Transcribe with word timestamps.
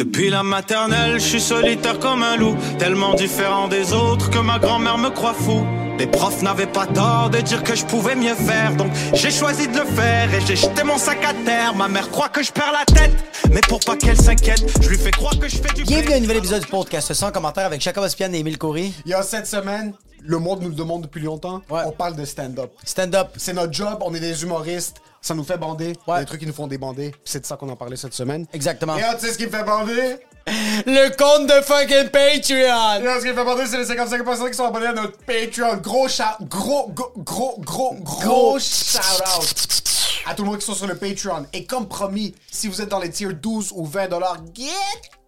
Depuis 0.00 0.30
la 0.30 0.42
maternelle, 0.42 1.20
je 1.20 1.26
suis 1.26 1.40
solitaire 1.42 1.98
comme 1.98 2.22
un 2.22 2.38
loup, 2.38 2.56
tellement 2.78 3.12
différent 3.12 3.68
des 3.68 3.92
autres 3.92 4.30
que 4.30 4.38
ma 4.38 4.58
grand-mère 4.58 4.96
me 4.96 5.10
croit 5.10 5.34
fou. 5.34 5.62
Les 5.98 6.06
profs 6.06 6.40
n'avaient 6.40 6.64
pas 6.64 6.86
tort 6.86 7.28
de 7.28 7.36
dire 7.42 7.62
que 7.62 7.76
je 7.76 7.84
pouvais 7.84 8.14
mieux 8.14 8.34
faire, 8.34 8.74
donc 8.76 8.90
j'ai 9.12 9.30
choisi 9.30 9.68
de 9.68 9.78
le 9.78 9.84
faire 9.84 10.32
et 10.32 10.40
j'ai 10.46 10.56
jeté 10.56 10.84
mon 10.84 10.96
sac 10.96 11.22
à 11.22 11.34
terre. 11.44 11.74
Ma 11.74 11.88
mère 11.88 12.08
croit 12.10 12.30
que 12.30 12.42
je 12.42 12.50
perds 12.50 12.72
la 12.72 12.86
tête, 12.86 13.12
mais 13.50 13.60
pour 13.68 13.80
pas 13.80 13.94
qu'elle 13.94 14.16
s'inquiète, 14.16 14.64
je 14.80 14.88
lui 14.88 14.96
fais 14.96 15.10
croire 15.10 15.38
que 15.38 15.48
je 15.48 15.56
fais 15.56 15.74
du 15.74 15.82
Bienvenue 15.82 16.14
à 16.14 16.16
un 16.16 16.20
nouvel 16.20 16.38
épisode 16.38 16.62
du 16.62 16.68
podcast 16.68 17.12
sans 17.12 17.30
commentaire 17.30 17.66
avec 17.66 17.82
Jacob 17.82 18.02
Ospian 18.02 18.32
et 18.32 18.38
Émile 18.38 18.56
Coury. 18.56 18.94
Il 19.04 19.10
y 19.10 19.14
a 19.14 19.22
cette 19.22 19.46
semaine, 19.46 19.92
le 20.22 20.38
monde 20.38 20.62
nous 20.62 20.68
le 20.68 20.74
demande 20.74 21.02
depuis 21.02 21.22
longtemps. 21.22 21.62
Ouais. 21.70 21.82
On 21.86 21.92
parle 21.92 22.16
de 22.16 22.24
stand-up. 22.24 22.72
Stand-up. 22.84 23.28
C'est 23.36 23.52
notre 23.52 23.72
job, 23.72 23.98
on 24.02 24.14
est 24.14 24.20
des 24.20 24.42
humoristes. 24.42 24.96
Ça 25.22 25.34
nous 25.34 25.44
fait 25.44 25.58
bander. 25.58 25.92
Il 26.06 26.10
y 26.10 26.12
a 26.14 26.20
des 26.20 26.26
trucs 26.26 26.40
qui 26.40 26.46
nous 26.46 26.52
font 26.52 26.66
débander. 26.66 27.14
C'est 27.24 27.40
de 27.40 27.46
ça 27.46 27.56
qu'on 27.56 27.68
en 27.68 27.76
parlait 27.76 27.96
cette 27.96 28.14
semaine. 28.14 28.46
Exactement. 28.54 28.96
Et 28.96 29.00
là, 29.02 29.14
tu 29.14 29.26
sais 29.26 29.32
ce 29.34 29.38
qui 29.38 29.46
me 29.46 29.50
fait 29.50 29.64
bander? 29.64 30.16
Le 30.86 31.14
compte 31.14 31.46
de 31.46 31.62
fucking 31.62 32.08
Patreon. 32.08 33.00
Et 33.00 33.04
là, 33.04 33.18
ce 33.18 33.24
qui 33.24 33.30
me 33.30 33.34
fait 33.34 33.44
bander, 33.44 33.66
c'est 33.66 33.76
les 33.76 33.84
55 33.84 34.24
personnes 34.24 34.50
qui 34.50 34.56
sont 34.56 34.64
abonnés 34.64 34.86
à 34.86 34.92
notre 34.94 35.18
Patreon. 35.18 35.76
Gros 35.76 36.08
shout, 36.08 36.22
gros, 36.48 36.88
gros, 36.88 37.12
gros, 37.18 37.56
gros, 37.58 37.94
gros 38.00 38.58
shout-out 38.58 39.80
à 40.26 40.34
tout 40.34 40.42
le 40.42 40.50
monde 40.50 40.58
qui 40.58 40.66
sont 40.66 40.74
sur 40.74 40.86
le 40.86 40.96
Patreon. 40.96 41.46
Et 41.52 41.64
comme 41.64 41.88
promis, 41.88 42.34
si 42.50 42.68
vous 42.68 42.80
êtes 42.80 42.88
dans 42.88 43.00
les 43.00 43.10
tiers 43.10 43.34
12 43.34 43.72
ou 43.74 43.84
20 43.84 44.08
dollars, 44.08 44.38
get 44.54 45.19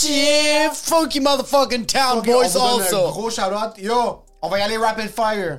Shit, 0.00 0.72
funky 0.74 1.20
motherfucking 1.20 1.86
town 1.86 2.22
boys 2.22 2.56
on 2.56 2.78
vous 2.78 2.78
donne 2.78 2.94
un 2.94 2.96
also. 2.96 3.12
gros 3.12 3.30
shout-out. 3.30 3.76
Yo, 3.78 4.22
on 4.40 4.48
va 4.48 4.58
y 4.58 4.62
aller 4.62 4.78
rapid 4.78 5.10
fire. 5.10 5.58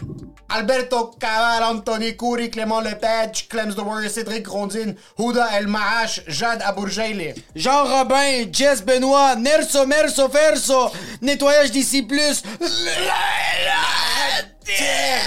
Alberto 0.50 1.12
Cabal, 1.20 1.64
Anthony 1.64 2.18
Coury, 2.18 2.50
Clément 2.50 2.82
Lepage, 2.82 3.48
Clems 3.50 3.76
the 3.76 3.84
Warrior, 3.84 4.10
Cédric 4.10 4.44
Grondine, 4.44 4.96
Houda 5.18 5.48
El 5.54 5.68
Mahash, 5.68 6.22
Jade 6.28 6.62
Abourjaili. 6.64 7.36
Jean 7.56 7.86
Robin, 7.86 8.52
Jess 8.52 8.82
Benoît, 8.82 9.36
Nerso 9.36 9.86
Merso 9.86 10.28
Ferso, 10.28 10.92
nettoyage 11.22 11.72
d'ici 11.72 12.02
plus. 12.02 12.42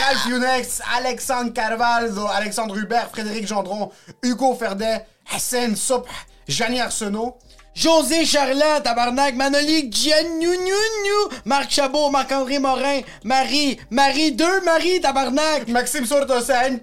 Ralph 0.00 0.26
Younex, 0.28 0.82
Alexandre 0.98 1.52
Carvalho, 1.52 2.26
Alexandre 2.26 2.76
Hubert, 2.76 3.10
Frédéric 3.14 3.46
Gendron, 3.46 3.90
Hugo 4.22 4.54
Ferdet, 4.54 5.06
Hassan 5.32 5.76
Soup, 5.76 6.04
Janie 6.48 6.80
Arsenault. 6.80 7.38
José 7.74 8.24
Charland, 8.24 8.82
tabarnak, 8.82 9.34
Manoli, 9.34 9.90
Giannounou, 9.90 11.28
Marc 11.44 11.70
Chabot, 11.70 12.10
Marc-André 12.10 12.58
Morin, 12.58 13.00
Marie, 13.24 13.78
Marie 13.90 14.32
2, 14.32 14.60
Marie, 14.64 15.00
tabarnak. 15.00 15.66
Maxime 15.68 16.06
Sourtosen, 16.06 16.80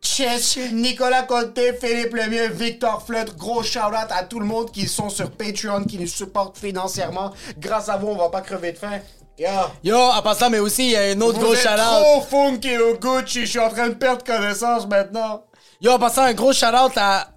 Chess, 0.00 0.58
Nicolas 0.72 1.22
Côté, 1.22 1.72
Philippe 1.74 2.14
Lemieux, 2.14 2.48
Victor 2.48 3.02
Fleutre, 3.04 3.36
gros 3.36 3.62
shout-out 3.62 4.10
à 4.10 4.22
tout 4.24 4.38
le 4.40 4.46
monde 4.46 4.70
qui 4.70 4.86
sont 4.86 5.08
sur 5.10 5.30
Patreon, 5.30 5.84
qui 5.84 5.98
nous 5.98 6.06
supportent 6.06 6.58
financièrement. 6.58 7.32
Grâce 7.58 7.88
à 7.88 7.96
vous, 7.96 8.08
on 8.08 8.16
va 8.16 8.28
pas 8.28 8.42
crever 8.42 8.72
de 8.72 8.78
faim. 8.78 9.00
Yo, 9.38 9.48
Yo, 9.82 9.96
en 9.96 10.22
passant, 10.22 10.50
mais 10.50 10.58
aussi, 10.60 10.84
il 10.84 10.90
y 10.90 10.96
a 10.96 11.02
un 11.02 11.20
autre 11.20 11.38
vous 11.38 11.46
gros 11.46 11.54
êtes 11.54 11.62
shout-out. 11.62 11.78
trop 11.78 12.20
funky 12.22 12.76
au 12.78 12.94
Gucci, 12.94 13.40
je 13.40 13.46
suis 13.46 13.58
en 13.58 13.70
train 13.70 13.88
de 13.88 13.94
perdre 13.94 14.22
connaissance 14.22 14.86
maintenant. 14.86 15.44
Yo, 15.80 15.90
en 15.92 15.98
passant, 15.98 16.22
un 16.22 16.34
gros 16.34 16.52
shout-out 16.52 16.92
à... 16.96 17.31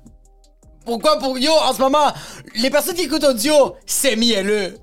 Pourquoi 0.85 1.17
pour... 1.19 1.37
Yo, 1.37 1.51
en 1.51 1.73
ce 1.73 1.79
moment, 1.79 2.13
les 2.55 2.69
personnes 2.69 2.95
qui 2.95 3.03
écoutent 3.03 3.23
audio, 3.23 3.75
c'est 3.85 4.15
mielleux. 4.15 4.77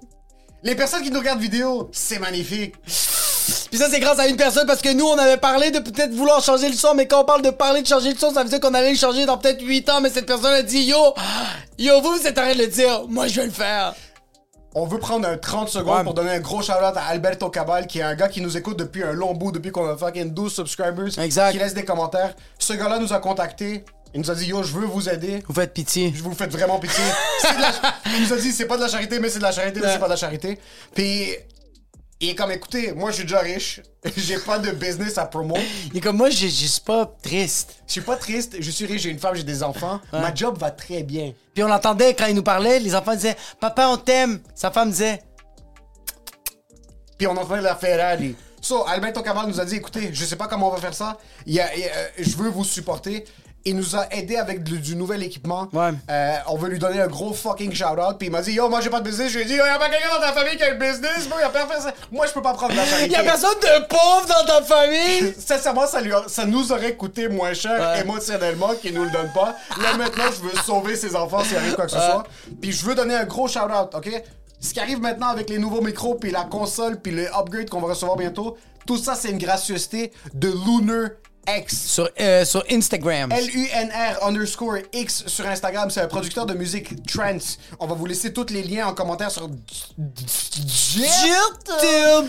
Les 0.62 0.74
personnes 0.74 1.02
qui 1.02 1.10
nous 1.10 1.18
regardent 1.18 1.40
vidéo, 1.40 1.88
c'est 1.92 2.18
magnifique. 2.18 2.74
Puis 2.84 3.78
ça, 3.78 3.88
c'est 3.90 4.00
grâce 4.00 4.18
à 4.18 4.26
une 4.28 4.36
personne 4.36 4.66
parce 4.66 4.80
que 4.82 4.92
nous, 4.92 5.04
on 5.06 5.18
avait 5.18 5.36
parlé 5.38 5.70
de 5.70 5.78
peut-être 5.80 6.12
vouloir 6.12 6.42
changer 6.42 6.68
le 6.68 6.74
son, 6.74 6.94
mais 6.94 7.06
quand 7.06 7.22
on 7.22 7.24
parle 7.24 7.42
de 7.42 7.50
parler 7.50 7.82
de 7.82 7.86
changer 7.86 8.12
le 8.12 8.18
son, 8.18 8.32
ça 8.32 8.42
veut 8.44 8.48
dire 8.48 8.60
qu'on 8.60 8.74
allait 8.74 8.92
le 8.92 8.96
changer 8.98 9.26
dans 9.26 9.38
peut-être 9.38 9.62
8 9.62 9.88
ans, 9.90 10.00
mais 10.00 10.10
cette 10.10 10.26
personne 10.26 10.52
a 10.52 10.62
dit 10.62 10.82
Yo, 10.84 11.14
yo, 11.78 12.00
vous, 12.00 12.12
vous 12.16 12.26
êtes 12.26 12.38
en 12.38 12.42
train 12.42 12.52
de 12.52 12.58
le 12.58 12.66
dire, 12.68 13.04
moi, 13.08 13.26
je 13.26 13.40
vais 13.40 13.46
le 13.46 13.52
faire. 13.52 13.94
On 14.74 14.86
veut 14.86 14.98
prendre 14.98 15.28
un 15.28 15.36
30 15.36 15.68
secondes 15.68 15.98
Ouais. 15.98 16.04
pour 16.04 16.14
donner 16.14 16.30
un 16.30 16.40
gros 16.40 16.62
shout-out 16.62 16.96
à 16.96 17.04
Alberto 17.08 17.50
Cabal, 17.50 17.86
qui 17.86 17.98
est 17.98 18.02
un 18.02 18.14
gars 18.14 18.28
qui 18.28 18.40
nous 18.40 18.56
écoute 18.56 18.78
depuis 18.78 19.02
un 19.02 19.12
long 19.12 19.34
bout, 19.34 19.52
depuis 19.52 19.70
qu'on 19.70 19.86
a 19.88 19.96
fucking 19.96 20.32
12 20.32 20.52
subscribers. 20.52 21.18
Exact. 21.18 21.52
Qui 21.52 21.58
laisse 21.58 21.74
des 21.74 21.84
commentaires. 21.84 22.34
Ce 22.58 22.72
gars-là 22.72 22.98
nous 22.98 23.12
a 23.12 23.18
contactés. 23.18 23.84
Il 24.14 24.20
nous 24.20 24.30
a 24.30 24.34
dit, 24.34 24.46
yo, 24.46 24.62
je 24.62 24.72
veux 24.72 24.84
vous 24.86 25.08
aider. 25.08 25.42
Vous 25.48 25.54
faites 25.54 25.72
pitié. 25.72 26.12
Je 26.14 26.22
vous 26.22 26.34
faites 26.34 26.52
vraiment 26.52 26.78
pitié. 26.78 27.02
C'est 27.40 27.56
de 27.56 27.60
la- 27.62 27.72
Il 28.16 28.22
nous 28.22 28.32
a 28.32 28.36
dit, 28.36 28.52
c'est 28.52 28.66
pas 28.66 28.76
de 28.76 28.82
la 28.82 28.88
charité, 28.88 29.18
mais 29.18 29.28
c'est 29.30 29.38
de 29.38 29.44
la 29.44 29.52
charité, 29.52 29.80
mais 29.80 29.92
c'est 29.92 29.98
pas 29.98 30.04
de 30.06 30.10
la 30.10 30.16
charité. 30.16 30.58
Puis, 30.94 31.30
il 32.20 32.28
est 32.30 32.34
comme, 32.34 32.50
écoutez, 32.52 32.92
moi, 32.92 33.10
je 33.10 33.16
suis 33.16 33.24
déjà 33.24 33.40
riche. 33.40 33.80
J'ai 34.16 34.38
pas 34.38 34.58
de 34.58 34.70
business 34.72 35.16
à 35.18 35.24
promo. 35.26 35.56
Il 35.92 35.96
est 35.96 36.00
comme 36.00 36.16
moi, 36.18 36.28
je 36.30 36.46
je 36.46 36.66
suis 36.66 36.80
pas 36.80 37.06
triste. 37.22 37.76
Je 37.86 37.92
suis 37.92 38.00
pas 38.00 38.16
triste. 38.16 38.56
Je 38.60 38.70
suis 38.70 38.84
riche, 38.86 39.02
j'ai 39.02 39.10
une 39.10 39.18
femme, 39.18 39.34
j'ai 39.34 39.44
des 39.44 39.62
enfants. 39.62 40.00
Ma 40.12 40.34
job 40.34 40.58
va 40.58 40.70
très 40.70 41.02
bien. 41.04 41.32
Puis 41.54 41.62
on 41.64 41.68
l'entendait 41.68 42.14
quand 42.14 42.26
il 42.26 42.34
nous 42.34 42.42
parlait, 42.42 42.78
les 42.80 42.94
enfants 42.94 43.14
disaient 43.14 43.36
Papa, 43.60 43.88
on 43.88 43.96
t'aime. 43.96 44.40
Sa 44.54 44.70
femme 44.70 44.90
disait 44.90 45.22
puis 47.18 47.26
on 47.26 47.36
entendait 47.36 47.62
la 47.62 47.76
Ferrari. 47.76 48.34
So, 48.60 48.84
Alberto 48.86 49.22
Cabal 49.22 49.46
nous 49.48 49.60
a 49.60 49.64
dit, 49.64 49.76
écoutez, 49.76 50.10
je 50.12 50.24
sais 50.24 50.36
pas 50.36 50.46
comment 50.48 50.68
on 50.68 50.74
va 50.74 50.80
faire 50.80 50.94
ça, 50.94 51.18
il 51.46 51.54
y 51.54 51.60
a- 51.60 51.74
il 51.74 51.80
y 51.80 51.84
a- 51.84 51.92
euh, 51.96 52.08
je 52.18 52.36
veux 52.36 52.48
vous 52.48 52.64
supporter. 52.64 53.24
Il 53.64 53.76
nous 53.76 53.94
a 53.96 54.06
aidé 54.12 54.36
avec 54.36 54.64
du, 54.64 54.78
du 54.80 54.96
nouvel 54.96 55.22
équipement. 55.22 55.68
Ouais. 55.72 55.90
Euh, 56.10 56.34
on 56.48 56.56
veut 56.56 56.68
lui 56.68 56.78
donner 56.80 57.00
un 57.00 57.06
gros 57.06 57.32
fucking 57.32 57.72
shout-out. 57.72 58.18
Puis 58.18 58.26
il 58.26 58.30
m'a 58.32 58.42
dit, 58.42 58.52
yo, 58.52 58.68
moi 58.68 58.80
j'ai 58.80 58.90
pas 58.90 59.00
de 59.00 59.08
business. 59.08 59.30
Je 59.30 59.38
lui 59.38 59.44
ai 59.44 59.46
dit, 59.46 59.54
yo, 59.54 59.64
y 59.64 59.68
a 59.68 59.78
pas 59.78 59.88
quelqu'un 59.88 60.08
dans 60.14 60.20
ta 60.20 60.32
famille 60.32 60.56
qui 60.56 60.64
a 60.64 60.72
un 60.72 60.74
business, 60.74 61.28
bro, 61.28 61.38
y 61.38 61.42
a 61.42 61.48
personne. 61.48 61.92
Moi, 62.10 62.26
je 62.26 62.32
peux 62.32 62.42
pas 62.42 62.54
prendre 62.54 62.72
de 62.72 62.76
la 62.78 62.84
charité. 62.86 63.06
Il 63.10 63.12
y 63.12 63.16
a 63.16 63.22
personne 63.22 63.54
de 63.60 63.86
pauvre 63.86 64.26
dans 64.26 64.44
ta 64.46 64.62
famille? 64.62 65.34
Sincèrement, 65.38 65.86
ça, 65.86 66.00
lui 66.00 66.12
a- 66.12 66.24
ça 66.26 66.44
nous 66.44 66.72
aurait 66.72 66.96
coûté 66.96 67.28
moins 67.28 67.54
cher 67.54 67.80
Ouais. 67.80 68.00
émotionnellement 68.00 68.74
qu'il 68.80 68.94
nous 68.94 69.04
le 69.04 69.10
donne 69.10 69.30
pas. 69.32 69.54
Là, 69.80 69.96
maintenant, 69.96 70.24
je 70.34 70.40
veux 70.48 70.56
sauver 70.64 70.96
ses 70.96 71.14
enfants 71.14 71.44
s'il 71.44 71.56
arrive 71.56 71.74
quoi 71.74 71.84
que 71.86 71.92
ce 71.92 71.98
soit. 71.98 72.24
Puis 72.60 72.72
je 72.72 72.84
veux 72.84 72.94
donner 72.94 73.14
un 73.14 73.24
gros 73.24 73.46
shout-out, 73.48 73.94
OK? 73.94 74.10
Ce 74.60 74.72
qui 74.72 74.80
arrive 74.80 75.00
maintenant 75.00 75.28
avec 75.28 75.50
les 75.50 75.58
nouveaux 75.58 75.80
micros, 75.80 76.14
puis 76.14 76.30
la 76.30 76.44
console, 76.44 77.00
puis 77.00 77.12
le 77.12 77.26
upgrade 77.36 77.68
qu'on 77.70 77.80
va 77.80 77.88
recevoir 77.88 78.16
bientôt, 78.16 78.56
tout 78.86 78.96
ça, 78.96 79.14
c'est 79.14 79.30
une 79.30 79.38
gracieuseté 79.38 80.12
de 80.34 80.48
Lunar 80.48 81.10
X. 81.48 81.76
Sur, 81.76 82.08
euh, 82.20 82.44
sur 82.44 82.64
Instagram. 82.70 83.32
L-U-N-R 83.32 84.26
underscore 84.26 84.78
X 84.92 85.24
sur 85.26 85.46
Instagram, 85.46 85.90
c'est 85.90 86.00
un 86.00 86.06
producteur 86.06 86.46
de 86.46 86.54
musique 86.54 87.04
trance. 87.06 87.58
On 87.80 87.86
va 87.86 87.94
vous 87.94 88.06
laisser 88.06 88.32
tous 88.32 88.46
les 88.50 88.62
liens 88.62 88.86
en 88.86 88.94
commentaire 88.94 89.30
sur 89.30 89.48
YouTube. 89.48 89.62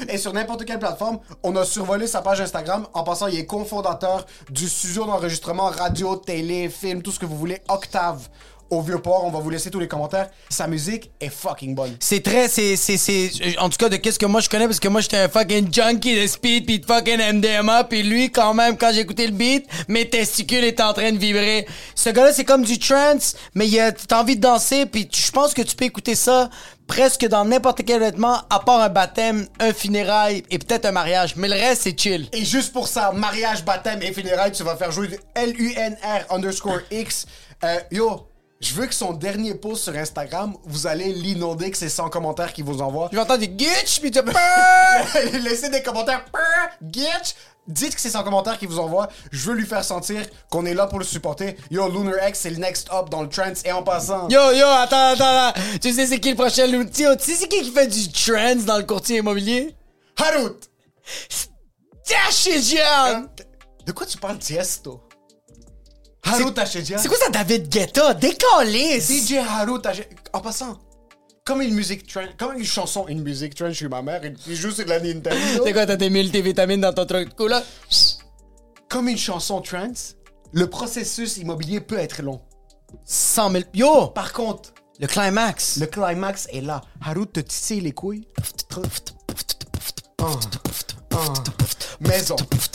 et 0.09 0.17
sur 0.17 0.33
n'importe 0.33 0.65
quelle 0.65 0.79
plateforme. 0.79 1.19
On 1.43 1.55
a 1.55 1.65
survolé 1.65 2.07
sa 2.07 2.21
page 2.21 2.41
Instagram. 2.41 2.87
En 2.93 3.03
passant, 3.03 3.27
il 3.27 3.37
est 3.37 3.45
cofondateur 3.45 4.25
du 4.49 4.67
studio 4.67 5.05
d'enregistrement 5.05 5.67
radio, 5.67 6.15
télé, 6.15 6.69
film, 6.69 7.01
tout 7.01 7.11
ce 7.11 7.19
que 7.19 7.25
vous 7.25 7.37
voulez, 7.37 7.61
Octave. 7.69 8.27
Au 8.73 8.81
Vieux-Port, 8.81 9.23
on 9.25 9.29
va 9.29 9.39
vous 9.39 9.49
laisser 9.51 9.69
tous 9.69 9.79
les 9.79 9.87
commentaires. 9.87 10.29
Sa 10.49 10.65
musique 10.67 11.11
est 11.21 11.29
fucking 11.29 11.75
bonne. 11.75 11.95
C'est 11.99 12.23
très, 12.23 12.47
c'est, 12.47 12.75
c'est, 12.75 12.97
c'est, 12.97 13.29
en 13.59 13.69
tout 13.69 13.77
cas, 13.77 13.87
de 13.89 13.97
qu'est-ce 13.97 14.17
que 14.17 14.25
moi 14.25 14.41
je 14.41 14.49
connais, 14.49 14.65
parce 14.65 14.79
que 14.79 14.87
moi 14.87 14.99
j'étais 15.01 15.17
un 15.17 15.29
fucking 15.29 15.71
junkie 15.71 16.19
de 16.19 16.25
speed 16.25 16.65
pis 16.65 16.79
de 16.79 16.85
fucking 16.85 17.19
MDMA, 17.33 17.83
pis 17.83 18.01
lui, 18.01 18.31
quand 18.31 18.53
même, 18.55 18.75
quand 18.77 18.91
j'écoutais 18.91 19.27
le 19.27 19.33
beat, 19.33 19.67
mes 19.87 20.09
testicules 20.09 20.63
étaient 20.63 20.81
en 20.81 20.93
train 20.93 21.11
de 21.11 21.17
vibrer. 21.19 21.67
Ce 21.93 22.09
gars-là, 22.09 22.33
c'est 22.33 22.45
comme 22.45 22.63
du 22.63 22.79
trance, 22.79 23.35
mais 23.53 23.67
il 23.67 23.79
a, 23.79 23.91
t'as 23.91 24.21
envie 24.21 24.35
de 24.37 24.41
danser, 24.41 24.87
pis 24.87 25.07
tu- 25.07 25.21
je 25.21 25.31
pense 25.31 25.53
que 25.53 25.61
tu 25.61 25.75
peux 25.75 25.85
écouter 25.85 26.15
ça, 26.15 26.49
presque 26.87 27.27
dans 27.27 27.45
n'importe 27.45 27.83
quel 27.85 27.99
vêtement, 27.99 28.39
à 28.49 28.59
part 28.59 28.81
un 28.81 28.89
baptême, 28.89 29.45
un 29.59 29.71
funérail 29.73 30.43
et 30.49 30.57
peut-être 30.57 30.85
un 30.85 30.91
mariage. 30.91 31.35
Mais 31.35 31.47
le 31.47 31.53
reste, 31.55 31.83
c'est 31.83 31.99
chill. 31.99 32.27
Et 32.33 32.43
juste 32.43 32.73
pour 32.73 32.87
ça, 32.87 33.11
mariage, 33.11 33.63
baptême 33.63 34.01
et 34.01 34.11
funérailles, 34.11 34.51
tu 34.51 34.63
vas 34.63 34.75
faire 34.75 34.91
jouer 34.91 35.09
L-U-N-R 35.35 36.33
underscore 36.33 36.79
X. 36.91 37.25
Euh, 37.63 37.79
yo, 37.91 38.27
je 38.63 38.73
veux 38.73 38.85
que 38.85 38.93
son 38.93 39.13
dernier 39.13 39.55
post 39.55 39.83
sur 39.83 39.95
Instagram, 39.95 40.55
vous 40.63 40.87
allez 40.87 41.11
l'inonder 41.11 41.69
que 41.69 41.77
c'est 41.77 41.89
100 41.89 42.09
commentaires 42.09 42.53
qu'il 42.53 42.63
vous 42.63 42.81
envoie. 42.81 43.09
Je 43.11 43.17
vais 43.17 43.21
entendre 43.21 43.41
des 43.41 43.53
gitch, 43.57 43.99
puis 43.99 44.09
tu 44.09 44.19
Laissez 45.43 45.69
des 45.69 45.83
commentaires. 45.83 46.25
Gitch. 46.81 47.35
Dites 47.67 47.95
que 47.95 48.01
c'est 48.01 48.09
100 48.09 48.23
commentaires 48.23 48.57
qu'il 48.57 48.67
vous 48.67 48.79
envoie. 48.79 49.07
Je 49.31 49.49
veux 49.49 49.55
lui 49.55 49.65
faire 49.65 49.83
sentir 49.83 50.21
qu'on 50.49 50.65
est 50.65 50.73
là 50.73 50.87
pour 50.87 50.99
le 50.99 51.05
supporter. 51.05 51.55
Yo, 51.71 51.89
Lunar 51.89 52.27
X, 52.27 52.39
c'est 52.39 52.49
le 52.49 52.57
next 52.57 52.89
up 52.91 53.09
dans 53.09 53.21
le 53.21 53.29
trance. 53.29 53.61
Et 53.65 53.71
en 53.71 53.83
passant. 53.83 54.27
Yo, 54.27 54.51
yo, 54.51 54.65
attends, 54.67 55.13
attends, 55.13 55.47
attends. 55.47 55.61
Tu 55.81 55.93
sais 55.93 56.07
c'est 56.07 56.19
qui 56.19 56.31
le 56.31 56.35
prochain 56.35 56.67
outil? 56.73 57.05
Tu 57.19 57.23
sais 57.23 57.35
c'est 57.35 57.47
qui 57.47 57.61
qui 57.61 57.71
fait 57.71 57.87
du 57.87 58.11
trends 58.11 58.63
dans 58.65 58.77
le 58.77 58.83
courtier 58.83 59.19
immobilier? 59.19 59.75
Harut! 60.17 60.59
Tashijan! 62.05 63.27
De 63.85 63.91
quoi 63.93 64.05
tu 64.05 64.17
parles, 64.17 64.39
Tiesto? 64.39 65.01
Harut 66.23 66.53
Tashijan? 66.53 66.97
C'est 66.97 67.07
quoi 67.07 67.17
ça, 67.17 67.29
David 67.29 67.69
Guetta? 67.69 68.13
Décalé! 68.13 68.99
DJ 69.01 69.35
Haru 69.47 69.81
Tashijan. 69.81 70.07
En 70.33 70.39
passant, 70.41 70.79
comme 71.45 71.61
une 71.61 71.73
musique 71.73 72.07
trend, 72.07 72.25
comme 72.37 72.57
une 72.57 72.65
chanson, 72.65 73.05
une 73.07 73.21
musique 73.21 73.55
trend, 73.55 73.73
suis 73.73 73.87
ma 73.87 74.01
mère, 74.01 74.21
il 74.47 74.55
joue 74.55 74.71
sur 74.71 74.85
de 74.85 74.89
la 74.89 74.99
Nintendo. 74.99 75.63
C'est 75.65 75.73
quoi, 75.73 75.85
t'as 75.85 75.97
tes 75.97 76.09
multivitamines 76.09 76.81
dans 76.81 76.93
ton 76.93 77.05
truc 77.05 77.37
de 77.37 77.45
là? 77.45 77.63
Comme 78.89 79.07
une 79.09 79.17
chanson 79.17 79.61
trance, 79.61 80.15
le 80.51 80.67
processus 80.69 81.37
immobilier 81.37 81.81
peut 81.81 81.97
être 81.97 82.21
long. 82.21 82.41
100 83.05 83.51
000. 83.51 83.63
Yo! 83.73 84.07
Par 84.07 84.31
contre, 84.33 84.71
Le 84.99 85.07
climax. 85.07 85.77
le 85.77 85.87
climax 85.87 86.47
est 86.53 86.61
là. 86.61 86.81
Haru 87.03 87.25
te 87.27 87.39
titille 87.39 87.81
les 87.81 87.91
couilles. 87.91 88.27
Ah, 88.75 88.81
ah. 90.21 90.39
Maison, 91.99 92.35
duplex, 92.35 92.69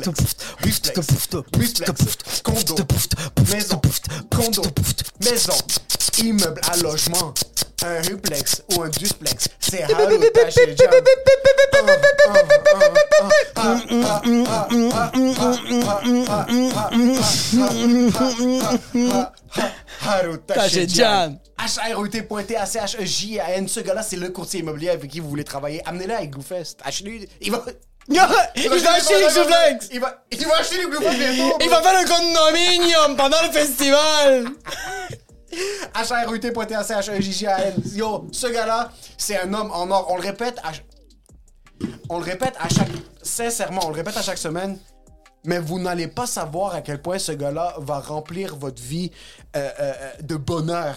duplex, 0.00 1.80
duplex, 1.80 2.42
condo, 2.42 2.76
maison, 3.50 3.80
condo, 4.30 4.62
maison, 5.20 5.54
immeuble 6.18 6.60
à 6.70 6.76
logement, 6.76 7.34
un 7.84 8.00
duplex 8.02 8.62
ou 8.74 8.82
un 8.82 8.88
duplex, 8.88 9.48
c'est 9.58 9.82
Haru 9.84 10.18
Tashijan. 10.32 10.84
Haru 17.60 19.28
Tashijan. 20.46 21.38
H-R-U-T.T-A-C-H-E-J-A-N. 21.58 23.66
Ce 23.68 23.80
gars-là, 23.80 24.02
c'est 24.02 24.16
le 24.16 24.30
courtier 24.30 24.60
immobilier 24.60 24.88
avec 24.90 25.10
qui 25.10 25.18
vous 25.20 25.28
voulez 25.28 25.44
travailler. 25.44 25.82
Amenez-le 25.86 26.14
avec 26.14 26.30
GoFest. 26.30 26.76
Achetez-lui. 26.84 27.28
Il 27.40 27.50
va. 27.50 27.64
il 28.08 28.16
va 28.16 28.26
acheter 28.92 29.18
les 29.18 29.30
souplex! 29.30 29.88
Il 29.92 30.00
va, 30.00 30.24
il 30.30 30.46
va 30.46 30.56
acheter 30.58 30.76
les 30.78 30.86
bientôt. 30.86 31.58
Il 31.60 31.68
va 31.68 31.82
faire 31.82 31.98
un 31.98 32.04
condominium 32.04 33.16
pendant 33.16 33.42
le 33.42 33.50
festival! 33.50 34.46
H-R-U-T.T-A-C-H-E-J-J-A-N. 35.94 37.74
Yo, 37.94 38.28
ce 38.32 38.46
gars-là, 38.46 38.92
c'est 39.16 39.38
un 39.38 39.52
homme 39.52 39.70
en 39.72 39.90
or. 39.90 40.06
On 40.10 40.16
le 40.16 40.22
répète 40.22 40.58
à... 40.62 40.72
On 42.08 42.18
le 42.18 42.24
répète 42.24 42.54
à 42.58 42.68
chaque... 42.68 42.88
Sincèrement, 43.22 43.82
on 43.84 43.90
le 43.90 43.96
répète 43.96 44.16
à 44.16 44.22
chaque 44.22 44.38
semaine. 44.38 44.78
Mais 45.48 45.58
vous 45.60 45.78
n'allez 45.78 46.08
pas 46.08 46.26
savoir 46.26 46.74
à 46.74 46.82
quel 46.82 47.00
point 47.00 47.18
ce 47.18 47.32
gars-là 47.32 47.74
va 47.78 48.00
remplir 48.00 48.54
votre 48.54 48.82
vie 48.82 49.10
euh, 49.56 49.70
euh, 49.80 49.92
euh, 49.98 50.10
de 50.20 50.36
bonheur. 50.36 50.94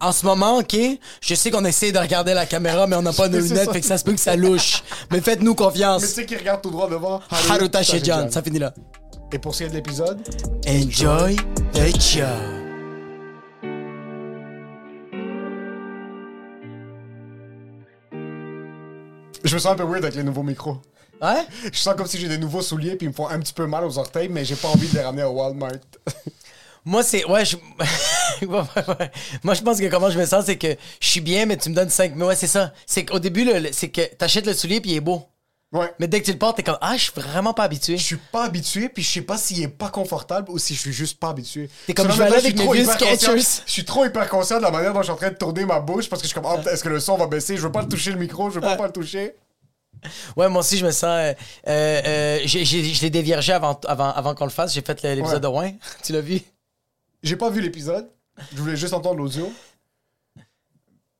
En 0.00 0.10
ce 0.10 0.24
moment, 0.24 0.56
OK, 0.60 0.74
je 1.20 1.34
sais 1.34 1.50
qu'on 1.50 1.66
essaie 1.66 1.92
de 1.92 1.98
regarder 1.98 2.32
la 2.32 2.46
caméra, 2.46 2.86
mais 2.86 2.96
on 2.96 3.02
n'a 3.02 3.12
pas 3.12 3.28
de 3.28 3.38
C'est 3.38 3.48
lunettes, 3.48 3.66
ça. 3.66 3.72
fait 3.74 3.82
que 3.82 3.86
ça 3.86 3.98
se 3.98 4.04
peut 4.04 4.14
que 4.14 4.20
ça 4.20 4.36
louche. 4.36 4.82
Mais 5.10 5.20
faites-nous 5.20 5.50
Mais 5.50 5.56
tu 5.56 5.62
confiance. 5.64 6.02
sais 6.02 6.24
qui 6.24 6.34
regarde 6.36 6.62
tout 6.62 6.70
droit 6.70 6.88
devant 6.88 7.20
Haruta 7.50 7.82
Shejan, 7.82 8.30
ça 8.30 8.40
finit 8.42 8.58
là. 8.58 8.72
Et 9.32 9.38
pour 9.38 9.54
ce 9.54 9.58
qui 9.58 9.64
est 9.64 9.68
de 9.68 9.74
l'épisode, 9.74 10.18
Enjoy 10.66 11.36
the 11.74 12.00
show. 12.00 12.24
je 19.44 19.54
me 19.54 19.58
sens 19.60 19.72
un 19.72 19.76
peu 19.76 19.84
weird 19.84 20.04
avec 20.04 20.14
les 20.14 20.22
nouveaux 20.22 20.42
micros. 20.42 20.78
Ouais? 21.20 21.44
Je 21.72 21.78
sens 21.78 21.94
comme 21.96 22.06
si 22.06 22.18
j'ai 22.18 22.28
des 22.28 22.38
nouveaux 22.38 22.62
souliers 22.62 22.96
puis 22.96 23.06
ils 23.06 23.10
me 23.10 23.14
font 23.14 23.28
un 23.28 23.38
petit 23.40 23.52
peu 23.52 23.66
mal 23.66 23.84
aux 23.84 23.98
orteils, 23.98 24.28
mais 24.28 24.44
j'ai 24.44 24.56
pas 24.56 24.68
envie 24.68 24.88
de 24.88 24.94
les 24.94 25.02
ramener 25.02 25.24
au 25.24 25.30
Walmart. 25.32 25.72
Moi, 26.84 27.02
c'est. 27.02 27.24
Ouais, 27.26 27.44
je. 27.44 27.56
Moi, 28.46 29.54
je 29.54 29.62
pense 29.62 29.78
que 29.80 29.88
comment 29.88 30.10
je 30.10 30.18
me 30.18 30.24
sens, 30.26 30.46
c'est 30.46 30.56
que 30.56 30.74
je 31.00 31.06
suis 31.08 31.20
bien, 31.20 31.44
mais 31.46 31.56
tu 31.56 31.70
me 31.70 31.74
donnes 31.74 31.90
5. 31.90 32.12
Mais 32.14 32.24
ouais, 32.24 32.36
c'est 32.36 32.46
ça. 32.46 32.72
C'est 32.86 33.04
qu'au 33.04 33.18
début, 33.18 33.44
le- 33.44 33.70
c'est 33.72 33.88
que 33.88 34.02
t'achètes 34.14 34.46
le 34.46 34.54
soulier 34.54 34.80
puis 34.80 34.92
il 34.92 34.96
est 34.96 35.00
beau. 35.00 35.22
ouais. 35.72 35.92
Mais 35.98 36.06
dès 36.06 36.20
que 36.20 36.24
tu 36.26 36.32
le 36.32 36.38
portes, 36.38 36.56
t'es 36.56 36.62
comme 36.62 36.78
Ah, 36.80 36.96
je 36.96 37.02
suis 37.02 37.12
vraiment 37.14 37.52
pas 37.52 37.64
habitué. 37.64 37.98
Je 37.98 38.04
suis 38.04 38.16
pas 38.16 38.44
habitué, 38.44 38.88
puis 38.88 39.02
je 39.02 39.10
sais 39.10 39.20
pas 39.22 39.36
s'il 39.36 39.62
est 39.62 39.68
pas 39.68 39.90
confortable 39.90 40.50
ou 40.50 40.58
si 40.58 40.74
je 40.74 40.80
suis 40.80 40.92
juste 40.92 41.18
pas 41.18 41.30
habitué. 41.30 41.68
T'es 41.86 41.94
comme, 41.94 42.10
je 42.10 42.16
vais 42.16 42.24
avec 42.24 42.56
mes 42.56 42.64
trop 42.64 42.72
vieux. 42.72 42.84
Je 43.66 43.72
suis 43.72 43.84
trop 43.84 44.04
hyper 44.06 44.28
conscient 44.28 44.56
de 44.58 44.62
la 44.62 44.70
manière 44.70 44.92
dont 44.94 45.00
je 45.00 45.04
suis 45.06 45.12
en 45.12 45.16
train 45.16 45.30
de 45.30 45.34
tourner 45.36 45.64
ma 45.66 45.80
bouche 45.80 46.08
parce 46.08 46.22
que 46.22 46.28
je 46.28 46.32
suis 46.32 46.40
comme, 46.40 46.50
Ah, 46.50 46.70
est-ce 46.72 46.82
que 46.84 46.88
le 46.88 47.00
son 47.00 47.16
va 47.18 47.26
baisser? 47.26 47.56
Je 47.56 47.62
veux 47.62 47.72
pas 47.72 47.82
le 47.82 47.88
toucher 47.88 48.12
le 48.12 48.18
micro, 48.18 48.48
je 48.48 48.54
veux 48.54 48.60
pas, 48.62 48.76
pas 48.76 48.86
le 48.86 48.92
toucher. 48.92 49.34
Ouais, 50.36 50.48
moi 50.48 50.60
aussi, 50.60 50.76
je 50.78 50.84
me 50.86 50.90
sens. 50.90 51.04
euh, 51.04 51.34
euh, 51.68 52.02
euh, 52.06 52.38
j'ai- 52.44 52.64
j'ai- 52.64 52.84
je 52.84 53.02
l'ai 53.02 53.10
déviergé 53.10 53.52
avant, 53.52 53.78
avant, 53.86 54.10
avant 54.12 54.34
qu'on 54.34 54.44
le 54.44 54.50
fasse. 54.50 54.72
J'ai 54.74 54.82
fait 54.82 55.02
l'épisode 55.02 55.34
Ouais. 55.34 55.40
de 55.40 55.46
Rouen. 55.46 55.72
tu 56.04 56.12
l'as 56.12 56.20
vu? 56.20 56.40
J'ai 57.22 57.36
pas 57.36 57.50
vu 57.50 57.60
l'épisode. 57.60 58.08
Je 58.54 58.58
voulais 58.60 58.76
juste 58.76 58.94
entendre 58.94 59.16
l'audio. 59.16 59.52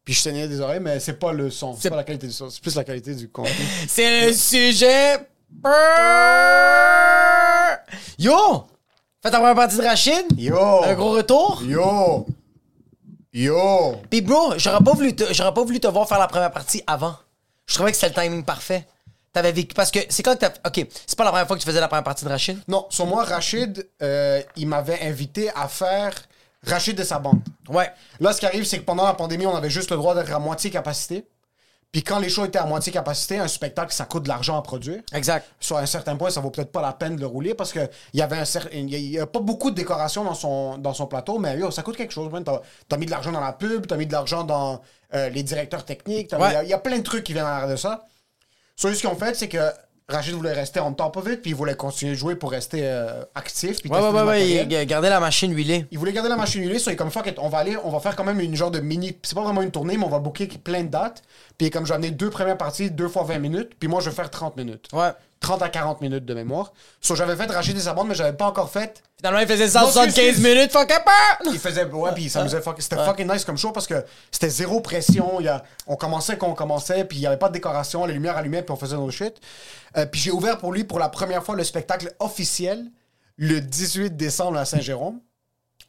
Puis 0.05 0.15
je 0.15 0.21
saignais 0.21 0.49
des 0.49 0.61
oreilles, 0.61 0.81
mais 0.81 1.01
c'est 1.01 1.19
pas 1.19 1.33
le 1.33 1.51
son. 1.51 1.75
C'est 1.75 1.83
C'est- 1.83 1.91
pas 1.91 1.97
la 1.97 2.05
qualité 2.05 2.27
du 2.29 2.33
son. 2.33 2.49
C'est 2.49 2.63
plus 2.63 2.75
la 2.77 2.85
qualité 2.85 3.15
du 3.15 3.29
contenu. 3.29 3.53
C'est 3.89 4.27
le 4.27 4.33
sujet. 4.33 5.19
Yo! 8.19 8.65
Fais 9.23 9.31
ta 9.31 9.39
première 9.39 9.55
partie 9.55 9.77
de 9.77 9.83
Rachid? 9.83 10.27
Yo! 10.39 10.85
Un 10.85 10.95
gros 10.95 11.11
retour? 11.11 11.63
Yo! 11.65 12.27
Yo! 13.33 13.97
Puis 14.11 14.21
bro, 14.23 14.55
j'aurais 14.57 14.83
pas 14.83 14.93
voulu 14.93 15.15
te, 15.15 15.33
j'aurais 15.33 15.53
pas 15.55 15.63
voulu 15.65 15.81
te 15.81 15.87
voir 15.89 16.09
faire 16.09 16.19
la 16.19 16.29
première 16.29 16.51
partie 16.53 16.83
avant. 16.87 17.15
Je 17.69 17.75
trouvais 17.75 17.93
que 17.93 17.97
c'était 17.99 18.20
le 18.20 18.20
timing 18.26 18.44
parfait. 18.44 18.85
T'avais 19.32 19.53
vécu 19.53 19.75
parce 19.75 19.91
que 19.91 20.00
c'est 20.09 20.23
quand 20.23 20.35
que 20.35 20.47
t'as 20.47 20.53
OK, 20.67 20.87
c'est 21.06 21.17
pas 21.17 21.23
la 21.25 21.31
première 21.31 21.47
fois 21.47 21.55
que 21.56 21.61
tu 21.62 21.69
faisais 21.69 21.81
la 21.81 21.87
première 21.87 22.03
partie 22.03 22.25
de 22.25 22.31
Rachid? 22.31 22.59
Non, 22.67 22.87
sur 22.91 23.06
moi, 23.06 23.23
Rachid, 23.25 23.87
euh, 24.03 24.43
il 24.56 24.67
m'avait 24.67 25.00
invité 25.03 25.50
à 25.55 25.69
faire 25.69 26.12
Rachid 26.67 26.97
de 26.97 27.05
sa 27.05 27.19
bande. 27.19 27.41
Ouais. 27.69 27.91
Là, 28.20 28.32
ce 28.32 28.41
qui 28.41 28.47
arrive, 28.47 28.65
c'est 28.65 28.79
que 28.79 28.85
pendant 28.85 29.05
la 29.05 29.12
pandémie, 29.15 29.47
on 29.47 29.55
avait 29.55 29.70
juste 29.70 29.91
le 29.91 29.97
droit 29.99 30.15
d'être 30.15 30.32
à 30.32 30.38
moitié 30.38 30.70
capacité. 30.70 31.29
Puis 31.93 32.03
quand 32.03 32.19
les 32.19 32.29
shows 32.29 32.44
étaient 32.47 32.59
à 32.59 32.67
moitié 32.67 32.93
capacité, 32.93 33.38
un 33.38 33.49
spectacle, 33.49 33.93
ça 33.94 34.05
coûte 34.06 34.25
de 34.25 34.29
l'argent 34.29 34.59
à 34.59 34.62
produire. 34.62 35.00
Exact. 35.12 35.47
Sur 35.61 35.76
un 35.79 35.87
certain 35.87 36.17
point, 36.17 36.29
ça 36.31 36.41
vaut 36.41 36.50
peut-être 36.50 36.73
pas 36.73 36.82
la 36.82 36.93
peine 36.93 37.17
de 37.17 37.21
le 37.21 37.26
rouler 37.26 37.55
parce 37.55 37.73
que 37.73 37.81
il 38.12 38.19
y 38.21 38.23
avait 38.23 38.37
un 38.37 38.43
cer- 38.43 38.69
il 38.73 38.94
y 38.94 39.19
a- 39.19 39.26
pas 39.26 39.41
beaucoup 39.41 39.71
de 39.71 39.76
décoration 39.76 40.25
dans 40.25 40.35
son, 40.35 40.76
dans 40.79 40.93
son 40.93 41.06
plateau, 41.06 41.38
mais 41.38 41.56
yo, 41.59 41.71
ça 41.71 41.82
coûte 41.82 41.97
quelque 41.97 42.12
chose. 42.12 42.31
T'as 42.44 42.61
as 42.95 42.99
mis 42.99 43.07
de 43.07 43.11
l'argent 43.11 43.33
dans 43.33 43.40
la 43.40 43.52
pub, 43.52 43.87
t'as 43.87 43.97
mis 43.97 44.07
de 44.07 44.12
l'argent 44.12 44.45
dans 44.45 44.83
euh, 45.15 45.29
les 45.31 45.43
directeurs 45.43 45.85
techniques, 45.85 46.31
il 46.33 46.38
Ouais. 46.38 46.53
y 46.53 46.57
a- 46.57 46.62
il 46.65 46.69
y, 46.69 46.75
a 46.75 46.79
plein 46.79 46.99
de 46.99 47.03
trucs 47.03 47.25
qui 47.25 47.33
viennent 47.33 47.47
en 47.47 47.69
de 47.69 47.77
ça. 47.77 48.07
So, 48.77 48.93
ce 48.93 49.00
qu'ils 49.00 49.09
ont 49.09 49.17
fait, 49.17 49.35
c'est 49.35 49.49
que 49.49 49.59
Rachid 50.11 50.35
voulait 50.35 50.53
rester 50.55 50.81
en 50.81 50.93
top 50.95 51.19
of 51.19 51.27
it, 51.31 51.43
puis 51.43 51.50
il 51.50 51.55
voulait 51.55 51.75
continuer 51.77 52.12
de 52.12 52.17
jouer 52.19 52.35
pour 52.35 52.50
rester 52.50 52.81
euh, 52.83 53.23
actif. 53.35 53.81
puis 53.83 53.91
Ouais, 53.91 53.99
ouais, 54.00 54.09
ouais, 54.11 54.67
ouais. 54.67 54.87
Gardez 54.87 55.11
la 55.11 55.21
machine 55.21 55.53
huilée. 55.55 55.87
Il 55.91 55.99
voulait 55.99 56.12
garder 56.15 56.31
la 56.31 56.37
machine 56.37 56.62
huilée, 56.62 56.79
so 56.79 56.91
il 56.91 56.95
est 56.95 56.97
comme 56.97 57.11
fuck 57.11 57.31
on 57.38 57.49
va 57.50 57.59
aller, 57.59 57.77
on 57.85 57.91
va 57.91 58.00
faire 58.00 58.17
quand 58.17 58.25
même 58.25 58.41
une 58.41 58.55
genre 58.57 58.71
de 58.71 58.81
mini. 58.81 59.19
C'est 59.23 59.35
pas 59.35 59.43
vraiment 59.43 59.61
une 59.61 59.71
tournée, 59.71 59.99
mais 59.99 60.05
on 60.05 60.09
va 60.09 60.19
booker 60.19 60.47
plein 60.47 60.83
de 60.85 60.88
dates. 60.88 61.23
Puis 61.59 61.69
comme 61.71 61.85
je 61.85 61.91
vais 61.91 61.97
amener 61.97 62.11
deux 62.11 62.31
premières 62.31 62.57
parties, 62.57 62.91
deux 62.91 63.09
fois 63.09 63.25
20 63.25 63.38
minutes, 63.38 63.73
puis 63.79 63.87
moi 63.88 64.00
je 64.00 64.09
vais 64.09 64.17
faire 64.17 64.31
30 64.31 64.57
minutes. 64.57 64.88
Ouais. 64.95 65.11
30 65.40 65.62
à 65.62 65.68
40 65.68 66.00
minutes 66.00 66.25
de 66.25 66.35
mémoire. 66.35 66.73
So 67.00 67.14
j'avais 67.14 67.37
fait 67.37 67.50
Rachid 67.50 67.76
et 67.76 67.80
sa 67.80 67.95
bande, 67.95 68.09
mais 68.09 68.14
j'avais 68.14 68.33
pas 68.37 68.47
encore 68.47 68.71
fait. 68.71 69.02
Finalement, 69.18 69.40
il 69.40 69.47
faisait 69.49 69.64
Non, 69.66 69.87
175 69.87 70.18
excuse. 70.28 70.45
minutes, 70.45 70.73
fuck 70.73 70.90
up! 70.90 71.02
Il 71.47 71.59
faisait. 71.59 71.85
Ouais, 71.85 72.12
puis 72.14 72.28
ça 72.28 72.42
faisait 72.42 72.61
fuck- 72.61 72.80
C'était 72.80 72.97
fucking 72.97 73.30
nice 73.30 73.45
comme 73.45 73.59
show 73.59 73.73
parce 73.73 73.87
que 73.87 74.04
c'était 74.30 74.49
zéro 74.50 74.80
pression. 74.80 75.40
Il 75.40 75.47
y 75.47 75.49
a, 75.49 75.62
on 75.87 75.97
commençait 75.97 76.37
quand 76.37 76.49
on 76.49 76.54
commençait, 76.54 77.04
puis 77.04 77.18
il 77.18 77.23
y 77.23 77.26
avait 77.26 77.37
pas 77.37 77.49
de 77.49 77.54
décoration, 77.54 78.04
les 78.07 78.14
lumières 78.14 78.37
allumaient, 78.37 78.62
puis 78.62 78.73
on 78.73 78.76
faisait 78.76 78.97
nos 78.97 79.11
shit. 79.11 79.35
Euh, 79.97 80.07
puis 80.07 80.21
j'ai 80.21 80.30
ouvert 80.30 80.59
pour 80.59 80.73
lui 80.73 80.85
pour 80.85 80.99
la 80.99 81.09
première 81.09 81.42
fois 81.45 81.57
le 81.57 81.64
spectacle 81.64 82.12
officiel 82.21 82.85
le 83.37 83.61
18 83.61 84.16
décembre 84.16 84.59
à 84.59 84.64
Saint-Jérôme. 84.64 85.21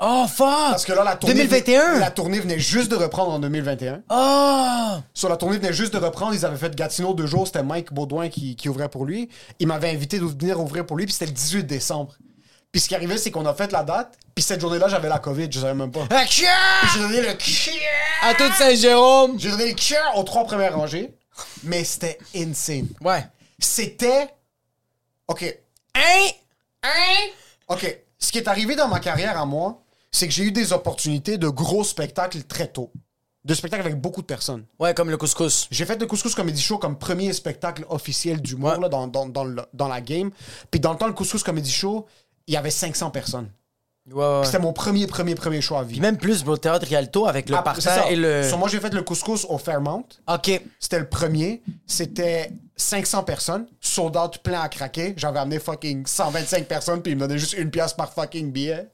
Oh, 0.01 0.25
fuck! 0.27 0.48
Parce 0.48 0.86
que 0.86 0.94
là, 0.94 1.03
la 1.03 1.18
tournée. 1.18 1.36
2021? 1.36 2.00
La 2.00 2.10
tournée 2.10 2.39
venait 2.39 2.60
juste 2.60 2.89
de 2.89 2.96
reprendre 2.96 3.32
en 3.32 3.39
2021. 3.39 4.03
Oh! 4.10 5.00
Sur 5.13 5.27
la 5.27 5.36
tournée 5.36 5.58
venait 5.58 5.74
juste 5.74 5.94
de 5.94 5.98
reprendre. 5.98 6.34
Ils 6.34 6.46
avaient 6.46 6.58
fait 6.58 6.74
Gatineau 6.74 7.13
deux 7.13 7.27
jours. 7.27 7.48
C'était 7.48 7.63
Mike 7.63 7.91
Baudouin 7.91 8.29
qui, 8.29 8.56
qui 8.56 8.70
ouvrait 8.70 8.88
pour 8.88 9.06
lui. 9.06 9.29
Il 9.60 9.68
m'avait 9.68 9.89
invité 9.89 10.18
de 10.20 10.25
venir 10.25 10.60
ouvrir 10.60 10.86
pour 10.86 10.96
lui. 10.96 11.06
Puis 11.06 11.13
c'était 11.13 11.25
le 11.25 11.34
18 11.34 11.63
décembre. 11.65 12.15
Puis 12.72 12.82
ce 12.82 12.88
qui 12.88 12.96
arrivait, 12.96 13.18
c'est 13.18 13.32
qu'on 13.32 13.46
a 13.46 13.53
fait 13.53 13.72
la 13.72 13.84
date. 13.84 14.18
Puis 14.36 14.44
cette 14.44 14.62
journée-là, 14.62 14.88
j'avais 14.88 15.10
la 15.10 15.20
COVID. 15.20 15.50
Je 15.51 15.60
savais 15.60 15.74
même 15.74 15.91
pas. 15.91 16.08
J'ai 16.29 17.00
donné 17.00 17.22
le. 17.22 17.29
À 18.22 18.34
toute 18.36 18.53
Saint-Jérôme! 18.53 19.39
J'ai 19.39 19.50
donné 19.50 19.74
le 19.74 20.18
aux 20.18 20.24
trois 20.24 20.46
premières 20.46 20.75
rangées. 20.75 21.13
Mais 21.63 21.84
c'était 21.84 22.18
insane. 22.36 22.88
Ouais. 23.01 23.25
C'était. 23.58 24.29
OK. 25.27 25.44
Hein? 25.96 26.29
OK. 27.68 27.98
Ce 28.18 28.32
qui 28.32 28.38
est 28.38 28.48
arrivé 28.48 28.75
dans 28.75 28.88
ma 28.88 29.00
carrière 29.00 29.39
à 29.39 29.46
moi, 29.46 29.82
c'est 30.12 30.28
que 30.28 30.34
j'ai 30.34 30.44
eu 30.44 30.51
des 30.51 30.74
opportunités 30.74 31.38
de 31.38 31.48
gros 31.50 31.84
spectacles 31.84 32.44
très 32.44 32.68
tôt. 32.68 32.92
de 33.46 33.54
spectacles 33.54 33.84
avec 33.86 34.00
beaucoup 34.00 34.22
de 34.22 34.28
personnes. 34.28 34.66
Ouais, 34.80 34.94
comme 34.94 35.10
le 35.10 35.16
couscous. 35.18 35.68
J'ai 35.72 35.86
fait 35.86 36.00
le 36.00 36.06
Couscous 36.06 36.36
Comedy 36.36 36.62
Show 36.62 36.78
comme 36.78 36.98
premier 37.00 37.32
spectacle 37.34 37.86
officiel 37.89 38.42
d'humour 38.42 38.72
Ouais. 38.74 38.80
là, 38.82 38.89
dans, 38.89 39.08
dans, 39.08 39.25
dans, 39.28 39.46
le- 39.46 39.63
dans 39.74 39.88
la 39.88 40.01
game. 40.01 40.30
Puis 40.70 40.80
dans 40.82 40.92
le 40.92 40.98
temps, 40.98 41.08
le 41.08 41.13
Couscous 41.13 41.42
Comedy 41.42 41.72
Show, 41.72 42.06
il 42.48 42.54
y 42.54 42.58
avait 42.58 42.70
500 42.70 43.10
personnes. 43.12 43.50
Ouais, 44.12 44.42
C'était 44.44 44.60
mon 44.60 44.74
premier, 44.74 45.08
premier, 45.08 45.36
premier 45.36 45.62
show 45.62 45.75
à 45.78 45.84
vie. 45.84 45.94
Puis 45.94 46.01
même 46.01 46.18
plus, 46.18 46.44
bro, 46.44 46.58
Théâtre 46.58 46.86
Rialto 46.86 47.28
avec 47.28 47.48
le 47.50 47.56
Ah, 47.56 47.62
parterre 47.62 48.08
et 48.12 48.16
le. 48.18 48.44
So, 48.44 48.58
moi, 48.58 48.68
j'ai 48.68 48.80
fait 48.80 48.94
le 48.94 49.04
Couscous 49.04 49.46
au 49.48 49.58
Fairmount. 49.58 50.04
Ok. 50.28 50.62
C'était 50.80 51.00
le 51.00 51.08
premier. 51.08 51.62
C'était 51.88 52.51
500 52.75 53.24
personnes. 53.24 53.68
Sold 53.80 54.18
out 54.18 54.39
plein 54.39 54.62
à 54.62 54.70
craquer. 54.70 55.13
J'avais 55.16 55.39
amené 55.39 55.60
fucking 55.60 56.06
125 56.06 56.68
personnes, 56.68 57.01
puis 57.01 57.13
ils 57.13 57.16
me 57.16 57.22
donnaient 57.22 57.39
juste 57.39 57.54
une 57.54 57.72
pièce 57.72 57.94
par 57.94 58.12
fucking 58.13 58.51
billet. 58.51 58.89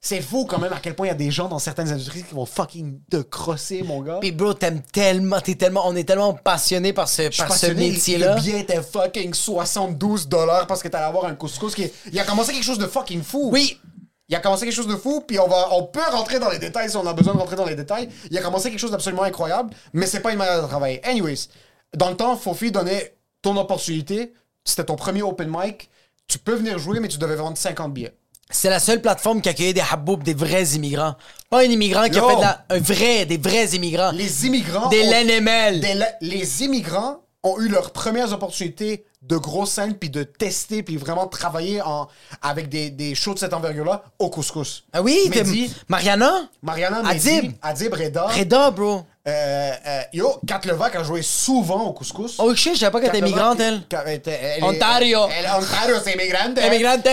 C'est 0.00 0.20
fou 0.20 0.44
quand 0.44 0.58
même 0.58 0.72
à 0.72 0.78
quel 0.78 0.94
point 0.94 1.06
il 1.06 1.10
y 1.10 1.12
a 1.12 1.16
des 1.16 1.32
gens 1.32 1.48
dans 1.48 1.58
certaines 1.58 1.90
industries 1.90 2.22
qui 2.22 2.32
vont 2.32 2.46
fucking 2.46 3.00
te 3.10 3.16
crosser, 3.16 3.82
mon 3.82 4.00
gars. 4.00 4.18
Puis 4.20 4.30
bro, 4.30 4.54
t'aimes 4.54 4.80
tellement, 4.80 5.40
t'es 5.40 5.56
tellement, 5.56 5.82
on 5.86 5.96
est 5.96 6.04
tellement 6.04 6.34
passionné 6.34 6.92
par 6.92 7.08
ce, 7.08 7.36
par 7.36 7.52
ce 7.52 7.66
métier-là. 7.66 8.36
Le 8.36 8.40
billet 8.40 8.60
était 8.60 8.80
fucking 8.80 9.34
72 9.34 10.28
dollars 10.28 10.68
parce 10.68 10.82
que 10.82 10.88
t'allais 10.88 11.06
avoir 11.06 11.24
un 11.24 11.34
couscous 11.34 11.74
qui... 11.74 11.90
Il 12.12 12.20
a 12.20 12.24
commencé 12.24 12.52
quelque 12.52 12.64
chose 12.64 12.78
de 12.78 12.86
fucking 12.86 13.22
fou. 13.22 13.50
Oui. 13.52 13.80
Il 14.28 14.36
a 14.36 14.40
commencé 14.40 14.66
quelque 14.66 14.74
chose 14.74 14.86
de 14.86 14.96
fou, 14.96 15.24
puis 15.26 15.38
on 15.38 15.48
va, 15.48 15.68
on 15.72 15.84
peut 15.84 16.00
rentrer 16.12 16.38
dans 16.38 16.50
les 16.50 16.58
détails 16.58 16.90
si 16.90 16.96
on 16.96 17.06
a 17.06 17.14
besoin 17.14 17.32
de 17.32 17.38
rentrer 17.38 17.56
dans 17.56 17.64
les 17.64 17.74
détails. 17.74 18.08
Il 18.30 18.36
a 18.36 18.42
commencé 18.42 18.70
quelque 18.70 18.78
chose 18.78 18.90
d'absolument 18.90 19.22
incroyable, 19.22 19.70
mais 19.94 20.06
c'est 20.06 20.20
pas 20.20 20.32
une 20.32 20.38
manière 20.38 20.62
de 20.62 20.68
travailler. 20.68 21.04
Anyways, 21.04 21.48
dans 21.96 22.10
le 22.10 22.16
temps, 22.16 22.36
Fofi 22.36 22.70
donnait 22.70 23.16
ton 23.40 23.56
opportunité. 23.56 24.34
C'était 24.64 24.84
ton 24.84 24.96
premier 24.96 25.22
open 25.22 25.48
mic. 25.50 25.88
Tu 26.26 26.38
peux 26.38 26.54
venir 26.54 26.78
jouer, 26.78 27.00
mais 27.00 27.08
tu 27.08 27.16
devais 27.16 27.36
vendre 27.36 27.56
50 27.56 27.94
billets. 27.94 28.14
C'est 28.50 28.70
la 28.70 28.80
seule 28.80 29.02
plateforme 29.02 29.42
qui 29.42 29.48
accueillait 29.48 29.74
des 29.74 29.82
haboubs, 29.90 30.22
des 30.22 30.32
vrais 30.34 30.64
immigrants. 30.68 31.14
Pas 31.50 31.60
un 31.60 31.70
immigrant 31.70 32.04
qui 32.08 32.16
Yo. 32.16 32.24
a 32.26 32.30
fait 32.30 32.36
de 32.36 32.40
la, 32.40 32.64
un 32.70 32.78
vrai, 32.78 33.26
des 33.26 33.36
vrais 33.36 33.66
immigrants. 33.76 34.10
Les 34.12 34.46
immigrants. 34.46 34.88
Des 34.88 35.02
ont- 35.02 35.10
LNML. 35.12 35.80
des 35.80 35.94
la- 35.94 36.12
les 36.22 36.62
immigrants 36.64 37.20
ont 37.42 37.60
eu 37.60 37.68
leurs 37.68 37.90
premières 37.92 38.32
opportunités 38.32 39.04
de 39.22 39.36
grosses 39.36 39.72
scènes, 39.72 39.94
puis 39.94 40.08
de 40.10 40.22
tester, 40.22 40.82
puis 40.82 40.96
vraiment 40.96 41.26
travailler 41.26 41.82
en, 41.82 42.08
avec 42.40 42.68
des, 42.70 42.88
des 42.90 43.14
shows 43.14 43.34
de 43.34 43.38
cette 43.38 43.52
envergure-là 43.52 44.02
au 44.18 44.30
couscous. 44.30 44.84
Ah 44.92 45.02
oui, 45.02 45.18
Mehdi, 45.28 45.70
Mariana? 45.88 46.48
Mariana, 46.62 47.02
Adib. 47.06 47.42
Mehdi, 47.44 47.56
Adib 47.60 47.92
Reda. 47.94 48.26
Reda, 48.28 48.70
bro. 48.70 49.02
Euh, 49.28 49.72
euh, 49.86 50.00
yo, 50.14 50.40
Kat 50.46 50.60
Levac 50.64 50.96
a 50.96 51.02
joué 51.02 51.20
souvent 51.22 51.82
au 51.84 51.92
couscous. 51.92 52.36
Oh 52.38 52.54
shit, 52.54 52.74
je 52.74 52.80
savais 52.80 52.92
pas 52.92 53.00
qu'elle 53.00 53.14
était 53.16 53.26
Levac- 53.26 53.60
elle. 53.60 54.64
Ontario. 54.64 55.20
Elle, 55.30 55.46
Ontario, 55.46 55.96
c'est 56.02 56.14
immigrante. 56.14 56.58
hein. 56.58 56.66
Immigrante. 56.66 57.06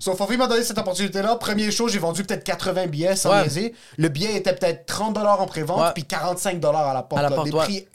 So, 0.00 0.14
Fofi 0.16 0.36
m'a 0.36 0.46
donné 0.46 0.62
cette 0.64 0.78
opportunité-là. 0.78 1.36
Premier 1.36 1.70
show, 1.70 1.88
j'ai 1.88 1.98
vendu 1.98 2.24
peut-être 2.24 2.44
80 2.44 2.86
billets 2.86 3.16
sans 3.16 3.30
Ouais. 3.30 3.42
niaiser. 3.42 3.74
Le 3.98 4.08
billet 4.08 4.36
était 4.36 4.54
peut-être 4.54 4.86
30 4.86 5.16
en 5.18 5.46
pré-vente, 5.46 5.80
Ouais. 5.80 5.92
puis 5.94 6.04
45 6.04 6.64
à 6.64 6.94
la 6.94 7.02
porte. 7.02 7.18
À 7.18 7.22
la 7.22 7.30
porte, 7.30 7.46
Des 7.48 7.52
ouais. 7.54 7.64
prix. 7.64 7.86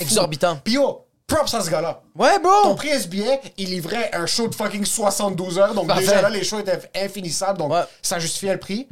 Exorbitants. 0.00 0.58
Puis 0.62 0.74
yo, 0.74 1.06
props 1.26 1.54
à 1.54 1.60
ce 1.62 1.70
gars-là. 1.70 2.02
Ouais, 2.14 2.36
Ton 2.40 2.64
bro. 2.68 2.74
prix 2.74 3.00
ce 3.00 3.08
billet, 3.08 3.40
il 3.56 3.70
livrait 3.70 4.10
un 4.12 4.26
show 4.26 4.48
de 4.48 4.54
fucking 4.54 4.84
72 4.84 5.58
heures. 5.58 5.74
Donc 5.74 5.86
Parfait. 5.88 6.02
déjà 6.06 6.20
là, 6.22 6.28
les 6.28 6.44
shows 6.44 6.60
étaient 6.60 6.78
infinissables. 6.96 7.58
Donc 7.58 7.72
ça 8.02 8.18
justifiait 8.18 8.52
le 8.52 8.60
prix. 8.60 8.86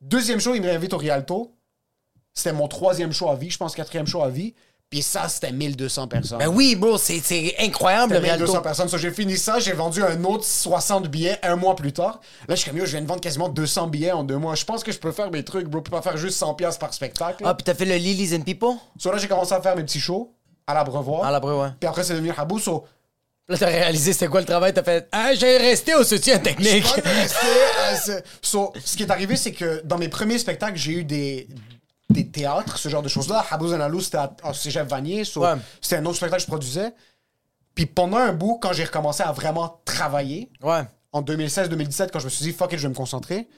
Deuxième 0.00 0.40
show, 0.40 0.54
il 0.54 0.62
me 0.62 0.68
réinvite 0.68 0.92
au 0.94 0.98
Rialto. 0.98 1.52
C'était 2.36 2.52
mon 2.52 2.68
troisième 2.68 3.12
show 3.12 3.28
à 3.30 3.34
vie, 3.34 3.50
je 3.50 3.56
pense 3.56 3.74
quatrième 3.74 4.06
show 4.06 4.22
à 4.22 4.28
vie. 4.28 4.54
Puis 4.88 5.02
ça, 5.02 5.28
c'était 5.28 5.50
1200 5.50 6.06
personnes. 6.06 6.38
Ben 6.38 6.46
oui, 6.46 6.76
bro, 6.76 6.96
c'est 6.96 7.20
incroyable, 7.58 8.12
le 8.12 8.20
C'était 8.20 8.32
1200 8.36 8.52
Rialto. 8.52 8.62
personnes. 8.62 8.88
So, 8.88 8.98
j'ai 8.98 9.10
fini 9.10 9.36
ça, 9.36 9.58
j'ai 9.58 9.72
vendu 9.72 10.00
un 10.04 10.22
autre 10.22 10.44
60 10.44 11.08
billets 11.08 11.40
un 11.42 11.56
mois 11.56 11.74
plus 11.74 11.92
tard. 11.92 12.20
Là, 12.46 12.54
je 12.54 12.60
suis 12.60 12.70
comme, 12.70 12.78
yo, 12.78 12.84
je 12.84 12.92
viens 12.92 13.00
de 13.02 13.06
vendre 13.08 13.20
quasiment 13.20 13.48
200 13.48 13.88
billets 13.88 14.12
en 14.12 14.22
deux 14.22 14.36
mois. 14.36 14.54
Je 14.54 14.64
pense 14.64 14.84
que 14.84 14.92
je 14.92 14.98
peux 14.98 15.10
faire 15.10 15.32
mes 15.32 15.42
trucs, 15.42 15.66
bro. 15.66 15.80
Je 15.80 15.90
peux 15.90 15.96
pas 15.96 16.02
faire 16.02 16.16
juste 16.16 16.38
100 16.38 16.54
pièces 16.54 16.78
par 16.78 16.94
spectacle. 16.94 17.42
Ah, 17.44 17.54
puis 17.54 17.64
t'as 17.64 17.74
fait 17.74 17.84
le 17.84 17.96
Lilies 17.96 18.36
and 18.36 18.42
People? 18.42 18.76
So, 18.96 19.10
là, 19.10 19.18
j'ai 19.18 19.26
commencé 19.26 19.54
à 19.54 19.60
faire 19.60 19.74
mes 19.74 19.82
petits 19.82 19.98
shows 19.98 20.32
à 20.68 20.74
l'Abreuvoir. 20.74 21.24
À 21.24 21.32
la 21.32 21.44
ouais. 21.44 21.68
Puis 21.80 21.88
après, 21.88 22.04
c'est 22.04 22.14
devenu 22.14 22.32
Habou. 22.36 22.60
So, 22.60 22.84
Là, 23.48 23.56
t'as 23.56 23.66
réalisé 23.66 24.12
c'était 24.12 24.26
quoi 24.26 24.40
le 24.40 24.46
travail, 24.46 24.74
t'as 24.74 24.82
fait 24.82 25.08
Ah, 25.12 25.32
j'ai 25.34 25.56
resté 25.56 25.94
au 25.94 26.02
soutien 26.02 26.38
technique. 26.38 26.84
Je 26.84 27.00
rester, 27.00 28.12
euh, 28.12 28.20
so, 28.42 28.72
ce 28.84 28.96
qui 28.96 29.04
est 29.04 29.10
arrivé, 29.10 29.36
c'est 29.36 29.52
que 29.52 29.82
dans 29.84 29.98
mes 29.98 30.08
premiers 30.08 30.38
spectacles, 30.38 30.76
j'ai 30.76 30.92
eu 30.92 31.04
des, 31.04 31.46
des 32.10 32.28
théâtres, 32.30 32.78
ce 32.78 32.88
genre 32.88 33.02
de 33.02 33.08
choses-là. 33.08 33.44
Habou 33.50 33.68
Zanalou, 33.68 34.00
c'était 34.00 34.18
à, 34.18 34.32
à 34.42 34.54
Cégep 34.54 34.88
Vanier. 34.88 35.24
so, 35.24 35.42
Ouais. 35.42 35.54
C'était 35.80 35.96
un 35.96 36.06
autre 36.06 36.16
spectacle 36.16 36.40
que 36.42 36.46
je 36.46 36.50
produisais. 36.50 36.94
Puis 37.74 37.86
pendant 37.86 38.16
un 38.18 38.32
bout, 38.32 38.58
quand 38.60 38.72
j'ai 38.72 38.84
recommencé 38.84 39.22
à 39.22 39.32
vraiment 39.32 39.80
travailler, 39.84 40.50
Ouais. 40.62 40.82
en 41.12 41.20
2016-2017, 41.22 42.10
quand 42.12 42.20
je 42.20 42.24
me 42.26 42.30
suis 42.30 42.44
dit, 42.44 42.52
fuck 42.52 42.72
it, 42.72 42.78
je 42.78 42.84
vais 42.84 42.88
me 42.90 42.94
concentrer, 42.94 43.48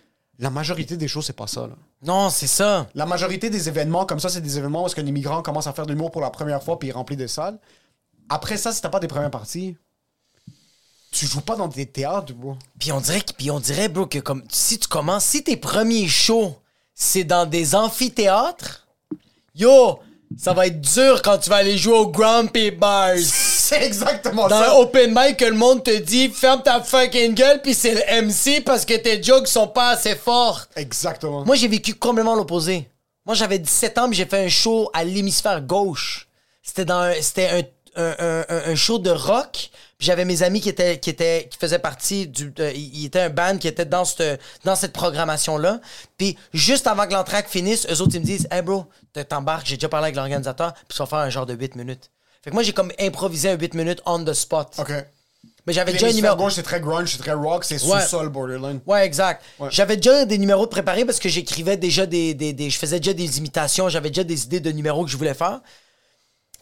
la 0.41 0.51
majorité 0.51 0.97
des 0.97 1.09
choses, 1.09 1.27
c'est 1.27 1.33
pas 1.37 1.47
ça. 1.49 1.63
Là. 1.67 1.75
Non, 2.03 2.31
c'est 2.31 2.47
ça. 2.47 2.87
La 2.95 3.07
majorité 3.07 3.51
des 3.51 3.69
événements 3.69 4.07
comme 4.07 4.21
ça, 4.21 4.29
c'est 4.29 4.41
des 4.41 4.57
événements 4.57 4.85
où 4.85 4.87
est-ce 4.87 4.95
qu'un 4.97 5.07
immigrant 5.07 5.43
commence 5.43 5.67
à 5.67 5.73
faire 5.73 5.85
de 5.87 5.93
l'humour 5.93 6.11
pour 6.11 6.21
la 6.21 6.31
première 6.31 6.63
fois 6.63 6.79
puis 6.79 6.89
il 6.89 6.93
remplit 6.93 7.17
des 7.17 7.29
salles. 7.29 7.59
Après 8.29 8.57
ça, 8.57 8.73
si 8.73 8.81
t'as 8.81 8.89
pas 8.89 9.01
des 9.01 9.09
premières 9.09 9.31
parties, 9.31 9.77
tu 11.11 11.27
joues 11.27 11.41
pas 11.41 11.57
dans 11.57 11.69
des 11.69 11.87
théâtres, 11.87 12.33
bro. 12.35 12.57
Puis 12.79 12.93
on 12.93 13.01
dirait, 13.01 13.23
puis 13.37 13.51
on 13.51 13.59
dirait, 13.61 13.89
bro, 13.89 14.07
que 14.07 14.19
comme 14.19 14.43
si 14.51 14.79
tu 14.79 14.87
commences, 14.89 15.25
si 15.25 15.43
tes 15.43 15.57
premiers 15.57 16.07
shows, 16.07 16.55
c'est 17.01 17.23
dans 17.25 17.47
des 17.47 17.75
amphithéâtres, 17.77 18.87
yo, 19.55 20.01
ça 20.37 20.53
va 20.53 20.67
être 20.67 20.81
dur 20.81 21.23
quand 21.23 21.39
tu 21.39 21.49
vas 21.49 21.57
aller 21.57 21.79
jouer 21.79 21.95
au 21.97 22.09
Grumpy 22.09 22.71
Bars. 22.73 23.15
C'est 23.69 23.83
exactement 23.85 24.49
Dans 24.49 24.57
un 24.57 24.65
ça. 24.65 24.79
open 24.79 25.13
mic 25.15 25.37
que 25.37 25.45
le 25.45 25.55
monde 25.55 25.85
te 25.85 25.95
dit 25.99 26.31
ferme 26.31 26.63
ta 26.63 26.81
fucking 26.83 27.35
gueule 27.35 27.61
puis 27.61 27.75
c'est 27.75 27.93
le 27.93 28.23
MC 28.23 28.65
parce 28.65 28.87
que 28.87 28.95
tes 28.95 29.23
jokes 29.23 29.47
sont 29.47 29.67
pas 29.69 29.91
assez 29.91 30.15
fortes. 30.17 30.71
Exactement. 30.75 31.45
Moi 31.45 31.55
j'ai 31.55 31.69
vécu 31.69 31.93
complètement 31.95 32.35
l'opposé. 32.35 32.89
Moi 33.27 33.35
j'avais 33.35 33.59
17 33.59 33.99
ans 33.99 34.09
j'ai 34.11 34.25
fait 34.25 34.43
un 34.47 34.49
show 34.49 34.89
à 34.95 35.05
l'hémisphère 35.05 35.61
gauche. 35.61 36.29
C'était 36.63 36.87
dans 36.87 37.01
un, 37.01 37.13
c'était 37.21 37.67
un, 37.97 38.03
un- 38.03 38.45
un- 38.49 38.71
un 38.71 38.75
show 38.75 38.99
de 38.99 39.11
rock. 39.11 39.69
Puis 39.99 40.07
j'avais 40.07 40.25
mes 40.25 40.45
amis 40.45 40.61
qui 40.61 40.69
étaient 40.69 40.99
qui 41.01 41.11
étaient 41.11 41.49
qui 41.51 41.59
faisaient 41.59 41.81
partie 41.81 42.29
du 42.29 42.53
euh, 42.61 42.71
il 42.73 43.05
était 43.07 43.21
un 43.21 43.31
band 43.31 43.59
qui 43.59 43.67
était 43.67 43.85
dans 43.85 44.05
cette 44.05 44.41
dans 44.65 44.77
cette 44.77 44.93
programmation 44.93 45.59
là. 45.59 45.81
Puis 46.17 46.39
juste 46.55 46.87
avant 46.87 47.05
que 47.07 47.13
l'entraque 47.13 47.49
finisse, 47.49 47.85
eux 47.91 48.01
autres 48.01 48.15
ils 48.15 48.21
me 48.21 48.25
disent 48.25 48.47
"Hey 48.53 48.63
bro, 48.63 48.87
te- 49.13 49.21
t'embarques, 49.21 49.67
j'ai 49.67 49.75
déjà 49.77 49.89
parlé 49.89 50.05
avec 50.05 50.15
l'organisateur, 50.17 50.73
puis 50.75 50.97
ça 50.97 51.03
va 51.05 51.11
faire 51.11 51.19
un 51.19 51.31
genre 51.31 51.47
de 51.47 51.55
8 51.55 51.75
minutes." 51.75 52.11
Fait 52.45 52.51
que 52.51 52.55
moi 52.55 52.63
j'ai 52.63 52.73
comme 52.73 52.93
improvisé 53.01 53.51
un 53.51 53.59
8 53.59 53.75
minutes 53.75 54.01
on 54.07 54.25
the 54.25 54.35
spot. 54.35 54.69
OK. 54.79 54.93
Mais 55.67 55.73
j'avais 55.73 55.93
déjà 55.93 56.07
un 56.07 56.13
numéro 56.13 56.37
gauche, 56.37 56.55
c'est 56.55 56.63
très 56.63 56.81
grunge, 56.81 57.11
c'est 57.13 57.19
très 57.19 57.33
rock, 57.33 57.65
c'est 57.65 57.83
Ouais. 57.85 58.01
sous-sol 58.01 58.29
borderline. 58.29 58.81
Ouais, 58.87 59.05
exact. 59.05 59.43
J'avais 59.71 59.97
déjà 59.97 60.25
des 60.25 60.39
numéros 60.39 60.65
de 60.65 60.71
préparés 60.71 61.05
parce 61.05 61.19
que 61.19 61.29
j'écrivais 61.29 61.77
déjà 61.77 62.07
des, 62.07 62.33
des, 62.35 62.53
des- 62.53 62.71
Je 62.71 62.79
faisais 62.79 63.01
déjà 63.01 63.13
des 63.13 63.39
imitations, 63.39 63.89
j'avais 63.89 64.09
déjà 64.11 64.23
des 64.25 64.45
idées 64.45 64.61
de 64.61 64.71
numéros 64.71 65.05
que 65.05 65.11
je 65.11 65.17
voulais 65.17 65.35
faire. 65.35 65.61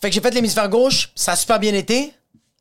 Fait 0.00 0.08
que 0.08 0.14
j'ai 0.14 0.20
fait 0.22 0.30
l'hémisphère 0.30 0.68
gauche, 0.70 1.12
ça 1.14 1.32
a 1.32 1.36
super 1.36 1.58
bien 1.60 1.74
été. 1.74 2.12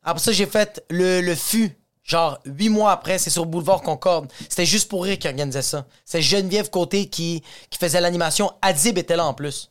Après 0.06 0.22
ça, 0.22 0.32
j'ai 0.32 0.46
fait 0.46 0.82
le, 0.88 1.20
le 1.20 1.34
FU. 1.34 1.76
Genre, 2.04 2.38
huit 2.46 2.68
mois 2.68 2.92
après, 2.92 3.18
c'est 3.18 3.30
sur 3.30 3.44
Boulevard 3.46 3.82
Concorde. 3.82 4.32
C'était 4.48 4.64
juste 4.64 4.88
pour 4.88 5.02
rire 5.04 5.18
qui 5.18 5.26
organisait 5.26 5.60
ça. 5.62 5.86
C'est 6.04 6.22
Geneviève 6.22 6.70
Côté 6.70 7.08
qui, 7.08 7.42
qui 7.68 7.78
faisait 7.78 8.00
l'animation. 8.00 8.52
Adib 8.62 8.96
était 8.96 9.16
là 9.16 9.26
en 9.26 9.34
plus. 9.34 9.70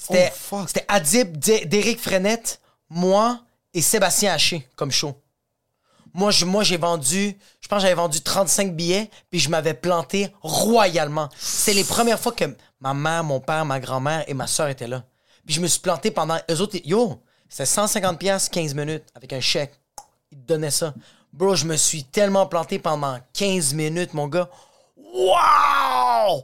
C'était 0.00 0.32
Oh, 0.32 0.36
fuck. 0.36 0.68
c'était 0.68 0.84
Adib, 0.88 1.36
Derek 1.38 2.00
Frenette, 2.00 2.60
moi 2.88 3.40
et 3.74 3.82
Sébastien 3.82 4.32
Haché 4.32 4.66
comme 4.76 4.90
show. 4.90 5.14
Moi, 6.14 6.30
je- 6.30 6.44
moi, 6.46 6.62
j'ai 6.62 6.76
vendu, 6.78 7.36
je 7.60 7.68
pense 7.68 7.78
que 7.78 7.82
j'avais 7.82 7.94
vendu 7.94 8.20
35 8.22 8.74
billets, 8.74 9.10
puis 9.30 9.40
je 9.40 9.48
m'avais 9.50 9.74
planté 9.74 10.32
royalement. 10.42 11.28
C'est 11.38 11.74
les 11.74 11.84
premières 11.84 12.20
fois 12.20 12.32
que 12.32 12.44
ma 12.80 12.94
mère, 12.94 13.24
mon 13.24 13.40
père, 13.40 13.64
ma 13.64 13.78
grand-mère 13.80 14.24
et 14.28 14.32
ma 14.34 14.46
soeur 14.46 14.68
étaient 14.68 14.86
là. 14.88 15.04
Puis 15.44 15.56
je 15.56 15.60
me 15.60 15.66
suis 15.66 15.80
planté 15.80 16.10
pendant. 16.10 16.38
Eux 16.50 16.60
autres, 16.60 16.78
yo, 16.84 17.20
c'était 17.48 17.66
150 17.66 18.18
pièces 18.18 18.48
15 18.48 18.74
minutes 18.74 19.04
avec 19.14 19.32
un 19.32 19.40
chèque. 19.40 19.72
Ils 20.32 20.38
te 20.38 20.46
donnaient 20.48 20.70
ça. 20.70 20.94
Bro, 21.32 21.54
je 21.56 21.64
me 21.66 21.76
suis 21.76 22.04
tellement 22.04 22.46
planté 22.46 22.78
pendant 22.78 23.18
15 23.32 23.74
minutes, 23.74 24.14
mon 24.14 24.28
gars. 24.28 24.48
Wow! 25.12 26.42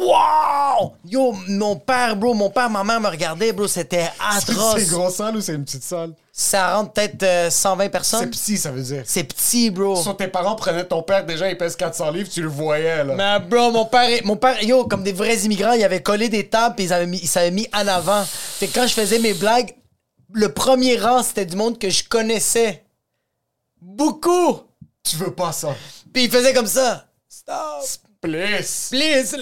Wow! 0.00 0.94
Yo, 1.04 1.32
mon 1.48 1.76
père, 1.76 2.14
bro, 2.16 2.34
mon 2.34 2.50
père, 2.50 2.70
ma 2.70 2.84
mère 2.84 3.00
me 3.00 3.08
regardait, 3.08 3.52
bro, 3.52 3.66
c'était 3.66 4.08
atroce. 4.20 4.74
C'est 4.76 4.82
une 4.84 4.90
grosse 4.90 5.14
salle 5.16 5.36
ou 5.36 5.40
c'est 5.40 5.54
une 5.54 5.64
petite 5.64 5.82
salle? 5.82 6.14
Ça 6.32 6.76
rentre 6.76 6.92
peut-être 6.92 7.22
euh, 7.24 7.50
120 7.50 7.82
C'est 7.84 7.88
personnes. 7.90 8.30
petit, 8.30 8.58
ça 8.58 8.70
veut 8.70 8.82
dire. 8.82 9.02
C'est 9.06 9.24
petit, 9.24 9.70
bro. 9.70 9.96
So, 9.96 10.12
tes 10.12 10.28
parents 10.28 10.54
prenaient 10.54 10.84
ton 10.84 11.02
père, 11.02 11.26
déjà, 11.26 11.50
il 11.50 11.56
pèse 11.58 11.74
400 11.74 12.10
livres, 12.12 12.28
tu 12.28 12.42
le 12.42 12.48
voyais, 12.48 13.02
là. 13.04 13.14
Mais 13.14 13.40
bro, 13.46 13.72
mon 13.72 13.86
père, 13.86 14.08
mon 14.24 14.36
père, 14.36 14.62
yo, 14.62 14.84
comme 14.86 15.02
des 15.02 15.12
vrais 15.12 15.38
immigrants, 15.38 15.72
il 15.72 15.82
avait 15.82 16.02
collé 16.02 16.28
des 16.28 16.48
tables 16.48 16.80
et 16.80 16.84
ils 16.84 16.92
avaient 16.92 17.06
mis, 17.06 17.18
ils 17.18 17.28
s'avaient 17.28 17.50
mis 17.50 17.66
en 17.74 17.86
avant. 17.88 18.24
Fait 18.24 18.68
que 18.68 18.74
quand 18.74 18.86
je 18.86 18.94
faisais 18.94 19.18
mes 19.18 19.34
blagues, 19.34 19.74
le 20.32 20.52
premier 20.52 20.96
rang, 20.98 21.22
c'était 21.22 21.46
du 21.46 21.56
monde 21.56 21.78
que 21.78 21.90
je 21.90 22.04
connaissais. 22.04 22.84
Beaucoup! 23.80 24.62
Tu 25.02 25.16
veux 25.16 25.34
pas 25.34 25.52
ça. 25.52 25.74
Puis 26.12 26.24
il 26.24 26.30
faisait 26.30 26.52
comme 26.52 26.66
ça. 26.66 27.06
Stop! 27.28 27.84
Please. 28.20 28.88
Please, 28.90 29.36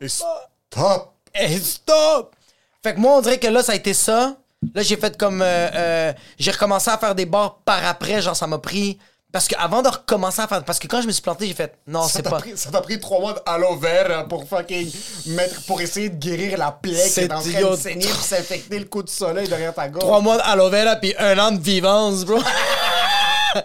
le 0.00 0.08
Stop. 0.08 1.14
Stop! 1.62 2.36
Fait 2.82 2.94
que 2.94 2.98
moi, 2.98 3.16
on 3.16 3.20
dirait 3.20 3.38
que 3.38 3.46
là, 3.46 3.62
ça 3.62 3.72
a 3.72 3.74
été 3.76 3.94
ça. 3.94 4.36
Là, 4.74 4.82
j'ai 4.82 4.96
fait 4.96 5.16
comme. 5.16 5.40
euh, 5.42 5.70
euh, 5.74 6.12
j'ai 6.38 6.50
recommencé 6.50 6.90
à 6.90 6.98
faire 6.98 7.14
des 7.14 7.26
bars 7.26 7.58
par 7.64 7.84
après. 7.86 8.20
Genre, 8.20 8.36
ça 8.36 8.46
m'a 8.46 8.58
pris 8.58 8.98
Parce 9.32 9.48
que 9.48 9.54
avant 9.58 9.80
de 9.80 9.88
recommencer 9.88 10.42
à 10.42 10.46
faire. 10.46 10.62
Parce 10.62 10.78
que 10.78 10.86
quand 10.86 11.00
je 11.00 11.06
me 11.06 11.12
suis 11.12 11.22
planté, 11.22 11.46
j'ai 11.46 11.54
fait 11.54 11.74
non, 11.86 12.06
c'est 12.06 12.22
pas. 12.22 12.38
pris, 12.38 12.52
ça 12.54 12.70
t'a 12.70 12.82
pris 12.82 13.00
trois 13.00 13.18
mois 13.18 13.32
d'aloe 13.46 13.76
vera 13.76 14.24
pour 14.28 14.46
fucking 14.46 14.92
mettre, 15.28 15.62
pour 15.62 15.80
essayer 15.80 16.10
de 16.10 16.16
guérir 16.16 16.58
la 16.58 16.70
plaie 16.70 17.08
qui 17.10 17.20
est 17.20 17.32
en 17.32 17.40
train 17.40 17.48
idiot. 17.50 17.70
de 17.70 17.76
saigner 17.76 18.06
pour 18.08 18.20
s'infecter 18.22 18.78
le 18.78 18.84
coup 18.84 19.02
de 19.02 19.08
soleil 19.08 19.48
derrière 19.48 19.72
ta 19.74 19.88
gorge. 19.88 20.04
Trois 20.04 20.20
mois 20.20 20.36
d'aloe 20.36 20.68
vera 20.70 20.96
puis 20.96 21.14
un 21.18 21.38
an 21.38 21.50
de 21.52 21.60
vivance, 21.62 22.24
bro. 22.26 22.38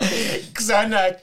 Xanax. 0.54 1.22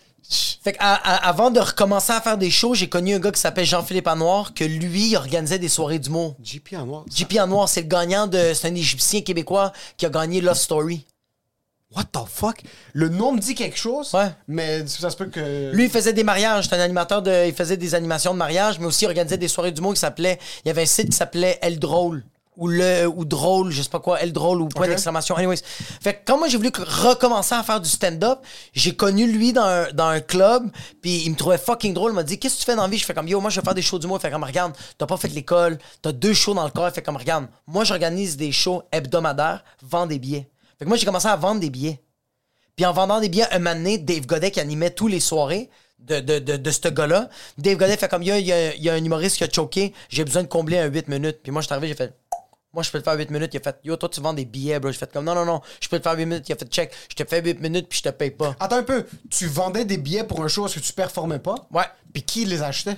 fait 0.62 0.72
que 0.72 0.78
à- 0.80 0.94
à- 0.94 1.28
avant 1.28 1.50
de 1.50 1.60
recommencer 1.60 2.12
à 2.12 2.20
faire 2.20 2.38
des 2.38 2.50
shows, 2.50 2.74
j'ai 2.74 2.88
connu 2.88 3.14
un 3.14 3.18
gars 3.18 3.30
qui 3.30 3.40
s'appelle 3.40 3.66
Jean-Philippe 3.66 4.08
Anoir, 4.08 4.54
que 4.54 4.64
lui 4.64 5.08
il 5.10 5.16
organisait 5.16 5.58
des 5.58 5.68
soirées 5.68 5.98
d'humour. 5.98 6.34
JP 6.42 6.74
en 6.78 6.86
noir. 6.86 7.04
JP 7.10 7.36
Anoir, 7.38 7.68
c'est 7.68 7.82
le 7.82 7.88
gagnant 7.88 8.26
de. 8.26 8.52
C'est 8.54 8.68
un 8.68 8.74
Égyptien 8.74 9.20
québécois 9.22 9.72
qui 9.96 10.06
a 10.06 10.10
gagné 10.10 10.40
Love 10.40 10.56
Story. 10.58 11.04
What 11.96 12.04
the 12.12 12.26
fuck? 12.28 12.62
Le 12.92 13.08
nom 13.08 13.32
me 13.32 13.38
dit 13.40 13.54
quelque 13.54 13.76
chose, 13.78 14.12
Ouais. 14.14 14.30
mais 14.48 14.86
ça 14.86 15.10
se 15.10 15.16
peut 15.16 15.26
que... 15.26 15.70
Lui, 15.72 15.84
il 15.84 15.90
faisait 15.90 16.12
des 16.12 16.24
mariages. 16.24 16.64
C'était 16.64 16.76
un 16.76 16.80
animateur 16.80 17.22
de. 17.22 17.46
Il 17.46 17.54
faisait 17.54 17.76
des 17.76 17.94
animations 17.94 18.32
de 18.32 18.38
mariage, 18.38 18.78
mais 18.80 18.86
aussi 18.86 19.04
il 19.04 19.08
organisait 19.08 19.38
des 19.38 19.48
soirées 19.48 19.72
d'humour 19.72 19.94
qui 19.94 20.00
s'appelait. 20.00 20.38
Il 20.64 20.68
y 20.68 20.70
avait 20.70 20.82
un 20.82 20.86
site 20.86 21.10
qui 21.10 21.16
s'appelait 21.16 21.58
El 21.62 21.78
Drôle. 21.78 22.24
Ou 22.56 22.68
le. 22.68 23.06
Ou 23.06 23.24
Drôle, 23.24 23.70
je 23.70 23.82
sais 23.82 23.88
pas 23.88 23.98
quoi. 24.00 24.20
El 24.20 24.32
Drôle 24.32 24.60
ou 24.62 24.68
point 24.68 24.86
d'exclamation. 24.88 25.36
Anyways. 25.36 25.58
Fait 26.00 26.14
que 26.14 26.18
quand 26.24 26.38
moi 26.38 26.48
j'ai 26.48 26.56
voulu 26.56 26.70
recommencer 26.76 27.54
à 27.54 27.62
faire 27.62 27.80
du 27.80 27.88
stand-up, 27.88 28.38
j'ai 28.72 28.94
connu 28.94 29.26
lui 29.30 29.52
dans 29.52 29.64
un, 29.64 29.90
dans 29.92 30.06
un 30.06 30.20
club, 30.20 30.70
puis 31.02 31.22
il 31.24 31.30
me 31.30 31.36
trouvait 31.36 31.58
fucking 31.58 31.94
drôle. 31.94 32.12
Il 32.12 32.14
m'a 32.14 32.22
dit 32.22 32.38
Qu'est-ce 32.38 32.54
que 32.54 32.60
tu 32.60 32.66
fais 32.66 32.76
dans 32.76 32.82
la 32.82 32.88
vie? 32.88 32.98
Je 32.98 33.04
fais 33.04 33.14
comme 33.14 33.26
Yo, 33.28 33.40
moi 33.40 33.50
je 33.50 33.60
vais 33.60 33.64
faire 33.64 33.74
des 33.74 33.82
shows 33.82 33.98
d'humour. 33.98 34.20
Fait 34.20 34.30
comme 34.30 34.44
Regarde, 34.44 34.72
t'as 34.98 35.06
pas 35.06 35.16
fait 35.16 35.28
l'école, 35.28 35.78
t'as 36.02 36.12
deux 36.12 36.32
shows 36.34 36.54
dans 36.54 36.64
le 36.64 36.70
corps. 36.70 36.90
Fait 36.92 37.02
comme 37.02 37.16
Regarde, 37.16 37.46
moi 37.66 37.82
j'organise 37.84 38.36
des 38.36 38.52
shows 38.52 38.82
hebdomadaires, 38.92 39.64
vends 39.82 40.06
des 40.06 40.18
billets. 40.20 40.48
Fait 40.84 40.86
que 40.86 40.90
moi 40.90 40.98
j'ai 40.98 41.06
commencé 41.06 41.28
à 41.28 41.36
vendre 41.36 41.60
des 41.62 41.70
billets. 41.70 41.98
Puis 42.76 42.84
en 42.84 42.92
vendant 42.92 43.18
des 43.18 43.30
billets, 43.30 43.50
un 43.52 43.58
moment 43.58 43.74
donné, 43.74 43.96
Dave 43.96 44.26
Godet 44.26 44.50
qui 44.50 44.60
animait 44.60 44.90
tous 44.90 45.06
les 45.08 45.18
soirées 45.20 45.70
de, 45.98 46.20
de, 46.20 46.38
de, 46.40 46.56
de 46.58 46.70
ce 46.70 46.88
gars-là, 46.88 47.30
Dave 47.56 47.78
Godet 47.78 47.96
fait 47.96 48.08
comme, 48.08 48.22
il 48.22 48.28
y 48.28 48.32
a, 48.32 48.38
il 48.38 48.46
y 48.46 48.52
a- 48.52 48.74
il 48.74 48.82
y 48.82 48.90
a 48.90 48.92
un 48.92 49.02
humoriste 49.02 49.38
qui 49.38 49.44
a 49.44 49.48
choqué, 49.50 49.94
j'ai 50.10 50.24
besoin 50.26 50.42
de 50.42 50.48
combler 50.48 50.76
un 50.78 50.86
8 50.86 51.08
minutes. 51.08 51.38
Puis 51.42 51.52
moi, 51.52 51.62
je 51.62 51.66
suis 51.68 51.72
arrivé, 51.72 51.88
j'ai 51.88 51.94
fait, 51.94 52.12
moi, 52.74 52.82
je 52.82 52.90
peux 52.90 52.98
le 52.98 53.04
faire 53.04 53.14
8 53.16 53.30
minutes. 53.30 53.54
Il 53.54 53.56
a 53.56 53.60
fait, 53.62 53.76
yo, 53.84 53.96
toi, 53.96 54.10
tu 54.10 54.20
vends 54.20 54.34
des 54.34 54.44
billets, 54.44 54.78
bro. 54.78 54.90
J'ai 54.92 54.98
fait 54.98 55.10
comme, 55.10 55.24
non, 55.24 55.34
non, 55.34 55.46
non, 55.46 55.62
je 55.80 55.88
peux 55.88 55.96
le 55.96 56.02
faire 56.02 56.12
8 56.18 56.26
minutes. 56.26 56.46
Il 56.48 56.52
a 56.52 56.56
fait, 56.56 56.66
check, 56.70 56.92
je 57.08 57.14
te 57.14 57.26
fais 57.26 57.40
8 57.40 57.60
minutes, 57.62 57.88
puis 57.88 57.98
je 58.00 58.02
te 58.02 58.08
paye 58.10 58.32
pas. 58.32 58.54
Attends 58.60 58.76
un 58.76 58.82
peu, 58.82 59.06
tu 59.30 59.46
vendais 59.46 59.86
des 59.86 59.96
billets 59.96 60.24
pour 60.24 60.42
un 60.42 60.48
show, 60.48 60.66
est-ce 60.66 60.74
que 60.74 60.80
tu 60.80 60.92
performais 60.92 61.38
pas? 61.38 61.54
Ouais. 61.72 61.84
Puis 62.12 62.22
qui 62.24 62.44
les 62.44 62.60
achetait? 62.62 62.96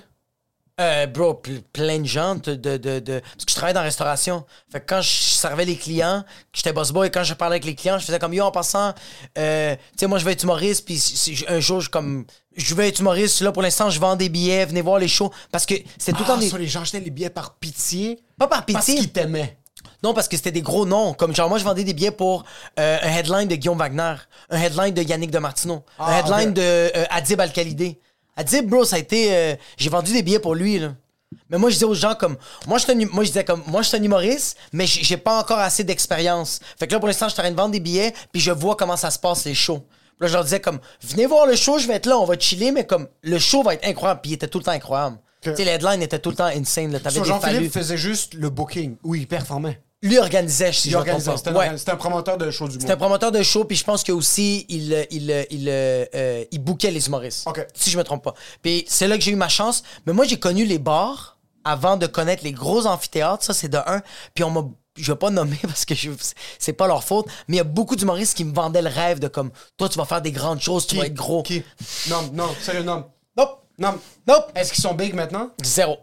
Euh, 0.78 1.06
bro, 1.06 1.32
ple- 1.42 1.62
plein 1.72 2.00
de 2.00 2.04
gens 2.06 2.34
de, 2.34 2.54
de, 2.54 2.76
de, 2.76 2.98
de- 2.98 3.20
Parce 3.20 3.44
que 3.46 3.50
je 3.50 3.54
travaille 3.56 3.72
dans 3.72 3.80
la 3.80 3.86
restauration. 3.86 4.44
Fait 4.70 4.80
que 4.80 4.84
quand 4.86 5.00
je 5.00 5.08
servais 5.08 5.64
les 5.64 5.76
clients, 5.76 6.22
que 6.52 6.58
j'étais 6.58 6.74
boss 6.74 6.90
boy, 6.92 7.10
quand 7.10 7.24
je 7.24 7.32
parlais 7.32 7.54
avec 7.54 7.64
les 7.64 7.74
clients, 7.74 7.98
je 7.98 8.04
faisais 8.04 8.18
comme 8.18 8.34
yo 8.34 8.44
en 8.44 8.50
passant. 8.50 8.92
euh, 9.38 9.74
tu 9.74 9.80
sais, 10.00 10.06
moi 10.06 10.18
je 10.18 10.26
vais 10.26 10.32
être 10.32 10.42
humoriste, 10.42 10.84
puis 10.84 10.98
si- 10.98 11.16
si- 11.16 11.44
un 11.48 11.60
jour, 11.60 11.80
je 11.80 11.88
comme. 11.88 12.26
Je 12.58 12.74
vais 12.74 12.88
être 12.88 13.00
humoriste, 13.00 13.40
là 13.40 13.52
pour 13.52 13.62
l'instant, 13.62 13.88
je 13.88 13.98
vends 13.98 14.16
des 14.16 14.28
billets, 14.28 14.66
venez 14.66 14.82
voir 14.82 14.98
les 14.98 15.08
shows. 15.08 15.30
Parce 15.50 15.64
que 15.64 15.74
c'était 15.96 16.12
tout 16.12 16.20
le 16.24 16.26
temps 16.26 16.34
Ah, 16.36 16.40
des. 16.40 16.50
ça, 16.50 16.58
les 16.58 16.66
gens 16.66 16.82
achetaient 16.82 17.00
les 17.00 17.10
billets 17.10 17.30
par 17.30 17.54
pitié. 17.54 18.20
Pas 18.38 18.46
par 18.46 18.66
Parce 18.66 18.84
pitié. 18.84 19.00
qu'ils 19.00 19.12
t'aimaient. 19.12 19.56
Non, 20.02 20.12
parce 20.12 20.28
que 20.28 20.36
c'était 20.36 20.52
des 20.52 20.60
gros 20.62 20.84
noms. 20.84 21.14
Comme 21.14 21.34
genre, 21.34 21.48
moi, 21.48 21.58
je 21.58 21.64
vendais 21.64 21.84
des 21.84 21.94
billets 21.94 22.10
pour 22.10 22.44
euh, 22.78 22.98
un 23.02 23.08
headline 23.16 23.48
de 23.48 23.54
Guillaume 23.56 23.78
Wagner, 23.78 24.14
un 24.50 24.60
headline 24.60 24.92
de 24.92 25.00
Yannick 25.02 25.30
de 25.30 25.38
Martino, 25.38 25.84
un 25.98 26.04
Ah, 26.06 26.18
headline 26.18 26.50
ok. 26.50 26.54
de 26.54 26.60
euh, 26.62 27.04
Adib 27.08 27.40
Al-Khalidé. 27.40 27.98
Adib, 28.36 28.68
bro, 28.68 28.84
ça 28.84 28.96
a 28.96 28.98
été. 28.98 29.34
euh, 29.34 29.54
J'ai 29.76 29.88
vendu 29.90 30.12
des 30.12 30.22
billets 30.22 30.38
pour 30.38 30.54
lui, 30.54 30.78
là. 30.78 30.94
Mais 31.50 31.58
moi, 31.58 31.70
je 31.70 31.74
disais 31.74 31.86
aux 31.86 31.94
gens 31.94 32.14
comme. 32.14 32.36
Moi, 32.66 32.78
je 32.78 32.84
suis 32.84 32.92
un 32.92 33.00
hum- 33.00 33.08
moi, 33.12 33.24
je 33.24 33.28
disais 33.28 33.44
comme. 33.44 33.62
Moi, 33.66 33.82
je 33.82 33.88
suis 33.88 33.96
un 33.96 34.02
humoriste, 34.02 34.56
mais 34.72 34.86
j'ai 34.86 35.02
j'ai 35.02 35.16
pas 35.16 35.38
encore 35.40 35.58
assez 35.58 35.84
d'expérience. 35.84 36.60
Fait 36.78 36.86
que 36.86 36.92
là, 36.92 36.98
pour 36.98 37.08
l'instant, 37.08 37.26
je 37.28 37.32
suis 37.32 37.40
en 37.40 37.44
train 37.44 37.50
de 37.50 37.56
vendre 37.56 37.72
des 37.72 37.80
billets, 37.80 38.12
puis 38.32 38.40
je 38.40 38.50
vois 38.52 38.76
comment 38.76 38.96
ça 38.96 39.10
se 39.10 39.18
passe, 39.18 39.44
les 39.44 39.54
shows. 39.54 39.78
Puis 39.80 40.20
là, 40.20 40.26
je 40.28 40.32
leur 40.34 40.44
disais 40.44 40.60
comme. 40.60 40.78
Venez 41.02 41.26
voir 41.26 41.46
le 41.46 41.56
show, 41.56 41.78
je 41.78 41.86
vais 41.88 41.94
être 41.94 42.06
là, 42.06 42.18
on 42.18 42.24
va 42.24 42.38
chiller, 42.38 42.72
mais 42.72 42.84
comme. 42.86 43.08
Le 43.22 43.38
show 43.38 43.62
va 43.62 43.74
être 43.74 43.86
incroyable, 43.86 44.20
puis 44.22 44.30
il 44.32 44.34
était 44.34 44.48
tout 44.48 44.58
le 44.58 44.64
temps 44.64 44.72
incroyable. 44.72 45.18
Tu 45.42 45.50
sais, 45.54 45.64
les 45.64 45.72
headlines 45.72 46.02
étaient 46.02 46.18
tout 46.18 46.30
le 46.30 46.36
temps 46.36 46.46
insane, 46.46 46.92
là. 46.92 46.98
T'avais 47.00 47.20
des. 47.20 47.28
Jean-Philippe 47.28 47.72
faisait 47.72 47.96
juste 47.98 48.34
le 48.34 48.50
booking. 48.50 48.96
Oui, 49.04 49.20
il 49.20 49.26
performait. 49.26 49.80
Lui 50.02 50.18
organisait, 50.18 50.72
si 50.72 50.90
je. 50.90 50.98
C'était 50.98 51.48
un, 51.50 51.54
Ouais. 51.54 51.70
un 51.88 51.96
promoteur 51.96 52.36
de 52.36 52.50
show 52.50 52.66
du 52.68 52.74
C'était 52.74 52.86
un 52.86 52.88
monde. 52.90 52.98
promoteur 52.98 53.32
de 53.32 53.42
show, 53.42 53.64
puis 53.64 53.76
je 53.76 53.84
pense 53.84 54.04
que 54.04 54.12
aussi 54.12 54.66
il 54.68 54.92
euh, 54.92 55.04
il 55.10 55.30
euh, 55.30 55.44
il 55.50 55.68
euh, 55.68 56.44
il 56.50 56.58
bookait 56.62 56.90
les 56.90 57.06
humoristes. 57.06 57.46
Ok. 57.46 57.66
Si 57.74 57.90
je 57.90 57.96
me 57.98 58.04
trompe 58.04 58.22
pas. 58.22 58.34
Puis 58.62 58.84
c'est 58.88 59.08
là 59.08 59.16
que 59.16 59.24
j'ai 59.24 59.30
eu 59.32 59.36
ma 59.36 59.48
chance. 59.48 59.82
Mais 60.06 60.12
moi 60.12 60.26
j'ai 60.26 60.38
connu 60.38 60.64
les 60.66 60.78
bars 60.78 61.38
avant 61.64 61.96
de 61.96 62.06
connaître 62.06 62.44
les 62.44 62.52
gros 62.52 62.86
amphithéâtres. 62.86 63.42
Ça 63.44 63.54
c'est 63.54 63.68
de 63.70 63.78
un. 63.78 64.02
Puis 64.34 64.44
on 64.44 64.50
m'a 64.50 64.64
je 64.98 65.12
vais 65.12 65.18
pas 65.18 65.30
nommer 65.30 65.58
parce 65.62 65.84
que 65.86 65.94
je- 65.94 66.10
c'est 66.58 66.72
pas 66.74 66.86
leur 66.86 67.02
faute, 67.02 67.26
mais 67.48 67.56
il 67.56 67.58
y 67.58 67.60
a 67.60 67.64
beaucoup 67.64 67.96
d'humoristes 67.96 68.36
qui 68.36 68.44
me 68.44 68.54
vendaient 68.54 68.82
le 68.82 68.88
rêve 68.90 69.18
de 69.18 69.28
comme 69.28 69.50
toi 69.78 69.88
tu 69.88 69.96
vas 69.98 70.04
faire 70.04 70.20
des 70.22 70.32
grandes 70.32 70.60
choses, 70.60 70.86
tu 70.86 70.94
Qui? 70.94 71.00
vas 71.00 71.06
être 71.06 71.14
gros. 71.14 71.42
Qui? 71.42 71.62
Non, 72.08 72.30
non, 72.34 72.48
sérieux, 72.60 72.82
non. 72.82 73.06
Nope. 73.36 73.62
Non. 73.78 73.98
Nope. 74.28 74.52
Est-ce 74.54 74.72
qu'ils 74.72 74.82
sont 74.82 74.94
big 74.94 75.14
maintenant? 75.14 75.50
Zéro. 75.64 75.98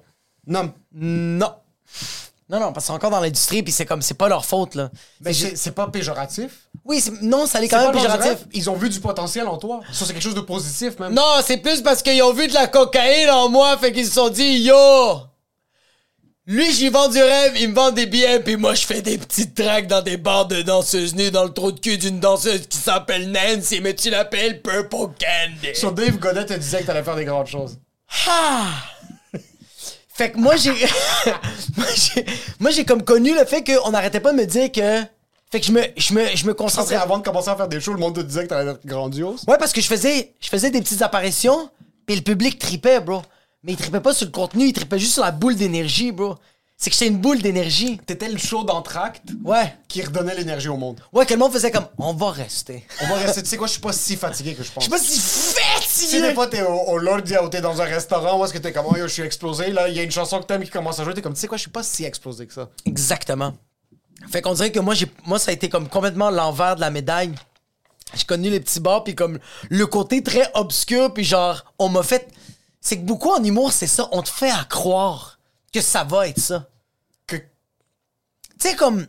Non. 0.48 0.74
Non. 0.94 1.54
Non, 2.54 2.60
non, 2.60 2.72
parce 2.72 2.86
que 2.86 2.88
c'est 2.88 2.94
encore 2.94 3.10
dans 3.10 3.20
l'industrie, 3.20 3.64
puis 3.64 3.72
c'est 3.74 3.86
comme, 3.88 4.04
c'est 4.04 4.14
pas 4.14 4.28
leur 4.30 4.46
faute, 4.46 4.76
là. 4.76 4.92
Mais 5.22 5.34
C'est 5.34 5.40
c'est 5.40 5.50
juste- 5.50 5.64
c'est 5.64 5.72
pas 5.72 5.88
péjoratif? 5.88 6.52
Oui, 6.86 7.02
c'est- 7.02 7.20
non, 7.24 7.48
ça 7.48 7.60
l'est 7.60 7.66
C'est 7.68 7.76
quand 7.76 7.82
même 7.82 7.92
pas 7.94 7.98
péjoratif. 7.98 8.46
Ils 8.54 8.70
ont 8.70 8.76
vu 8.76 8.90
du 8.90 9.00
potentiel 9.00 9.48
en 9.48 9.58
toi? 9.58 9.80
Ça, 9.92 10.06
c'est 10.06 10.14
quelque 10.14 10.22
chose 10.22 10.36
de 10.36 10.42
positif, 10.42 11.00
même? 11.00 11.14
Non, 11.16 11.24
c'est 11.44 11.58
plus 11.58 11.82
parce 11.82 12.04
qu'ils 12.04 12.22
ont 12.22 12.32
vu 12.32 12.48
de 12.48 12.54
la 12.54 12.68
cocaïne 12.68 13.32
en 13.32 13.50
moi, 13.50 13.76
fait 13.80 13.92
qu'ils 13.92 14.06
se 14.06 14.14
sont 14.14 14.30
dit, 14.30 14.60
yo, 14.60 14.76
lui, 16.46 16.72
j'y 16.74 16.90
vends 16.90 17.08
du 17.08 17.18
rêve, 17.24 17.54
il 17.58 17.70
me 17.70 17.74
vend 17.74 17.90
des 17.92 18.06
billets, 18.06 18.40
puis 18.42 18.56
moi, 18.58 18.76
je 18.76 18.86
fais 18.86 19.02
des 19.02 19.18
petites 19.18 19.56
tracks 19.56 19.88
dans 19.88 20.02
des 20.04 20.18
bars 20.18 20.46
de 20.46 20.62
danseuses 20.62 21.16
nues 21.16 21.32
dans 21.32 21.46
le 21.46 21.54
trou 21.54 21.72
de 21.72 21.80
cul 21.80 21.98
d'une 21.98 22.20
danseuse 22.20 22.68
qui 22.68 22.78
s'appelle 22.78 23.32
Nancy, 23.32 23.80
mais 23.82 23.96
tu 23.96 24.10
l'appelles 24.12 24.62
Purple 24.62 25.14
Candy. 25.20 25.74
So, 25.74 25.90
Dave 25.90 26.18
Godet 26.20 26.46
te 26.46 26.54
disait 26.54 26.82
que 26.82 26.86
t'allais 26.88 27.04
faire 27.04 27.16
des 27.16 27.26
grandes 27.26 27.48
choses. 27.48 27.80
Ah! 28.28 28.74
Fait 30.16 30.32
que 30.32 30.38
moi, 30.40 30.56
j'ai. 30.56 30.74
moi, 32.60 32.72
j'ai- 32.72 32.86
comme 32.86 33.04
connu 33.04 33.34
le 33.34 33.46
fait 33.46 33.64
qu'on 33.64 33.92
n'arrêtait 33.92 34.20
pas 34.20 34.32
de 34.32 34.38
me 34.38 34.46
dire 34.46 34.72
que. 34.72 35.02
Fait 35.52 35.60
que 35.60 35.66
je 35.68 35.72
me, 35.72 35.82
je 35.98 36.14
me, 36.14 36.26
je 36.36 36.46
me 36.48 36.54
concentrais. 36.56 36.96
avant 36.96 37.20
de 37.20 37.24
commencer 37.24 37.50
à 37.50 37.56
faire 37.56 37.68
des 37.68 37.80
shows, 37.80 37.94
le 37.94 38.00
monde 38.00 38.16
te 38.16 38.22
disait 38.22 38.44
que 38.44 38.48
t'allais 38.50 38.72
être 38.72 38.86
grandiose. 38.86 39.44
Ouais, 39.48 39.58
parce 39.60 39.72
que 39.72 39.82
je 39.82 39.88
faisais, 39.88 40.34
je 40.40 40.50
faisais 40.50 40.72
des 40.72 40.82
petites 40.82 41.04
apparitions, 41.04 41.70
puis 42.08 42.16
le 42.16 42.22
public 42.24 42.58
tripait, 42.58 43.00
bro. 43.00 43.22
Mais 43.64 43.74
il 43.74 43.78
tripait 43.78 44.00
pas 44.02 44.14
sur 44.14 44.26
le 44.26 44.32
contenu, 44.32 44.66
il 44.66 44.74
tripait 44.74 44.98
juste 45.00 45.14
sur 45.14 45.24
la 45.24 45.32
boule 45.32 45.56
d'énergie, 45.56 46.12
bro. 46.12 46.36
C'est 46.76 46.90
que 46.90 46.96
j'étais 46.98 47.08
une 47.08 47.20
boule 47.20 47.42
d'énergie. 47.42 47.98
T'étais 48.06 48.28
le 48.28 48.38
show 48.38 48.64
d'entracte 48.64 49.30
Ouais. 49.46 49.74
qui 49.88 50.02
redonnait 50.02 50.36
l'énergie 50.36 50.68
au 50.68 50.76
monde. 50.76 51.00
Ouais, 51.14 51.26
que 51.26 51.34
le 51.34 51.40
monde 51.40 51.54
faisait 51.54 51.72
comme, 51.72 51.88
on 51.98 52.14
va 52.14 52.32
rester. 52.32 52.86
On 53.02 53.08
va 53.08 53.16
rester. 53.16 53.42
Tu 53.44 53.50
sais 53.50 53.58
quoi, 53.58 53.68
je 53.68 53.74
suis 53.74 53.82
pas 53.82 53.94
si 53.94 54.18
fatigué 54.18 54.54
que 54.54 54.64
je 54.64 54.72
pense. 54.72 54.84
Je 54.84 54.90
sais 54.90 54.96
pas 54.96 55.02
si 55.02 55.14
Tu 55.14 55.20
sais, 55.20 55.62
fatigué. 56.08 56.22
des 56.28 56.34
fois, 56.34 56.48
t'es 56.48 56.62
au, 56.64 56.74
au 56.74 57.00
ou 57.00 57.50
t'es 57.50 57.62
dans 57.62 57.80
un 57.82 57.86
restaurant 57.86 58.38
où 58.40 58.44
est-ce 58.44 58.52
que 58.54 58.58
t'es 58.58 58.74
comme, 58.74 58.88
oh 58.90 58.98
yo, 58.98 59.08
je 59.08 59.14
suis 59.14 59.22
explosé. 59.24 59.72
Là, 59.72 59.88
il 59.88 59.96
y 59.96 60.00
a 60.00 60.04
une 60.04 60.12
chanson 60.12 60.40
que 60.40 60.46
t'aimes 60.46 60.64
qui 60.64 60.72
commence 60.72 61.00
à 61.00 61.04
jouer. 61.06 61.14
T'es 61.14 61.22
comme, 61.22 61.36
tu 61.36 61.40
sais 61.40 61.48
quoi, 61.48 61.58
je 61.58 61.62
suis 61.62 61.72
pas 61.72 61.84
si 61.84 62.04
explosé 62.04 62.48
que 62.48 62.54
ça. 62.54 62.70
Exactement. 62.86 63.54
Fait 64.30 64.42
qu'on 64.42 64.54
dirait 64.54 64.72
que 64.72 64.80
moi, 64.80 64.94
j'ai, 64.94 65.08
moi, 65.26 65.40
ça 65.40 65.52
a 65.52 65.54
été 65.54 65.70
comme 65.70 65.88
complètement 65.88 66.32
l'envers 66.32 66.76
de 66.76 66.82
la 66.82 66.90
médaille. 66.90 67.34
J'ai 68.16 68.26
connu 68.26 68.50
les 68.50 68.60
petits 68.60 68.80
bars, 68.80 69.04
puis 69.04 69.16
comme 69.16 69.40
le 69.70 69.88
côté 69.88 70.22
très 70.22 70.50
obscur, 70.54 71.14
puis 71.14 71.24
genre, 71.24 71.64
on 71.80 71.88
m'a 71.90 72.04
fait. 72.04 72.28
C'est 72.82 72.98
que 72.98 73.04
beaucoup 73.06 73.30
en 73.32 73.42
humour, 73.44 73.72
c'est 73.72 73.88
ça, 73.88 74.10
on 74.12 74.22
te 74.22 74.30
fait 74.30 74.52
à 74.52 74.66
croire 74.70 75.33
que 75.74 75.82
ça 75.82 76.04
va 76.04 76.28
être 76.28 76.40
ça. 76.40 76.70
Que... 77.28 77.36
Tu 77.38 77.44
sais, 78.60 78.76
comme. 78.76 79.08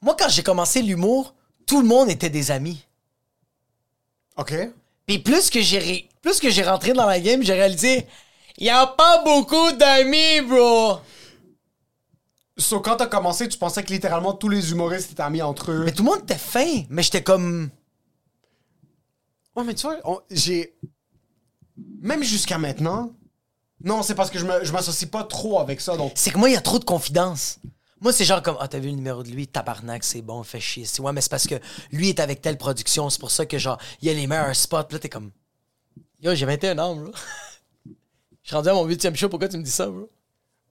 Moi, 0.00 0.16
quand 0.18 0.28
j'ai 0.28 0.42
commencé 0.42 0.82
l'humour, 0.82 1.34
tout 1.66 1.80
le 1.80 1.86
monde 1.86 2.10
était 2.10 2.30
des 2.30 2.50
amis. 2.50 2.84
Ok. 4.36 4.54
Puis 5.06 5.18
plus 5.18 5.50
que 5.50 5.60
j'ai 5.60 6.08
plus 6.22 6.40
que 6.40 6.50
j'ai 6.50 6.62
rentré 6.62 6.92
dans 6.92 7.06
la 7.06 7.20
game, 7.20 7.42
j'ai 7.42 7.52
réalisé 7.52 8.06
y 8.58 8.70
a 8.70 8.86
pas 8.86 9.22
beaucoup 9.24 9.72
d'amis, 9.72 10.40
bro. 10.46 10.98
So, 12.56 12.80
quand 12.80 12.96
t'as 12.96 13.06
commencé, 13.06 13.48
tu 13.48 13.58
pensais 13.58 13.82
que 13.82 13.92
littéralement 13.92 14.34
tous 14.34 14.48
les 14.48 14.70
humoristes 14.70 15.12
étaient 15.12 15.22
amis 15.22 15.42
entre 15.42 15.72
eux. 15.72 15.84
Mais 15.84 15.92
tout 15.92 16.04
le 16.04 16.10
monde 16.10 16.20
était 16.22 16.36
fin, 16.36 16.82
mais 16.90 17.02
j'étais 17.02 17.22
comme 17.22 17.70
Ouais, 19.56 19.64
mais 19.64 19.74
tu 19.74 19.86
vois, 19.86 20.24
j'ai. 20.30 20.74
Même 22.00 22.22
jusqu'à 22.22 22.58
maintenant. 22.58 23.12
Non, 23.84 24.02
c'est 24.02 24.14
parce 24.14 24.30
que 24.30 24.38
je 24.38 24.44
me- 24.44 24.64
je 24.64 24.72
m'associe 24.72 25.10
pas 25.10 25.24
trop 25.24 25.58
avec 25.60 25.80
ça. 25.80 25.96
Donc, 25.96 26.12
c'est 26.14 26.30
que 26.30 26.38
moi 26.38 26.48
il 26.48 26.52
y 26.52 26.56
a 26.56 26.60
trop 26.60 26.78
de 26.78 26.84
confidence. 26.84 27.58
Moi 28.00 28.12
c'est 28.12 28.24
genre 28.24 28.42
comme 28.42 28.56
ah 28.60 28.68
t'as 28.68 28.78
vu 28.78 28.88
le 28.88 28.94
numéro 28.96 29.22
de 29.22 29.28
lui, 29.30 29.46
tabarnak, 29.46 30.02
c'est 30.04 30.22
bon, 30.22 30.42
fait 30.42 30.60
chier. 30.60 30.84
C'est 30.84 31.00
ouais, 31.02 31.12
mais 31.12 31.20
c'est 31.20 31.30
parce 31.30 31.46
que 31.46 31.54
lui 31.92 32.08
est 32.08 32.20
avec 32.20 32.40
telle 32.40 32.58
production, 32.58 33.10
c'est 33.10 33.20
pour 33.20 33.30
ça 33.30 33.46
que 33.46 33.58
genre 33.58 33.78
il 34.00 34.08
y 34.08 34.10
a 34.10 34.14
les 34.14 34.26
meilleurs 34.26 34.54
spots, 34.56 34.84
Puis 34.84 34.94
là 34.96 34.98
t'es 34.98 35.08
comme 35.08 35.30
Yo, 36.20 36.34
j'ai 36.34 36.46
21 36.46 36.78
ans, 36.78 36.94
bro. 36.96 37.10
Je 38.42 38.48
suis 38.48 38.56
rendu 38.56 38.68
à 38.68 38.74
mon 38.74 38.84
huitième 38.84 39.14
show, 39.16 39.28
pourquoi 39.28 39.48
tu 39.48 39.56
me 39.56 39.62
dis 39.62 39.70
ça, 39.70 39.86
bro? 39.86 40.08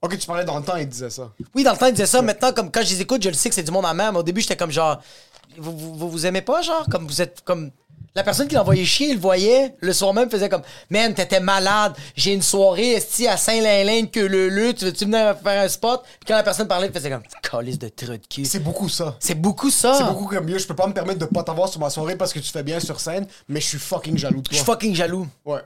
ok, 0.02 0.18
tu 0.18 0.26
parlais 0.28 0.44
dans 0.46 0.58
le 0.58 0.66
temps 0.66 0.76
et 0.78 0.86
disais 0.86 1.10
ça. 1.10 1.32
Oui, 1.54 1.64
dans 1.64 1.74
le 1.74 1.78
temps, 1.78 1.86
il 1.88 1.94
disait 1.94 2.06
ça. 2.06 2.22
Maintenant, 2.22 2.52
comme 2.54 2.72
quand 2.72 2.82
je 2.84 2.90
les 2.96 3.02
écoute, 3.02 3.22
je 3.24 3.30
le 3.30 3.36
sais 3.36 3.50
que 3.50 3.56
c'est 3.56 3.64
du 3.64 3.72
monde 3.72 3.86
à 3.86 3.94
même. 3.94 4.16
Au 4.16 4.24
début, 4.24 4.42
j'étais 4.42 4.58
comme 4.58 4.72
genre, 4.72 5.00
vous, 5.58 5.78
vous, 5.78 5.94
vous, 5.96 6.10
vous 6.10 6.26
aimez 6.26 6.42
pas, 6.42 6.62
genre, 6.62 6.86
comme 6.90 7.06
vous 7.08 7.22
êtes 7.22 7.42
comme. 7.42 7.72
La 8.14 8.24
personne 8.24 8.48
qui 8.50 8.56
l'envoyait 8.56 8.84
chier, 8.84 9.08
il 9.10 9.14
le 9.16 9.20
voyait, 9.22 9.74
le 9.80 9.94
soir 9.94 10.14
même, 10.14 10.30
faisait 10.30 10.50
comme 10.50 10.64
Man, 10.90 11.14
t'étais 11.14 11.40
malade, 11.40 11.94
j'ai 12.14 12.34
une 12.34 12.42
soirée 12.42 12.92
esti 12.92 13.26
à 13.26 13.38
Saint-Lin-Lin 13.38 14.08
que 14.08 14.20
le 14.20 14.50
le, 14.50 14.74
tu 14.74 14.84
veux-tu 14.84 15.06
venir 15.06 15.38
faire 15.42 15.62
un 15.64 15.68
spot? 15.70 16.04
Puis 16.04 16.28
quand 16.28 16.36
la 16.36 16.44
personne 16.44 16.68
parlait, 16.68 16.88
il 16.88 16.94
faisait 16.94 17.10
comme 17.10 17.24
Calice 17.42 17.80
de 17.80 17.88
trou 17.88 18.08
de 18.12 18.18
cul. 18.30 18.44
C'est 18.44 18.60
beaucoup 18.60 18.90
ça. 18.90 19.16
C'est 19.22 19.36
beaucoup 19.36 19.70
ça. 19.70 19.94
C'est 19.98 20.04
beaucoup 20.04 20.28
comme 20.28 20.44
mieux. 20.46 20.58
Je 20.58 20.68
peux 20.68 20.76
pas 20.76 20.88
me 20.88 20.94
permettre 20.94 21.20
de 21.20 21.26
pas 21.26 21.44
t'avoir 21.44 21.70
sur 21.70 21.80
ma 21.80 21.90
soirée 21.90 22.18
parce 22.18 22.34
que 22.34 22.40
tu 22.40 22.52
fais 22.52 22.64
bien 22.64 22.82
sur 22.82 23.00
scène, 23.00 23.26
mais 23.48 23.62
je 23.62 23.68
suis 23.68 23.80
fucking 23.80 24.18
jaloux 24.18 24.42
de 24.42 24.46
Je 24.48 24.50
toi. 24.50 24.58
suis 24.58 24.66
fucking 24.66 24.94
jaloux. 24.94 25.28
Ouais. 25.46 25.62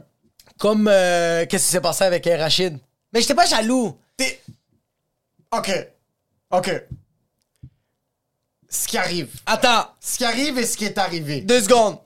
Comme 0.60 0.88
euh, 0.88 1.46
qu'est-ce 1.48 1.66
qui 1.66 1.72
s'est 1.72 1.82
passé 1.82 2.04
avec 2.04 2.28
euh, 2.28 2.38
Rachid? 2.38 2.78
Mais 3.12 3.22
j'étais 3.22 3.34
pas 3.34 3.48
jaloux. 3.48 3.98
T'es. 4.18 4.40
Ok. 5.52 5.72
Ok. 6.52 6.84
Ce 8.70 8.88
qui 8.88 8.98
arrive. 9.00 9.30
Attends, 9.48 9.88
Ce 10.00 10.18
qui 10.20 10.26
arrive 10.26 10.60
et 10.60 10.66
ce 10.68 10.78
qui 10.78 10.86
est 10.86 10.98
arrivé. 11.00 11.42
deux 11.42 11.62
secondes. 11.64 11.98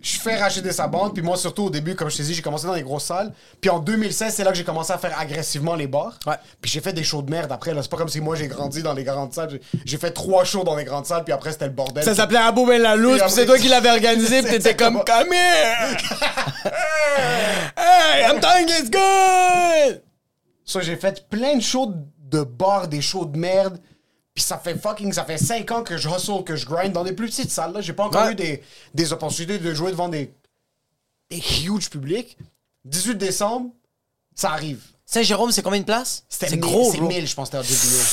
Je 0.00 0.11
fais 0.22 0.36
racheter 0.36 0.72
sa 0.72 0.86
bande, 0.86 1.12
puis 1.14 1.22
moi 1.22 1.36
surtout 1.36 1.64
au 1.64 1.70
début, 1.70 1.94
comme 1.94 2.10
je 2.10 2.16
t'ai 2.16 2.22
dit, 2.22 2.34
j'ai 2.34 2.42
commencé 2.42 2.66
dans 2.66 2.74
les 2.74 2.82
grosses 2.82 3.04
salles. 3.04 3.32
Puis 3.60 3.70
en 3.70 3.78
2016, 3.78 4.34
c'est 4.34 4.44
là 4.44 4.50
que 4.50 4.56
j'ai 4.56 4.64
commencé 4.64 4.92
à 4.92 4.98
faire 4.98 5.18
agressivement 5.18 5.74
les 5.74 5.86
bars. 5.86 6.18
Ouais. 6.26 6.34
Puis 6.60 6.70
j'ai 6.70 6.80
fait 6.80 6.92
des 6.92 7.04
shows 7.04 7.22
de 7.22 7.30
merde 7.30 7.50
après. 7.52 7.74
là. 7.74 7.82
C'est 7.82 7.90
pas 7.90 7.96
comme 7.96 8.08
si 8.08 8.20
moi 8.20 8.36
j'ai 8.36 8.48
grandi 8.48 8.82
dans 8.82 8.94
les 8.94 9.04
grandes 9.04 9.32
salles. 9.32 9.50
J'ai- 9.50 9.60
J'ai 9.84 9.98
fait 9.98 10.10
trois 10.12 10.44
shows 10.44 10.64
dans 10.64 10.76
les 10.76 10.84
grandes 10.84 11.06
salles, 11.06 11.24
puis 11.24 11.32
après 11.32 11.52
c'était 11.52 11.66
le 11.66 11.72
bordel. 11.72 12.04
Ça 12.04 12.14
s'appelait 12.14 12.38
Abou 12.38 12.66
Ben 12.66 12.80
la 12.80 12.94
Puis 12.96 13.20
c'est 13.28 13.46
toi 13.46 13.58
qui 13.58 13.68
l'avais 13.68 13.90
organisé, 13.90 14.42
puis 14.42 14.52
t'étais 14.52 14.76
comme 14.76 15.02
Come 15.04 15.32
here! 15.32 15.96
hey, 17.76 18.24
I'm 18.24 18.40
telling 18.40 18.68
you 18.68 18.74
it's 18.78 18.90
good! 18.90 20.02
Ça, 20.64 20.80
j'ai 20.80 20.96
fait 20.96 21.28
plein 21.28 21.56
de 21.56 21.62
shows 21.62 21.92
de 22.30 22.42
bars, 22.42 22.88
des 22.88 23.00
shows 23.02 23.24
de 23.26 23.36
merde. 23.38 23.78
Puis 24.34 24.42
ça 24.44 24.58
fait 24.58 24.76
fucking, 24.76 25.12
ça 25.12 25.24
fait 25.24 25.36
5 25.38 25.70
ans 25.72 25.82
que 25.82 25.96
je 25.98 26.08
hustle, 26.08 26.42
que 26.44 26.56
je 26.56 26.64
grind 26.66 26.92
dans 26.92 27.04
des 27.04 27.12
plus 27.12 27.28
petites 27.28 27.50
salles. 27.50 27.72
Là, 27.72 27.80
j'ai 27.82 27.92
pas 27.92 28.04
encore 28.04 28.24
Ouais. 28.24 28.32
eu 28.32 28.34
des, 28.34 28.62
des 28.94 29.12
opportunités 29.12 29.58
de 29.58 29.74
jouer 29.74 29.90
devant 29.90 30.08
des, 30.08 30.32
des 31.30 31.38
huge 31.66 31.90
publics. 31.90 32.38
18 32.84 33.16
décembre, 33.16 33.70
ça 34.34 34.52
arrive. 34.52 34.82
Saint-Jérôme, 35.04 35.52
c'est 35.52 35.62
combien 35.62 35.80
de 35.80 35.84
places? 35.84 36.24
C'était 36.28 36.46
C'est 36.48 36.56
mille- 36.56 36.64
gros, 36.64 36.90
C'est 36.90 36.98
bro. 36.98 37.08
1000, 37.08 37.26
je 37.26 37.34
pense, 37.34 37.48
c'était 37.48 37.58
à 37.58 37.62
2 37.62 37.68
millions. 37.68 38.04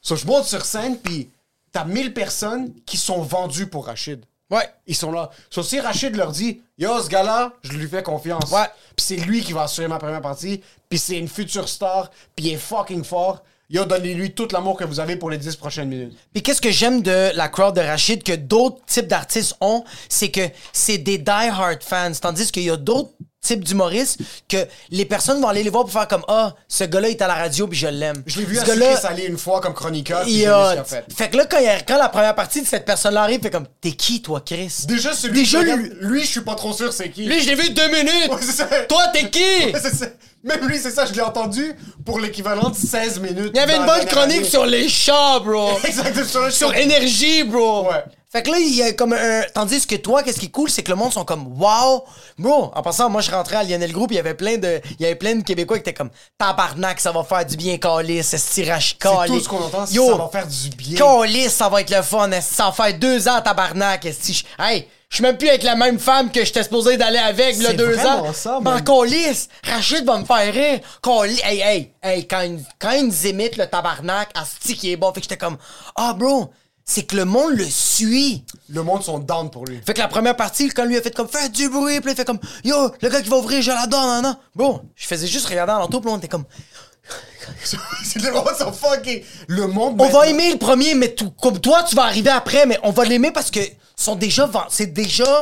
So, 0.00 0.16
je 0.16 0.26
monte 0.26 0.44
sur 0.44 0.64
scène, 0.64 0.98
puis 0.98 1.28
t'as 1.72 1.84
1000 1.84 2.12
personnes 2.14 2.72
qui 2.86 2.96
sont 2.96 3.22
vendues 3.22 3.66
pour 3.66 3.86
Rachid. 3.86 4.24
Ouais. 4.50 4.68
Ils 4.86 4.94
sont 4.96 5.10
là. 5.10 5.30
So, 5.50 5.62
si 5.62 5.80
Rachid 5.80 6.14
leur 6.14 6.30
dit, 6.30 6.60
yo, 6.78 7.00
ce 7.02 7.08
gars-là, 7.08 7.52
je 7.62 7.72
lui 7.72 7.88
fais 7.88 8.02
confiance. 8.02 8.50
Ouais. 8.50 8.66
Puis 8.96 9.04
c'est 9.06 9.16
lui 9.16 9.42
qui 9.42 9.52
va 9.52 9.62
assurer 9.62 9.88
ma 9.88 9.98
première 9.98 10.20
partie. 10.20 10.62
Puis 10.88 10.98
c'est 10.98 11.18
une 11.18 11.28
future 11.28 11.68
star. 11.68 12.10
Puis 12.36 12.46
il 12.46 12.52
est 12.52 12.58
fucking 12.58 13.02
fort. 13.02 13.42
Yo, 13.72 13.86
donnez-lui 13.86 14.32
tout 14.32 14.48
l'amour 14.52 14.76
que 14.76 14.84
vous 14.84 15.00
avez 15.00 15.16
pour 15.16 15.30
les 15.30 15.38
10 15.38 15.56
prochaines 15.56 15.88
minutes. 15.88 16.14
Puis 16.34 16.42
qu'est-ce 16.42 16.60
que 16.60 16.70
j'aime 16.70 17.00
de 17.00 17.34
la 17.34 17.48
crowd 17.48 17.74
de 17.74 17.80
Rachid 17.80 18.22
que 18.22 18.34
d'autres 18.34 18.84
types 18.84 19.06
d'artistes 19.06 19.56
ont, 19.62 19.82
c'est 20.10 20.30
que 20.30 20.42
c'est 20.74 20.98
des 20.98 21.16
die-hard 21.16 21.82
fans. 21.82 22.12
Tandis 22.20 22.52
qu'il 22.52 22.64
y 22.64 22.70
a 22.70 22.76
d'autres 22.76 23.12
types 23.42 23.64
d'humoristes 23.64 24.18
que 24.48 24.56
les 24.90 25.04
personnes 25.04 25.40
vont 25.40 25.48
aller 25.48 25.62
les 25.64 25.70
voir 25.70 25.84
pour 25.84 25.92
faire 25.92 26.06
comme 26.08 26.24
Ah, 26.28 26.54
ce 26.68 26.84
gars-là 26.84 27.10
est 27.10 27.20
à 27.20 27.26
la 27.26 27.34
radio 27.34 27.66
puis 27.66 27.78
je 27.78 27.88
l'aime. 27.88 28.22
Je 28.26 28.38
l'ai 28.38 28.44
vu 28.46 28.56
Ce 28.56 28.62
à 28.70 28.96
Salé 28.96 29.24
une 29.24 29.36
fois 29.36 29.60
comme 29.60 29.74
chroniqueur. 29.74 30.22
Puis 30.22 30.30
il 30.32 30.38
j'ai 30.40 30.46
a- 30.46 30.58
vu 30.58 30.64
ce 30.64 30.70
qu'il 30.72 30.80
a 30.80 30.84
fait. 30.84 31.12
Fait 31.12 31.28
que 31.28 31.36
là, 31.36 31.46
quand, 31.46 31.58
il 31.58 31.64
y 31.64 31.68
a- 31.68 31.80
quand 31.80 31.98
la 31.98 32.08
première 32.08 32.34
partie 32.34 32.62
de 32.62 32.66
cette 32.66 32.84
personne-là 32.84 33.22
arrive, 33.22 33.40
fait 33.42 33.50
comme 33.50 33.66
T'es 33.80 33.92
qui, 33.92 34.22
toi, 34.22 34.40
Chris? 34.46 34.84
Déjà, 34.86 35.12
celui 35.12 35.40
Déjà, 35.40 35.58
qui 35.58 35.64
lui- 35.64 35.72
regarde- 35.72 35.92
lui, 36.00 36.20
je 36.22 36.26
suis 36.26 36.40
pas 36.42 36.54
trop 36.54 36.72
sûr 36.72 36.92
c'est 36.92 37.10
qui. 37.10 37.24
Lui, 37.24 37.40
je 37.42 37.48
l'ai 37.48 37.54
vu 37.56 37.70
deux 37.70 37.88
minutes! 37.88 38.30
Ouais, 38.30 38.38
c'est 38.40 38.52
ça. 38.52 38.66
Toi, 38.88 39.08
t'es 39.12 39.28
qui? 39.28 39.40
Ouais, 39.40 39.72
c'est 39.82 39.94
ça. 39.94 40.06
Même 40.44 40.66
lui, 40.68 40.78
c'est 40.78 40.90
ça, 40.90 41.04
je 41.06 41.12
l'ai 41.12 41.20
entendu 41.20 41.72
pour 42.04 42.18
l'équivalent 42.20 42.68
de 42.70 42.74
16 42.76 43.20
minutes. 43.20 43.50
Il 43.54 43.58
y 43.58 43.60
avait 43.60 43.76
une 43.76 43.86
bonne 43.86 44.04
chronique 44.06 44.44
sur 44.44 44.66
les 44.66 44.88
chats, 44.88 45.40
bro! 45.40 45.78
Exactement, 45.84 46.26
sur 46.26 46.52
sur 46.52 46.74
énergie, 46.76 47.42
bro. 47.44 47.88
Ouais. 47.88 48.04
Fait 48.32 48.42
que 48.42 48.50
là, 48.50 48.58
il 48.58 48.74
y 48.74 48.82
a 48.82 48.92
comme 48.94 49.12
un. 49.12 49.42
Tandis 49.54 49.86
que 49.86 49.94
toi, 49.96 50.22
qu'est-ce 50.22 50.40
qui 50.40 50.46
est 50.46 50.50
cool, 50.50 50.70
c'est 50.70 50.82
que 50.82 50.90
le 50.90 50.96
monde 50.96 51.12
sont 51.12 51.24
comme 51.24 51.48
Wow! 51.60 52.04
Bro, 52.38 52.72
en 52.74 52.82
passant, 52.82 53.10
moi, 53.10 53.20
je 53.20 53.30
rentrais 53.30 53.56
à 53.56 53.62
Lionel 53.62 53.92
Group, 53.92 54.10
il 54.10 54.14
y 54.16 54.18
avait 54.18 54.32
plein 54.34 54.56
de. 54.56 54.80
Il 54.98 55.02
y 55.02 55.06
avait 55.06 55.16
plein 55.16 55.34
de 55.34 55.42
Québécois 55.42 55.76
qui 55.76 55.82
étaient 55.82 55.92
comme 55.92 56.10
Tabarnak, 56.38 56.98
ça 56.98 57.12
va 57.12 57.24
faire 57.24 57.44
du 57.44 57.56
bien, 57.56 57.76
Calis, 57.76 58.22
ce 58.24 58.36
tirage 58.36 58.96
C'est 59.02 59.08
tout 59.26 59.40
ce 59.40 59.48
qu'on 59.48 59.58
entend, 59.62 59.84
ça 59.86 59.92
va 60.16 60.28
faire 60.32 60.46
du 60.46 60.70
bien. 60.70 60.96
Calis, 60.96 61.50
ça 61.50 61.68
va 61.68 61.82
être 61.82 61.90
le 61.94 62.00
fun. 62.02 62.30
Ça 62.40 62.64
va 62.66 62.72
faire 62.72 62.98
deux 62.98 63.28
ans, 63.28 63.40
Tabarnak. 63.42 64.06
Je- 64.06 64.42
Hey! 64.58 64.88
Je 65.10 65.16
suis 65.16 65.24
même 65.24 65.36
plus 65.36 65.50
avec 65.50 65.62
la 65.62 65.76
même 65.76 65.98
femme 65.98 66.30
que 66.32 66.42
j'étais 66.42 66.62
supposé 66.62 66.96
d'aller 66.96 67.18
avec, 67.18 67.54
C'est 67.56 67.74
deux 67.74 67.98
ans. 67.98 68.32
ça, 68.32 68.60
Ben, 68.62 68.70
man. 68.70 68.82
Colis, 68.84 69.46
Rachid 69.62 70.06
va 70.06 70.16
me 70.16 70.24
faire 70.24 70.54
rire. 70.54 70.80
Colis, 71.02 71.38
hey, 71.44 71.60
hey, 71.60 71.92
hey, 72.02 72.26
quand, 72.26 72.40
il- 72.40 72.64
quand 72.78 72.92
il 72.92 73.08
nous 73.08 73.26
imite 73.26 73.58
le 73.58 73.66
tabarnak, 73.66 74.30
Asti 74.34 74.74
qui 74.74 74.90
est 74.90 74.96
bon. 74.96 75.12
Fait 75.12 75.20
que 75.20 75.24
j'étais 75.24 75.36
comme, 75.36 75.58
ah, 75.96 76.14
bro, 76.14 76.50
c'est 76.84 77.04
que 77.04 77.16
le 77.16 77.24
monde 77.24 77.52
le 77.52 77.64
suit. 77.64 78.44
Le 78.68 78.82
monde 78.82 79.02
sont 79.02 79.18
down 79.18 79.50
pour 79.50 79.64
lui. 79.64 79.80
Fait 79.84 79.94
que 79.94 80.00
la 80.00 80.08
première 80.08 80.36
partie, 80.36 80.68
quand 80.68 80.84
lui 80.84 80.96
a 80.96 81.02
fait 81.02 81.14
comme, 81.14 81.28
fais 81.28 81.48
du 81.48 81.68
bruit, 81.68 82.00
puis 82.00 82.12
il 82.12 82.16
fait 82.16 82.24
comme, 82.24 82.40
yo, 82.64 82.90
le 83.00 83.08
gars 83.08 83.22
qui 83.22 83.28
va 83.28 83.36
ouvrir, 83.36 83.62
je 83.62 83.70
la 83.70 83.86
donne, 83.86 84.22
non. 84.22 84.36
Bro, 84.54 84.82
je 84.96 85.06
faisais 85.06 85.26
juste 85.26 85.46
regarder 85.46 85.72
en 85.72 85.86
puis 85.86 85.98
le 86.02 86.10
monde 86.10 86.18
était 86.18 86.28
comme, 86.28 86.44
c'est 87.64 88.22
le 88.22 88.32
monde 88.32 88.54
sont 88.58 88.72
fucking. 88.72 89.22
Le 89.48 89.66
monde. 89.66 89.96
on 89.98 90.08
va 90.08 90.26
aimer 90.28 90.52
le 90.52 90.58
premier, 90.58 90.94
mais 90.94 91.08
tout, 91.08 91.30
comme 91.30 91.60
toi, 91.60 91.82
tu 91.82 91.96
vas 91.96 92.04
arriver 92.04 92.30
après, 92.30 92.66
mais 92.66 92.78
on 92.82 92.90
va 92.90 93.04
l'aimer 93.04 93.30
parce 93.30 93.50
que 93.50 93.60
sont 93.96 94.16
déjà, 94.16 94.50
c'est 94.68 94.92
déjà, 94.92 95.40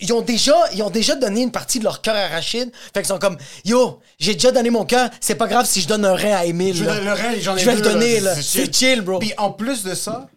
ils 0.00 0.12
ont 0.12 0.22
déjà, 0.22 0.54
ils 0.74 0.82
ont 0.82 0.90
déjà 0.90 1.14
donné 1.14 1.42
une 1.42 1.50
partie 1.50 1.78
de 1.78 1.84
leur 1.84 2.00
cœur 2.00 2.14
à 2.14 2.28
Rachid. 2.28 2.70
Fait 2.94 3.00
qu'ils 3.00 3.06
sont 3.06 3.18
comme, 3.18 3.36
yo, 3.64 4.00
j'ai 4.18 4.34
déjà 4.34 4.52
donné 4.52 4.70
mon 4.70 4.84
cœur, 4.84 5.10
c'est 5.20 5.34
pas 5.34 5.46
grave 5.46 5.66
si 5.66 5.80
je 5.80 5.88
donne 5.88 6.04
un 6.04 6.14
rein 6.14 6.34
à 6.34 6.44
Emile. 6.44 6.76
Je 6.76 6.84
là. 6.84 7.00
le 7.00 7.12
rein, 7.12 7.34
j'en 7.40 7.56
ai 7.56 7.60
Je 7.60 7.66
vais 7.66 7.76
deux, 7.76 7.82
le 7.82 7.88
donner, 7.92 8.20
là. 8.20 8.34
c'est 8.34 8.42
C'est 8.42 8.74
chill, 8.74 9.00
bro. 9.02 9.18
Puis 9.18 9.32
en 9.36 9.50
plus 9.50 9.82
de 9.82 9.94
ça, 9.94 10.28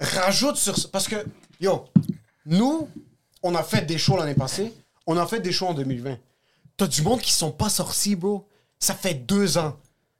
rajoute 0.00 0.56
sur 0.56 0.76
ça. 0.76 0.88
Parce 0.92 1.08
que, 1.08 1.24
yo, 1.60 1.86
nous, 2.44 2.88
on 3.42 3.54
a 3.54 3.62
fait 3.62 3.82
des 3.82 3.98
shows 3.98 4.16
l'année 4.16 4.34
passée, 4.34 4.72
on 5.06 5.16
a 5.16 5.26
fait 5.26 5.40
des 5.40 5.52
shows 5.52 5.68
en 5.68 5.74
2020. 5.74 6.18
T'as 6.76 6.86
du 6.86 7.02
monde 7.02 7.20
qui 7.20 7.32
sont 7.32 7.52
pas 7.52 7.68
sortis, 7.68 8.16
bro. 8.16 8.48
Ça 8.78 8.94
fait 8.94 9.14
deux 9.14 9.56
ans. 9.56 9.76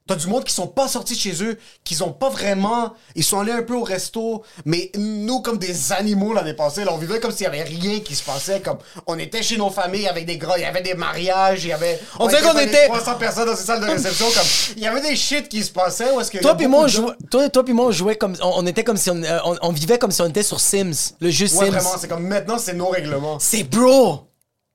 T'as 0.07 0.15
du 0.15 0.27
monde 0.27 0.43
qui 0.45 0.53
sont 0.53 0.67
pas 0.67 0.87
sortis 0.87 1.15
de 1.15 1.19
chez 1.19 1.43
eux, 1.43 1.57
qui 1.83 2.01
ont 2.01 2.13
pas 2.13 2.29
vraiment. 2.29 2.93
Ils 3.15 3.23
sont 3.23 3.39
allés 3.39 3.51
un 3.51 3.61
peu 3.63 3.75
au 3.75 3.83
resto, 3.83 4.43
mais 4.65 4.89
nous, 4.97 5.41
comme 5.41 5.57
des 5.57 5.91
animaux 5.91 6.33
l'année 6.33 6.53
passée, 6.53 6.85
là, 6.85 6.93
on 6.93 6.97
vivait 6.97 7.19
comme 7.19 7.31
s'il 7.31 7.43
y 7.43 7.47
avait 7.47 7.63
rien 7.63 7.99
qui 7.99 8.15
se 8.15 8.23
passait. 8.23 8.61
Comme 8.61 8.77
on 9.05 9.19
était 9.19 9.43
chez 9.43 9.57
nos 9.57 9.69
familles 9.69 10.07
avec 10.07 10.25
des 10.25 10.37
gars, 10.37 10.53
il 10.57 10.61
y 10.61 10.65
avait 10.65 10.81
des 10.81 10.93
mariages, 10.93 11.65
il 11.65 11.69
y 11.69 11.73
avait. 11.73 11.99
On 12.19 12.27
dirait 12.27 12.41
qu'on 12.41 12.57
était- 12.57 12.87
300 12.87 13.15
personnes 13.15 13.47
dans 13.47 13.55
ces 13.55 13.65
salles 13.65 13.81
de 13.81 13.85
réception, 13.87 14.27
comme. 14.33 14.47
Il 14.77 14.83
y 14.83 14.87
avait 14.87 15.01
des 15.01 15.15
shit 15.15 15.49
qui 15.49 15.63
se 15.63 15.71
passaient, 15.71 16.11
où 16.11 16.21
est-ce 16.21 16.31
que. 16.31 16.37
Toi 16.39 16.55
puis 16.55 16.67
moi, 16.67 16.87
jouait, 16.87 17.13
toi, 17.29 17.49
toi 17.49 17.63
puis 17.65 17.73
moi, 17.73 17.87
on 17.87 17.91
jouait 17.91 18.15
comme, 18.15 18.35
on, 18.41 18.53
on 18.63 18.65
était 18.65 18.83
comme 18.83 18.97
si 18.97 19.09
on, 19.09 19.21
euh, 19.21 19.39
on, 19.45 19.57
on 19.61 19.71
vivait 19.71 19.97
comme 19.99 20.11
si 20.11 20.21
on 20.21 20.27
était 20.29 20.43
sur 20.43 20.59
Sims, 20.61 21.15
le 21.19 21.29
jeu 21.29 21.45
Ouais, 21.47 21.65
Sims. 21.65 21.71
vraiment, 21.71 21.97
c'est 21.99 22.07
comme 22.07 22.25
maintenant, 22.25 22.57
c'est 22.57 22.73
nos 22.73 22.87
règlements. 22.89 23.39
C'est 23.39 23.63
bro. 23.63 24.23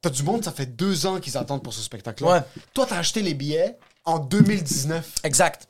T'as 0.03 0.11
du 0.11 0.25
monde, 0.25 0.45
ça 0.45 0.51
fait 0.53 0.67
deux 0.67 1.07
ans 1.07 1.21
qu'ils 1.21 1.37
attendent 1.39 1.63
pour 1.63 1.73
ce 1.73 1.81
spectacle-là. 1.81 2.31
Ouais. 2.33 2.41
Toi, 2.75 2.87
t'as 2.89 2.97
acheté 2.99 3.23
les 3.23 3.35
billets 3.35 3.77
en 4.05 4.19
2019. 4.19 5.17
Exact. 5.25 5.69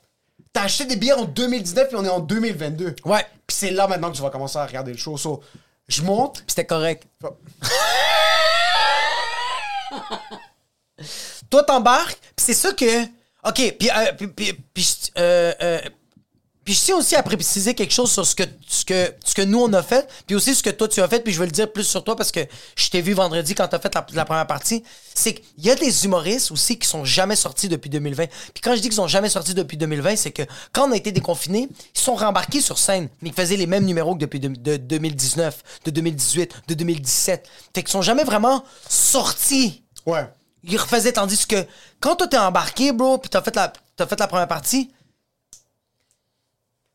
T'as 0.51 0.63
acheté 0.63 0.85
des 0.85 0.95
billets 0.95 1.13
en 1.13 1.25
2019 1.25 1.91
et 1.91 1.95
on 1.95 2.05
est 2.05 2.09
en 2.09 2.19
2022. 2.19 2.95
Ouais. 3.05 3.25
Puis 3.47 3.57
c'est 3.57 3.71
là 3.71 3.87
maintenant 3.87 4.11
que 4.11 4.15
tu 4.15 4.21
vas 4.21 4.29
commencer 4.29 4.57
à 4.57 4.65
regarder 4.65 4.91
le 4.91 4.97
show. 4.97 5.17
So, 5.17 5.41
je 5.87 6.01
monte. 6.03 6.35
Puis 6.37 6.45
c'était 6.49 6.65
correct. 6.65 7.07
Oh. 7.23 7.37
Toi, 11.49 11.63
t'embarques, 11.63 12.19
puis 12.35 12.45
c'est 12.45 12.53
ça 12.53 12.73
que. 12.73 13.03
OK, 13.45 13.75
puis. 13.77 13.89
euh, 13.89 14.13
puis, 14.17 14.27
puis, 14.27 14.53
puis, 14.73 14.97
euh, 15.17 15.53
euh, 15.61 15.81
puis 16.63 16.73
je 16.73 16.79
tiens 16.81 16.95
aussi 16.97 17.15
à 17.15 17.23
préciser 17.23 17.73
quelque 17.73 17.93
chose 17.93 18.11
sur 18.11 18.25
ce 18.25 18.35
que, 18.35 18.43
ce, 18.67 18.85
que, 18.85 19.13
ce 19.25 19.33
que 19.35 19.41
nous, 19.41 19.59
on 19.59 19.71
a 19.73 19.83
fait, 19.83 20.07
puis 20.25 20.35
aussi 20.35 20.55
ce 20.55 20.63
que 20.63 20.69
toi, 20.69 20.87
tu 20.87 21.01
as 21.01 21.07
fait, 21.07 21.19
puis 21.19 21.33
je 21.33 21.39
vais 21.39 21.45
le 21.45 21.51
dire 21.51 21.71
plus 21.71 21.83
sur 21.83 22.03
toi 22.03 22.15
parce 22.15 22.31
que 22.31 22.39
je 22.75 22.89
t'ai 22.89 23.01
vu 23.01 23.13
vendredi 23.13 23.53
quand 23.55 23.67
t'as 23.67 23.79
fait 23.79 23.93
la, 23.93 24.05
la 24.13 24.25
première 24.25 24.47
partie. 24.47 24.83
C'est 25.13 25.33
qu'il 25.33 25.65
y 25.65 25.69
a 25.69 25.75
des 25.75 26.05
humoristes 26.05 26.51
aussi 26.51 26.79
qui 26.79 26.87
sont 26.87 27.03
jamais 27.05 27.35
sortis 27.35 27.67
depuis 27.69 27.89
2020. 27.89 28.27
Puis 28.53 28.61
quand 28.63 28.75
je 28.75 28.81
dis 28.81 28.87
qu'ils 28.87 28.93
sont 28.95 29.07
jamais 29.07 29.29
sortis 29.29 29.53
depuis 29.53 29.77
2020, 29.77 30.15
c'est 30.15 30.31
que 30.31 30.43
quand 30.71 30.87
on 30.87 30.91
a 30.91 30.95
été 30.95 31.11
déconfinés, 31.11 31.69
ils 31.95 32.01
sont 32.01 32.15
rembarqués 32.15 32.61
sur 32.61 32.77
scène, 32.77 33.09
mais 33.21 33.29
ils 33.29 33.35
faisaient 33.35 33.57
les 33.57 33.67
mêmes 33.67 33.85
numéros 33.85 34.15
que 34.15 34.19
depuis 34.21 34.39
de, 34.39 34.47
de 34.47 34.77
2019, 34.77 35.63
de 35.85 35.91
2018, 35.91 36.51
de 36.67 36.73
2017. 36.73 37.47
Fait 37.75 37.83
qu'ils 37.83 37.91
sont 37.91 38.01
jamais 38.01 38.23
vraiment 38.23 38.63
sortis 38.89 39.83
Ouais. 40.05 40.25
il 40.63 40.77
refaisait 40.77 41.13
tandis 41.13 41.45
que 41.47 41.65
quand 42.01 42.15
toi 42.17 42.27
t'es 42.27 42.37
embarqué 42.37 42.91
bro 42.91 43.17
puis 43.17 43.29
t'as 43.29 43.41
fait 43.41 43.55
la 43.55 43.71
fait 43.97 44.19
la 44.19 44.27
première 44.27 44.47
partie 44.49 44.91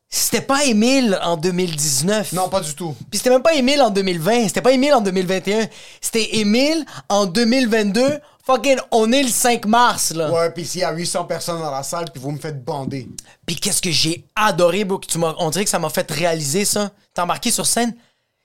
c'était 0.09 0.41
pas 0.41 0.63
Émile 0.65 1.19
en 1.23 1.37
2019 1.37 2.33
Non, 2.33 2.49
pas 2.49 2.61
du 2.61 2.73
tout. 2.73 2.95
puis 3.11 3.17
c'était 3.19 3.29
même 3.29 3.43
pas 3.43 3.53
Émile 3.53 3.81
en 3.81 3.89
2020 3.91 4.47
c'était 4.47 4.61
pas 4.61 4.71
Émile 4.71 4.93
en 4.95 5.01
2021 5.01 5.67
c'était 6.01 6.37
Émile 6.37 6.83
en 7.09 7.25
2022 7.25 8.19
fucking 8.45 8.77
on 8.91 9.11
est 9.11 9.21
le 9.23 9.29
5 9.29 9.65
mars 9.67 10.11
là. 10.15 10.31
Ouais, 10.31 10.49
puis 10.49 10.65
s'il 10.65 10.81
y 10.81 10.83
a 10.83 10.91
800 10.91 11.25
personnes 11.25 11.59
dans 11.59 11.69
la 11.71 11.83
salle, 11.83 12.05
puis 12.11 12.21
vous 12.21 12.31
me 12.31 12.39
faites 12.39 12.63
bander. 12.63 13.07
puis 13.45 13.55
qu'est-ce 13.55 13.81
que 13.81 13.91
j'ai 13.91 14.25
adoré 14.35 14.83
bro 14.83 14.97
que 14.97 15.05
tu 15.07 15.19
m'as 15.19 15.35
on 15.37 15.49
dirait 15.51 15.63
que 15.65 15.69
ça 15.69 15.77
m'a 15.79 15.89
fait 15.89 16.09
réaliser 16.09 16.65
ça. 16.65 16.89
T'es 17.13 17.21
embarqué 17.21 17.51
sur 17.51 17.65
scène? 17.67 17.93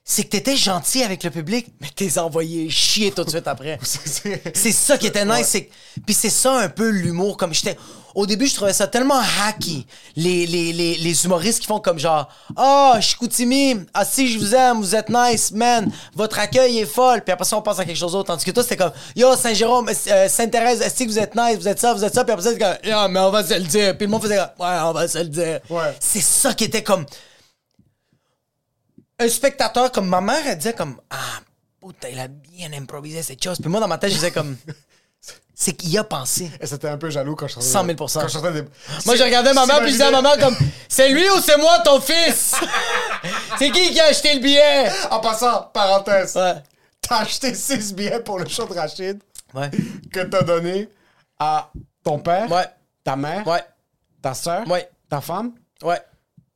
C'est 0.07 0.25
que 0.25 0.29
t'étais 0.29 0.55
gentil 0.57 1.03
avec 1.03 1.25
le 1.25 1.31
public, 1.31 1.67
mais 1.81 1.89
t'es 1.97 2.19
envoyé 2.19 2.69
chier 2.69 3.11
tout 3.11 3.25
de 3.25 3.31
suite 3.31 3.49
après. 3.49 3.79
C'est- 3.83 4.73
ça 4.73 4.99
qui 4.99 5.07
était 5.07 5.25
nice. 5.25 5.47
c'est- 5.47 5.71
Puis 6.05 6.15
c'est 6.15 6.29
ça 6.31 6.59
un 6.59 6.69
peu 6.69 6.89
l'humour. 6.91 7.37
Comme 7.39 7.55
j'étais. 7.55 7.77
Au 8.15 8.27
début, 8.27 8.47
je 8.47 8.55
trouvais 8.55 8.75
ça 8.75 8.87
tellement 8.87 9.21
hacky. 9.47 9.87
Les, 10.15 10.47
les, 10.47 10.73
les, 10.75 10.97
les 10.97 11.25
humoristes 11.25 11.61
qui 11.61 11.67
font 11.67 11.81
comme 11.81 11.99
genre 11.99 12.29
Ah, 12.55 12.99
Chicoutimi, 13.01 13.77
ah 13.95 14.05
si 14.05 14.29
je 14.31 14.39
vous 14.39 14.55
aime, 14.55 14.77
vous 14.83 14.95
êtes 14.95 15.09
nice, 15.09 15.51
man. 15.53 15.91
Votre 16.15 16.39
accueil 16.39 16.81
est 16.81 16.87
folle. 16.87 17.23
Puis 17.25 17.33
après 17.33 17.47
ça, 17.47 17.57
on 17.57 17.63
passe 17.63 17.79
à 17.79 17.85
quelque 17.87 17.97
chose 17.97 18.13
d'autre. 18.13 18.27
Tandis 18.27 18.45
que 18.45 18.51
toi, 18.51 18.63
c'était 18.63 18.77
comme 18.77 18.93
Yo, 19.17 19.35
Saint-Jérôme, 19.37 19.89
euh, 19.89 20.29
Sainte-Thérèse, 20.29 20.83
est-ce 20.83 21.03
que 21.03 21.09
vous 21.09 21.19
êtes 21.19 21.35
nice, 21.35 21.57
vous 21.59 21.67
êtes 21.69 21.81
ça, 21.81 21.95
vous 21.95 22.05
êtes 22.05 22.15
ça. 22.15 22.25
Puis 22.25 22.33
après 22.33 22.45
ça, 22.45 22.53
c'était 22.53 22.65
comme 22.65 22.77
Yo, 22.93 23.09
mais 23.09 23.21
on 23.21 23.31
va 23.31 23.43
se 23.43 23.55
le 23.55 23.61
dire. 23.65 23.97
Puis 23.97 24.07
le 24.07 24.11
monde 24.13 24.23
faisait 24.23 24.37
comme 24.37 24.67
Ouais, 24.67 24.77
on 24.83 24.93
va 24.93 25.09
se 25.09 25.19
le 25.19 25.25
dire. 25.29 25.61
Ouais. 25.71 25.97
C'est 25.99 26.21
ça 26.23 26.53
qui 26.53 26.65
était 26.65 26.83
comme. 26.83 27.07
Un 29.19 29.29
spectateur 29.29 29.93
comme 29.93 30.09
ma 30.09 30.21
mère, 30.21 30.43
elle 30.47 30.57
disait 30.59 30.73
comme 30.75 31.01
Ah, 31.11 31.41
putain, 31.81 32.09
il 32.09 32.19
a 32.19 32.29
bien 32.29 32.73
improvisé 32.73 33.23
cette 33.23 33.43
chose. 33.43 33.59
Puis 33.61 33.71
moi, 33.71 33.81
dans 33.81 33.89
ma 33.89 33.99
tête, 33.99 34.11
je 34.11 34.17
disais 34.17 34.31
comme 34.33 34.57
C'est 35.57 35.73
qu'il 35.73 35.91
y 35.91 35.99
a 35.99 36.03
pensé. 36.05 36.51
Et 36.61 36.67
c'était 36.67 36.89
un 36.89 36.99
peu 36.99 37.11
jaloux 37.11 37.37
quand 37.37 37.47
je 37.47 37.55
sortais. 37.55 37.69
100 37.69 37.85
000 37.85 37.97
Quand 37.97 38.07
je 38.27 38.29
sortais 38.29 38.53
des... 38.53 38.63
Moi, 39.07 39.15
je 39.15 39.23
regardais 39.23 39.55
ma 39.55 39.67
mère, 39.67 39.79
puis 39.79 39.87
je 39.87 39.93
disais 39.93 40.03
à 40.05 40.11
ma 40.11 40.21
mère 40.21 40.37
comme 40.39 40.57
C'est 40.89 41.09
lui 41.11 41.31
ou 41.31 41.39
c'est 41.41 41.57
moi 41.57 41.79
ton 41.85 42.01
fils? 42.01 42.57
C'est 43.59 43.71
qui 43.71 43.93
qui 43.93 44.01
a 44.01 44.07
acheté 44.07 44.35
le 44.35 44.41
billet? 44.41 44.91
En 45.13 45.21
passant, 45.21 45.71
parenthèse, 45.73 46.35
Ouais. 46.35 46.55
t'as 47.01 47.19
acheté 47.19 47.55
6 47.55 47.95
billets 47.95 48.19
pour 48.21 48.41
le 48.41 48.49
show 48.49 48.67
de 48.67 48.75
Rachid 48.75 49.23
Ouais. 49.55 49.71
que 50.13 50.21
t'as 50.25 50.43
donné 50.43 50.89
à 51.39 51.71
ton 52.03 52.19
père, 52.19 52.51
Ouais. 52.51 52.67
ta 53.05 53.15
mère, 53.15 53.47
Ouais. 53.47 53.63
ta 54.21 54.35
soeur, 54.35 54.69
Ouais. 54.69 54.91
ta 55.09 55.21
femme 55.21 55.53
Ouais. 55.85 56.03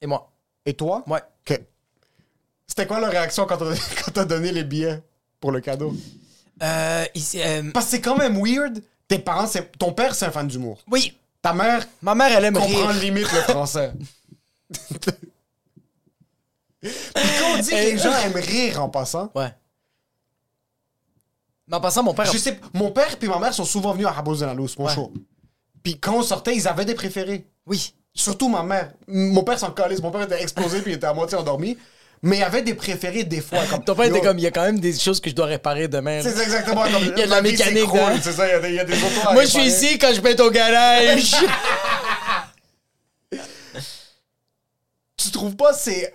Et 0.02 0.08
moi. 0.08 0.28
et 0.66 0.74
toi. 0.74 1.04
Ouais. 1.06 1.20
Ok. 1.48 1.60
C'était 2.68 2.86
quoi 2.86 3.00
leur 3.00 3.10
réaction 3.10 3.46
quand 3.48 3.58
t'as 4.14 4.24
donné 4.24 4.52
les 4.52 4.62
billets 4.64 5.02
pour 5.40 5.50
le 5.50 5.60
cadeau? 5.60 5.94
Euh, 6.62 7.04
euh, 7.36 7.70
Parce 7.72 7.86
que 7.86 7.90
c'est 7.92 8.00
quand 8.00 8.16
même 8.16 8.36
weird. 8.40 8.82
Tes 9.08 9.18
parents, 9.18 9.46
c'est... 9.46 9.72
ton 9.78 9.92
père, 9.92 10.14
c'est 10.14 10.26
un 10.26 10.30
fan 10.30 10.46
d'humour. 10.46 10.78
oui. 10.90 11.14
Ta 11.40 11.52
mère 11.52 11.86
Ma 12.02 12.16
mère, 12.16 12.36
elle 12.36 12.46
aime 12.46 12.54
comprend 12.54 12.88
rire. 12.88 12.92
limite 12.94 13.32
le 13.32 13.40
français. 13.42 13.92
Puis 16.80 16.90
quand 17.14 17.54
on 17.54 17.58
dit 17.58 17.70
que 17.70 17.74
les 17.76 17.96
gens 17.96 18.12
aiment 18.18 18.34
rire 18.34 18.82
en 18.82 18.88
passant, 18.88 19.30
Ouais. 19.36 19.54
Mais 21.68 21.76
en 21.76 21.80
passant, 21.80 22.02
mon 22.02 22.14
père. 22.14 22.24
je 22.32 22.36
sais, 22.38 22.58
mon 22.74 22.90
père 22.90 23.14
et 23.22 23.26
ma 23.28 23.38
mère 23.38 23.54
sont 23.54 23.64
souvent 23.64 23.92
venus 23.92 24.08
à 24.08 24.10
Rabos 24.10 24.34
de 24.36 24.44
la 24.46 24.52
Luz, 24.54 24.76
mon 24.78 24.86
Ouais. 24.86 24.94
show. 24.94 25.12
Puis 25.84 26.00
quand 26.00 26.16
on 26.16 26.22
sortait, 26.22 26.56
ils 26.56 26.66
avaient 26.66 26.84
des 26.84 26.96
préférés. 26.96 27.46
Oui. 27.66 27.94
Surtout 28.14 28.48
ma 28.48 28.64
mère. 28.64 28.92
Mon 29.06 29.44
père 29.44 29.60
s'en 29.60 29.70
calisse. 29.70 30.02
Mon 30.02 30.10
père 30.10 30.22
était 30.22 30.42
explosé 30.42 30.82
puis 30.82 30.92
il 30.92 30.94
était 30.96 31.06
à 31.06 31.14
moitié 31.14 31.38
endormi. 31.38 31.78
Mais 32.22 32.36
il 32.36 32.40
y 32.40 32.42
avait 32.42 32.62
des 32.62 32.74
préférés 32.74 33.24
des 33.24 33.40
fois. 33.40 33.60
Comme, 33.70 33.84
Ton 33.84 33.94
père 33.94 34.06
était 34.06 34.20
comme 34.20 34.38
Il 34.38 34.42
y 34.42 34.46
a 34.46 34.50
quand 34.50 34.62
même 34.64 34.80
des 34.80 34.96
choses 34.98 35.20
que 35.20 35.30
je 35.30 35.34
dois 35.34 35.46
réparer 35.46 35.86
demain. 35.88 36.20
C'est 36.22 36.30
exactement 36.42 36.82
comme. 36.82 37.02
Il 37.16 37.18
y 37.18 37.22
a 37.22 37.26
de 37.26 37.30
la 37.30 37.40
vie, 37.40 37.56
c'est 37.56 37.66
mécanique, 37.70 37.90
cool, 37.90 38.00
hein. 38.00 38.18
C'est 38.22 38.32
ça, 38.32 38.46
il 38.46 38.50
y 38.50 38.54
a 38.54 38.60
des, 38.60 38.68
il 38.70 38.74
y 38.74 38.80
a 38.80 38.84
des 38.84 38.94
autos 38.94 39.28
à 39.28 39.32
Moi, 39.32 39.44
je 39.44 39.48
suis 39.50 39.58
réparer. 39.60 39.76
ici 39.84 39.98
quand 39.98 40.12
je 40.14 40.20
pète 40.20 40.40
au 40.40 40.50
garage. 40.50 41.32
Tu 45.16 45.30
trouves 45.30 45.56
pas, 45.56 45.72
c'est. 45.72 46.14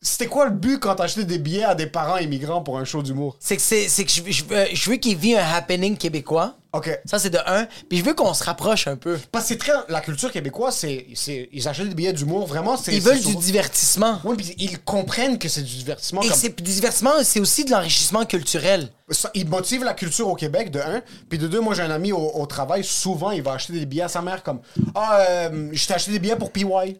C'était 0.00 0.26
quoi 0.28 0.44
le 0.44 0.52
but 0.52 0.78
quand 0.78 0.94
t'as 0.94 1.04
acheté 1.04 1.24
des 1.24 1.38
billets 1.38 1.64
à 1.64 1.74
des 1.74 1.88
parents 1.88 2.18
immigrants 2.18 2.62
pour 2.62 2.78
un 2.78 2.84
show 2.84 3.02
d'humour? 3.02 3.36
c'est 3.40 3.56
que, 3.56 3.62
c'est, 3.62 3.88
c'est 3.88 4.04
que 4.04 4.12
je, 4.12 4.22
je 4.30 4.44
veux- 4.44 4.66
je 4.72 4.90
veux 4.90 4.96
qu'il 4.96 5.16
vit 5.16 5.34
un 5.36 5.44
happening 5.44 5.96
québécois. 5.96 6.56
Ok. 6.74 7.00
Ça, 7.06 7.18
c'est 7.18 7.30
de 7.30 7.38
un. 7.46 7.66
Puis 7.88 7.98
je 7.98 8.04
veux 8.04 8.12
qu'on 8.12 8.34
se 8.34 8.44
rapproche 8.44 8.86
un 8.88 8.96
peu. 8.96 9.18
Parce 9.32 9.44
que 9.44 9.48
c'est 9.48 9.56
très. 9.58 9.72
La 9.88 10.02
culture 10.02 10.30
québécoise, 10.30 10.76
c'est. 10.76 11.06
c'est- 11.14 11.48
Ils 11.50 11.66
achètent 11.66 11.88
des 11.88 11.94
billets 11.94 12.12
d'humour, 12.12 12.46
vraiment. 12.46 12.76
c'est 12.76 12.92
Ils 12.94 13.02
c'est 13.02 13.08
veulent 13.08 13.20
du 13.24 13.36
divertissement. 13.36 14.20
Oui, 14.24 14.36
puis 14.36 14.54
ils 14.58 14.78
comprennent 14.80 15.38
que 15.38 15.48
c'est 15.48 15.62
du 15.62 15.76
divertissement. 15.76 16.20
Et 16.22 16.28
comme- 16.28 16.36
c'est 16.36 16.54
du 16.60 16.70
divertissement, 16.70 17.12
c'est 17.22 17.40
aussi 17.40 17.64
de 17.64 17.70
l'enrichissement 17.70 18.26
culturel. 18.26 18.90
Ça, 19.10 19.30
il 19.34 19.48
motive 19.48 19.82
la 19.82 19.94
culture 19.94 20.28
au 20.28 20.34
Québec, 20.34 20.70
de 20.70 20.80
un. 20.80 21.02
Puis 21.30 21.38
de 21.38 21.46
deux, 21.48 21.60
moi, 21.60 21.74
j'ai 21.74 21.82
un 21.82 21.90
ami 21.90 22.12
au, 22.12 22.18
au 22.18 22.44
travail, 22.44 22.84
souvent, 22.84 23.30
il 23.30 23.42
va 23.42 23.52
acheter 23.52 23.72
des 23.72 23.86
billets 23.86 24.02
à 24.02 24.08
sa 24.08 24.20
mère 24.20 24.42
comme 24.42 24.60
Ah, 24.94 25.20
euh, 25.30 25.70
je 25.72 25.86
t'ai 25.86 25.94
acheté 25.94 26.10
des 26.12 26.18
billets 26.18 26.36
pour 26.36 26.52
PY. 26.52 26.64
Ouais. 26.66 26.98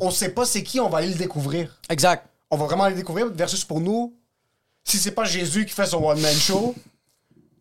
On 0.00 0.10
sait 0.10 0.30
pas 0.30 0.46
c'est 0.46 0.62
qui, 0.62 0.80
on 0.80 0.88
va 0.88 0.98
aller 0.98 1.08
le 1.08 1.14
découvrir. 1.14 1.78
Exact. 1.90 2.26
On 2.50 2.56
va 2.56 2.64
vraiment 2.64 2.84
aller 2.84 2.94
le 2.94 3.00
découvrir, 3.02 3.28
versus 3.34 3.64
pour 3.64 3.80
nous, 3.80 4.14
si 4.82 4.96
c'est 4.96 5.10
pas 5.12 5.24
Jésus 5.24 5.66
qui 5.66 5.74
fait 5.74 5.84
son 5.86 6.02
one-man 6.02 6.34
show, 6.34 6.74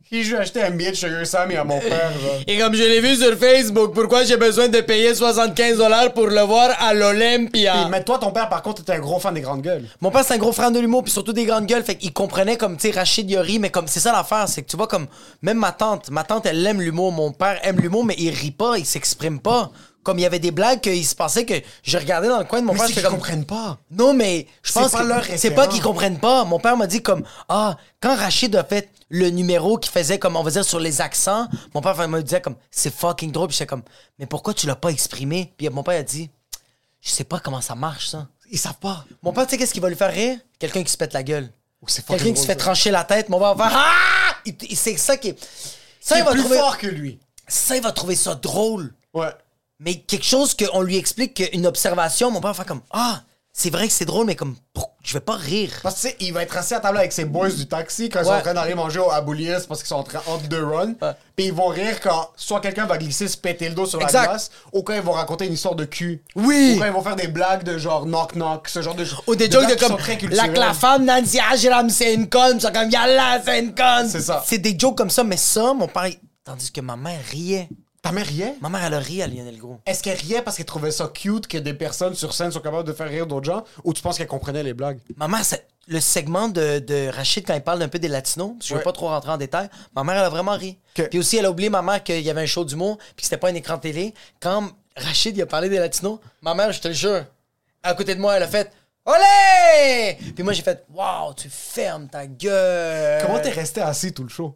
qui 0.10 0.24
je 0.24 0.36
vais 0.36 0.42
acheter 0.42 0.64
un 0.64 0.72
billet 0.72 0.90
de 0.90 0.96
Sugar 0.96 1.24
Sam 1.24 1.52
et 1.52 1.58
à 1.58 1.64
mon 1.64 1.80
père. 1.80 2.12
Et 2.48 2.58
comme 2.58 2.74
je 2.74 2.82
l'ai 2.82 3.00
vu 3.00 3.16
sur 3.16 3.38
Facebook, 3.38 3.94
pourquoi 3.94 4.24
j'ai 4.24 4.38
besoin 4.38 4.68
de 4.68 4.82
payer 4.82 5.14
75 5.14 5.78
dollars 5.78 6.14
pour 6.14 6.26
le 6.26 6.42
voir 6.42 6.72
à 6.80 6.96
l'Olympia? 6.96 7.88
Mais 7.92 8.04
toi, 8.04 8.18
ton 8.18 8.32
père, 8.32 8.50
par 8.50 8.64
contre, 8.64 8.82
était 8.82 8.94
un 8.94 9.00
gros 9.00 9.20
fan 9.20 9.36
des 9.36 9.42
grandes 9.42 9.62
gueules. 9.62 9.86
Mon 10.02 10.10
père, 10.10 10.24
c'est 10.26 10.34
un 10.34 10.40
gros 10.40 10.52
fan 10.52 10.74
de 10.74 10.80
l'humour, 10.80 11.04
puis 11.04 11.12
surtout 11.12 11.32
des 11.32 11.46
grandes 11.46 11.68
gueules. 11.68 11.84
Fait 11.84 11.94
qu'il 11.94 12.12
comprenait 12.12 12.58
comme, 12.58 12.76
tu 12.76 12.90
sais, 12.90 12.98
Rachid 12.98 13.30
Yori, 13.30 13.60
mais 13.60 13.70
comme, 13.70 13.88
c'est 13.88 14.00
ça 14.00 14.12
l'affaire, 14.12 14.50
c'est 14.50 14.64
que 14.64 14.68
tu 14.68 14.78
vois, 14.78 14.88
comme, 14.88 15.06
même 15.44 15.60
ma 15.60 15.74
tante, 15.74 16.10
ma 16.10 16.24
tante, 16.24 16.48
elle 16.48 16.66
aime 16.66 16.82
l'humour. 16.82 17.12
Mon 17.12 17.32
père 17.32 17.60
aime 17.62 17.80
l'humour, 17.80 18.04
mais 18.04 18.16
il 18.18 18.32
rit 18.32 18.50
pas, 18.50 18.80
il 18.80 18.88
s'exprime 18.88 19.40
pas. 19.40 19.70
Comme 20.04 20.18
il 20.18 20.22
y 20.22 20.26
avait 20.26 20.40
des 20.40 20.52
blagues 20.52 20.80
qu'il 20.80 21.06
se 21.06 21.14
passait 21.14 21.46
que 21.46 21.54
je 21.84 21.98
regardais 21.98 22.30
dans 22.30 22.40
le 22.40 22.46
coin 22.46 22.62
de 22.62 22.66
mon 22.66 22.74
Mais 22.74 22.80
père, 22.80 22.88
qu'ils 22.88 23.02
comme. 23.04 23.14
comprennent 23.16 23.46
pas. 23.46 23.78
Non, 23.92 24.14
mais 24.14 24.48
je 24.64 24.72
pense 24.72 24.92
pas 24.92 25.22
que 25.22 25.38
c'est 25.38 25.52
pas 25.52 25.68
qu'ils 25.68 25.82
comprennent 25.82 26.20
pas. 26.20 26.46
Mon 26.46 26.60
père 26.60 26.78
m'a 26.78 26.88
dit 26.88 27.02
comme 27.02 27.24
ah 27.50 27.76
quand 28.02 28.16
Rachid 28.16 28.56
a 28.56 28.64
fait 28.64 28.90
le 29.10 29.30
numéro 29.30 29.78
qui 29.78 29.90
faisait 29.90 30.18
comme 30.18 30.36
on 30.38 30.44
va 30.44 30.52
dire 30.52 30.64
sur 30.64 30.80
les 30.80 31.02
accents, 31.02 31.48
mon 31.74 31.82
père 31.82 32.08
me 32.08 32.22
disait 32.22 32.40
comme 32.42 32.56
c'est 32.72 32.94
fucking 32.94 33.32
drôle. 33.32 33.50
Puis 33.50 33.58
j'étais 33.58 33.68
comme 33.68 33.84
mais 34.18 34.26
pourquoi 34.26 34.54
tu 34.54 34.68
l'as 34.68 34.76
pas 34.78 34.90
exprimé? 34.90 35.54
Puis 35.58 35.68
mon 35.70 35.84
père 35.84 36.00
a 36.00 36.04
dit 36.04 36.30
je 37.02 37.10
sais 37.10 37.24
pas 37.26 37.40
comment 37.40 37.62
ça 37.62 37.76
marche 37.76 38.08
ça. 38.10 38.28
Ils 38.52 38.58
savent 38.58 38.80
pas. 38.80 39.06
Mon 39.22 39.34
père 39.34 39.46
tu 39.46 39.52
sais 39.52 39.58
qu'est-ce 39.58 39.74
qui 39.74 39.80
va 39.82 39.90
lui 39.90 39.96
faire 39.98 40.12
rire? 40.14 40.40
Quelqu'un 40.60 40.82
qui 40.84 40.92
se 40.92 40.98
pète 40.98 41.14
la 41.14 41.24
gueule. 41.24 41.50
c'est 41.88 42.06
fucking 42.06 42.18
Quelqu'un 42.18 42.34
qui 42.36 42.42
se 42.42 42.46
fait 42.48 42.54
ça. 42.54 42.60
trancher 42.60 42.90
la 42.92 43.04
tête. 43.04 43.28
Mon 43.30 43.38
père 43.40 43.54
va 43.54 43.70
faire 43.70 43.78
ah 43.80 44.52
C'est 44.74 44.98
ça 44.98 45.18
qui 45.18 45.30
est 45.30 45.38
ça 46.00 46.18
il 46.18 46.24
va 46.24 46.32
plus 46.32 46.40
trouver 46.40 46.58
fort 46.58 46.78
que 46.78 46.88
lui. 46.88 47.20
ça 47.48 47.76
il 47.76 47.84
va 47.84 47.92
trouver 47.92 48.16
ça 48.16 48.34
drôle. 48.36 48.94
Ouais. 49.14 49.28
Mais 49.80 49.96
quelque 49.96 50.26
chose 50.26 50.54
qu'on 50.56 50.82
lui 50.82 50.98
explique, 50.98 51.44
une 51.54 51.66
observation, 51.66 52.32
mon 52.32 52.42
père 52.42 52.50
va 52.52 52.54
faire 52.56 52.66
comme 52.66 52.82
Ah, 52.92 53.22
c'est 53.54 53.70
vrai 53.70 53.88
que 53.88 53.94
c'est 53.94 54.06
drôle, 54.06 54.26
mais 54.26 54.36
comme 54.36 54.56
je 55.04 55.14
vais 55.14 55.20
pas 55.22 55.36
rire. 55.36 55.72
Parce 55.82 55.96
que, 55.96 56.02
tu 56.02 56.08
sais, 56.10 56.16
il 56.20 56.34
va 56.34 56.44
être 56.44 56.56
assis 56.56 56.74
à 56.74 56.80
table 56.82 56.98
avec 56.98 57.12
ses 57.14 57.26
boys 57.26 57.50
du 57.50 57.66
taxi 57.68 58.10
quand 58.10 58.20
ils 58.20 58.26
sont 58.26 58.32
en 58.32 58.42
train 58.42 58.54
d'aller 58.54 58.76
manger 58.76 59.00
au 59.00 59.10
Aboulias 59.10 59.66
parce 59.68 59.80
qu'ils 59.82 59.88
sont 59.88 59.96
en 59.96 60.04
train 60.04 60.22
entre 60.28 60.48
deux 60.50 60.64
runs. 60.64 60.94
Puis 61.36 61.46
ils 61.48 61.54
vont 61.54 61.68
rire 61.68 62.00
quand 62.02 62.30
soit 62.36 62.60
quelqu'un 62.60 62.86
va 62.86 62.98
glisser, 62.98 63.28
se 63.30 63.38
péter 63.38 63.70
le 63.70 63.76
dos 63.76 63.86
sur 63.86 64.02
Exact. 64.02 64.20
la 64.22 64.28
glace, 64.28 64.52
ou 64.74 64.84
quand 64.84 64.94
ils 64.94 65.02
vont 65.02 65.14
raconter 65.14 65.48
une 65.48 65.54
histoire 65.54 65.76
de 65.76 65.86
cul. 65.86 66.24
Oui. 66.36 66.74
Ou 66.76 66.80
quand 66.80 66.86
ils 66.86 66.92
vont 66.92 67.02
faire 67.02 67.16
des 67.16 67.28
blagues 67.28 67.64
de 67.64 67.78
genre 67.78 68.06
knock-knock, 68.06 68.68
ce 68.68 68.82
genre 68.82 68.96
de 68.96 69.06
Ou 69.28 69.36
des 69.36 69.50
jokes 69.50 69.62
blagues 69.66 69.70
de 69.72 69.76
qui 69.76 69.80
comme 69.80 69.92
sont 69.92 69.98
très 70.04 70.14
la, 70.14 70.20
culturelles. 70.20 70.54
la 70.54 70.74
femme 70.74 71.06
Nancy 71.06 71.40
Ajram 71.40 71.90
c'est 71.90 72.14
une 72.14 72.30
conne, 72.30 72.60
c'est 72.60 72.74
comme 72.74 72.90
Yalla 72.90 73.42
c'est 73.44 73.60
une 73.60 73.74
conne. 73.74 74.10
C'est 74.10 74.22
ça. 74.22 74.44
C'est 74.46 74.60
des 74.60 74.78
jokes 74.78 74.98
comme 74.98 75.10
ça, 75.10 75.24
mais 75.24 75.38
ça, 75.38 75.74
mon 75.74 75.88
père, 75.88 76.08
il- 76.08 76.20
tandis 76.44 76.72
que 76.72 76.82
ma 76.82 76.98
mère 76.98 77.20
riait. 77.32 77.70
Ta 78.02 78.12
mère 78.14 78.26
riait? 78.26 78.56
Ma 78.62 78.70
mère, 78.70 78.84
elle 78.86 78.94
a 78.94 79.00
ri 79.00 79.22
à 79.22 79.28
Lionel 79.28 79.58
Gros. 79.58 79.80
Est-ce 79.86 80.02
qu'elle 80.02 80.18
riait 80.18 80.42
parce 80.42 80.56
qu'elle 80.58 80.66
trouvait 80.66 80.92
ça 80.92 81.08
cute 81.14 81.48
que 81.48 81.58
des 81.58 81.74
personnes 81.74 82.16
sur 82.16 82.34
scène 82.34 82.50
sont 82.52 82.62
capables 82.62 82.88
de 82.88 82.94
faire 82.94 83.10
rire 83.10 83.28
d'autres 83.28 83.46
gens, 83.46 83.64
ou 83.84 83.94
tu 83.94 84.02
penses 84.02 84.18
qu'elle 84.18 84.28
comprenait 84.28 84.64
les 84.64 84.74
blagues? 84.74 85.00
Ma 85.18 85.28
mère, 85.28 85.44
c'est 85.44 85.68
le 85.88 86.00
segment 86.00 86.48
de, 86.48 86.80
de 86.80 87.10
Rachid 87.10 87.46
quand 87.46 87.56
il 87.56 87.62
parle 87.62 87.80
d'un 87.80 87.90
peu 87.90 88.00
des 88.00 88.08
latinos, 88.08 88.52
parce 88.54 88.60
que 88.62 88.70
je 88.70 88.74
veux 88.76 88.78
Ouais. 88.80 88.84
pas 88.86 88.94
trop 88.94 89.08
rentrer 89.10 89.32
en 89.32 89.38
détail, 89.38 89.70
ma 89.96 90.04
mère, 90.06 90.16
elle 90.18 90.24
a 90.26 90.30
vraiment 90.30 90.54
ri. 90.56 90.78
Puis 90.94 91.20
aussi, 91.20 91.38
elle 91.38 91.46
a 91.46 91.52
oublié, 91.52 91.70
ma 91.70 91.82
mère, 91.82 92.02
qu'il 92.04 92.22
y 92.22 92.30
avait 92.30 92.42
un 92.42 92.46
show 92.46 92.64
d'humour, 92.64 92.98
puis 93.00 93.16
que 93.18 93.24
c'était 93.24 93.38
pas 93.38 93.50
un 93.50 93.56
écran 93.56 93.78
télé. 93.78 94.14
Quand 94.40 94.70
Rachid, 94.96 95.36
il 95.36 95.42
a 95.42 95.46
parlé 95.46 95.68
des 95.68 95.80
latinos, 95.80 96.20
ma 96.42 96.54
mère, 96.54 96.72
je 96.72 96.80
te 96.80 96.88
le 96.88 96.94
jure, 96.94 97.26
à 97.84 97.94
côté 97.96 98.16
de 98.16 98.22
moi, 98.22 98.38
elle 98.38 98.44
a 98.44 98.48
fait 98.48 98.72
Olé! 99.06 100.18
Puis 100.36 100.44
moi, 100.44 100.54
j'ai 100.54 100.62
fait 100.62 100.86
Waouh, 100.94 101.34
tu 101.34 101.50
fermes 101.50 102.08
ta 102.08 102.28
gueule. 102.28 103.22
Comment 103.26 103.40
t'es 103.40 103.50
resté 103.50 103.82
assis 103.82 104.14
tout 104.14 104.24
le 104.24 104.30
show? 104.30 104.56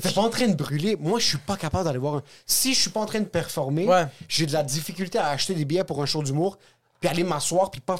T'étais 0.00 0.14
pas 0.14 0.22
en 0.22 0.30
train 0.30 0.48
de 0.48 0.54
brûler. 0.54 0.96
Moi, 0.98 1.18
je 1.20 1.26
suis 1.26 1.38
pas 1.38 1.56
capable 1.56 1.84
d'aller 1.84 1.98
voir 1.98 2.16
un. 2.16 2.22
Si 2.46 2.74
je 2.74 2.80
suis 2.80 2.90
pas 2.90 3.00
en 3.00 3.06
train 3.06 3.20
de 3.20 3.24
performer, 3.26 3.86
Ouais. 3.86 4.06
j'ai 4.28 4.46
de 4.46 4.52
la 4.52 4.62
difficulté 4.62 5.18
à 5.18 5.28
acheter 5.28 5.54
des 5.54 5.64
billets 5.64 5.84
pour 5.84 6.02
un 6.02 6.06
show 6.06 6.22
d'humour, 6.22 6.58
puis 7.00 7.08
aller 7.10 7.24
m'asseoir, 7.24 7.70
puis 7.70 7.80
pas, 7.80 7.98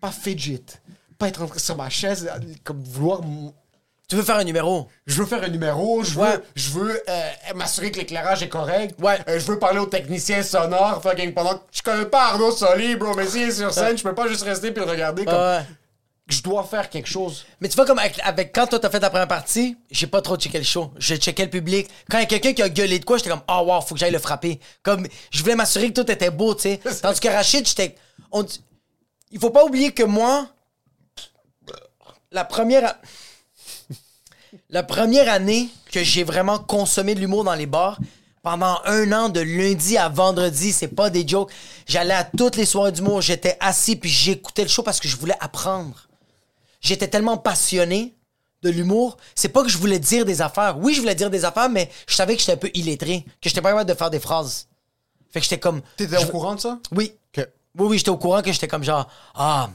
pas 0.00 0.10
fidget. 0.10 0.62
Pas 1.18 1.28
être 1.28 1.40
rentré 1.40 1.58
sur 1.58 1.76
ma 1.76 1.88
chaise, 1.90 2.30
comme 2.64 2.82
vouloir. 2.82 3.20
m- 3.22 3.50
Tu 4.08 4.16
veux 4.16 4.22
faire 4.22 4.36
un 4.36 4.44
numéro? 4.44 4.88
Je 5.06 5.16
veux 5.20 5.26
faire 5.26 5.42
un 5.44 5.48
numéro, 5.48 6.02
je 6.02 6.18
Ouais. 6.18 6.32
veux, 6.36 6.42
je 6.56 6.70
veux 6.70 7.02
euh, 7.10 7.30
m'assurer 7.54 7.90
que 7.90 7.98
l'éclairage 7.98 8.42
est 8.42 8.48
correct. 8.48 8.94
Ouais. 9.02 9.18
Euh, 9.28 9.38
je 9.38 9.44
veux 9.46 9.58
parler 9.58 9.80
au 9.80 9.86
technicien 9.86 10.42
sonore. 10.42 11.02
Fucking 11.02 11.34
pendant 11.34 11.56
que 11.58 11.60
je 11.70 11.82
connais 11.82 12.06
pas 12.06 12.28
Arnaud 12.28 12.50
Soli, 12.52 12.96
bro, 12.96 13.14
mais 13.14 13.26
s'il 13.26 13.42
est 13.42 13.52
sur 13.52 13.70
scène, 13.72 13.98
je 13.98 14.02
peux 14.02 14.14
pas 14.14 14.26
juste 14.26 14.44
rester 14.44 14.70
puis 14.72 14.82
le 14.82 14.90
regarder 14.90 15.24
comme. 15.26 15.34
Ouais. 15.34 15.60
Je 16.28 16.42
dois 16.42 16.62
faire 16.64 16.90
quelque 16.90 17.08
chose. 17.08 17.46
Mais 17.60 17.68
tu 17.68 17.74
vois, 17.76 17.86
comme 17.86 17.98
avec, 17.98 18.20
avec- 18.22 18.54
quand 18.54 18.66
toi 18.66 18.78
t'as 18.78 18.90
fait 18.90 19.00
ta 19.00 19.08
première 19.08 19.28
partie, 19.28 19.76
j'ai 19.90 20.06
pas 20.06 20.20
trop 20.20 20.36
checké 20.36 20.58
le 20.58 20.64
show. 20.64 20.92
J'ai 20.98 21.16
checké 21.16 21.44
le 21.44 21.50
public. 21.50 21.88
Quand 22.10 22.18
il 22.18 22.22
y 22.22 22.24
a 22.24 22.26
quelqu'un 22.26 22.52
qui 22.52 22.62
a 22.62 22.68
gueulé 22.68 22.98
de 22.98 23.04
quoi, 23.04 23.16
j'étais 23.16 23.30
comme, 23.30 23.42
oh 23.48 23.62
wow, 23.66 23.80
faut 23.80 23.94
que 23.94 24.00
j'aille 24.00 24.12
le 24.12 24.18
frapper. 24.18 24.60
Comme, 24.82 25.06
je 25.30 25.42
voulais 25.42 25.54
m'assurer 25.56 25.90
que 25.92 26.00
tout 26.02 26.10
était 26.10 26.30
beau, 26.30 26.54
tu 26.54 26.62
sais. 26.62 26.80
Tandis 27.02 27.18
que 27.20 27.28
Rachid, 27.28 27.66
j'étais. 27.66 27.94
on- 28.30 28.44
Il 29.30 29.40
faut 29.40 29.50
pas 29.50 29.64
oublier 29.64 29.92
que 29.92 30.02
moi, 30.02 30.46
la 32.30 32.44
première. 32.44 32.94
La 34.70 34.82
première 34.82 35.30
année 35.30 35.68
que 35.92 36.02
j'ai 36.02 36.24
vraiment 36.24 36.58
consommé 36.58 37.14
de 37.14 37.20
l'humour 37.20 37.44
dans 37.44 37.54
les 37.54 37.66
bars, 37.66 37.98
Pendant 38.42 38.80
un 38.86 39.12
an, 39.12 39.28
de 39.28 39.40
lundi 39.40 39.98
à 39.98 40.08
vendredi, 40.08 40.72
c'est 40.72 40.88
pas 40.88 41.10
des 41.10 41.26
jokes. 41.28 41.50
J'allais 41.86 42.14
à 42.14 42.24
toutes 42.24 42.56
les 42.56 42.64
soirées 42.64 42.92
d'humour, 42.92 43.20
j'étais 43.20 43.56
assis 43.60 43.96
puis 43.96 44.08
j'écoutais 44.08 44.62
le 44.62 44.68
show 44.68 44.82
parce 44.82 45.00
que 45.00 45.08
je 45.08 45.16
voulais 45.16 45.36
apprendre. 45.40 46.07
J'étais 46.80 47.08
tellement 47.08 47.36
passionné 47.38 48.14
de 48.62 48.70
l'humour, 48.70 49.16
c'est 49.34 49.48
pas 49.50 49.62
que 49.62 49.68
je 49.68 49.78
voulais 49.78 49.98
dire 50.00 50.24
des 50.24 50.42
affaires. 50.42 50.78
Oui, 50.78 50.94
je 50.94 51.00
voulais 51.00 51.14
dire 51.14 51.30
des 51.30 51.44
affaires, 51.44 51.68
mais 51.70 51.90
je 52.08 52.14
savais 52.14 52.34
que 52.34 52.40
j'étais 52.40 52.52
un 52.52 52.56
peu 52.56 52.70
illettré, 52.74 53.24
que 53.40 53.48
j'étais 53.48 53.60
pas 53.60 53.70
capable 53.70 53.88
de 53.88 53.94
faire 53.94 54.10
des 54.10 54.18
phrases. 54.20 54.66
Fait 55.30 55.38
que 55.40 55.44
j'étais 55.44 55.60
comme. 55.60 55.80
T'étais 55.96 56.18
je- 56.18 56.26
au 56.26 56.30
courant 56.30 56.54
de 56.54 56.60
ça? 56.60 56.78
Oui. 56.92 57.12
Oui, 57.78 57.86
oui, 57.90 57.98
j'étais 57.98 58.10
au 58.10 58.16
courant 58.16 58.42
que 58.42 58.50
j'étais 58.50 58.66
comme 58.66 58.82
genre. 58.82 59.08
Ah. 59.34 59.70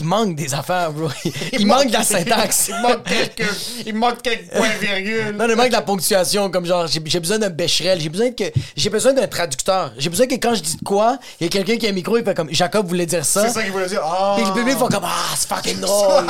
Il 0.00 0.04
manque 0.04 0.34
des 0.34 0.54
affaires, 0.54 0.92
bro. 0.92 1.08
Il, 1.52 1.66
manque 1.66 1.88
de 1.88 1.92
la 1.92 2.02
syntaxe. 2.02 2.68
Il 2.72 2.80
manque 2.82 3.04
quelques, 3.04 3.50
il 3.86 3.94
manque 3.94 4.22
quelques 4.22 4.50
points 4.56 4.68
virgules. 4.80 5.36
Non, 5.36 5.46
il 5.48 5.56
manque 5.56 5.68
de 5.68 5.72
la 5.72 5.82
ponctuation, 5.82 6.50
comme 6.50 6.66
genre, 6.66 6.86
j'ai 6.86 7.00
besoin 7.20 7.38
d'un 7.38 7.50
bécherel, 7.50 8.00
j'ai 8.00 8.08
besoin 8.08 8.32
que 8.32 8.44
j'ai 8.76 8.90
besoin 8.90 9.12
d'un 9.12 9.26
traducteur. 9.26 9.92
J'ai 9.98 10.08
besoin 10.10 10.26
que 10.26 10.34
quand 10.34 10.54
je 10.54 10.62
dis 10.62 10.76
de 10.76 10.82
quoi, 10.82 11.18
il 11.40 11.44
y 11.44 11.46
a 11.46 11.50
quelqu'un 11.50 11.76
qui 11.76 11.86
a 11.86 11.90
un 11.90 11.92
micro, 11.92 12.16
il 12.18 12.24
fait 12.24 12.34
comme 12.34 12.48
Jacob 12.50 12.86
voulait 12.88 13.06
dire 13.06 13.24
ça. 13.24 13.46
C'est 13.46 13.54
ça 13.54 13.62
qu'il 13.62 13.72
voulait 13.72 13.88
dire. 13.88 14.02
Ah! 14.02 14.34
Puis 14.36 14.46
le 14.46 14.52
public 14.52 14.76
font 14.78 14.88
comme 14.88 15.04
Ah, 15.04 15.34
c'est 15.36 15.48
fucking 15.48 15.80
drôle. 15.80 16.24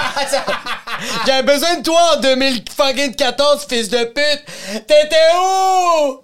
J'avais 1.27 1.43
besoin 1.43 1.77
de 1.77 1.83
toi 1.83 2.17
en 2.17 2.21
2014, 2.21 3.67
fils 3.69 3.89
de 3.89 4.05
pute. 4.05 4.85
T'étais 4.87 5.17
où? 5.37 6.21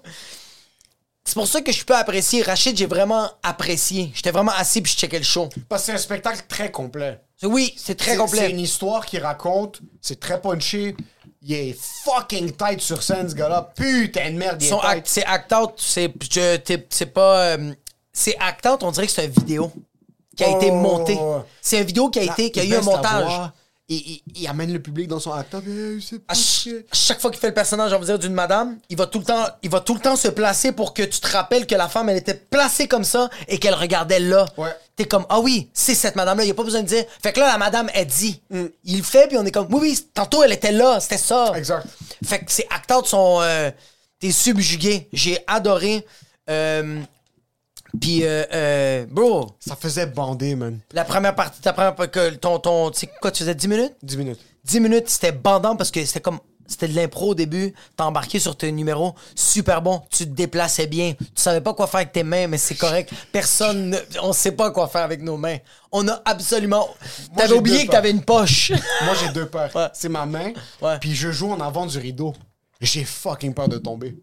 C'est 1.24 1.35
pour 1.35 1.46
ça 1.46 1.61
que 1.62 1.70
je 1.72 1.85
peux 1.85 1.94
apprécier. 1.94 2.42
Rachid, 2.42 2.76
j'ai 2.76 2.87
vraiment 2.87 3.30
apprécié. 3.42 4.11
J'étais 4.14 4.32
vraiment 4.32 4.52
assis 4.56 4.82
puis 4.82 4.92
je 4.92 4.98
checkais 4.98 5.18
le 5.18 5.24
show. 5.24 5.48
Parce 5.68 5.82
que 5.82 5.87
c'est 5.87 5.92
un 5.92 5.98
spectacle 5.98 6.42
très 6.48 6.70
complet. 6.70 7.20
Oui, 7.44 7.74
c'est 7.76 7.94
très 7.94 8.06
C'est- 8.06 8.12
C'est 8.12 8.18
complet. 8.18 8.50
une 8.50 8.61
histoire 8.61 9.06
qu'il 9.06 9.20
raconte. 9.22 9.80
C'est 10.00 10.18
très 10.20 10.40
punché. 10.40 10.96
Il 11.44 11.52
est 11.54 11.76
fucking 12.04 12.52
tight 12.52 12.80
sur 12.80 13.02
scène, 13.02 13.28
ce 13.28 13.35
gars-là. 13.35 13.72
Putain 13.76 14.30
de 14.30 14.37
merde, 14.37 14.62
il 14.62 14.66
est 14.66 14.70
Son 14.70 14.78
tight. 14.80 14.90
act- 14.90 15.06
c'est 15.08 15.24
act 15.24 15.52
out, 15.52 15.72
c'est 15.76 17.06
pas 17.06 17.56
euh, 17.56 17.72
c'est 18.12 18.37
act 18.38 18.66
out, 18.66 18.82
on 18.82 18.90
dirait 18.92 19.06
que 19.06 19.12
c'est 19.12 19.24
une 19.24 19.32
vidéo 19.32 19.72
qui 20.37 20.44
a 20.44 20.50
Oh, 20.50 20.56
été 20.58 20.70
montée. 20.70 21.18
C'est 21.61 21.78
une 21.78 21.85
vidéo 21.87 22.11
qui 22.11 22.20
a 22.20 22.22
été 22.22 22.50
qui 22.52 22.61
a 22.61 22.64
eu 22.64 22.74
un 22.74 22.80
montage. 22.82 23.50
Il, 23.92 24.22
il- 24.26 24.42
il 24.42 24.46
amène 24.48 24.72
le 24.72 24.81
public 24.81 25.09
dans 25.09 25.20
son 25.20 25.33
acteur. 25.33 25.62
Eh, 25.66 25.98
À 26.28 26.35
ch- 26.35 26.68
chaque 26.92 27.20
fois 27.20 27.31
qu'il 27.31 27.40
fait 27.40 27.48
le 27.48 27.55
personnage, 27.55 27.92
on 27.92 27.98
va 27.98 28.05
dire 28.05 28.18
d'une 28.18 28.33
madame, 28.33 28.78
il 28.88 28.96
va 28.96 29.07
tout 29.07 29.18
le 29.18 29.24
temps, 29.24 29.44
il 29.62 29.70
va 29.70 29.81
tout 29.81 29.94
le 29.94 30.00
temps 30.00 30.16
se 30.16 30.28
placer 30.28 30.72
pour 30.72 30.94
que 30.94 31.02
tu 31.02 31.20
te 31.20 31.26
rappelles 31.28 31.66
que 31.66 31.74
la 31.74 31.88
femme 31.88 32.09
elle 32.09 32.16
était 32.16 32.35
placée 32.35 32.88
comme 32.88 33.05
ça 33.05 33.28
et 33.48 33.59
qu'elle 33.59 33.74
regardait 33.74 34.20
là. 34.20 34.46
Ouais. 34.57 34.74
T'es 34.96 35.05
comme 35.07 35.26
ah 35.28 35.40
oui, 35.40 35.70
c'est 35.74 35.94
cette 35.94 36.16
madame 36.16 36.38
là, 36.38 36.44
il 36.44 36.48
y 36.48 36.50
a 36.50 36.55
pas 36.55 36.64
besoin 36.64 36.83
de 36.83 36.87
dire. 36.88 37.05
Fait 37.22 37.33
que 37.33 37.40
là 37.40 37.46
la 37.48 37.59
madame 37.59 37.88
elle 37.94 38.07
dit, 38.07 38.40
Mm. 38.50 38.64
il 38.85 38.96
le 38.98 39.02
fait 39.02 39.26
puis 39.28 39.37
on 39.38 39.44
est 39.44 39.50
comme 39.50 39.66
oui 39.72 39.81
oui, 39.83 40.09
tantôt 40.14 40.42
elle 40.42 40.52
était 40.52 40.72
là, 40.72 41.00
c'était 41.00 41.18
ça. 41.18 41.52
Exact. 41.57 41.87
Fait 42.24 42.40
que 42.40 42.50
ces 42.52 42.66
acteurs 42.70 43.07
sont 43.07 43.38
euh, 43.42 43.70
t'es 44.20 44.31
subjugué. 44.33 45.09
J'ai 45.12 45.38
adoré. 45.46 46.07
Euh, 46.50 47.00
puis 48.00 48.24
euh, 48.24 48.44
euh, 48.52 49.07
bro, 49.11 49.50
Ça 49.61 49.76
faisait 49.76 50.07
bander, 50.07 50.55
man. 50.55 50.78
la 50.92 51.05
première 51.05 51.35
partie, 51.35 51.61
ta 51.61 51.72
première 51.72 51.94
que 52.11 52.31
ton 52.35 52.59
ton, 52.59 52.90
tu 52.90 53.00
sais 53.00 53.11
quoi, 53.20 53.31
tu 53.31 53.40
faisais 53.42 53.55
10 53.55 53.68
minutes? 53.68 53.94
10 54.02 54.16
minutes. 54.16 54.40
10 54.64 54.81
minutes, 54.81 55.09
c'était 55.09 55.33
bandant 55.33 55.76
parce 55.76 55.90
que 55.90 56.05
c'était 56.05 56.20
comme. 56.20 56.38
C'était 56.64 56.87
de 56.88 56.94
l'impro 56.94 57.31
au 57.31 57.35
début. 57.35 57.74
T'as 57.96 58.05
embarqué 58.05 58.38
sur 58.38 58.57
tes 58.57 58.70
numéros. 58.72 59.14
Super 59.35 59.83
bon. 59.83 60.00
Tu 60.11 60.24
te 60.24 60.31
déplaçais 60.31 60.87
bien. 60.87 61.12
Tu 61.18 61.26
savais 61.35 61.61
pas 61.61 61.74
quoi 61.74 61.87
faire 61.87 61.98
avec 62.00 62.12
tes 62.12 62.22
mains, 62.22 62.46
mais 62.46 62.57
c'est 62.57 62.76
correct. 62.76 63.12
Personne. 63.31 63.90
ne- 63.90 63.98
On 64.22 64.33
sait 64.33 64.52
pas 64.52 64.70
quoi 64.70 64.88
faire 64.88 65.02
avec 65.02 65.20
nos 65.20 65.37
mains. 65.37 65.59
On 65.90 66.07
a 66.09 66.22
absolument. 66.24 66.88
T'avais 67.37 67.52
oublié 67.55 67.85
que 67.85 67.90
t'avais 67.90 68.12
une 68.12 68.22
poche. 68.24 68.70
Moi, 69.05 69.14
j'ai 69.20 69.33
deux 69.35 69.46
peurs. 69.48 69.74
Ouais. 69.76 69.88
C'est 69.92 70.09
ma 70.09 70.24
main, 70.24 70.52
Ouais. 70.81 70.98
puis 70.98 71.14
je 71.14 71.31
joue 71.31 71.50
en 71.50 71.61
avant 71.61 71.85
du 71.85 71.98
rideau. 71.98 72.33
J'ai 72.81 73.05
fucking 73.05 73.52
peur 73.52 73.68
de 73.68 73.76
tomber. 73.78 74.16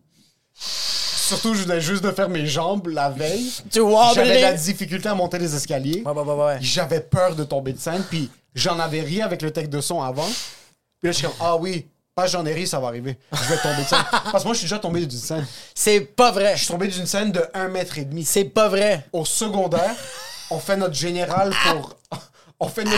Surtout, 1.30 1.54
je 1.54 1.62
venais 1.62 1.80
juste 1.80 2.04
de 2.04 2.10
faire 2.10 2.28
mes 2.28 2.48
jambes 2.48 2.88
la 2.88 3.12
veille. 3.12 3.52
Tu 3.72 3.82
vois, 3.82 4.13
J'avais 4.15 4.38
de 4.38 4.42
la 4.42 4.54
difficulté 4.54 5.10
à 5.10 5.13
monter 5.13 5.38
les 5.38 5.54
escaliers. 5.54 6.02
Ouais, 6.04 6.12
ouais, 6.12 6.24
ouais, 6.24 6.44
ouais. 6.44 6.58
J'avais 6.60 7.02
peur 7.02 7.36
de 7.36 7.44
tomber 7.44 7.72
de 7.72 7.78
scène, 7.78 8.04
puis 8.10 8.32
j'en 8.56 8.80
avais 8.80 9.02
ri 9.02 9.22
avec 9.22 9.44
le 9.44 9.52
texte 9.52 9.72
de 9.72 9.80
son 9.80 10.02
avant. 10.02 10.26
Puis 10.26 11.04
là, 11.04 11.12
je 11.12 11.18
suis 11.18 11.28
comme, 11.28 11.36
ah 11.39 11.56
oui, 11.56 11.86
pas 12.15 12.26
j'en 12.26 12.44
ai 12.48 12.54
ri, 12.54 12.65
ça 12.65 12.80
va 12.80 12.88
arriver. 12.88 13.20
Je 13.32 13.48
vais 13.48 13.58
tomber 13.58 13.84
de 13.84 13.88
scène. 13.88 14.04
Parce 14.12 14.44
que 14.44 14.48
moi, 14.48 14.54
je 14.54 14.58
suis 14.58 14.65
déjà 14.65 14.80
tombé 14.80 15.06
d'une 15.06 15.20
scène. 15.20 15.46
C'est 15.76 16.00
pas 16.00 16.32
vrai. 16.32 16.54
Je 16.54 16.63
suis 16.63 16.68
tombé 16.74 16.88
d'une 16.88 17.06
scène 17.06 17.32
de 17.32 17.46
1 17.54 17.68
mètre 17.68 18.00
et 18.00 18.06
demi. 18.06 18.26
C'est 18.26 18.46
pas 18.46 18.68
vrai. 18.68 19.06
Au 19.13 19.24
secondaire, 19.24 19.96
on 20.50 20.58
fait 20.58 20.78
notre 20.78 20.96
général 20.96 21.54
pour. 21.70 21.96
On 22.62 22.68
fait 22.68 22.84
notre. 22.84 22.98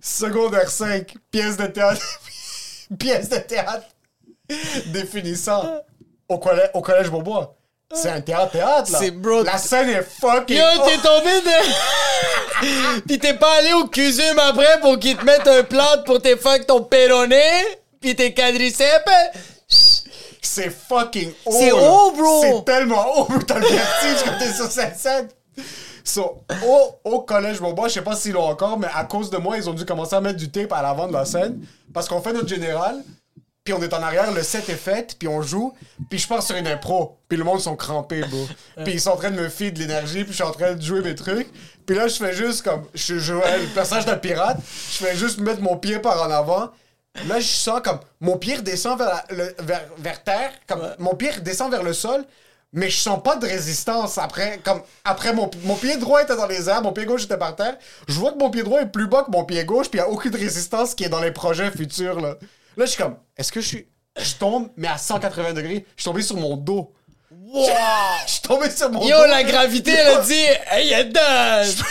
Secondaire 0.00 0.70
5, 0.70 1.14
pièce 1.30 1.58
de 1.58 1.66
théâtre. 1.66 2.00
pièce 2.98 3.28
de 3.28 3.38
théâtre 3.38 3.86
définissant 4.86 5.80
au 6.28 6.38
collège, 6.38 6.70
au 6.74 6.80
collège 6.80 7.08
Beaubois. 7.10 7.54
C'est 7.94 8.10
un 8.10 8.20
théâtre-théâtre, 8.20 8.90
là. 8.90 8.98
C'est 8.98 9.12
bro- 9.12 9.44
La 9.44 9.58
scène 9.58 9.88
est 9.90 10.02
fucking. 10.02 10.56
Yo, 10.56 10.64
t'es 10.84 10.96
tombé 11.02 11.40
de. 11.40 13.00
Pis 13.06 13.18
t'es 13.20 13.34
pas 13.34 13.58
allé 13.58 13.72
au 13.74 13.86
CUSUM 13.86 14.36
après 14.40 14.80
pour 14.80 14.98
qu'ils 14.98 15.16
te 15.16 15.24
mettent 15.24 15.46
un 15.46 15.62
plâtre 15.62 16.02
pour 16.02 16.20
tes 16.20 16.36
fuck 16.36 16.66
ton 16.66 16.82
péroné? 16.82 17.40
Pis 18.00 18.16
tes 18.16 18.34
quadriceps? 18.34 19.04
C'est 20.42 20.70
fucking 20.70 21.32
haut. 21.44 21.52
C'est 21.58 21.70
haut, 21.72 22.10
bro. 22.12 22.42
C'est 22.42 22.64
tellement 22.64 23.18
haut, 23.18 23.24
bro. 23.26 23.38
T'as 23.42 23.58
le 23.60 23.66
vertige 23.68 24.24
quand 24.24 24.38
t'es 24.38 24.52
sur 24.52 24.70
cette 24.70 24.96
scène. 24.98 25.28
So, 26.08 26.42
au, 26.64 26.94
au 27.10 27.20
collège 27.22 27.58
Beaubois, 27.60 27.88
je 27.88 27.94
sais 27.94 28.02
pas 28.02 28.14
s'ils 28.14 28.32
l'ont 28.32 28.44
encore, 28.48 28.78
mais 28.78 28.86
à 28.94 29.04
cause 29.04 29.28
de 29.28 29.38
moi, 29.38 29.56
ils 29.56 29.68
ont 29.68 29.74
dû 29.74 29.84
commencer 29.84 30.14
à 30.14 30.20
mettre 30.20 30.36
du 30.38 30.50
tape 30.50 30.72
à 30.72 30.80
l'avant 30.80 31.08
de 31.08 31.12
la 31.12 31.24
scène. 31.24 31.66
Parce 31.92 32.08
qu'on 32.08 32.20
fait 32.22 32.32
notre 32.32 32.48
général, 32.48 33.02
puis 33.64 33.74
on 33.74 33.82
est 33.82 33.92
en 33.92 34.00
arrière, 34.00 34.30
le 34.30 34.44
set 34.44 34.68
est 34.68 34.76
fait, 34.76 35.16
puis 35.18 35.26
on 35.26 35.42
joue, 35.42 35.74
puis 36.08 36.20
je 36.20 36.28
pars 36.28 36.42
sur 36.44 36.54
une 36.54 36.68
impro, 36.68 37.18
puis 37.28 37.36
le 37.36 37.42
monde 37.42 37.60
sont 37.60 37.74
crampés, 37.74 38.20
bro. 38.20 38.46
Puis 38.84 38.92
ils 38.94 39.00
sont 39.00 39.10
en 39.10 39.16
train 39.16 39.30
de 39.32 39.40
me 39.40 39.48
filer 39.48 39.72
de 39.72 39.80
l'énergie, 39.80 40.22
puis 40.22 40.30
je 40.30 40.36
suis 40.36 40.44
en 40.44 40.52
train 40.52 40.74
de 40.74 40.80
jouer 40.80 41.00
mes 41.02 41.16
trucs. 41.16 41.48
Puis 41.84 41.96
là, 41.96 42.06
je 42.06 42.14
fais 42.14 42.32
juste 42.32 42.62
comme. 42.62 42.84
Je 42.94 43.18
jouais 43.18 43.58
le 43.58 43.66
personnage 43.74 44.06
d'un 44.06 44.16
pirate, 44.16 44.58
je 44.62 45.04
fais 45.04 45.16
juste 45.16 45.40
mettre 45.40 45.60
mon 45.60 45.76
pied 45.76 45.98
par 45.98 46.22
en 46.22 46.30
avant. 46.30 46.70
Là, 47.26 47.40
je 47.40 47.46
sens 47.48 47.80
comme 47.82 47.98
mon 48.20 48.36
pied 48.36 48.54
redescend 48.56 48.98
vers, 48.98 49.08
la- 49.08 49.24
le- 49.36 49.54
vers, 49.58 49.84
vers 49.98 50.22
terre, 50.22 50.52
comme 50.68 50.86
mon 51.00 51.14
pied 51.16 51.30
redescend 51.30 51.70
vers 51.70 51.82
le 51.82 51.92
sol, 51.94 52.24
mais 52.72 52.90
je 52.90 52.96
sens 52.98 53.22
pas 53.22 53.36
de 53.36 53.46
résistance 53.46 54.18
après. 54.18 54.60
Comme 54.64 54.82
après 55.04 55.32
mon, 55.32 55.50
mon 55.64 55.74
pied 55.76 55.96
droit 55.96 56.22
était 56.22 56.36
dans 56.36 56.46
les 56.46 56.68
airs, 56.68 56.82
mon 56.82 56.92
pied 56.92 57.04
gauche 57.06 57.24
était 57.24 57.36
par 57.38 57.56
terre. 57.56 57.76
Je 58.08 58.14
vois 58.14 58.32
que 58.32 58.38
mon 58.38 58.50
pied 58.50 58.62
droit 58.62 58.80
est 58.80 58.86
plus 58.86 59.06
bas 59.06 59.22
que 59.24 59.30
mon 59.30 59.44
pied 59.44 59.64
gauche, 59.64 59.88
puis 59.88 59.98
il 59.98 60.02
y 60.02 60.04
a 60.04 60.08
aucune 60.08 60.34
résistance 60.34 60.94
qui 60.94 61.04
est 61.04 61.08
dans 61.08 61.20
les 61.20 61.32
projets 61.32 61.70
futurs 61.70 62.20
là. 62.20 62.34
Là, 62.76 62.84
je 62.84 62.90
suis 62.90 63.02
comme, 63.02 63.16
est-ce 63.36 63.50
que 63.52 63.60
je 63.60 63.66
suis, 63.66 63.88
je 64.18 64.34
tombe 64.34 64.68
mais 64.76 64.88
à 64.88 64.98
180 64.98 65.54
degrés, 65.54 65.86
je 65.96 66.02
suis 66.02 66.10
tombé 66.10 66.22
sur 66.22 66.36
mon 66.36 66.56
dos. 66.56 66.92
Wow! 67.30 67.66
Je 68.26 68.32
suis 68.32 68.42
tombé 68.42 68.68
sur 68.70 68.90
mon 68.90 69.00
dos. 69.00 69.08
Yo, 69.08 69.26
la 69.26 69.42
gravité, 69.44 69.92
elle 69.92 70.16
a 70.18 70.20
dit, 70.20 70.34
hey, 70.70 70.88
y'a 70.88 71.04
dedans! 71.04 71.62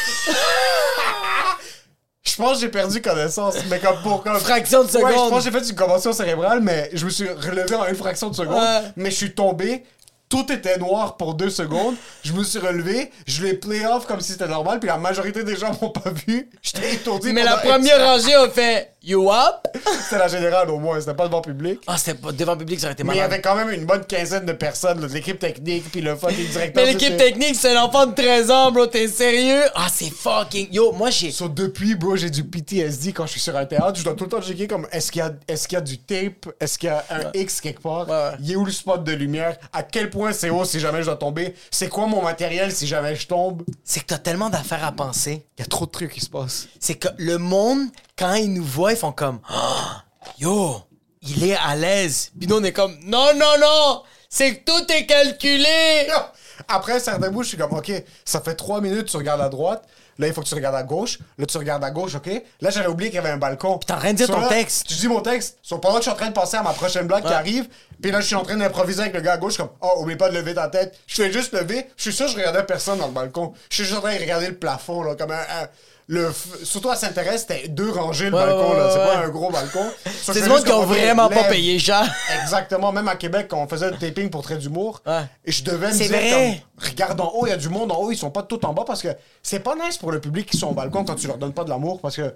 Je 2.23 2.35
pense 2.41 2.53
que 2.55 2.61
j'ai 2.61 2.69
perdu 2.69 3.01
connaissance, 3.01 3.55
mais 3.69 3.79
comme 3.79 4.01
pour 4.01 4.23
comme 4.23 4.37
Fraction 4.39 4.79
de 4.83 4.87
Ouais, 4.87 4.91
je 4.93 4.97
seconde. 4.97 5.29
pense 5.29 5.45
que 5.45 5.51
j'ai 5.51 5.57
fait 5.57 5.69
une 5.69 5.75
commotion 5.75 6.11
cérébrale, 6.11 6.59
mais 6.59 6.89
je 6.91 7.05
me 7.05 7.09
suis 7.09 7.29
relevé 7.29 7.75
en 7.75 7.85
une 7.85 7.95
fraction 7.95 8.29
de 8.29 8.35
seconde. 8.35 8.55
Ouais. 8.61 8.81
Mais 8.97 9.11
je 9.11 9.15
suis 9.15 9.33
tombé. 9.33 9.85
Tout 10.27 10.51
était 10.51 10.77
noir 10.77 11.17
pour 11.17 11.35
deux 11.35 11.49
secondes. 11.49 11.95
Je 12.23 12.33
me 12.33 12.43
suis 12.43 12.59
relevé. 12.59 13.11
Je 13.27 13.43
l'ai 13.43 13.53
play 13.53 13.85
off 13.85 14.07
comme 14.07 14.21
si 14.21 14.31
c'était 14.31 14.47
normal. 14.47 14.79
Puis 14.79 14.87
la 14.87 14.97
majorité 14.97 15.43
des 15.43 15.55
gens 15.55 15.77
m'ont 15.81 15.91
pas 15.91 16.09
vu. 16.09 16.49
J'étais 16.61 16.95
étourdi. 16.95 17.31
Mais 17.31 17.43
la 17.43 17.57
première 17.57 17.99
rangée 17.99 18.33
a 18.33 18.49
fait, 18.49 18.94
you 19.05 19.31
up? 19.31 19.67
C'était 20.03 20.17
la 20.17 20.27
générale 20.27 20.69
au 20.69 20.79
moins. 20.79 20.99
C'était 20.99 21.13
pas 21.13 21.27
devant 21.27 21.41
public. 21.41 21.79
Ah, 21.87 21.97
c'était 21.97 22.15
pas 22.15 22.31
devant 22.31 22.57
public, 22.57 22.79
ça 22.79 22.87
aurait 22.87 22.93
été 22.93 23.03
Mais 23.03 23.13
il 23.13 23.17
y 23.17 23.19
malade. 23.19 23.33
avait 23.33 23.41
quand 23.41 23.55
même 23.55 23.69
une 23.69 23.85
bonne 23.85 24.05
quinzaine 24.05 24.45
de 24.45 24.53
personnes. 24.53 25.01
là, 25.01 25.07
de 25.07 25.13
l'équipe 25.13 25.39
technique. 25.39 25.91
Puis 25.91 26.01
le 26.01 26.15
fucking 26.15 26.47
directeur. 26.51 26.83
Mais 26.85 26.91
l'équipe 26.93 27.17
technique, 27.17 27.55
c'est 27.55 27.75
un 27.75 27.83
enfant 27.83 28.05
de 28.07 28.13
13 28.15 28.51
ans, 28.51 28.71
bro. 28.71 28.87
T'es 28.87 29.07
sérieux? 29.07 29.63
Ah, 29.75 29.87
c'est 29.93 30.09
fucking. 30.09 30.69
Yo, 30.71 30.91
moi, 30.93 31.09
j'ai. 31.09 31.31
So, 31.31 31.47
depuis, 31.49 31.95
bro, 31.95 32.15
j'ai 32.15 32.29
du 32.29 32.43
PTSD 32.43 33.13
quand 33.13 33.25
je 33.25 33.31
suis 33.31 33.41
sur 33.41 33.55
un 33.55 33.65
théâtre. 33.65 33.95
Je 33.99 34.03
dois 34.03 34.13
tout 34.13 34.23
le 34.25 34.29
temps 34.29 34.41
checker 34.41 34.67
comme 34.67 34.87
est-ce 34.91 35.11
qu'il 35.11 35.19
y, 35.19 35.23
a- 35.23 35.31
qu'il 35.55 35.73
y 35.73 35.75
a 35.75 35.81
du 35.81 35.97
tape, 35.99 36.47
est-ce 36.59 36.77
qu'il 36.77 36.87
y 36.87 36.91
a 36.91 37.03
un 37.09 37.31
X 37.33 37.61
quelque 37.61 37.81
part, 37.81 38.07
Ouais, 38.09 38.31
il 38.41 38.51
est 38.51 38.55
où 38.55 38.65
le 38.65 38.71
spot 38.71 39.03
de 39.03 39.11
lumière, 39.11 39.57
à 39.73 39.83
quel 39.83 40.09
point 40.09 40.31
c'est 40.33 40.49
haut 40.49 40.65
si 40.65 40.79
jamais 40.79 40.99
je 40.99 41.05
dois 41.05 41.15
tomber, 41.15 41.53
c'est 41.71 41.89
quoi 41.89 42.05
mon 42.07 42.21
matériel 42.21 42.71
si 42.71 42.87
jamais 42.87 43.15
je 43.15 43.27
tombe? 43.27 43.63
C'est 43.83 43.99
que 44.01 44.05
t'as 44.07 44.17
tellement 44.17 44.49
d'affaires 44.49 44.83
à 44.85 44.91
penser. 44.91 45.45
Il 45.57 45.61
y 45.61 45.63
a 45.63 45.67
trop 45.67 45.85
de 45.85 45.91
trucs 45.91 46.11
qui 46.11 46.21
se 46.21 46.29
passent. 46.29 46.67
C'est 46.79 46.95
que 46.95 47.07
le 47.17 47.37
monde, 47.37 47.87
quand 48.17 48.35
ils 48.35 48.53
nous 48.53 48.63
voient, 48.63 48.93
ils 48.93 48.97
font 48.97 49.11
comme 49.11 49.39
Ah, 49.49 50.03
Yo, 50.39 50.81
il 51.21 51.43
est 51.43 51.55
à 51.55 51.75
l'aise. 51.75 52.31
Puis 52.37 52.47
nous, 52.47 52.57
on 52.57 52.63
est 52.63 52.73
comme 52.73 52.97
Non, 53.03 53.33
non, 53.35 53.57
non! 53.59 54.03
C'est 54.29 54.57
que 54.57 54.71
tout 54.71 54.91
est 54.91 55.05
calculé! 55.05 56.07
Après 56.67 56.93
un 56.93 56.99
certain 56.99 57.29
bout, 57.29 57.43
je 57.43 57.49
suis 57.49 57.57
comme, 57.57 57.73
OK, 57.73 57.91
ça 58.23 58.41
fait 58.41 58.55
trois 58.55 58.81
minutes, 58.81 59.07
tu 59.07 59.17
regardes 59.17 59.41
à 59.41 59.49
droite. 59.49 59.83
Là, 60.17 60.27
il 60.27 60.33
faut 60.33 60.41
que 60.41 60.47
tu 60.47 60.55
regardes 60.55 60.75
à 60.75 60.83
gauche. 60.83 61.19
Là, 61.37 61.45
tu 61.45 61.57
regardes 61.57 61.83
à 61.83 61.91
gauche, 61.91 62.15
OK? 62.15 62.29
Là, 62.61 62.69
j'avais 62.69 62.87
oublié 62.87 63.09
qu'il 63.09 63.17
y 63.17 63.19
avait 63.19 63.31
un 63.31 63.37
balcon. 63.37 63.77
Puis 63.77 63.85
t'es 63.87 63.93
en 63.93 63.97
train 63.97 64.13
de 64.13 64.17
dire 64.17 64.27
ton 64.27 64.47
texte. 64.47 64.87
Tu 64.87 64.93
dis 64.93 65.07
mon 65.09 65.19
texte. 65.19 65.57
Pendant 65.69 65.91
que 65.91 65.97
je 65.97 66.01
suis 66.03 66.11
en 66.11 66.15
train 66.15 66.29
de 66.29 66.33
penser 66.33 66.55
à 66.55 66.63
ma 66.63 66.71
prochaine 66.71 67.05
blague 67.05 67.25
qui 67.25 67.33
arrive, 67.33 67.67
Puis 68.01 68.11
là, 68.11 68.19
je 68.21 68.25
suis 68.27 68.35
en 68.35 68.43
train 68.43 68.57
d'improviser 68.57 69.01
avec 69.01 69.13
le 69.13 69.21
gars 69.21 69.33
à 69.33 69.37
gauche, 69.37 69.57
comme, 69.57 69.69
oh, 69.81 69.97
oublie 70.01 70.15
pas 70.15 70.29
de 70.29 70.35
lever 70.35 70.53
ta 70.53 70.67
tête. 70.67 70.97
Je 71.07 71.15
fais 71.15 71.31
juste 71.31 71.53
lever. 71.53 71.87
Je 71.97 72.03
suis 72.03 72.13
sûr 72.13 72.25
que 72.25 72.31
je 72.33 72.37
regardais 72.37 72.63
personne 72.63 72.99
dans 72.99 73.07
le 73.07 73.13
balcon. 73.13 73.53
Je 73.69 73.75
suis 73.75 73.83
juste 73.85 73.97
en 73.97 74.01
train 74.01 74.15
de 74.15 74.19
regarder 74.19 74.47
le 74.47 74.55
plafond, 74.55 75.03
là, 75.03 75.15
comme 75.15 75.31
un. 75.31 75.35
un- 75.35 75.67
le 76.07 76.29
f- 76.29 76.63
surtout 76.63 76.91
à 76.91 76.95
Saint-Thérèse, 76.95 77.47
c'était 77.49 77.67
deux 77.67 77.89
rangées 77.89 78.29
le 78.29 78.35
Ouais, 78.35 78.45
balcon, 78.45 78.73
ouais, 78.73 78.77
là. 78.77 78.89
C'est 78.91 78.99
ouais, 78.99 79.05
pas 79.07 79.19
ouais. 79.21 79.25
un 79.25 79.29
gros 79.29 79.49
balcon. 79.49 79.85
C'est 80.21 80.39
monde 80.41 80.51
juste 80.57 80.67
qui 80.67 80.71
ont 80.71 80.83
vraiment 80.85 81.29
pas 81.29 81.45
payé 81.45 81.79
cher. 81.79 82.03
Exactement, 82.43 82.91
même 82.91 83.07
à 83.07 83.15
Québec, 83.15 83.47
quand 83.49 83.57
on 83.57 83.67
faisait 83.67 83.89
le 83.89 83.97
taping 83.97 84.29
pour 84.29 84.43
Trait 84.43 84.57
d'humour, 84.57 85.01
Ouais. 85.07 85.23
et 85.45 85.51
je 85.51 85.63
devais 85.63 85.87
me 85.87 85.93
dire, 85.97 86.07
vrai. 86.09 86.61
comme, 86.77 86.89
regarde 86.91 87.19
en 87.19 87.31
haut, 87.33 87.47
il 87.47 87.49
y 87.49 87.53
a 87.53 87.57
du 87.57 87.69
monde 87.69 87.91
en 87.91 87.95
haut, 87.95 88.11
ils 88.11 88.17
sont 88.17 88.29
pas 88.29 88.43
tout 88.43 88.63
en 88.67 88.73
bas 88.73 88.83
parce 88.85 89.01
que 89.01 89.07
c'est 89.41 89.61
pas 89.61 89.73
nice 89.83 89.97
pour 89.97 90.11
le 90.11 90.21
public 90.21 90.47
qui 90.47 90.57
sont 90.57 90.67
au 90.67 90.73
balcon 90.73 91.05
quand 91.05 91.15
tu 91.15 91.25
leur 91.25 91.39
donnes 91.39 91.53
pas 91.53 91.63
de 91.63 91.71
l'amour 91.71 91.99
parce 91.99 92.17
que 92.17 92.35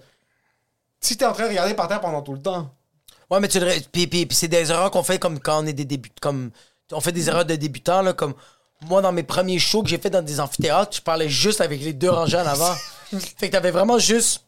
si 0.99 1.16
t'es 1.16 1.26
en 1.26 1.34
train 1.34 1.43
de 1.43 1.49
regarder 1.49 1.76
par 1.76 1.88
terre 1.88 2.01
pendant 2.01 2.24
tout 2.24 2.34
le 2.34 2.41
temps, 2.41 2.72
Ouais, 3.30 3.39
mais 3.39 3.47
tu 3.47 3.59
le. 3.59 3.67
Puis, 3.91 4.07
puis, 4.07 4.25
puis 4.25 4.36
c'est 4.36 4.47
des 4.47 4.71
erreurs 4.71 4.91
qu'on 4.91 5.03
fait 5.03 5.19
comme 5.19 5.39
quand 5.39 5.63
on 5.63 5.67
est 5.67 5.73
des 5.73 5.86
débutants. 5.86 6.15
Comme... 6.21 6.51
On 6.91 7.01
fait 7.01 7.11
des 7.11 7.30
erreurs 7.30 7.45
de 7.45 7.55
débutants, 7.55 8.01
là. 8.01 8.13
Comme 8.13 8.34
moi, 8.82 9.01
dans 9.01 9.11
mes 9.11 9.23
premiers 9.23 9.59
shows 9.59 9.84
que 9.84 9.89
j'ai 9.89 9.97
fait 9.97 10.09
dans 10.09 10.21
des 10.21 10.39
amphithéâtres, 10.39 10.97
je 10.97 11.01
parlais 11.01 11.30
juste 11.30 11.61
avec 11.61 11.82
les 11.82 11.93
deux 11.93 12.09
rangées 12.09 12.38
en 12.38 12.47
avant. 12.47 12.75
fait 13.38 13.47
que 13.47 13.51
t'avais 13.51 13.71
vraiment 13.71 13.99
juste 13.99 14.45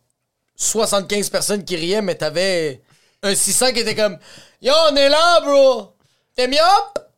75 0.56 1.30
personnes 1.30 1.64
qui 1.64 1.76
riaient, 1.76 2.02
mais 2.02 2.16
t'avais 2.16 2.82
un 3.24 3.36
600 3.36 3.74
qui 3.74 3.80
était 3.80 3.96
comme 3.96 4.18
Yo, 4.62 4.74
on 4.92 4.96
est 4.96 5.10
là, 5.10 5.42
bro! 5.42 5.94
T'es 6.36 6.48
mieux? 6.48 6.58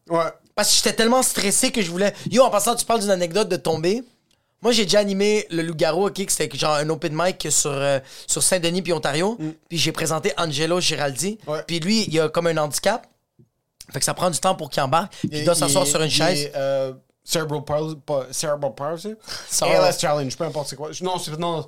ouais. 0.09 0.31
Parce 0.55 0.69
que 0.69 0.75
j'étais 0.75 0.93
tellement 0.93 1.23
stressé 1.23 1.71
que 1.71 1.81
je 1.81 1.89
voulais. 1.89 2.13
Yo, 2.29 2.43
en 2.43 2.49
passant, 2.49 2.75
tu 2.75 2.85
parles 2.85 2.99
d'une 2.99 3.09
anecdote 3.09 3.49
de 3.49 3.55
tomber. 3.55 4.03
Moi, 4.63 4.71
j'ai 4.71 4.83
déjà 4.85 4.99
animé 4.99 5.45
le 5.51 5.61
Loup-Garou, 5.61 6.07
ok, 6.07 6.25
que 6.25 6.31
c'était 6.31 6.57
genre 6.57 6.75
un 6.75 6.89
open 6.89 7.13
mic 7.13 7.47
sur, 7.51 7.69
euh, 7.71 7.99
sur 8.27 8.41
Saint-Denis 8.41 8.81
puis 8.81 8.93
Ontario. 8.93 9.37
Puis 9.69 9.77
j'ai 9.77 9.91
présenté 9.91 10.33
Angelo 10.37 10.79
Giraldi. 10.79 11.37
Mm. 11.45 11.51
Ouais. 11.51 11.63
Puis 11.67 11.79
lui, 11.79 12.05
il 12.07 12.19
a 12.19 12.29
comme 12.29 12.47
un 12.47 12.57
handicap. 12.57 13.05
Fait 13.91 13.99
que 13.99 14.05
ça 14.05 14.13
prend 14.13 14.29
du 14.29 14.39
temps 14.39 14.55
pour 14.55 14.69
qu'il 14.69 14.81
embarque. 14.81 15.13
Puis 15.19 15.29
il 15.31 15.45
doit 15.45 15.55
s'asseoir 15.55 15.85
sur 15.85 16.01
une 16.01 16.09
chaise. 16.09 16.49
Euh, 16.55 16.93
cerebral 17.23 17.63
palsy, 17.63 17.95
cerebral 18.31 18.73
palsy? 18.73 19.13
ALS 19.61 19.99
challenge, 19.99 20.37
peu 20.37 20.45
importe 20.45 20.69
c'est 20.69 20.75
quoi. 20.75 20.89
Non, 21.01 21.19
c'est 21.19 21.37
non. 21.37 21.67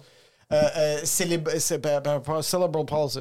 Euh, 0.54 0.62
euh, 0.78 1.78
pas- 1.80 2.20
pas- 2.20 2.42
cerebral 2.42 2.86
palsy. 2.86 3.20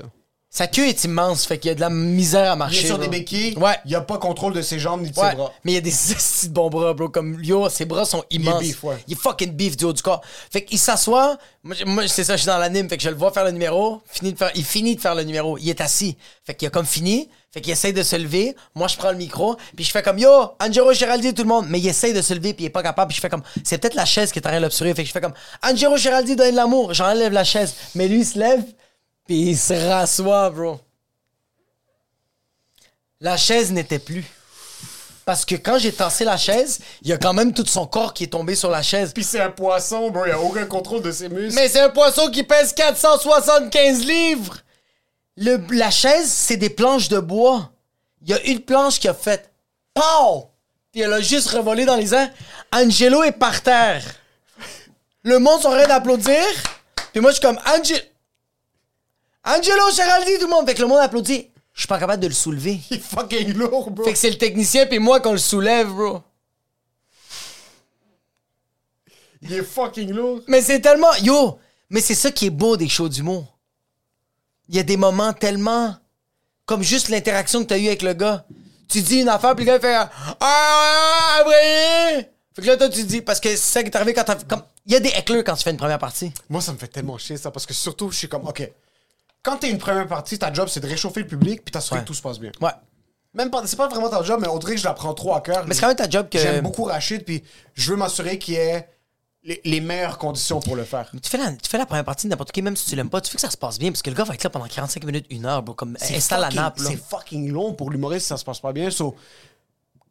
Sa 0.56 0.68
queue 0.68 0.86
est 0.86 1.02
immense, 1.02 1.46
fait 1.46 1.58
qu'il 1.58 1.70
y 1.70 1.72
a 1.72 1.74
de 1.74 1.80
la 1.80 1.90
misère 1.90 2.52
à 2.52 2.54
Il 2.54 2.58
marcher. 2.58 2.84
est 2.84 2.86
sur 2.86 2.96
des 3.00 3.08
béquilles. 3.08 3.58
Ouais. 3.58 3.76
Il 3.86 3.94
a 3.96 4.00
pas 4.00 4.18
contrôle 4.18 4.52
de 4.52 4.62
ses 4.62 4.78
jambes 4.78 5.02
ni 5.02 5.10
de 5.10 5.18
Ouais, 5.18 5.30
ses 5.30 5.34
bras. 5.36 5.52
mais 5.64 5.72
il 5.72 5.74
y 5.74 5.78
a 5.78 5.80
des 5.80 5.90
de 6.44 6.48
bons 6.50 6.70
bras, 6.70 6.94
bro. 6.94 7.08
Comme, 7.08 7.42
yo, 7.42 7.68
ses 7.68 7.86
bras 7.86 8.04
sont 8.04 8.22
immenses. 8.30 8.60
beef, 8.62 8.84
ouais. 8.84 8.94
Il 9.08 9.14
est 9.14 9.20
fucking 9.20 9.50
beef 9.50 9.76
du 9.76 9.84
haut 9.84 9.92
du 9.92 10.00
corps. 10.00 10.20
Fait 10.52 10.64
qu'il 10.64 10.78
s'assoit. 10.78 11.38
Moi, 11.64 12.06
c'est 12.06 12.22
ça, 12.22 12.36
je 12.36 12.42
suis 12.42 12.46
dans 12.46 12.58
l'anime. 12.58 12.88
Fait 12.88 12.96
que 12.96 13.02
je 13.02 13.08
le 13.08 13.16
vois 13.16 13.32
faire 13.32 13.44
le 13.44 13.50
numéro. 13.50 14.00
Fini 14.08 14.32
de 14.32 14.38
faire, 14.38 14.52
il 14.54 14.64
finit 14.64 14.94
de 14.94 15.00
faire 15.00 15.16
le 15.16 15.24
numéro. 15.24 15.58
Il 15.58 15.68
est 15.68 15.80
assis. 15.80 16.16
Fait 16.44 16.54
qu'il 16.54 16.68
a 16.68 16.70
comme 16.70 16.86
fini. 16.86 17.28
Fait 17.52 17.60
qu'il 17.60 17.72
essaye 17.72 17.92
de 17.92 18.04
se 18.04 18.14
lever. 18.14 18.54
Moi, 18.76 18.86
je 18.86 18.96
prends 18.96 19.10
le 19.10 19.16
micro. 19.18 19.56
Puis 19.74 19.84
je 19.84 19.90
fais 19.90 20.02
comme, 20.02 20.20
yo, 20.20 20.30
Angelo 20.60 20.92
Giraldi, 20.92 21.34
tout 21.34 21.42
le 21.42 21.48
monde. 21.48 21.66
Mais 21.68 21.80
il 21.80 21.88
essaye 21.88 22.12
de 22.12 22.22
se 22.22 22.32
lever. 22.32 22.54
Puis 22.54 22.62
il 22.62 22.66
est 22.68 22.70
pas 22.70 22.84
capable. 22.84 23.08
Puis 23.08 23.16
je 23.16 23.20
fais 23.20 23.28
comme, 23.28 23.42
c'est 23.64 23.78
peut-être 23.78 23.94
la 23.96 24.04
chaise 24.04 24.30
qui 24.30 24.38
est 24.38 24.46
en 24.46 24.50
train 24.50 24.58
de 24.58 24.62
l'obstruer. 24.62 24.94
Fait 24.94 25.02
que 25.02 25.08
je 25.08 25.12
fais 25.12 25.20
comme, 25.20 25.34
Angelo 25.68 25.96
Giraldi, 25.96 26.36
donne 26.36 26.52
de 26.52 26.56
l'amour. 26.56 26.94
J'enlève 26.94 27.32
la 27.32 27.42
chaise. 27.42 27.74
Mais 27.96 28.06
lui, 28.06 28.20
il 28.20 28.24
se 28.26 28.38
lève. 28.38 28.62
Puis 29.26 29.50
il 29.50 29.58
se 29.58 29.74
rassoit, 29.74 30.50
bro. 30.50 30.80
La 33.20 33.36
chaise 33.36 33.72
n'était 33.72 33.98
plus. 33.98 34.24
Parce 35.24 35.46
que 35.46 35.54
quand 35.54 35.78
j'ai 35.78 35.92
tassé 35.92 36.24
la 36.24 36.36
chaise, 36.36 36.80
il 37.00 37.08
y 37.08 37.12
a 37.12 37.16
quand 37.16 37.32
même 37.32 37.54
tout 37.54 37.64
son 37.64 37.86
corps 37.86 38.12
qui 38.12 38.24
est 38.24 38.28
tombé 38.28 38.54
sur 38.54 38.70
la 38.70 38.82
chaise. 38.82 39.12
Puis 39.14 39.24
c'est 39.24 39.40
un 39.40 39.50
poisson, 39.50 40.10
bro. 40.10 40.26
Il 40.26 40.32
a 40.32 40.38
aucun 40.38 40.66
contrôle 40.66 41.00
de 41.00 41.10
ses 41.10 41.30
muscles. 41.30 41.54
Mais 41.54 41.68
c'est 41.68 41.80
un 41.80 41.88
poisson 41.88 42.30
qui 42.30 42.42
pèse 42.42 42.74
475 42.74 44.04
livres! 44.04 44.58
Le, 45.36 45.56
la 45.70 45.90
chaise, 45.90 46.30
c'est 46.30 46.58
des 46.58 46.70
planches 46.70 47.08
de 47.08 47.18
bois. 47.18 47.70
Il 48.22 48.28
y 48.28 48.34
a 48.34 48.42
une 48.42 48.60
planche 48.60 49.00
qui 49.00 49.08
a 49.08 49.14
fait 49.14 49.50
POW! 49.94 50.50
Puis 50.92 51.00
elle 51.00 51.12
a 51.12 51.20
juste 51.20 51.48
revolé 51.48 51.86
dans 51.86 51.96
les 51.96 52.14
airs. 52.14 52.30
Angelo 52.72 53.22
est 53.24 53.32
par 53.32 53.62
terre. 53.62 54.04
Le 55.22 55.38
monde 55.38 55.62
sont 55.62 55.68
en 55.68 55.72
train 55.72 55.88
d'applaudir. 55.88 56.44
Puis 57.12 57.20
moi, 57.20 57.30
je 57.30 57.36
suis 57.36 57.42
comme 57.42 57.58
Angelo. 57.66 57.98
Angelo 59.44 59.90
Geraldi, 59.94 60.38
tout 60.38 60.46
le 60.46 60.50
monde. 60.50 60.66
Fait 60.66 60.74
que 60.74 60.80
le 60.80 60.88
monde 60.88 61.00
applaudit. 61.00 61.50
Je 61.74 61.80
suis 61.80 61.88
pas 61.88 61.98
capable 61.98 62.22
de 62.22 62.28
le 62.28 62.34
soulever. 62.34 62.80
Il 62.90 62.96
est 62.96 63.00
fucking 63.00 63.52
lourd, 63.54 63.90
bro. 63.90 64.04
Fait 64.04 64.12
que 64.12 64.18
c'est 64.18 64.30
le 64.30 64.38
technicien 64.38 64.86
puis 64.86 64.98
moi 64.98 65.20
qu'on 65.20 65.32
le 65.32 65.38
soulève, 65.38 65.88
bro. 65.88 66.22
Il 69.42 69.52
est 69.52 69.62
fucking 69.62 70.10
lourd. 70.12 70.40
Mais 70.46 70.62
c'est 70.62 70.80
tellement. 70.80 71.12
Yo! 71.22 71.58
Mais 71.90 72.00
c'est 72.00 72.14
ça 72.14 72.30
qui 72.30 72.46
est 72.46 72.50
beau 72.50 72.76
des 72.76 72.88
shows 72.88 73.08
d'humour. 73.08 73.58
Il 74.68 74.76
y 74.76 74.78
a 74.78 74.82
des 74.82 74.96
moments 74.96 75.32
tellement. 75.32 75.96
Comme 76.64 76.82
juste 76.82 77.10
l'interaction 77.10 77.60
que 77.62 77.66
t'as 77.66 77.78
eue 77.78 77.88
avec 77.88 78.02
le 78.02 78.14
gars. 78.14 78.46
Tu 78.88 79.02
dis 79.02 79.20
une 79.20 79.28
affaire, 79.28 79.54
puis 79.54 79.66
le 79.66 79.72
gars 79.72 79.76
il 79.76 79.80
fait. 79.82 79.94
Ah, 79.94 80.10
ah, 80.40 81.38
après! 81.40 82.32
Fait 82.54 82.62
que 82.62 82.66
là, 82.66 82.76
toi, 82.76 82.88
tu 82.88 83.04
dis. 83.04 83.20
Parce 83.20 83.40
que 83.40 83.50
c'est 83.50 83.56
ça 83.56 83.82
qui 83.82 83.90
est 83.90 83.96
arrivé 83.96 84.14
quand 84.14 84.24
t'as. 84.24 84.36
Comme... 84.36 84.62
Il 84.86 84.92
y 84.92 84.96
a 84.96 85.00
des 85.00 85.10
hecklers 85.10 85.44
quand 85.44 85.56
tu 85.56 85.64
fais 85.64 85.70
une 85.70 85.76
première 85.76 85.98
partie. 85.98 86.32
Moi, 86.48 86.60
ça 86.60 86.72
me 86.72 86.78
fait 86.78 86.88
tellement 86.88 87.18
chier, 87.18 87.36
ça, 87.36 87.50
parce 87.50 87.66
que 87.66 87.74
surtout, 87.74 88.10
je 88.10 88.16
suis 88.16 88.28
comme, 88.28 88.46
OK, 88.46 88.70
quand 89.44 89.58
t'es 89.58 89.70
une 89.70 89.78
première 89.78 90.08
partie, 90.08 90.38
ta 90.38 90.52
job, 90.52 90.68
c'est 90.68 90.80
de 90.80 90.88
réchauffer 90.88 91.20
le 91.20 91.26
public 91.28 91.62
puis 91.64 91.70
t'assurer 91.70 92.00
que 92.00 92.06
tout 92.06 92.14
se 92.14 92.22
passe 92.22 92.40
bien. 92.40 92.50
Ouais. 92.60 92.72
Même 93.34 93.50
pas, 93.50 93.64
c'est 93.66 93.76
pas 93.76 93.88
vraiment 93.88 94.08
ta 94.08 94.22
job, 94.22 94.38
mais 94.40 94.48
on 94.48 94.58
dirait 94.58 94.74
que 94.74 94.80
je 94.80 94.84
la 94.84 94.94
prends 94.94 95.12
trop 95.12 95.34
à 95.34 95.40
cœur. 95.40 95.64
Mais 95.66 95.74
c'est 95.74 95.80
quand 95.80 95.88
même 95.88 95.96
ta 95.96 96.08
job 96.08 96.28
que. 96.28 96.38
J'aime 96.38 96.62
beaucoup 96.62 96.84
Rachid, 96.84 97.24
puis 97.24 97.44
je 97.74 97.90
veux 97.90 97.96
m'assurer 97.96 98.38
qu'il 98.38 98.54
y 98.54 98.56
ait 98.56 98.88
les, 99.42 99.60
les 99.64 99.80
meilleures 99.80 100.18
conditions 100.18 100.60
pour 100.60 100.76
le 100.76 100.84
faire. 100.84 101.10
Tu 101.22 101.28
fais, 101.28 101.36
la, 101.36 101.52
tu 101.52 101.68
fais 101.68 101.76
la 101.76 101.84
première 101.84 102.04
partie 102.04 102.26
de 102.26 102.30
n'importe 102.30 102.52
qui, 102.52 102.62
même 102.62 102.76
si 102.76 102.86
tu 102.86 102.96
l'aimes 102.96 103.10
pas, 103.10 103.20
tu 103.20 103.30
fais 103.30 103.36
que 103.36 103.42
ça 103.42 103.50
se 103.50 103.56
passe 103.56 103.78
bien, 103.78 103.90
parce 103.90 104.02
que 104.02 104.08
le 104.08 104.16
gars 104.16 104.24
va 104.24 104.34
être 104.34 104.44
là 104.44 104.50
pendant 104.50 104.66
45 104.66 105.04
minutes, 105.04 105.26
une 105.30 105.44
heure, 105.44 105.62
bro, 105.62 105.74
comme 105.74 105.96
installe 106.00 106.40
la 106.40 106.50
nappe. 106.50 106.78
C'est 106.78 106.96
fucking 106.96 107.50
long 107.50 107.74
pour 107.74 107.90
l'humoriste, 107.90 108.26
ça 108.28 108.36
se 108.36 108.44
passe 108.44 108.60
pas 108.60 108.72
bien. 108.72 108.90
So, 108.90 109.14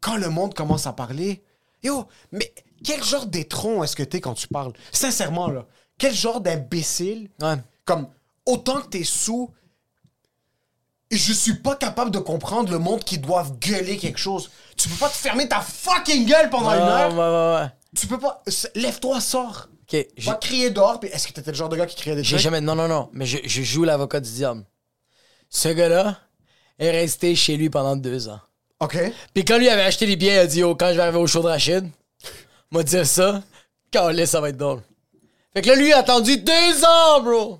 quand 0.02 0.18
le 0.18 0.30
monde 0.30 0.54
commence 0.54 0.86
à 0.86 0.94
parler, 0.94 1.42
yo, 1.82 2.06
mais 2.32 2.54
quel 2.84 3.04
genre 3.04 3.26
d'étron 3.26 3.84
est-ce 3.84 3.96
que 3.96 4.04
t'es 4.04 4.22
quand 4.22 4.34
tu 4.34 4.48
parles? 4.48 4.74
Sincèrement, 4.92 5.48
là, 5.48 5.66
quel 5.98 6.14
genre 6.14 6.42
d'imbécile? 6.42 7.30
Ouais. 7.42 7.56
Comme, 7.86 8.08
autant 8.46 8.82
que 8.82 8.88
t'es 8.88 9.04
sous, 9.04 9.50
je 11.12 11.32
suis 11.34 11.56
pas 11.56 11.76
capable 11.76 12.12
de 12.12 12.20
comprendre 12.20 12.72
le 12.72 12.80
monde 12.80 13.04
qui 13.04 13.20
doivent 13.20 13.58
gueuler 13.60 13.98
quelque 13.98 14.18
chose. 14.20 14.50
Tu 14.78 14.90
peux 14.90 14.96
pas 14.96 15.10
te 15.10 15.16
fermer 15.16 15.48
ta 15.48 15.62
fucking 15.62 16.26
gueule 16.26 16.50
pendant 16.50 16.72
Ouais, 16.72 16.78
une 16.78 16.82
heure. 16.84 17.14
ouais, 17.14 17.18
ouais, 17.60 17.64
ouais. 17.64 17.72
Tu 17.96 18.08
peux 18.08 18.18
pas. 18.18 18.44
Lève-toi, 18.76 19.22
sors. 19.22 19.68
Ok, 19.84 20.06
Va 20.20 20.34
crier 20.36 20.72
dehors. 20.72 21.00
Puis 21.00 21.10
est-ce 21.10 21.28
que 21.28 21.34
t'étais 21.34 21.52
le 21.52 21.58
genre 21.58 21.70
de 21.70 21.76
gars 21.78 21.86
qui 21.86 21.96
criait 21.96 22.16
des 22.16 22.24
J'ai 22.24 22.32
trucs? 22.38 22.42
jamais. 22.44 22.62
Non, 22.62 22.74
non, 22.74 22.88
non. 22.88 23.10
Mais 23.14 23.26
je, 23.28 23.38
je 23.44 23.62
joue 23.62 23.84
l'avocat 23.84 24.20
du 24.20 24.32
diable. 24.32 24.66
Ce 25.50 25.70
gars-là 25.70 26.18
est 26.80 26.90
resté 26.90 27.36
chez 27.36 27.58
lui 27.58 27.70
pendant 27.70 27.96
deux 27.96 28.28
ans. 28.30 28.40
Ok. 28.80 28.98
Puis 29.36 29.46
quand 29.46 29.60
lui 29.60 29.70
avait 29.70 29.84
acheté 29.84 30.08
les 30.08 30.16
billets, 30.16 30.34
il 30.34 30.40
a 30.40 30.48
dit 30.48 30.64
Oh, 30.64 30.74
quand 30.76 30.90
je 30.90 30.96
vais 30.96 31.02
arriver 31.04 31.20
au 31.20 31.28
show 31.28 31.42
de 31.44 31.48
Rachid, 31.48 31.88
m'a 32.72 32.82
dire 32.82 33.06
ça. 33.06 33.44
Calais, 33.92 34.26
ça 34.26 34.42
va 34.42 34.50
être 34.50 34.58
drôle. 34.58 34.82
Fait 35.54 35.62
que 35.62 35.70
là, 35.70 35.76
lui, 35.76 35.90
il 35.90 35.94
a 35.94 36.00
attendu 36.00 36.38
deux 36.38 36.84
ans, 36.86 37.22
bro. 37.22 37.60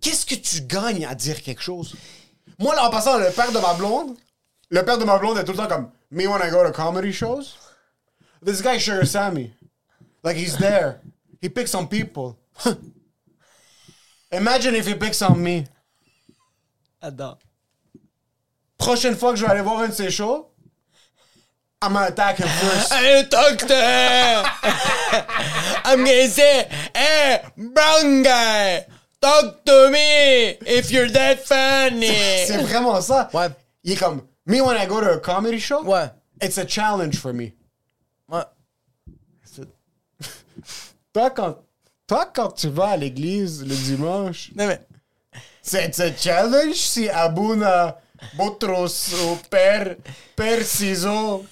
Qu'est-ce 0.00 0.26
que 0.26 0.34
tu 0.34 0.62
gagnes 0.62 1.06
à 1.06 1.14
dire 1.14 1.42
quelque 1.42 1.62
chose? 1.62 1.94
Moi 2.58 2.74
là 2.74 2.86
en 2.86 2.90
passant 2.90 3.18
le 3.18 3.30
père 3.30 3.52
de 3.52 3.58
ma 3.58 3.74
blonde, 3.74 4.16
le 4.70 4.84
père 4.84 4.98
de 4.98 5.04
ma 5.04 5.18
blonde 5.18 5.38
est 5.38 5.44
tout 5.44 5.52
le 5.52 5.58
temps 5.58 5.68
comme 5.68 5.90
me 6.10 6.26
when 6.26 6.40
I 6.42 6.50
go 6.50 6.64
to 6.64 6.72
comedy 6.72 7.12
shows? 7.12 7.56
This 8.42 8.62
guy 8.62 8.78
Sugar 8.78 9.06
Sammy. 9.06 9.52
Like 10.22 10.36
he's 10.36 10.56
there. 10.56 11.00
He 11.40 11.48
picks 11.48 11.74
on 11.74 11.86
people. 11.86 12.38
Imagine 14.32 14.74
if 14.74 14.86
he 14.86 14.94
picks 14.94 15.22
on 15.22 15.42
me. 15.42 15.66
Attends. 17.00 17.38
Prochaine 18.78 19.16
fois 19.16 19.32
que 19.32 19.38
je 19.38 19.44
vais 19.44 19.50
aller 19.50 19.62
voir 19.62 19.80
un 19.80 19.88
de 19.88 19.92
ses 19.92 20.10
shows, 20.10 20.46
I'm 21.80 21.92
gonna 21.92 22.06
attack 22.06 22.38
him 22.38 22.48
first. 22.48 22.92
Hey, 22.98 23.24
doctor! 23.28 23.74
I'm 25.84 26.04
gonna 26.04 26.28
say, 26.28 26.68
hey, 26.94 27.40
brown 27.56 28.22
guy, 28.22 28.84
talk 29.20 29.64
to 29.64 29.90
me 29.90 30.56
if 30.66 30.90
you're 30.90 31.10
that 31.12 31.36
funny. 31.44 32.06
C'est 32.46 32.62
vraiment 32.62 33.00
ça. 33.00 33.28
Ouais. 33.32 33.48
Il 33.84 33.92
est 33.92 33.96
comme, 33.96 34.22
me 34.46 34.60
when 34.60 34.76
I 34.76 34.86
go 34.86 35.00
to 35.00 35.12
a 35.14 35.18
comedy 35.20 35.58
show, 35.58 35.82
Ouais. 35.84 36.10
it's 36.42 36.58
a 36.58 36.66
challenge 36.66 37.16
for 37.18 37.32
me. 37.32 37.52
Ouais. 38.30 38.44
Toi, 41.12 41.30
quand, 41.30 41.56
toi, 42.06 42.26
quand 42.34 42.50
tu 42.52 42.68
vas 42.68 42.88
à 42.90 42.96
l'église 42.96 43.62
le 43.62 43.74
dimanche, 43.74 44.50
Non, 44.54 44.66
mais, 44.66 44.80
c'est 45.62 45.98
un 46.00 46.12
challenge 46.16 46.74
si 46.76 47.08
Abuna 47.08 47.98
Botros 48.36 49.14
ou 49.24 49.36
Père, 49.50 49.96
Père 50.36 50.62
Ciseau 50.64 51.44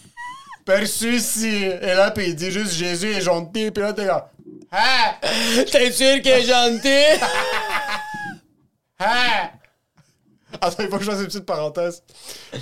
perçu 0.65 1.19
si. 1.21 1.49
Et 1.65 1.95
là, 1.95 2.11
puis 2.11 2.29
il 2.29 2.35
dit 2.37 2.51
juste 2.51 2.73
Jésus 2.73 3.13
est 3.13 3.21
gentil, 3.21 3.71
puis 3.71 3.83
là, 3.83 3.93
t'es 3.93 4.05
là. 4.05 4.31
T'es 5.73 5.91
sûr 5.93 6.21
qu'il 6.23 6.31
est 6.33 6.43
gentil? 6.43 7.21
Ah! 8.99 9.51
Attends, 10.61 10.85
il 10.85 10.89
faut 10.89 10.97
que 10.97 11.05
je 11.05 11.11
fasse 11.11 11.21
une 11.21 11.27
petite 11.27 11.45
parenthèse. 11.45 12.03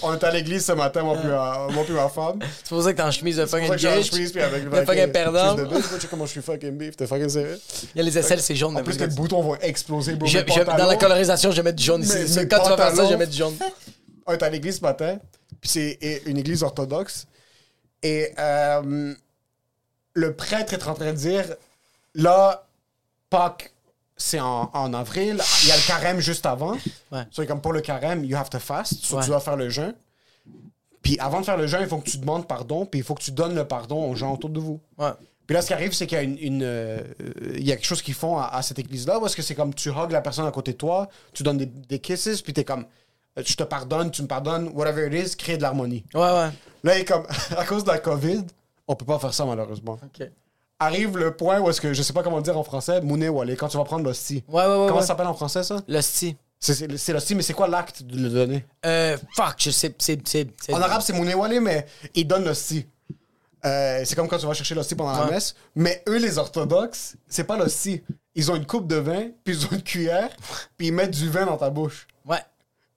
On 0.02 0.12
est 0.14 0.24
à 0.24 0.30
l'église 0.32 0.64
ce 0.64 0.72
matin, 0.72 1.02
moi 1.04 1.16
puis 1.16 1.28
ma, 1.28 1.68
moi 1.70 1.84
puis 1.84 1.94
ma 1.94 2.08
femme. 2.08 2.40
C'est 2.58 2.68
pour 2.70 2.82
ça 2.82 2.92
que 2.92 2.96
t'es 2.96 3.02
en 3.04 3.10
chemise 3.12 3.36
de 3.36 3.46
C'est 3.46 3.50
fucking 3.50 3.66
pour 3.68 3.74
ça 3.74 3.76
que 3.76 3.80
j'ai 3.82 3.88
en 3.88 3.96
bitch. 4.00 4.10
chemise 4.10 4.32
puis 4.32 4.40
avec 4.42 4.64
Le 4.64 4.84
fucking 4.84 5.12
perdant. 5.12 5.54
de 5.54 5.64
bitch. 5.64 5.84
Tu 5.94 6.00
sais 6.00 6.06
comment 6.08 6.26
je 6.26 6.30
suis 6.32 6.42
fucking 6.42 6.76
beef, 6.76 6.96
t'es 6.96 7.06
fucking 7.06 7.28
sérieux? 7.28 7.60
Il 7.94 7.98
y 7.98 8.00
a 8.00 8.04
les 8.04 8.18
aisselles, 8.18 8.40
c'est 8.42 8.56
jaune. 8.56 8.76
En 8.76 8.82
plus, 8.82 8.98
vas-y. 8.98 9.14
boutons 9.14 9.42
vont 9.42 9.54
exploser, 9.60 10.14
bro. 10.16 10.26
Je- 10.26 10.38
je- 10.38 10.62
dans 10.64 10.86
la 10.86 10.96
colorisation, 10.96 11.50
je 11.52 11.56
vais 11.56 11.62
mettre 11.62 11.76
du 11.76 11.84
jaune 11.84 12.02
ici. 12.02 12.36
mes 12.36 12.48
Quand 12.48 12.62
tu 12.64 12.70
vas 12.70 12.76
faire 12.76 12.96
ça, 12.96 13.04
je 13.04 13.10
vais 13.10 13.16
mettre 13.16 13.30
du 13.32 13.38
jaune. 13.38 13.56
On 14.26 14.32
est 14.32 14.42
à 14.42 14.50
l'église 14.50 14.78
ce 14.78 14.82
matin, 14.82 15.18
puis 15.60 15.70
c'est 15.70 16.22
une 16.26 16.38
église 16.38 16.62
orthodoxe. 16.64 17.26
Et 18.02 18.32
euh, 18.38 19.14
le 20.14 20.34
prêtre 20.34 20.72
est 20.72 20.84
en 20.88 20.94
train 20.94 21.12
de 21.12 21.16
dire 21.18 21.44
là, 22.14 22.66
Pâques, 23.30 23.72
c'est 24.16 24.40
en, 24.40 24.70
en 24.72 24.94
avril. 24.94 25.40
Il 25.62 25.68
y 25.68 25.72
a 25.72 25.76
le 25.76 25.86
carême 25.86 26.20
juste 26.20 26.46
avant. 26.46 26.76
Ouais. 27.10 27.22
C'est 27.32 27.46
comme 27.46 27.60
pour 27.60 27.72
le 27.72 27.80
carême, 27.80 28.24
you 28.24 28.36
have 28.36 28.50
to 28.50 28.58
fast. 28.58 29.04
So 29.04 29.16
Ouais. 29.16 29.22
Tu 29.22 29.28
dois 29.28 29.40
faire 29.40 29.56
le 29.56 29.68
jeûne. 29.70 29.94
Puis 31.02 31.18
avant 31.18 31.40
de 31.40 31.44
faire 31.44 31.56
le 31.56 31.66
jeûne, 31.66 31.82
il 31.82 31.88
faut 31.88 31.98
que 31.98 32.08
tu 32.08 32.16
demandes 32.18 32.46
pardon, 32.48 32.86
puis 32.86 33.00
il 33.00 33.02
faut 33.04 33.14
que 33.14 33.22
tu 33.22 33.30
donnes 33.32 33.54
le 33.54 33.66
pardon 33.66 34.08
aux 34.10 34.14
gens 34.14 34.32
autour 34.32 34.50
de 34.50 34.60
vous. 34.60 34.80
Ouais. 34.98 35.10
Puis 35.46 35.52
là, 35.54 35.60
ce 35.60 35.66
qui 35.66 35.74
arrive, 35.74 35.92
c'est 35.92 36.06
qu'il 36.06 36.16
y 36.16 36.20
a 36.20 36.24
une, 36.24 36.38
une, 36.38 36.62
euh, 36.62 37.02
il 37.54 37.66
y 37.66 37.72
a 37.72 37.76
quelque 37.76 37.84
chose 37.84 38.00
qu'ils 38.00 38.14
font 38.14 38.38
à, 38.38 38.46
à 38.46 38.62
cette 38.62 38.78
église-là, 38.78 39.20
est-ce 39.26 39.36
que 39.36 39.42
c'est 39.42 39.54
comme 39.54 39.74
tu 39.74 39.90
hugs 39.90 40.10
la 40.10 40.22
personne 40.22 40.46
à 40.46 40.50
côté 40.50 40.72
de 40.72 40.78
toi, 40.78 41.08
tu 41.34 41.42
donnes 41.42 41.58
des, 41.58 41.66
des 41.66 41.98
kisses, 41.98 42.40
puis 42.40 42.54
t'es 42.54 42.64
comme, 42.64 42.86
euh, 43.38 43.42
je 43.44 43.54
te 43.54 43.62
pardonne, 43.64 44.10
tu 44.10 44.22
me 44.22 44.26
pardonnes, 44.26 44.70
whatever 44.72 45.06
it 45.14 45.28
is, 45.32 45.36
créer 45.36 45.58
de 45.58 45.62
l'harmonie. 45.62 46.02
Ouais, 46.14 46.20
ouais. 46.22 46.48
Là, 46.84 46.96
il 46.96 47.00
est 47.02 47.04
comme, 47.04 47.26
à 47.58 47.64
cause 47.66 47.84
de 47.84 47.90
la 47.90 47.98
COVID, 47.98 48.44
on 48.88 48.94
peut 48.96 49.04
pas 49.04 49.18
faire 49.18 49.34
ça 49.34 49.44
malheureusement. 49.44 49.98
Ok. 50.02 50.26
Arrive 50.78 51.16
le 51.16 51.36
point 51.36 51.60
où 51.60 51.70
est-ce 51.70 51.80
que, 51.80 51.94
je 51.94 52.02
sais 52.02 52.12
pas 52.12 52.22
comment 52.22 52.40
dire 52.40 52.58
en 52.58 52.64
français, 52.64 53.00
Mouné 53.00 53.28
Wale, 53.28 53.56
quand 53.56 53.68
tu 53.68 53.76
vas 53.76 53.84
prendre 53.84 54.04
l'hostie. 54.04 54.42
Ouais, 54.48 54.54
ouais, 54.54 54.62
ouais. 54.62 54.74
Comment 54.86 54.94
ouais. 54.96 55.00
ça 55.00 55.08
s'appelle 55.08 55.26
en 55.26 55.34
français, 55.34 55.62
ça? 55.62 55.80
L'hostie. 55.88 56.36
C'est- 56.58 57.12
l'hostie, 57.12 57.34
mais 57.34 57.42
c'est 57.42 57.52
quoi 57.52 57.68
l'acte 57.68 58.02
de 58.02 58.18
le 58.18 58.30
donner? 58.30 58.64
Euh, 58.86 59.16
fuck, 59.36 59.54
je 59.58 59.70
sais. 59.70 59.94
C'est. 59.98 60.48
En 60.72 60.80
arabe, 60.80 61.02
c'est 61.04 61.12
Mouné 61.12 61.34
Wale, 61.34 61.60
mais 61.60 61.86
ils 62.14 62.26
donnent 62.26 62.44
l'hostie. 62.44 62.86
Euh, 63.64 64.02
c'est 64.04 64.14
comme 64.14 64.28
quand 64.28 64.38
tu 64.38 64.46
vas 64.46 64.54
chercher 64.54 64.74
l'hostie 64.74 64.94
pendant 64.94 65.18
la 65.18 65.30
messe. 65.30 65.54
Mais 65.74 66.02
eux, 66.08 66.18
les 66.18 66.38
orthodoxes, 66.38 67.16
c'est 67.28 67.44
pas 67.44 67.56
l'hostie. 67.56 68.02
Ils 68.34 68.50
ont 68.50 68.56
une 68.56 68.66
coupe 68.66 68.86
de 68.86 68.96
vin, 68.96 69.28
puis 69.44 69.54
ils 69.54 69.66
ont 69.66 69.70
une 69.72 69.82
cuillère, 69.82 70.30
puis 70.76 70.88
ils 70.88 70.92
mettent 70.92 71.12
du 71.12 71.30
vin 71.30 71.46
dans 71.46 71.56
ta 71.56 71.70
bouche. 71.70 72.06
Ouais. 72.26 72.42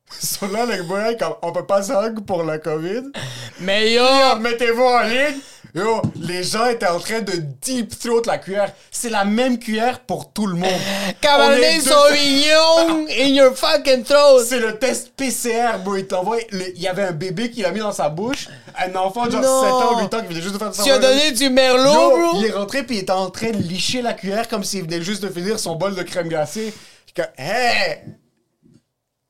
Ils 0.21 0.25
sont 0.25 0.47
là, 0.47 0.65
les 0.65 0.88
gars, 0.88 1.15
comme 1.15 1.36
on 1.41 1.51
peut 1.51 1.65
pas 1.65 1.84
se 1.84 1.91
hug 1.91 2.21
pour 2.25 2.43
le 2.43 2.57
COVID. 2.59 3.11
Mais! 3.59 3.91
Yo, 3.91 4.38
mettez-vous 4.39 4.82
en 4.82 5.01
ligne. 5.01 5.36
Yo, 5.76 6.01
les 6.15 6.43
gens 6.43 6.65
étaient 6.68 6.88
en 6.88 6.99
train 6.99 7.22
de 7.22 7.34
deep 7.61 7.97
throat 7.99 8.22
la 8.26 8.38
cuillère. 8.38 8.72
C'est 8.89 9.09
la 9.09 9.26
même 9.26 9.59
cuillère 9.59 9.99
pour 9.99 10.32
tout 10.32 10.47
le 10.47 10.55
monde. 10.55 10.70
On 11.09 11.13
Cabernet 11.22 11.82
Sauvignon 11.82 13.05
in 13.09 13.28
your 13.36 13.55
fucking 13.55 14.03
throat! 14.03 14.43
C'est 14.47 14.59
le 14.59 14.80
test 14.80 15.11
PCR, 15.15 15.78
bro. 15.84 15.97
Il 15.97 16.07
t'envoie. 16.07 16.38
Il 16.51 16.82
y 16.82 16.88
avait 16.88 17.03
un 17.03 17.11
bébé 17.11 17.51
qui 17.51 17.61
l'a 17.61 17.72
mis 17.72 17.80
dans 17.80 17.91
sa 17.91 18.09
bouche. 18.09 18.47
Un 18.78 18.95
enfant 18.95 19.30
genre 19.30 19.41
Non. 19.41 19.61
7 19.61 19.72
ans, 19.72 19.99
8 20.01 20.13
ans 20.13 20.22
qui 20.22 20.28
venait 20.28 20.41
juste 20.41 20.53
de 20.53 20.59
faire 20.59 20.74
ça. 20.74 20.84
Tu 20.84 20.91
as 20.91 20.99
donné 20.99 21.32
du 21.32 21.49
merlot, 21.49 21.93
Yo, 21.93 22.09
bro? 22.09 22.39
il 22.39 22.45
est 22.45 22.51
rentré 22.53 22.84
puis 22.84 22.97
il 22.97 22.99
était 23.01 23.11
en 23.11 23.30
train 23.30 23.51
de 23.51 23.57
licher 23.57 24.01
la 24.01 24.13
cuillère 24.13 24.47
comme 24.47 24.63
s'il 24.63 24.84
venait 24.84 25.01
juste 25.01 25.22
de 25.22 25.30
finir 25.30 25.59
son 25.59 25.76
bol 25.76 25.93
de 25.95 26.03
crème 26.03 26.30
glacée. 26.30 26.74
Comme, 27.15 27.26
hey! 27.38 28.03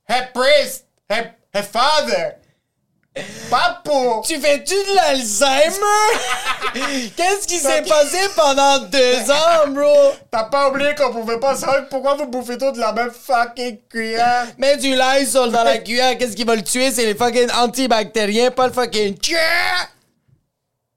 Hey, 0.08 0.24
priest! 0.34 0.86
Hey, 1.10 1.32
hey 1.54 1.64
father! 1.64 2.36
Papo! 3.50 4.22
Tu 4.26 4.40
fais-tu 4.40 4.74
de 4.74 4.96
l'Alzheimer? 4.96 6.74
Qu'est-ce 7.16 7.48
qui 7.48 7.58
s'est 7.58 7.84
passé 7.84 8.18
pendant 8.36 8.80
deux 8.80 9.32
ans, 9.32 9.68
bro? 9.70 10.14
T'as 10.30 10.46
pas 10.46 10.70
oublié 10.70 10.94
qu'on 10.96 11.12
pouvait 11.12 11.40
pas 11.40 11.56
savoir 11.56 11.88
pourquoi 11.90 12.16
vous 12.16 12.28
bouffez 12.28 12.58
tout 12.58 12.72
de 12.72 12.80
la 12.80 12.94
même 12.94 13.12
fucking 13.12 13.80
cuillère? 13.90 14.48
Mets 14.58 14.78
du 14.78 14.96
Lysol 14.96 15.52
dans 15.52 15.64
la 15.64 15.78
cuillère, 15.78 16.18
qu'est-ce 16.18 16.36
qui 16.36 16.44
va 16.44 16.56
le 16.56 16.64
tuer? 16.64 16.92
C'est 16.92 17.06
les 17.06 17.16
fucking 17.16 17.50
antibactériens, 17.52 18.52
pas 18.52 18.68
le 18.68 18.74
fucking... 18.74 19.18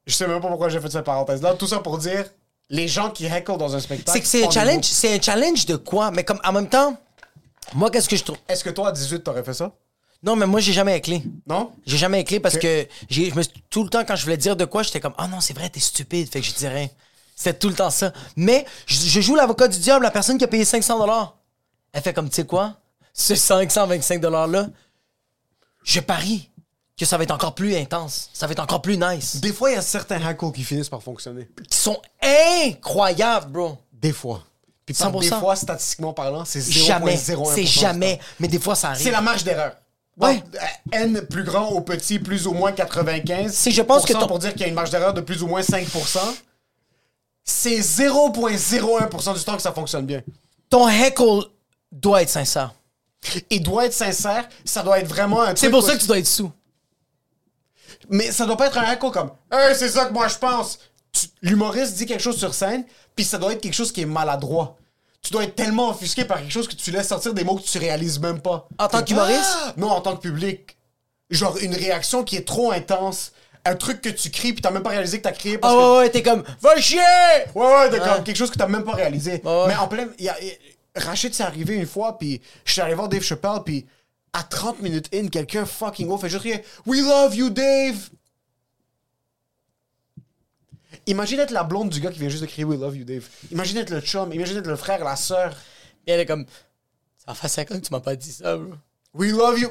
Je 0.07 0.15
sais 0.15 0.27
même 0.27 0.41
pas 0.41 0.49
pourquoi 0.49 0.69
j'ai 0.69 0.81
fait 0.81 0.91
cette 0.91 1.05
parenthèse-là. 1.05 1.55
Tout 1.55 1.69
ça 1.69 1.79
pour 1.79 1.99
dire, 1.99 2.25
les 2.69 2.89
gens 2.89 3.11
qui 3.11 3.27
heckle 3.27 3.59
dans 3.59 3.77
un 3.77 3.81
spectacle. 3.81 4.11
C'est 4.13 4.21
que 4.21 4.27
c'est 4.27 4.45
un 4.45 4.51
challenge, 4.51 4.85
c'est 4.85 5.15
un 5.15 5.21
challenge 5.21 5.67
de 5.67 5.77
quoi? 5.77 6.11
Mais 6.11 6.25
comme, 6.25 6.41
en 6.43 6.53
même 6.53 6.69
temps, 6.69 6.97
moi, 7.75 7.91
qu'est-ce 7.91 8.09
que 8.09 8.17
je 8.17 8.25
trouve... 8.25 8.39
Est-ce 8.49 8.65
que 8.65 8.71
toi, 8.71 8.89
à 8.89 8.93
18, 8.93 9.23
t'aurais 9.23 9.45
fait 9.45 9.55
ça? 9.55 9.71
Non, 10.23 10.37
mais 10.37 10.47
moi, 10.47 10.61
j'ai 10.61 10.73
jamais 10.73 10.97
éclé. 10.99 11.23
Non? 11.47 11.73
J'ai 11.87 11.97
jamais 11.97 12.21
écrit 12.21 12.41
parce 12.41 12.57
Ok. 12.57 12.61
que 12.63 12.87
j'ai, 13.09 13.31
je 13.31 13.35
me 13.35 13.43
tout 13.71 13.85
le 13.85 13.89
temps, 13.91 14.05
quand 14.05 14.17
je 14.17 14.25
voulais 14.25 14.37
dire 14.37 14.55
de 14.57 14.65
quoi, 14.67 14.83
j'étais 14.83 15.01
comme, 15.01 15.15
ah 15.17 15.27
non, 15.29 15.41
c'est 15.41 15.55
vrai, 15.55 15.71
t'es 15.71 15.81
stupide, 15.81 16.31
fait 16.31 16.41
que 16.41 16.47
je 16.47 16.53
dis 16.53 16.69
rien. 16.69 16.89
C'était 17.35 17.59
tout 17.59 17.69
le 17.69 17.75
temps 17.75 17.89
ça. 17.91 18.13
Mais 18.37 18.67
je, 18.87 18.97
je 18.97 19.21
joue 19.23 19.35
l'avocat 19.35 19.67
du 19.69 19.79
diable, 19.79 20.03
la 20.05 20.11
personne 20.11 20.37
qui 20.37 20.45
a 20.45 20.49
payé 20.49 20.65
500 20.65 21.35
Elle 21.93 22.03
fait 22.03 22.13
comme, 22.13 22.29
tu 22.29 22.37
sais 22.37 22.45
quoi? 22.47 22.77
Ce 23.15 23.35
525 23.35 24.21
$-là, 24.23 24.69
je 25.83 26.01
parie 26.01 26.51
que 26.99 27.07
ça 27.07 27.17
va 27.17 27.25
être 27.25 27.31
encore 27.31 27.55
plus 27.55 27.75
intense. 27.75 28.29
Ça 28.35 28.47
va 28.47 28.53
être 28.53 28.61
encore 28.61 28.83
plus 28.83 28.99
nice. 28.99 29.37
Des 29.41 29.55
fois, 29.55 29.71
il 29.71 29.75
y 29.75 29.79
a 29.79 29.83
certains 29.83 30.23
hackles 30.23 30.53
qui 30.53 30.65
finissent 30.65 30.91
par 30.91 31.03
fonctionner. 31.03 31.49
Qui 31.71 31.79
sont 31.79 32.01
incroyables, 32.23 33.51
bro. 33.51 33.79
Des 33.93 34.13
fois. 34.13 34.45
Puis 34.85 34.95
par 34.95 35.11
100%. 35.11 35.21
des 35.21 35.29
fois, 35.29 35.57
statistiquement 35.57 36.13
parlant, 36.13 36.45
c'est 36.45 36.61
0,01%. 36.61 36.85
Jamais. 36.85 37.17
C'est 37.17 37.65
jamais. 37.65 38.21
Mais 38.39 38.49
des 38.49 38.59
fois, 38.59 38.75
ça 38.75 38.91
arrive. 38.91 39.03
C'est 39.03 39.11
la 39.11 39.23
marge 39.23 39.45
d'erreur. 39.45 39.77
Ouais. 40.17 40.43
N 40.93 41.23
plus 41.31 41.45
grand 41.45 41.69
au 41.71 41.81
petit, 41.81 42.19
plus 42.19 42.47
ou 42.47 42.53
moins 42.53 42.73
95. 42.73 43.53
Si 43.55 43.71
je 43.71 43.81
pense 43.83 44.05
que 44.05 44.13
ton- 44.13 44.27
pour 44.27 44.39
dire 44.39 44.53
qu'il 44.53 44.63
y 44.63 44.65
a 44.65 44.69
une 44.69 44.75
marge 44.75 44.91
d'erreur 44.91 45.15
de 45.15 45.21
plus 45.23 45.43
ou 45.43 45.47
moins 45.47 45.63
5%. 45.63 46.21
C'est 47.45 47.81
0,01% 47.81 49.35
du 49.35 49.45
temps 49.45 49.57
que 49.57 49.63
ça 49.63 49.73
fonctionne 49.73 50.07
bien. 50.07 50.23
Ton 50.69 50.89
heckle 50.89 51.45
doit 51.91 52.23
être 52.23 52.29
sincère. 52.29 52.75
Il 53.51 53.63
doit 53.63 53.87
être 53.87 53.93
sincère, 53.93 54.49
ça 54.65 54.83
doit 54.83 54.99
être 55.01 55.09
vraiment 55.09 55.43
un 55.43 55.57
C'est 55.57 55.71
pour 55.71 55.83
ça 55.83 55.95
que 55.95 56.01
tu 56.01 56.07
dois 56.07 56.19
être 56.19 56.27
sous. 56.27 56.51
Mais 58.09 58.31
ça 58.31 58.47
doit 58.47 58.57
pas 58.57 58.67
être 58.67 58.79
un 58.79 58.83
hackle 58.85 59.11
comme 59.11 59.31
Hey, 59.51 59.75
c'est 59.75 59.89
ça 59.89 60.07
que 60.07 60.13
moi 60.13 60.29
je 60.29 60.37
pense. 60.39 60.79
L'humoriste 61.43 61.95
dit 61.97 62.07
quelque 62.07 62.23
chose 62.23 62.39
sur 62.39 62.55
scène, 62.55 62.85
puis 63.17 63.25
ça 63.25 63.37
doit 63.39 63.53
être 63.53 63.61
quelque 63.61 63.75
chose 63.75 63.93
qui 63.93 64.03
est 64.03 64.07
maladroit. 64.07 64.77
Tu 65.23 65.33
dois 65.33 65.45
être 65.45 65.55
tellement 65.55 65.91
offusqué 65.91 66.25
par 66.25 66.39
quelque 66.39 66.51
chose 66.53 66.67
que 66.69 66.75
tu 66.75 66.91
laisses 66.91 67.09
sortir 67.09 67.35
des 67.35 67.45
mots 67.45 67.57
que 67.57 67.63
tu 67.63 67.79
réalises 67.79 68.19
même 68.19 68.41
pas. 68.41 68.67
En 68.79 68.89
tant 68.89 68.99
T'es- 68.99 69.05
qu'humoriste? 69.07 69.41
Ah! 69.65 69.75
Non, 69.77 69.91
en 69.91 70.01
tant 70.01 70.17
que 70.17 70.23
public. 70.23 70.77
Genre 71.29 71.57
une 71.59 71.75
réaction 71.75 72.25
qui 72.25 72.37
est 72.37 72.47
trop 72.47 72.73
intense. 72.73 73.33
Un 73.67 73.75
truc 73.77 74.01
que 74.01 74.09
tu 74.09 74.31
cries, 74.31 74.55
puis 74.55 74.63
t'as 74.63 74.71
même 74.71 74.83
pas 74.83 74.89
réalisé 74.91 75.19
que 75.19 75.23
t'as 75.25 75.33
crié 75.33 75.59
parce 75.59 75.75
Ah 75.75 75.77
que. 75.77 75.83
ouais, 75.93 75.99
ouais, 75.99 76.11
t'es 76.11 76.23
comme, 76.23 76.43
va 76.63 76.81
chier! 76.81 76.99
Ouais, 77.55 77.67
ouais, 77.67 77.91
d'accord. 77.91 78.17
Ouais. 78.19 78.23
Quelque 78.25 78.37
chose 78.37 78.51
que 78.51 78.57
t'as 78.59 78.67
même 78.67 78.85
pas 78.85 78.95
réalisé. 78.95 79.43
Ouais. 79.45 79.65
Mais 79.69 79.77
en 79.77 79.87
plein. 79.87 80.09
Y 80.19 80.29
a, 80.31 80.37
il- 80.43 80.57
Rachid, 80.97 81.33
c'est 81.35 81.43
arrivé 81.45 81.75
une 81.75 81.87
fois, 81.87 82.19
puis 82.19 82.41
je 82.65 82.73
suis 82.73 82.81
allé 82.81 82.95
voir 82.95 83.09
Dave 83.09 83.23
Chappelle, 83.23 83.61
puis 83.65 83.87
à 84.33 84.43
30 84.43 84.81
minutes 84.81 85.09
in, 85.15 85.29
quelqu'un 85.29 85.67
fucking 85.67 86.11
off 86.11 86.23
fait 86.23 86.29
juste 86.31 86.43
rien. 86.43 86.59
We 86.87 87.03
love 87.03 87.35
you, 87.37 87.51
Dave! 87.51 87.97
Imagine 91.11 91.41
être 91.41 91.51
la 91.51 91.65
blonde 91.65 91.91
du 91.91 92.01
gars 92.01 92.11
qui 92.11 92.19
vient 92.19 92.29
juste 92.29 92.43
de 92.43 92.47
crier 92.49 92.65
We 92.65 92.79
love 92.79 92.97
you, 92.97 93.05
Dave. 93.05 93.25
Imagine 93.51 93.79
être 93.79 93.91
le 93.91 94.01
chum, 94.01 94.33
imagine 94.33 94.59
être 94.59 94.67
le 94.67 94.77
frère, 94.77 95.03
la 95.05 95.17
sœur. 95.17 95.55
Et 96.07 96.13
elle 96.13 96.21
est 96.21 96.27
comme, 96.27 96.47
ça 97.27 97.35
fait 97.35 97.49
5 97.49 97.71
ans 97.73 97.75
que 97.81 97.85
tu 97.87 97.93
m'as 97.93 98.01
pas 98.01 98.17
dit 98.17 98.33
ça, 98.33 98.57
bro. 98.57 98.75
We 99.15 99.33
love 99.33 99.59
you. 99.59 99.71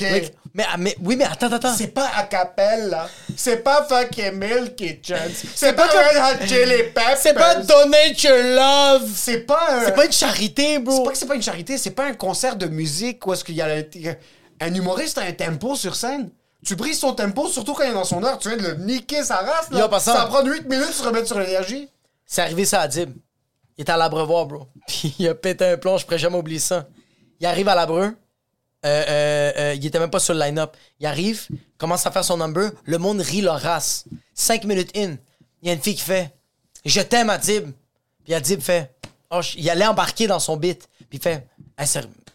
Mais, 0.00 0.34
mais, 0.54 0.64
mais- 0.78 0.96
oui, 1.00 1.14
mais 1.14 1.24
attends, 1.24 1.52
attends. 1.52 1.72
C'est 1.76 1.86
pas 1.94 2.10
a 2.16 2.24
cappella. 2.24 3.08
C'est 3.36 3.58
pas 3.58 3.84
fucking 3.84 4.32
Milky 4.32 4.98
Chance. 5.06 5.44
C'est 5.54 5.72
pas 5.72 5.86
Red 5.86 6.16
Hot 6.42 6.46
Chili 6.48 6.82
Peppers. 6.92 7.16
C'est 7.16 7.32
pas 7.34 7.54
donate 7.62 8.20
your 8.24 8.36
love! 8.56 9.08
C'est 9.14 9.40
pas 9.46 9.68
un- 9.70 9.84
C'est 9.84 9.94
pas 9.94 10.04
une 10.06 10.12
charité, 10.12 10.74
C'est 10.74 10.78
bro! 10.80 11.04
pas 11.04 11.12
que 11.12 11.18
c'est 11.18 11.26
pas 11.26 11.36
une 11.36 11.42
charité, 11.42 11.78
c'est 11.78 11.92
pas 11.92 12.06
un 12.06 12.14
concert 12.14 12.56
de 12.56 12.66
musique 12.66 13.24
où 13.24 13.32
est-ce 13.32 13.44
qu'il 13.44 13.54
y 13.54 13.62
a 13.62 13.68
le- 13.82 13.86
un 14.60 14.74
humoriste 14.74 15.16
a 15.18 15.22
un 15.22 15.32
tempo 15.32 15.76
sur 15.76 15.94
scène. 15.94 16.30
Tu 16.64 16.76
brises 16.76 16.98
son 16.98 17.12
tempo, 17.12 17.48
surtout 17.48 17.74
quand 17.74 17.84
il 17.84 17.90
est 17.90 17.94
dans 17.94 18.04
son 18.04 18.22
heure, 18.24 18.38
tu 18.38 18.48
viens 18.48 18.56
de 18.56 18.62
le 18.62 18.74
niquer 18.76 19.22
sa 19.22 19.36
race. 19.36 19.70
Là. 19.70 19.80
Yo, 19.80 19.88
passant. 19.88 20.14
Ça 20.14 20.26
prend 20.26 20.44
8 20.44 20.68
minutes 20.68 20.88
de 20.88 20.92
se 20.92 21.02
remettre 21.02 21.26
sur 21.26 21.38
l'énergie. 21.38 21.88
C'est 22.24 22.42
arrivé 22.42 22.64
ça 22.64 22.80
à 22.80 22.88
Dib. 22.88 23.12
Il 23.76 23.82
était 23.82 23.92
à 23.92 23.96
l'abreuvoir, 23.96 24.46
bro. 24.46 24.66
Puis 24.86 25.14
il 25.18 25.28
a 25.28 25.34
pété 25.34 25.64
un 25.66 25.76
plomb, 25.76 25.98
je 25.98 26.04
pourrais 26.04 26.18
jamais 26.18 26.38
oublier 26.38 26.60
ça. 26.60 26.86
Il 27.40 27.46
arrive 27.46 27.68
à 27.68 27.74
l'abreu. 27.74 28.16
Euh, 28.84 29.04
euh, 29.08 29.52
euh, 29.56 29.74
il 29.74 29.84
était 29.84 29.98
même 29.98 30.10
pas 30.10 30.20
sur 30.20 30.34
le 30.34 30.40
line-up. 30.40 30.76
Il 31.00 31.06
arrive, 31.06 31.48
commence 31.78 32.06
à 32.06 32.10
faire 32.10 32.24
son 32.24 32.36
number. 32.36 32.70
Le 32.84 32.98
monde 32.98 33.20
rit 33.20 33.40
leur 33.40 33.60
race. 33.60 34.04
Cinq 34.34 34.64
minutes 34.64 34.96
in, 34.96 35.16
il 35.62 35.68
y 35.68 35.70
a 35.70 35.74
une 35.74 35.80
fille 35.80 35.94
qui 35.94 36.02
fait 36.02 36.34
Je 36.84 37.00
t'aime, 37.00 37.30
Adib. 37.30 37.70
Puis 38.24 38.34
Adib 38.34 38.60
fait 38.60 38.94
oh, 39.30 39.40
Il 39.56 39.68
allait 39.68 39.86
embarquer 39.86 40.26
dans 40.26 40.38
son 40.38 40.56
beat. 40.56 40.88
Puis 41.08 41.18
il 41.18 41.20
fait 41.20 41.46
Hey, 41.76 41.86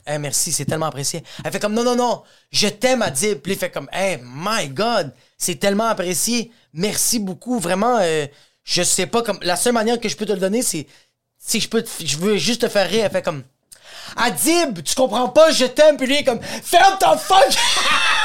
hey, 0.10 0.20
Merci, 0.20 0.52
c'est 0.52 0.66
tellement 0.66 0.88
apprécié. 0.88 1.24
Elle 1.44 1.52
fait 1.52 1.60
comme 1.60 1.74
Non, 1.74 1.84
non, 1.84 1.96
non, 1.96 2.24
je 2.52 2.68
t'aime, 2.68 3.02
Adib. 3.02 3.40
Puis 3.40 3.54
il 3.54 3.58
fait 3.58 3.70
comme 3.72 3.90
Hey, 3.92 4.20
my 4.24 4.68
God, 4.70 5.14
c'est 5.38 5.56
tellement 5.56 5.86
apprécié. 5.88 6.52
Merci 6.74 7.20
beaucoup. 7.20 7.60
Vraiment, 7.60 7.98
euh, 8.02 8.26
je 8.64 8.84
sais 8.84 9.06
pas 9.08 9.22
comme. 9.24 9.40
La 9.42 9.56
seule 9.56 9.74
manière 9.74 10.00
que 10.00 10.10
je 10.10 10.16
peux 10.16 10.26
te 10.26 10.34
le 10.34 10.40
donner, 10.40 10.62
c'est 10.62 10.88
si 11.38 11.60
je 11.60 11.70
peux, 11.70 11.82
te- 11.84 12.06
je 12.06 12.18
veux 12.18 12.38
juste 12.38 12.62
te 12.62 12.68
faire 12.68 12.90
rire. 12.90 13.06
Elle 13.06 13.12
fait 13.12 13.22
comme 13.24 13.44
Adib, 14.18 14.84
tu 14.84 14.96
comprends 14.96 15.30
pas, 15.30 15.52
je 15.52 15.66
t'aime. 15.66 15.98
Puis 15.98 16.08
lui, 16.08 16.16
est 16.18 16.24
comme, 16.24 16.42
ferme 16.42 16.98
ta 17.00 17.16
fuck! 17.18 17.48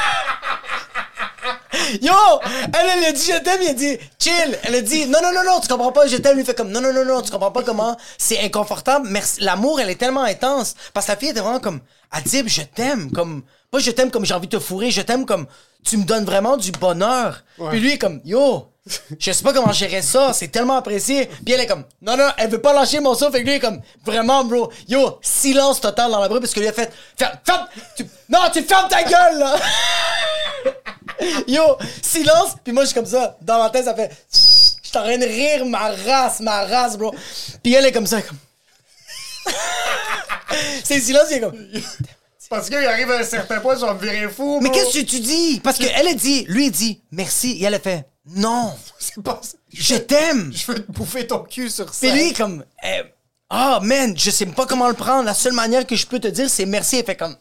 Yo! 2.03 2.13
Elle, 2.45 2.99
elle 2.99 3.05
a 3.05 3.13
dit 3.13 3.25
je 3.25 3.39
t'aime, 3.43 3.61
il 3.63 3.69
a 3.69 3.75
dit 3.75 3.99
chill. 4.19 4.59
Elle 4.63 4.75
a 4.75 4.81
dit 4.81 5.07
non, 5.07 5.19
non, 5.23 5.33
non, 5.33 5.45
non, 5.45 5.61
tu 5.61 5.69
comprends 5.69 5.93
pas, 5.93 6.07
je 6.07 6.17
t'aime. 6.17 6.37
Lui 6.37 6.45
fait 6.45 6.55
comme 6.55 6.71
non, 6.71 6.81
non, 6.81 6.93
non, 6.93 7.05
non, 7.05 7.23
tu 7.23 7.31
comprends 7.31 7.51
pas 7.51 7.63
comment 7.63 7.97
c'est 8.19 8.41
inconfortable. 8.41 9.09
Merci. 9.09 9.41
L'amour, 9.41 9.81
elle 9.81 9.91
est 9.91 9.97
tellement 9.97 10.23
intense. 10.25 10.75
Parce 10.93 11.07
que 11.07 11.13
la 11.13 11.17
fille 11.19 11.29
était 11.31 11.41
vraiment 11.41 11.61
comme 11.61 11.81
Adib, 12.11 12.49
je 12.49 12.63
t'aime. 12.63 13.11
Comme, 13.13 13.43
pas 13.71 13.79
je 13.79 13.91
t'aime 13.91 14.11
comme 14.11 14.25
j'ai 14.25 14.35
envie 14.35 14.47
de 14.47 14.57
te 14.57 14.63
fourrer, 14.63 14.91
je 14.91 15.03
t'aime 15.03 15.27
comme 15.27 15.47
tu 15.85 15.97
me 15.97 16.05
donnes 16.05 16.25
vraiment 16.25 16.57
du 16.57 16.73
bonheur. 16.73 17.45
Puis 17.71 17.81
lui 17.81 17.93
est 17.93 17.99
comme 17.99 18.21
yo. 18.25 18.69
Je 19.19 19.33
sais 19.33 19.43
pas 19.43 19.55
comment 19.55 19.73
gérer 19.73 20.03
ça, 20.03 20.35
c'est 20.35 20.49
tellement 20.49 20.77
apprécié. 20.77 21.27
Puis 21.45 21.55
elle 21.55 21.61
est 21.61 21.67
comme, 21.67 21.85
non, 22.03 22.19
non, 22.19 22.29
elle 22.37 22.51
veut 22.51 22.61
pas 22.61 22.75
lâcher 22.75 23.01
mon 23.01 23.15
souffle. 23.15 23.33
Fait 23.33 23.41
que 23.41 23.47
lui 23.47 23.55
est 23.55 23.61
comme, 23.61 23.81
vraiment, 24.05 24.45
bro. 24.45 24.71
Yo, 24.89 25.19
silence 25.23 25.81
total 25.81 26.11
dans 26.11 26.21
la 26.21 26.29
bruit 26.29 26.41
parce 26.41 26.53
que 26.53 26.61
lui 26.61 26.69
a 26.69 26.73
fait, 26.73 26.93
ferme, 27.19 27.39
ferme, 27.47 27.67
tu- 27.97 28.07
non, 28.29 28.41
tu 28.53 28.63
fermes 28.63 28.89
ta 28.89 29.03
gueule, 29.03 29.39
là. 29.39 29.57
Yo, 31.49 31.79
silence. 32.03 32.57
Puis 32.63 32.75
moi, 32.75 32.83
je 32.83 32.89
suis 32.89 32.95
comme 32.95 33.07
ça. 33.07 33.39
Dans 33.41 33.59
ma 33.59 33.71
tête, 33.71 33.87
ça 33.87 33.95
fait, 33.95 34.11
je 34.31 34.39
suis 34.89 34.99
en 34.99 35.03
train 35.03 35.17
de 35.17 35.25
rire 35.25 35.65
ma 35.65 35.91
race, 36.07 36.41
ma 36.41 36.67
race, 36.67 36.99
bro. 36.99 37.15
Puis 37.63 37.73
elle 37.73 37.87
est 37.87 37.93
comme 37.93 38.07
ça, 38.07 38.21
comme. 38.21 38.37
c'est 40.85 41.01
silence, 41.01 41.29
il 41.31 41.37
est 41.39 41.41
comme. 41.41 41.57
Parce 42.51 42.69
qu'il 42.69 42.77
arrive 42.77 43.11
à 43.11 43.19
un 43.19 43.25
certain 43.25 43.61
point, 43.61 43.77
je 43.77 43.85
vais 43.87 43.95
me 43.95 43.99
virer 43.99 44.29
fou. 44.29 44.61
Mais 44.61 44.71
qu'est-ce 44.71 44.99
que 44.99 45.05
tu 45.05 45.21
dis? 45.21 45.61
Parce 45.65 45.79
qu'elle 45.79 46.07
a 46.07 46.13
dit, 46.15 46.45
lui, 46.49 46.67
il 46.67 46.71
dit, 46.71 47.01
merci. 47.11 47.53
Et 47.53 47.65
elle 47.65 47.75
a 47.75 47.81
fait, 47.81 48.05
non, 48.27 48.73
C'est 48.99 49.23
pas 49.23 49.41
je 49.73 49.97
t'aime. 49.97 50.53
Je 50.55 50.73
veux 50.73 50.85
te 50.85 50.93
bouffer 50.93 51.27
ton 51.27 51.41
cul 51.41 51.69
sur 51.69 51.93
ça. 51.93 52.07
Puis 52.07 52.17
lui, 52.17 52.33
comme, 52.33 52.65
eh, 52.83 53.03
ah, 53.51 53.81
man, 53.83 54.17
je 54.17 54.31
sais 54.31 54.47
pas 54.47 54.67
comment 54.67 54.89
le 54.89 54.95
prendre. 54.95 55.25
La 55.25 55.35
seule 55.35 55.53
manière 55.53 55.87
que 55.87 55.97
je 55.97 56.07
peux 56.07 56.19
te 56.19 56.29
dire, 56.29 56.49
c'est 56.49 56.67
merci. 56.67 56.97
Elle 56.97 57.05
fait 57.05 57.17
comme, 57.17 57.37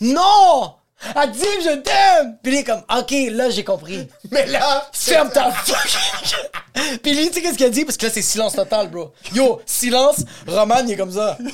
non! 0.00 0.74
Elle 1.16 1.32
dit, 1.32 1.40
je 1.64 1.76
t'aime! 1.80 2.38
Puis 2.42 2.52
lui, 2.52 2.58
est 2.58 2.64
comme, 2.64 2.82
ok, 2.96 3.14
là, 3.32 3.50
j'ai 3.50 3.64
compris. 3.64 4.06
Mais 4.30 4.46
là, 4.46 4.88
Ferme 4.92 5.30
ta 5.30 5.50
fuck! 5.50 7.00
Puis 7.02 7.14
lui, 7.14 7.28
tu 7.28 7.34
sais 7.34 7.42
qu'est-ce 7.42 7.56
qu'il 7.56 7.66
a 7.66 7.70
dit? 7.70 7.84
Parce 7.84 7.96
que 7.96 8.06
là, 8.06 8.12
c'est 8.12 8.22
silence 8.22 8.54
total, 8.54 8.88
bro. 8.88 9.12
Yo, 9.34 9.60
silence, 9.66 10.24
Roman, 10.46 10.84
il 10.86 10.92
est 10.92 10.96
comme 10.96 11.12
ça. 11.12 11.36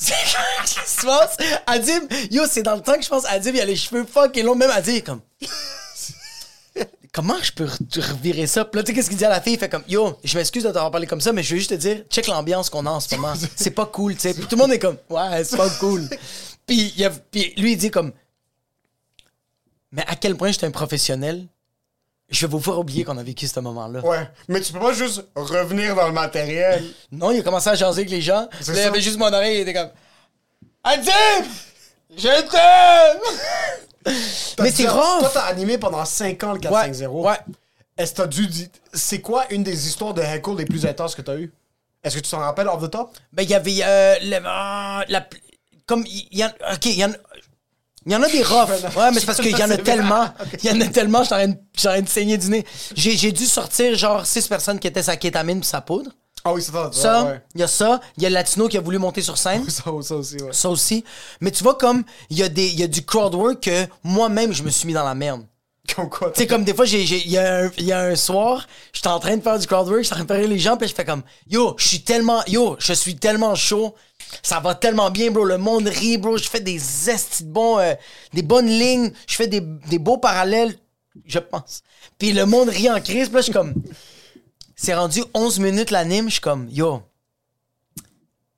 C'est 0.00 0.12
qu'est-ce 0.12 0.74
qui 0.80 0.88
se 0.88 1.04
passe? 1.04 1.36
Adib, 1.66 2.04
yo, 2.30 2.44
c'est 2.48 2.62
dans 2.62 2.76
le 2.76 2.82
temps 2.82 2.94
que 2.94 3.02
je 3.02 3.08
pense, 3.08 3.24
Adib, 3.24 3.56
il 3.56 3.60
a 3.60 3.64
les 3.64 3.74
cheveux 3.74 4.04
fucking 4.04 4.44
longs, 4.44 4.54
même 4.54 4.70
Adib, 4.70 4.94
il 4.94 4.98
est 4.98 5.02
comme. 5.02 5.20
Comment 7.12 7.36
je 7.42 7.52
peux 7.52 7.64
re- 7.64 8.00
revirer 8.12 8.46
ça? 8.46 8.64
Puis 8.64 8.78
là, 8.78 8.82
tu 8.82 8.88
sais, 8.90 8.94
qu'est-ce 8.94 9.08
qu'il 9.08 9.18
dit 9.18 9.24
à 9.24 9.30
la 9.30 9.40
fille? 9.40 9.54
Il 9.54 9.58
fait 9.58 9.68
comme, 9.68 9.82
yo, 9.88 10.18
je 10.22 10.36
m'excuse 10.36 10.62
de 10.64 10.68
t'avoir 10.70 10.90
parlé 10.90 11.06
comme 11.06 11.20
ça, 11.22 11.32
mais 11.32 11.42
je 11.42 11.50
veux 11.54 11.58
juste 11.58 11.70
te 11.70 11.74
dire, 11.76 12.02
check 12.10 12.26
l'ambiance 12.26 12.68
qu'on 12.70 12.84
a 12.86 12.90
en 12.90 13.00
ce 13.00 13.14
moment. 13.16 13.32
C'est 13.56 13.70
pas 13.70 13.86
cool, 13.86 14.14
tu 14.14 14.20
sais. 14.20 14.34
Puis 14.34 14.42
tout 14.46 14.56
le 14.56 14.62
monde 14.62 14.72
est 14.72 14.78
comme, 14.78 14.98
ouais, 15.10 15.42
c'est 15.44 15.56
pas 15.56 15.70
cool. 15.80 16.08
Puis, 16.66 16.92
il 16.96 17.04
a- 17.04 17.10
puis 17.10 17.54
lui, 17.56 17.72
il 17.72 17.76
dit 17.78 17.90
comme, 17.90 18.12
mais 19.90 20.04
à 20.06 20.16
quel 20.16 20.36
point 20.36 20.50
j'étais 20.52 20.66
un 20.66 20.70
professionnel, 20.70 21.46
je 22.28 22.44
vais 22.46 22.50
vous 22.50 22.60
faire 22.60 22.78
oublier 22.78 23.04
qu'on 23.04 23.16
a 23.16 23.22
vécu 23.22 23.46
ce 23.46 23.58
moment-là. 23.60 24.04
Ouais, 24.04 24.28
mais 24.48 24.60
tu 24.60 24.72
peux 24.74 24.80
pas 24.80 24.92
juste 24.92 25.24
revenir 25.34 25.94
dans 25.94 26.06
le 26.08 26.12
matériel. 26.12 26.84
Non, 27.10 27.30
il 27.30 27.40
a 27.40 27.42
commencé 27.42 27.70
à 27.70 27.74
jaser 27.74 28.00
avec 28.02 28.10
les 28.10 28.20
gens. 28.20 28.42
Là, 28.50 28.50
il 28.74 28.78
avait 28.80 29.00
juste 29.00 29.16
mon 29.18 29.32
oreille, 29.32 29.56
il 29.56 29.60
était 29.62 29.72
comme, 29.72 29.90
Adib! 30.84 31.46
Je 32.16 32.22
t'aime! 32.50 33.87
Mais 34.60 34.70
c'est 34.70 34.88
rough! 34.88 35.20
Toi, 35.20 35.30
t'as 35.32 35.42
animé 35.46 35.78
pendant 35.78 36.04
5 36.04 36.42
ans 36.44 36.52
le 36.52 36.58
450. 36.60 37.14
Ouais, 37.24 37.30
ouais. 37.30 37.36
Est-ce 37.96 38.12
que 38.12 38.16
t'as 38.18 38.26
dû 38.26 38.46
dire. 38.46 38.68
C'est 38.92 39.20
quoi 39.20 39.44
une 39.50 39.62
des 39.64 39.86
histoires 39.88 40.14
de 40.14 40.22
heckle 40.22 40.56
les 40.56 40.64
plus 40.66 40.86
intenses 40.86 41.14
que 41.14 41.22
t'as 41.22 41.36
eues? 41.36 41.52
Est-ce 42.04 42.16
que 42.16 42.20
tu 42.20 42.30
t'en 42.30 42.38
rappelles 42.38 42.68
off 42.68 42.82
the 42.82 42.90
top? 42.90 43.10
Ben, 43.32 43.42
il 43.42 43.50
y 43.50 43.54
avait. 43.54 43.78
euh, 43.82 44.14
le- 44.22 44.38
ah, 44.46 45.04
la, 45.08 45.26
comme. 45.86 46.04
Il 46.06 46.38
y, 46.38 46.44
en. 46.44 46.48
Ok, 46.72 46.86
il 46.86 46.92
y 46.98 47.04
en. 47.04 47.12
Il 48.06 48.12
y 48.12 48.16
en 48.16 48.22
a 48.22 48.28
des 48.28 48.42
roughs. 48.42 48.66
Ouais, 48.96 49.10
mais 49.10 49.20
c'est 49.20 49.26
parce 49.26 49.40
qu'il 49.40 49.50
y 49.58 49.62
en 49.62 49.70
a 49.70 49.76
tellement. 49.76 50.28
Il 50.62 50.70
y 50.70 50.72
en 50.72 50.80
a 50.80 50.86
tellement, 50.86 51.20
je 51.20 51.24
suis 51.26 51.34
en 51.34 51.38
train 51.38 51.48
de- 51.48 51.56
je 51.74 51.80
suis 51.80 51.88
en 51.88 51.92
train 51.92 52.00
de 52.02 52.08
saigner 52.08 52.38
du 52.38 52.48
nez. 52.50 52.64
J'ai 52.94 53.16
j'ai 53.16 53.32
dû 53.32 53.44
sortir 53.44 53.96
genre 53.96 54.24
six 54.24 54.46
personnes 54.46 54.78
qui 54.78 54.86
étaient 54.86 55.02
sa 55.02 55.16
kétamine 55.16 55.60
puis 55.60 55.68
sa 55.68 55.80
poudre. 55.80 56.10
Ah 56.48 56.52
oui, 56.54 56.62
c'est 56.62 56.72
ça. 56.72 56.90
Ça, 56.92 57.24
ouais, 57.24 57.42
il 57.54 57.60
y 57.60 57.64
a 57.64 57.68
ça. 57.68 58.00
Il 58.16 58.22
y 58.22 58.26
a 58.26 58.28
le 58.28 58.34
latino 58.34 58.68
qui 58.68 58.76
a 58.76 58.80
voulu 58.80 58.98
monter 58.98 59.22
sur 59.22 59.36
scène. 59.38 59.64
Ça, 59.70 59.84
ça 60.02 60.14
aussi, 60.16 60.36
ouais. 60.36 60.52
Ça 60.52 60.68
aussi. 60.70 61.04
Mais 61.40 61.50
tu 61.50 61.62
vois, 61.62 61.74
comme, 61.76 62.04
il 62.30 62.38
y, 62.38 62.42
a 62.42 62.48
des- 62.48 62.68
y 62.70 62.82
a 62.82 62.86
du 62.86 63.04
crowd 63.04 63.34
work 63.34 63.60
que 63.62 63.86
moi-même, 64.02 64.52
je 64.52 64.62
me 64.62 64.70
suis 64.70 64.86
mis 64.86 64.92
dans 64.94 65.04
la 65.04 65.14
merde. 65.14 65.42
Comme 65.96 66.10
quoi? 66.10 66.30
Tu 66.32 66.40
sais, 66.42 66.46
comme 66.46 66.64
des 66.64 66.74
fois, 66.74 66.86
il 66.86 67.28
y, 67.30 67.38
a 67.38 67.64
un- 67.64 67.70
y 67.78 67.92
a 67.92 68.00
un 68.00 68.14
soir, 68.16 68.66
j'étais 68.92 69.08
en 69.08 69.18
train 69.18 69.36
de 69.36 69.42
faire 69.42 69.58
du 69.58 69.66
crowd 69.66 69.88
work, 69.88 70.02
j'étais 70.02 70.12
en 70.12 70.16
train 70.16 70.24
de 70.24 70.28
parler 70.28 70.46
les 70.46 70.58
gens, 70.58 70.76
puis 70.76 70.86
je 70.88 70.94
fais 70.94 71.04
comme, 71.04 71.22
yo, 71.48 71.74
je 71.78 71.88
suis 71.88 72.02
tellement, 72.02 72.42
yo, 72.46 72.76
je 72.78 72.92
suis 72.92 73.16
tellement 73.16 73.54
chaud, 73.54 73.94
ça 74.42 74.60
va 74.60 74.74
tellement 74.74 75.10
bien, 75.10 75.30
bro, 75.30 75.44
le 75.46 75.56
monde 75.56 75.88
rit, 75.88 76.18
bro, 76.18 76.36
je 76.36 76.46
fais 76.48 76.60
des 76.60 77.08
estis 77.08 77.44
de 77.44 77.50
bons, 77.50 77.78
euh, 77.78 77.94
des 78.34 78.42
bonnes 78.42 78.68
lignes, 78.68 79.10
je 79.26 79.34
fais 79.36 79.46
des, 79.46 79.60
des 79.62 79.98
beaux 79.98 80.18
parallèles, 80.18 80.76
je 81.24 81.38
pense. 81.38 81.80
Puis 82.18 82.32
le 82.34 82.44
monde 82.44 82.68
rit 82.68 82.90
en 82.90 83.00
crise, 83.00 83.28
puis 83.28 83.36
là, 83.36 83.40
je 83.40 83.44
suis 83.44 83.52
comme, 83.54 83.72
c'est 84.78 84.94
rendu 84.94 85.24
11 85.34 85.58
minutes 85.58 85.90
l'anime, 85.90 86.26
je 86.26 86.34
suis 86.34 86.40
comme, 86.40 86.68
yo, 86.70 87.02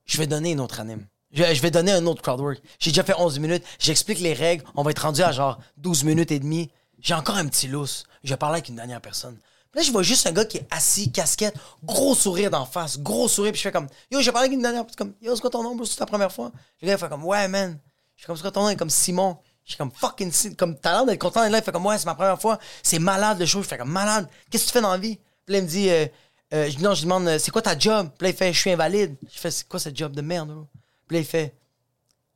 je 0.04 0.18
vais 0.18 0.26
donner 0.26 0.52
une 0.52 0.60
autre 0.60 0.78
anime. 0.78 1.06
Je, 1.32 1.62
vais 1.62 1.70
donner 1.70 1.92
un 1.92 2.04
autre 2.06 2.20
crowdwork. 2.20 2.60
J'ai 2.78 2.90
déjà 2.90 3.04
fait 3.04 3.14
11 3.16 3.38
minutes. 3.38 3.64
J'explique 3.78 4.18
les 4.18 4.32
règles. 4.32 4.64
On 4.74 4.82
va 4.82 4.90
être 4.90 4.98
rendu 4.98 5.22
à 5.22 5.30
genre 5.30 5.60
12 5.76 6.04
minutes 6.04 6.32
et 6.32 6.40
demie. 6.40 6.68
J'ai 6.98 7.14
encore 7.14 7.36
un 7.36 7.46
petit 7.46 7.68
lousse. 7.68 8.04
Je 8.24 8.34
parler 8.34 8.56
avec 8.56 8.68
une 8.68 8.74
dernière 8.74 9.00
personne. 9.00 9.38
Là, 9.72 9.82
je 9.82 9.92
vois 9.92 10.02
juste 10.02 10.26
un 10.26 10.32
gars 10.32 10.44
qui 10.44 10.58
est 10.58 10.66
assis, 10.72 11.12
casquette, 11.12 11.54
gros 11.84 12.16
sourire 12.16 12.50
d'en 12.50 12.66
face, 12.66 12.98
gros 12.98 13.28
sourire. 13.28 13.52
Puis 13.52 13.60
je 13.60 13.68
fais 13.68 13.72
comme, 13.72 13.86
yo, 14.10 14.20
je 14.20 14.26
vais 14.26 14.32
parler 14.32 14.46
avec 14.46 14.56
une 14.56 14.62
dernière 14.62 14.84
personne. 14.84 15.12
Comme, 15.12 15.14
yo, 15.22 15.34
c'est 15.36 15.40
quoi 15.40 15.50
ton 15.50 15.62
nom? 15.62 15.84
C'est 15.84 15.96
ta 15.96 16.06
première 16.06 16.32
fois? 16.32 16.50
Le 16.82 16.88
gars, 16.88 16.94
il 16.94 16.98
fait 16.98 17.08
comme, 17.08 17.24
ouais, 17.24 17.46
man. 17.46 17.78
Je 18.16 18.22
suis 18.22 18.26
comme, 18.26 18.36
c'est 18.36 18.42
quoi 18.42 18.50
ton 18.50 18.62
nom? 18.62 18.68
Il 18.68 18.72
est 18.72 18.76
comme 18.76 18.90
Simon. 18.90 19.38
Je 19.64 19.70
suis 19.70 19.78
comme, 19.78 19.92
fucking, 19.92 20.56
comme, 20.56 20.76
t'as 20.76 20.92
l'air 20.92 21.06
d'être 21.06 21.20
content 21.20 21.42
d'être 21.42 21.52
là. 21.52 21.58
Il 21.58 21.64
fait 21.64 21.72
comme, 21.72 21.86
ouais, 21.86 21.96
c'est 21.96 22.06
ma 22.06 22.16
première 22.16 22.40
fois. 22.40 22.58
C'est 22.82 22.98
malade 22.98 23.38
le 23.38 23.46
show. 23.46 23.62
Je 23.62 23.68
fais 23.68 23.78
comme, 23.78 23.92
malade. 23.92 24.28
Qu'est-ce 24.50 24.64
que 24.64 24.68
tu 24.68 24.72
fais 24.72 24.82
dans 24.82 24.90
la 24.90 24.98
vie? 24.98 25.18
Puis 25.51 25.55
là, 25.55 25.59
il 25.59 25.64
me 25.64 25.68
dit, 25.68 25.90
euh, 25.90 26.07
euh, 26.55 26.70
je 26.70 26.76
dis, 26.76 26.82
non, 26.84 26.94
je 26.94 27.01
lui 27.01 27.07
demande, 27.07 27.38
c'est 27.38 27.51
quoi 27.51 27.61
ta 27.61 27.76
job? 27.76 28.09
Puis 28.16 28.24
là, 28.24 28.30
il 28.30 28.36
fait, 28.36 28.53
je 28.53 28.59
suis 28.61 28.70
invalide. 28.70 29.16
Je 29.34 29.36
fais, 29.40 29.51
c'est 29.51 29.66
quoi 29.66 29.80
ce 29.80 29.88
job 29.92 30.14
de 30.14 30.20
merde, 30.22 30.48
bro? 30.48 30.66
Puis 31.09 31.16
là, 31.16 31.20
il 31.22 31.26
fait, 31.26 31.53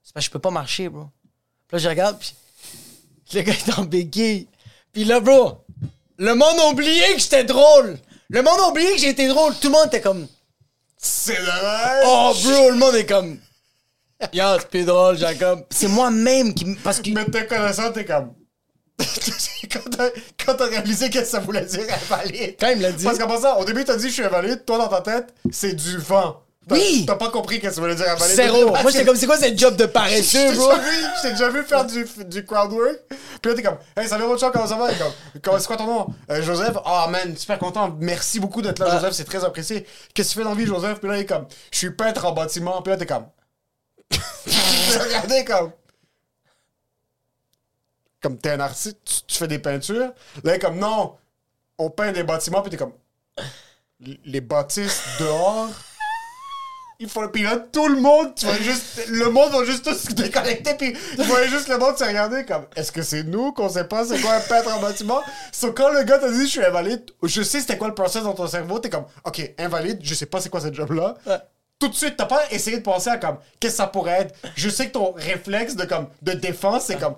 c'est 0.02 0.12
parce 0.12 0.24
que 0.26 0.30
je 0.30 0.32
peux 0.32 0.40
pas 0.40 0.50
marcher, 0.50 0.88
bro. 0.88 1.04
Puis 1.68 1.76
là, 1.76 1.78
je 1.78 1.88
regarde, 1.88 2.18
puis 2.18 2.34
le 3.34 3.42
gars 3.42 3.52
est 3.52 3.78
en 3.78 3.84
béquille. 3.84 4.48
Puis 4.92 5.04
là, 5.04 5.20
bro, 5.20 5.64
le 6.18 6.34
monde 6.34 6.58
a 6.58 6.70
oublié 6.70 7.14
que 7.14 7.20
j'étais 7.20 7.44
drôle. 7.44 7.96
Le 8.30 8.42
monde 8.42 8.58
a 8.58 8.68
oublié 8.68 8.90
que 8.94 8.98
j'ai 8.98 9.10
été 9.10 9.28
drôle. 9.28 9.54
Tout 9.60 9.68
le 9.68 9.74
monde 9.74 9.86
était 9.86 10.00
comme, 10.00 10.26
C'est 10.96 11.36
dommage! 11.38 12.02
oh, 12.04 12.32
bro, 12.42 12.70
le 12.70 12.76
monde 12.76 12.94
est 12.96 13.06
comme, 13.06 13.38
yo, 14.32 14.44
c'est 14.58 14.68
plus 14.70 14.84
drôle, 14.84 15.16
Jacob. 15.18 15.64
C'est 15.70 15.86
moi-même 15.86 16.52
qui. 16.52 16.64
m- 16.64 16.76
Parce 16.82 16.98
que. 17.00 17.10
Mais 17.10 17.26
te 17.26 17.44
connaissant, 17.44 17.92
t'es 17.92 18.04
comme. 18.04 18.34
quand 20.46 20.54
t'as 20.54 20.66
réalisé 20.66 21.10
qu'est-ce 21.10 21.24
que 21.24 21.28
ça 21.30 21.40
voulait 21.40 21.64
dire 21.64 21.84
invalide. 21.90 22.56
Quand 22.60 22.68
il 22.70 22.76
me 22.78 22.82
l'a 22.82 22.92
dit. 22.92 23.04
Parce 23.04 23.18
qu'en 23.18 23.26
passant, 23.26 23.58
au 23.58 23.64
début, 23.64 23.84
t'as 23.84 23.96
dit 23.96 24.08
je 24.08 24.12
suis 24.14 24.24
invalide. 24.24 24.64
Toi, 24.64 24.78
dans 24.78 24.88
ta 24.88 25.00
tête, 25.00 25.34
c'est 25.50 25.74
du 25.74 25.98
vent. 25.98 26.40
T'as- 26.68 26.76
Oui. 26.76 27.04
T'as 27.06 27.16
pas 27.16 27.28
compris 27.28 27.56
qu'est-ce 27.60 27.70
que 27.70 27.74
ça 27.74 27.80
voulait 27.82 27.94
dire 27.94 28.08
invalide. 28.08 28.36
Zéro. 28.36 28.66
Moi, 28.70 28.90
j'étais 28.90 29.04
comme, 29.04 29.16
c'est 29.16 29.26
quoi 29.26 29.36
cette 29.36 29.58
job 29.58 29.76
de 29.76 29.84
paresseux, 29.84 30.52
bro? 30.56 30.72
t'ai 31.22 31.30
déjà 31.32 31.50
vu 31.50 31.62
faire 31.64 31.84
du, 31.84 32.06
du 32.26 32.44
crowd 32.46 32.72
work. 32.72 33.00
Puis 33.42 33.50
là, 33.50 33.54
t'es 33.56 33.62
comme, 33.62 33.76
hey, 33.96 34.08
salut, 34.08 34.24
Rocha, 34.24 34.50
comment 34.50 34.66
ça 34.66 34.76
va? 34.76 34.90
Et 34.92 35.40
comme, 35.40 35.58
c'est 35.58 35.66
quoi 35.66 35.76
ton 35.76 35.86
nom? 35.86 36.06
Euh, 36.30 36.40
Joseph? 36.40 36.76
Ah, 36.86 37.06
man, 37.10 37.36
super 37.36 37.58
content. 37.58 37.94
Merci 38.00 38.40
beaucoup 38.40 38.62
d'être 38.62 38.78
là. 38.78 38.92
Joseph, 38.92 39.12
c'est 39.12 39.24
très 39.24 39.44
apprécié. 39.44 39.84
Qu'est-ce 40.14 40.28
que 40.28 40.32
tu 40.34 40.38
fais 40.38 40.44
dans 40.44 40.50
la 40.54 40.56
vie, 40.56 40.66
Joseph? 40.66 41.00
Puis 41.00 41.08
là, 41.10 41.16
il 41.16 41.20
est 41.22 41.26
comme, 41.26 41.46
je 41.70 41.78
suis 41.78 41.90
peintre 41.90 42.24
en 42.24 42.32
bâtiment. 42.32 42.80
Puis 42.80 42.92
là, 42.92 42.96
t'es 42.96 43.06
comme, 43.06 43.26
tu 44.10 44.98
regardé 44.98 45.44
comme, 45.44 45.70
comme 48.24 48.38
t'es 48.38 48.52
un 48.52 48.60
artiste, 48.60 48.98
tu, 49.04 49.14
tu 49.26 49.36
fais 49.36 49.48
des 49.48 49.58
peintures. 49.58 49.98
Là, 49.98 50.12
il 50.44 50.50
est 50.52 50.58
comme, 50.58 50.78
non, 50.78 51.14
on 51.76 51.90
peint 51.90 52.10
des 52.10 52.22
bâtiments. 52.22 52.62
Puis 52.62 52.70
t'es 52.70 52.78
comme, 52.78 52.94
les 54.24 54.40
bâtisses 54.40 55.02
dehors. 55.20 55.68
Il 57.00 57.08
faut 57.08 57.26
puis 57.28 57.42
là 57.42 57.56
tout 57.56 57.88
le 57.88 58.00
monde 58.00 58.36
tu 58.36 58.46
vois 58.46 58.54
juste 58.54 59.08
le 59.08 59.28
monde 59.28 59.50
va 59.50 59.64
juste 59.64 59.84
tous 59.84 59.98
se 59.98 60.12
déconnecter 60.12 60.74
puis 60.74 60.92
tu 61.16 61.22
voyais 61.24 61.48
juste 61.48 61.66
le 61.68 61.76
monde 61.76 61.98
se 61.98 62.04
regarder 62.04 62.44
comme 62.44 62.66
est-ce 62.76 62.92
que 62.92 63.02
c'est 63.02 63.24
nous 63.24 63.52
qu'on 63.52 63.68
sait 63.68 63.84
pas 63.84 64.04
c'est 64.04 64.20
quoi 64.20 64.34
un 64.34 64.40
peintre 64.40 64.72
en 64.72 64.80
bâtiment? 64.80 65.20
So, 65.50 65.72
quand 65.72 65.90
le 65.90 66.04
gars 66.04 66.18
t'a 66.18 66.30
dit 66.30 66.46
je 66.46 66.50
suis 66.50 66.64
invalide 66.64 67.02
je 67.24 67.42
sais 67.42 67.60
c'était 67.60 67.76
quoi 67.76 67.88
le 67.88 67.94
process 67.94 68.22
dans 68.22 68.32
ton 68.32 68.46
cerveau 68.46 68.78
t'es 68.78 68.90
comme 68.90 69.06
ok 69.24 69.54
invalide 69.58 69.98
je 70.02 70.14
sais 70.14 70.26
pas 70.26 70.40
c'est 70.40 70.50
quoi 70.50 70.60
ce 70.60 70.72
job 70.72 70.92
là 70.92 71.16
tout 71.80 71.88
de 71.88 71.94
suite 71.94 72.14
t'as 72.16 72.26
pas 72.26 72.42
essayé 72.52 72.76
de 72.76 72.82
penser 72.82 73.10
à 73.10 73.18
comme 73.18 73.38
qu'est-ce 73.58 73.72
que 73.72 73.78
ça 73.78 73.88
pourrait 73.88 74.22
être? 74.22 74.34
Je 74.54 74.68
sais 74.68 74.86
que 74.86 74.92
ton 74.92 75.12
réflexe 75.12 75.74
de 75.74 75.84
comme 75.84 76.06
de 76.22 76.32
défense 76.32 76.84
c'est 76.84 76.98
comme 76.98 77.16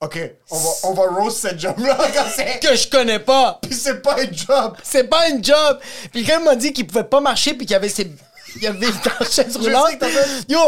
ok 0.00 0.18
on 0.50 0.58
va 0.58 0.70
on 0.84 0.92
va 0.94 1.02
roast 1.04 1.38
cette 1.38 1.58
job 1.58 1.74
là 1.78 1.96
quand 2.14 2.24
c'est 2.34 2.60
Que 2.60 2.76
je 2.76 2.88
connais 2.88 3.18
pas. 3.18 3.58
puis 3.62 3.74
c'est 3.74 4.02
pas 4.02 4.16
un 4.20 4.30
job 4.32 4.76
C'est 4.82 5.04
pas 5.04 5.28
une 5.30 5.42
job. 5.42 5.78
Puis 6.12 6.24
quand 6.24 6.38
il 6.38 6.44
m'a 6.44 6.54
dit 6.56 6.72
qu'il 6.72 6.86
pouvait 6.86 7.04
pas 7.04 7.20
marcher 7.20 7.54
puis 7.54 7.66
qu'il 7.66 7.72
y 7.72 7.76
avait 7.76 7.88
ses. 7.88 8.10
Il 8.56 8.62
y 8.62 8.66
avait 8.66 8.86
la 8.86 9.26
chaise 9.26 9.56
roulante. 9.56 9.88
Yo! 10.48 10.58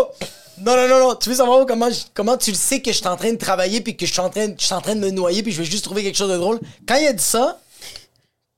Non, 0.61 0.77
non, 0.77 0.89
non, 0.89 0.99
non. 1.09 1.15
Tu 1.15 1.29
veux 1.31 1.37
savoir 1.37 1.65
comment, 1.67 1.89
je- 1.89 2.03
comment 2.13 2.37
tu 2.37 2.51
le 2.51 2.57
sais 2.57 2.81
que 2.83 2.91
je 2.91 2.97
suis 2.97 3.07
en 3.07 3.17
train 3.17 3.31
de 3.33 3.39
travailler 3.39 3.81
puis 3.81 3.97
que 3.97 4.05
je 4.07 4.13
suis 4.13 4.21
en 4.21 4.29
train, 4.29 4.49
je 4.59 4.65
suis 4.65 4.75
en 4.75 4.81
train 4.81 4.95
de 4.97 5.01
me 5.01 5.11
noyer 5.11 5.43
puis 5.43 5.53
je 5.53 5.59
veux 5.59 5.65
juste 5.65 5.85
trouver 5.85 6.03
quelque 6.03 6.17
chose 6.19 6.31
de 6.31 6.37
drôle? 6.37 6.59
Quand 6.87 6.97
il 6.97 7.07
a 7.07 7.13
dit 7.13 7.23
ça, 7.23 7.59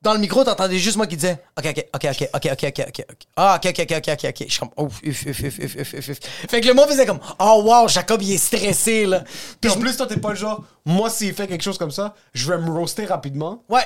Dans 0.03 0.15
le 0.15 0.19
micro, 0.19 0.43
t'entendais 0.45 0.79
juste 0.79 0.97
moi 0.97 1.07
qui 1.07 1.17
disais 1.17 1.43
OK, 1.59 1.67
OK, 1.67 1.87
OK, 1.95 2.07
OK, 2.11 2.29
OK, 2.35 2.47
OK, 2.53 2.63
OK, 2.69 2.85
OK, 2.89 3.05
OK. 3.11 3.17
Ah, 3.37 3.57
OK, 3.63 3.67
OK, 3.69 3.81
OK, 3.81 3.97
OK, 3.99 4.09
OK, 4.15 4.25
OK. 4.31 4.45
Je 4.47 4.51
suis 4.51 4.59
comme, 4.59 4.71
ouf, 4.79 5.01
uf, 5.03 5.27
uf, 5.27 5.41
uf, 5.43 5.59
uf, 5.59 5.77
uf, 5.95 6.09
uf. 6.09 6.19
Fait 6.49 6.61
que 6.63 6.69
le 6.69 6.73
monde 6.75 6.89
faisait 6.89 7.05
comme, 7.05 7.21
oh 7.39 7.63
wow, 7.67 7.87
Jacob, 7.87 8.23
il 8.23 8.33
est 8.33 8.39
stressé, 8.39 9.05
là. 9.05 9.23
Puis 9.61 9.71
en 9.71 9.77
plus, 9.77 9.97
toi, 9.99 10.07
t'es 10.07 10.17
pas 10.17 10.31
le 10.31 10.37
genre, 10.37 10.65
moi, 10.87 11.11
s'il 11.11 11.35
fait 11.35 11.47
quelque 11.47 11.63
chose 11.63 11.77
comme 11.77 11.91
ça, 11.91 12.15
je 12.33 12.51
vais 12.51 12.57
me 12.59 12.71
roaster 12.71 13.05
rapidement. 13.05 13.63
Ouais. 13.69 13.85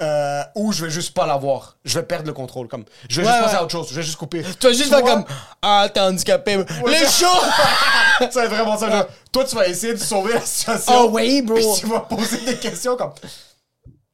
euh, 0.00 0.42
ou 0.56 0.72
je 0.72 0.84
vais 0.84 0.90
juste 0.90 1.14
pas 1.14 1.26
l'avoir. 1.26 1.76
Je 1.84 1.96
vais 1.96 2.04
perdre 2.04 2.26
le 2.26 2.32
contrôle. 2.32 2.66
Comme, 2.66 2.84
je 3.08 3.20
vais 3.20 3.26
Ouais, 3.26 3.32
juste 3.32 3.44
passer 3.44 3.54
ouais. 3.54 3.60
à 3.60 3.62
autre 3.62 3.70
chose. 3.70 3.86
Je 3.90 3.94
vais 3.94 4.02
juste 4.02 4.16
couper. 4.16 4.42
Tu 4.58 4.66
vas 4.66 4.72
juste 4.72 4.88
faire 4.88 5.04
comme, 5.04 5.24
ah, 5.62 5.86
t'es 5.94 6.00
handicapé. 6.00 6.56
Les 6.88 7.06
ça- 7.06 7.24
shows! 7.26 8.28
C'est 8.32 8.46
vraiment 8.48 8.76
ça. 8.76 8.90
genre, 8.90 9.06
toi, 9.30 9.44
tu 9.44 9.54
vas 9.54 9.68
essayer 9.68 9.92
de 9.94 9.98
sauver 10.00 10.32
la 10.34 10.40
situation. 10.40 10.92
Oh 11.04 11.08
oui, 11.12 11.40
bro. 11.42 11.54
Puis 11.54 11.66
tu 11.82 11.86
vas 11.86 12.00
poser 12.00 12.38
des 12.38 12.56
questions 12.56 12.96
comme. 12.96 13.12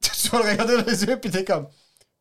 Tu 0.22 0.28
vas 0.28 0.38
le 0.42 0.50
regarder 0.50 0.76
dans 0.76 0.90
les 0.90 1.04
yeux, 1.04 1.18
puis 1.18 1.30
t'es 1.30 1.44
comme. 1.44 1.68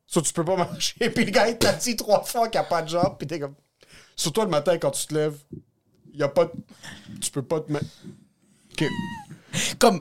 So, 0.06 0.22
tu 0.22 0.32
peux 0.32 0.46
pas 0.46 0.56
marcher. 0.56 0.96
Puis 1.10 1.26
le 1.26 1.32
gars, 1.32 1.50
il 1.50 1.58
t'a 1.58 1.74
dit 1.74 1.96
trois 1.98 2.24
fois 2.24 2.48
qu'il 2.48 2.60
a 2.60 2.64
pas 2.64 2.82
de 2.82 2.88
jambes, 2.88 3.18
puis 3.18 3.28
t'es 3.28 3.40
comme. 3.40 3.56
Surtout 4.16 4.42
le 4.42 4.48
matin, 4.48 4.78
quand 4.78 4.92
tu 4.92 5.06
te 5.06 5.14
lèves, 5.14 5.38
y 6.14 6.24
a 6.24 6.30
pas 6.30 6.46
de. 6.46 6.52
Tu 7.22 7.30
peux 7.30 7.44
pas 7.44 7.60
te 7.60 7.72
mettre. 7.72 7.86
Comme, 9.80 10.00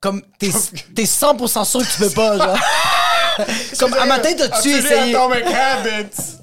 comme, 0.00 0.22
t'es, 0.38 0.50
t'es 0.94 1.04
100% 1.04 1.64
sûr 1.64 1.80
que 1.80 1.92
tu 1.92 1.98
peux 1.98 2.10
pas, 2.10 2.36
genre. 2.36 2.58
comme, 3.78 3.94
à 3.94 4.06
matin, 4.06 4.34
t'as-tu 4.36 4.70
essayé? 4.70 5.14
Atomic 5.14 5.44
Habits? 5.46 6.38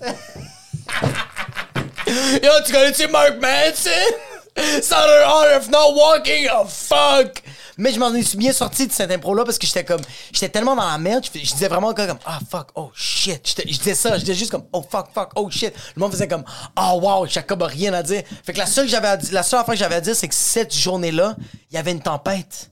Yo, 2.44 2.52
tu 2.66 2.72
connais-tu 2.72 3.08
Mark 3.08 3.36
Manson? 3.42 4.82
Southern 4.82 5.24
Art 5.24 5.58
of 5.58 5.70
Not 5.70 5.96
Walking, 5.96 6.48
oh 6.52 6.66
fuck! 6.66 7.42
Mais 7.78 7.92
je 7.92 8.00
m'en 8.00 8.12
suis 8.22 8.38
bien 8.38 8.54
sorti 8.54 8.88
de 8.88 8.92
cette 8.92 9.12
impro-là 9.12 9.44
parce 9.44 9.58
que 9.58 9.68
j'étais 9.68 9.84
comme. 9.84 10.02
J'étais 10.32 10.50
tellement 10.50 10.76
dans 10.76 10.88
la 10.88 10.98
merde, 10.98 11.26
je, 11.26 11.40
disais 11.40 11.68
vraiment 11.68 11.94
comme 11.94 12.18
Ah 12.26 12.40
fuck, 12.50 12.70
oh 12.76 12.92
shit. 12.94 13.56
Je 13.58 13.78
disais 13.78 13.96
ça, 13.96 14.18
je 14.18 14.22
disais 14.22 14.34
juste 14.34 14.52
comme 14.52 14.66
Oh 14.72 14.84
fuck, 14.90 15.08
fuck, 15.14 15.32
oh 15.36 15.50
shit. 15.50 15.74
Le 15.96 16.00
monde 16.00 16.12
faisait 16.12 16.28
comme 16.28 16.44
Oh 16.78 17.00
wow, 17.02 17.26
Jacob 17.26 17.64
a 17.64 17.68
rien 17.68 17.94
à 17.94 18.04
dire. 18.04 18.24
Fait 18.44 18.54
que 18.54 18.58
la 18.58 18.66
seule, 18.66 18.86
que 18.86 18.92
j'avais 18.92 19.18
la 19.32 19.44
seule 19.44 19.60
affaire 19.60 19.74
que 19.74 19.80
j'avais 19.80 19.96
à 19.96 20.02
dire, 20.02 20.16
c'est 20.16 20.28
que 20.28 20.36
cette 20.36 20.76
journée-là, 20.76 21.36
il 21.72 21.76
y 21.76 21.78
avait 21.78 21.92
une 21.92 22.02
tempête. 22.02 22.72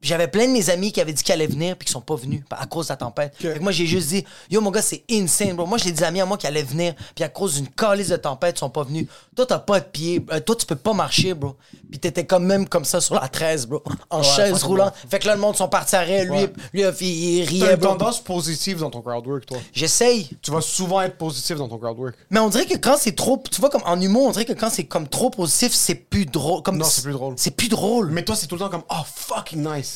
J'avais 0.00 0.28
plein 0.28 0.46
de 0.46 0.52
mes 0.52 0.70
amis 0.70 0.92
qui 0.92 1.00
avaient 1.00 1.12
dit 1.12 1.24
qu'ils 1.24 1.32
allaient 1.34 1.48
venir 1.48 1.76
puis 1.76 1.86
qui 1.86 1.92
sont 1.92 2.00
pas 2.00 2.14
venus 2.14 2.42
à 2.50 2.66
cause 2.66 2.86
de 2.86 2.92
la 2.92 2.96
tempête. 2.96 3.34
Fait 3.36 3.54
que 3.54 3.58
moi 3.58 3.72
j'ai 3.72 3.84
juste 3.86 4.08
dit 4.10 4.24
yo 4.48 4.60
mon 4.60 4.70
gars 4.70 4.80
c'est 4.80 5.02
insane 5.10 5.54
bro. 5.56 5.66
Moi 5.66 5.76
j'ai 5.78 5.90
des 5.90 6.04
amis 6.04 6.20
à 6.20 6.24
moi 6.26 6.38
qui 6.38 6.46
allaient 6.46 6.62
venir 6.62 6.94
puis 7.16 7.24
à 7.24 7.28
cause 7.28 7.54
d'une 7.56 7.66
calice 7.68 8.08
de 8.08 8.16
tempête 8.16 8.54
ils 8.56 8.60
sont 8.60 8.70
pas 8.70 8.84
venus. 8.84 9.08
Toi 9.34 9.44
t'as 9.44 9.58
pas 9.58 9.80
de 9.80 9.86
pied, 9.86 10.24
Euh, 10.30 10.38
toi 10.38 10.54
tu 10.54 10.66
peux 10.66 10.76
pas 10.76 10.92
marcher 10.92 11.34
bro. 11.34 11.56
Puis 11.90 11.98
t'étais 11.98 12.24
quand 12.24 12.38
même 12.38 12.68
comme 12.68 12.84
ça 12.84 13.00
sur 13.00 13.16
la 13.16 13.26
13 13.28 13.66
bro, 13.66 13.82
en 14.10 14.22
chaise 14.22 14.52
fucking 14.52 14.66
roulant. 14.68 14.92
Fait 15.10 15.18
que 15.18 15.26
là 15.26 15.34
le 15.34 15.40
monde 15.40 15.56
sont 15.56 15.68
partis 15.68 15.96
à 15.96 16.00
rire, 16.02 16.24
lui 16.26 16.30
Ouais. 16.30 16.52
lui 16.72 16.82
il, 17.00 17.40
il 17.40 17.44
T'as 17.46 17.50
riait 17.66 17.70
une 17.74 17.76
bro. 17.80 17.88
tendance 17.88 18.20
positive 18.22 18.78
dans 18.78 18.90
ton 18.90 19.02
crowdwork, 19.02 19.46
toi. 19.46 19.58
J'essaye. 19.72 20.30
Tu 20.42 20.52
vas 20.52 20.60
souvent 20.60 21.00
être 21.00 21.16
positif 21.16 21.56
dans 21.56 21.68
ton 21.68 21.76
crowdwork. 21.78 22.14
Mais 22.30 22.38
on 22.38 22.48
dirait 22.50 22.66
que 22.66 22.76
quand 22.76 22.94
c'est 22.98 23.16
trop, 23.16 23.42
tu 23.50 23.60
vois 23.60 23.68
comme 23.70 23.82
en 23.84 24.00
humour, 24.00 24.26
on 24.28 24.30
dirait 24.30 24.44
que 24.44 24.52
quand 24.52 24.70
c'est 24.70 24.84
comme 24.84 25.08
trop 25.08 25.30
positif, 25.30 25.72
c'est 25.72 25.96
plus 25.96 26.24
drôle. 26.24 26.62
Comme 26.62 26.76
Non, 26.78 26.84
c'est 26.84 27.02
plus 27.02 27.12
drôle. 27.12 27.34
C'est 27.36 27.50
plus 27.50 27.68
drôle. 27.68 28.10
Mais 28.12 28.24
toi, 28.24 28.36
c'est 28.36 28.46
tout 28.46 28.54
le 28.54 28.60
temps 28.60 28.68
comme 28.70 28.84
Oh, 28.90 29.02
fucking 29.04 29.66
nice. 29.68 29.87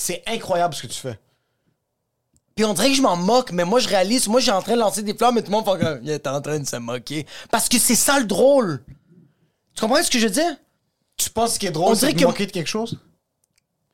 C'est 0.00 0.22
incroyable 0.28 0.74
ce 0.74 0.82
que 0.82 0.86
tu 0.86 0.98
fais. 1.00 1.18
Puis 2.54 2.64
on 2.64 2.72
dirait 2.72 2.88
que 2.90 2.94
je 2.94 3.02
m'en 3.02 3.16
moque, 3.16 3.50
mais 3.52 3.64
moi 3.64 3.80
je 3.80 3.88
réalise, 3.88 4.28
moi 4.28 4.40
j'ai 4.40 4.52
en 4.52 4.62
train 4.62 4.74
de 4.74 4.78
lancer 4.80 5.02
des 5.02 5.12
fleurs, 5.14 5.32
mais 5.32 5.42
tout 5.42 5.50
le 5.50 5.56
monde 5.56 5.64
fait 5.64 5.84
comme, 5.84 6.00
il 6.02 6.10
est 6.10 6.26
en 6.26 6.40
train 6.40 6.58
de 6.58 6.66
se 6.66 6.76
moquer. 6.76 7.26
Parce 7.50 7.68
que 7.68 7.78
c'est 7.78 7.94
ça 7.96 8.18
le 8.20 8.24
drôle. 8.26 8.82
Tu 9.74 9.80
comprends 9.80 10.02
ce 10.02 10.10
que 10.10 10.18
je 10.18 10.26
veux 10.26 10.32
dire? 10.32 10.56
Tu 11.16 11.30
penses 11.30 11.54
ce 11.54 11.58
qui 11.58 11.66
est 11.66 11.70
On 11.70 11.72
drôle, 11.72 11.94
dirait 11.96 12.08
c'est 12.12 12.14
de 12.16 12.20
que- 12.20 12.26
manquer 12.26 12.46
de 12.46 12.52
quelque 12.52 12.68
chose? 12.68 12.98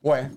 Ouais. 0.03 0.29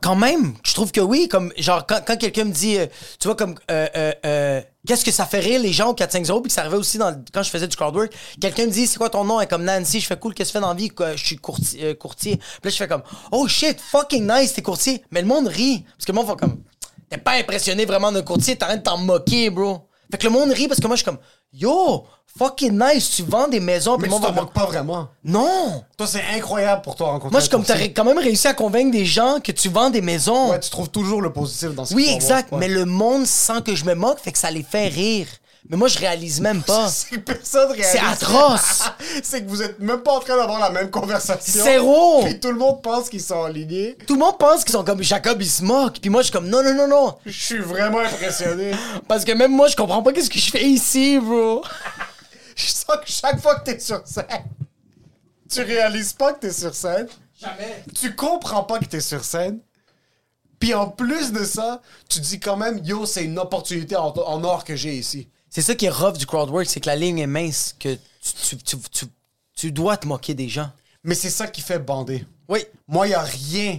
Quand 0.00 0.16
même, 0.16 0.54
je 0.64 0.72
trouve 0.74 0.92
que 0.92 1.00
oui, 1.00 1.28
comme 1.28 1.52
genre 1.58 1.86
quand, 1.86 2.00
quand 2.06 2.16
quelqu'un 2.16 2.44
me 2.44 2.52
dit, 2.52 2.78
euh, 2.78 2.86
tu 3.18 3.28
vois 3.28 3.36
comme 3.36 3.54
euh, 3.70 3.88
euh, 3.96 4.12
euh, 4.24 4.62
qu'est-ce 4.86 5.04
que 5.04 5.10
ça 5.10 5.26
fait 5.26 5.40
rire 5.40 5.60
les 5.60 5.72
gens 5.72 5.90
au 5.90 5.94
4-5-0, 5.94 6.42
puis 6.42 6.50
ça 6.50 6.62
arrivait 6.62 6.76
aussi 6.76 6.98
dans, 6.98 7.22
quand 7.32 7.42
je 7.42 7.50
faisais 7.50 7.68
du 7.68 7.76
crowdwork, 7.76 8.12
quelqu'un 8.40 8.66
me 8.66 8.70
dit 8.70 8.86
c'est 8.86 8.98
quoi 8.98 9.10
ton 9.10 9.24
nom, 9.24 9.40
Et 9.40 9.46
comme 9.46 9.64
Nancy, 9.64 10.00
je 10.00 10.06
fais 10.06 10.18
cool, 10.18 10.34
qu'est-ce 10.34 10.50
que 10.50 10.58
tu 10.58 10.58
fais 10.58 10.62
dans 10.62 10.68
la 10.68 10.74
vie, 10.74 10.90
je 11.16 11.24
suis 11.24 11.36
courtier, 11.36 11.84
euh, 11.84 11.94
courtier. 11.94 12.36
Puis 12.36 12.60
là 12.64 12.70
je 12.70 12.76
fais 12.76 12.88
comme 12.88 13.02
oh 13.30 13.46
shit, 13.46 13.80
fucking 13.80 14.30
nice, 14.30 14.54
t'es 14.54 14.62
courtier. 14.62 15.04
Mais 15.10 15.20
le 15.20 15.28
monde 15.28 15.46
rit, 15.48 15.84
parce 15.96 16.04
que 16.06 16.12
le 16.12 16.16
monde 16.16 16.26
fait 16.26 16.36
comme 16.36 16.62
t'es 17.08 17.18
pas 17.18 17.32
impressionné 17.32 17.84
vraiment 17.84 18.10
d'un 18.10 18.22
courtier, 18.22 18.56
t'es 18.56 18.64
en 18.64 18.68
train 18.68 18.76
de 18.76 18.82
t'en 18.82 18.98
moquer, 18.98 19.50
bro. 19.50 19.88
Fait 20.12 20.18
que 20.18 20.24
le 20.24 20.30
monde 20.30 20.50
rit 20.52 20.68
parce 20.68 20.78
que 20.78 20.86
moi 20.86 20.94
je 20.94 21.00
suis 21.02 21.06
comme 21.06 21.18
yo, 21.54 22.04
fucking 22.38 22.78
nice, 22.78 23.10
tu 23.16 23.22
vends 23.24 23.48
des 23.48 23.60
maisons, 23.60 23.96
puis 23.96 24.02
Mais 24.02 24.08
le 24.08 24.14
tu 24.14 24.20
monde 24.28 24.34
t'en 24.36 24.42
va 24.42 24.46
pas 24.46 24.66
vraiment. 24.66 25.08
non. 25.24 25.82
Toi, 25.96 26.06
c'est 26.06 26.22
incroyable 26.36 26.82
pour 26.82 26.94
toi 26.96 27.08
rencontrer 27.08 27.30
Moi 27.32 27.40
je 27.40 27.44
un 27.44 27.48
suis 27.48 27.50
comme 27.50 27.64
t'as 27.64 27.74
ré- 27.74 27.92
quand 27.92 28.04
même 28.04 28.18
réussi 28.18 28.46
à 28.46 28.54
convaincre 28.54 28.90
des 28.92 29.04
gens 29.06 29.38
que 29.42 29.52
tu 29.52 29.68
vends 29.70 29.90
des 29.90 30.02
maisons. 30.02 30.50
Ouais, 30.50 30.60
tu 30.60 30.70
trouves 30.70 30.90
toujours 30.90 31.20
le 31.22 31.32
positif 31.32 31.70
dans 31.74 31.84
ce 31.86 31.94
Oui, 31.94 32.08
exact. 32.14 32.52
Mais 32.52 32.68
le 32.68 32.84
monde 32.84 33.26
sent 33.26 33.62
que 33.64 33.74
je 33.74 33.84
me 33.86 33.94
moque, 33.94 34.20
fait 34.20 34.32
que 34.32 34.38
ça 34.38 34.50
les 34.50 34.62
fait 34.62 34.88
rire. 34.88 35.26
Mais 35.72 35.78
moi, 35.78 35.88
je 35.88 35.98
réalise 35.98 36.38
même 36.38 36.62
pas. 36.66 36.88
C'est 36.88 37.08
que 37.08 37.16
personne 37.16 37.70
réalise. 37.72 37.86
C'est 37.92 37.98
atroce. 37.98 38.82
c'est 39.22 39.42
que 39.42 39.48
vous 39.48 39.62
êtes 39.62 39.78
même 39.78 40.02
pas 40.02 40.12
en 40.12 40.20
train 40.20 40.36
d'avoir 40.36 40.60
la 40.60 40.68
même 40.68 40.90
conversation. 40.90 41.64
Zéro. 41.64 42.24
Puis 42.24 42.38
tout 42.38 42.52
le 42.52 42.58
monde 42.58 42.82
pense 42.82 43.08
qu'ils 43.08 43.22
sont 43.22 43.42
alignés. 43.42 43.96
Tout 44.06 44.12
le 44.12 44.20
monde 44.20 44.36
pense 44.36 44.64
qu'ils 44.64 44.72
sont 44.72 44.84
comme 44.84 45.02
Jacob, 45.02 45.40
il 45.40 45.48
se 45.50 45.64
moque. 45.64 45.98
Puis 45.98 46.10
moi, 46.10 46.20
je 46.20 46.26
suis 46.26 46.32
comme 46.32 46.46
non, 46.46 46.62
non, 46.62 46.74
non, 46.74 46.88
non. 46.88 47.16
Je 47.24 47.32
suis 47.32 47.58
vraiment 47.58 48.00
impressionné. 48.00 48.72
Parce 49.08 49.24
que 49.24 49.32
même 49.32 49.50
moi, 49.50 49.68
je 49.68 49.74
comprends 49.74 50.02
pas 50.02 50.12
qu'est-ce 50.12 50.28
que 50.28 50.38
je 50.38 50.50
fais 50.50 50.62
ici, 50.62 51.18
bro. 51.18 51.64
Je 52.54 52.66
sens 52.66 52.96
que 53.02 53.10
chaque 53.10 53.40
fois 53.40 53.54
que 53.54 53.64
t'es 53.64 53.80
sur 53.80 54.02
scène, 54.06 54.26
tu 55.50 55.62
réalises 55.62 56.12
pas 56.12 56.34
que 56.34 56.40
t'es 56.40 56.52
sur 56.52 56.74
scène. 56.74 57.08
Jamais. 57.40 57.82
Tu 57.98 58.14
comprends 58.14 58.64
pas 58.64 58.78
que 58.78 58.84
t'es 58.84 59.00
sur 59.00 59.24
scène. 59.24 59.58
Puis 60.60 60.74
en 60.74 60.88
plus 60.88 61.32
de 61.32 61.44
ça, 61.44 61.80
tu 62.10 62.20
dis 62.20 62.38
quand 62.38 62.58
même, 62.58 62.78
yo, 62.84 63.06
c'est 63.06 63.24
une 63.24 63.38
opportunité 63.38 63.96
en, 63.96 64.08
en 64.10 64.44
or 64.44 64.64
que 64.64 64.76
j'ai 64.76 64.94
ici. 64.96 65.28
C'est 65.54 65.60
ça 65.60 65.74
qui 65.74 65.84
est 65.84 65.90
rough 65.90 66.16
du 66.16 66.24
crowdwork, 66.24 66.64
c'est 66.66 66.80
que 66.80 66.86
la 66.86 66.96
ligne 66.96 67.18
est 67.18 67.26
mince, 67.26 67.76
que 67.78 67.94
tu, 67.94 68.56
tu, 68.56 68.56
tu, 68.56 68.76
tu, 68.90 69.04
tu 69.54 69.70
dois 69.70 69.98
te 69.98 70.06
moquer 70.06 70.32
des 70.32 70.48
gens. 70.48 70.70
Mais 71.04 71.14
c'est 71.14 71.28
ça 71.28 71.46
qui 71.46 71.60
fait 71.60 71.78
bander. 71.78 72.24
Oui. 72.48 72.64
Moi, 72.88 73.08
il 73.08 73.12
a 73.14 73.20
rien 73.20 73.78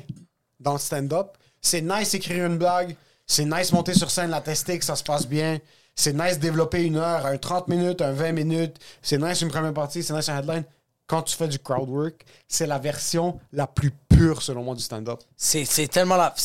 dans 0.60 0.74
le 0.74 0.78
stand-up. 0.78 1.36
C'est 1.60 1.82
nice 1.82 2.14
écrire 2.14 2.46
une 2.46 2.60
blague. 2.60 2.96
C'est 3.26 3.46
nice 3.46 3.72
monter 3.72 3.96
sur 3.96 4.12
scène, 4.12 4.30
la 4.30 4.40
tester, 4.42 4.78
que 4.78 4.86
ça 4.86 4.96
se 4.96 5.04
passe 5.04 5.26
bien. 5.26 5.58
C'est 5.96 6.14
nice 6.14 6.38
développer 6.38 6.84
une 6.84 6.98
heure, 6.98 7.26
un 7.26 7.38
30 7.38 7.68
minutes, 7.68 8.04
un 8.04 8.12
20 8.12 8.34
minutes. 8.34 8.78
C'est 9.02 9.18
nice 9.18 9.42
une 9.42 9.50
première 9.50 9.74
partie, 9.74 10.04
c'est 10.04 10.14
nice 10.14 10.30
un 10.30 10.38
headline. 10.38 10.66
Quand 11.08 11.24
tu 11.24 11.36
fais 11.36 11.48
du 11.48 11.58
crowd 11.58 11.90
work, 11.90 12.24
c'est 12.48 12.68
la 12.68 12.78
version 12.78 13.40
la 13.52 13.66
plus 13.66 13.90
pure, 14.10 14.44
selon 14.44 14.62
moi, 14.62 14.76
du 14.76 14.84
stand-up. 14.84 15.22
C'est 15.36 15.66
c'est 15.66 15.88
tellement 15.88 16.18
la- 16.18 16.36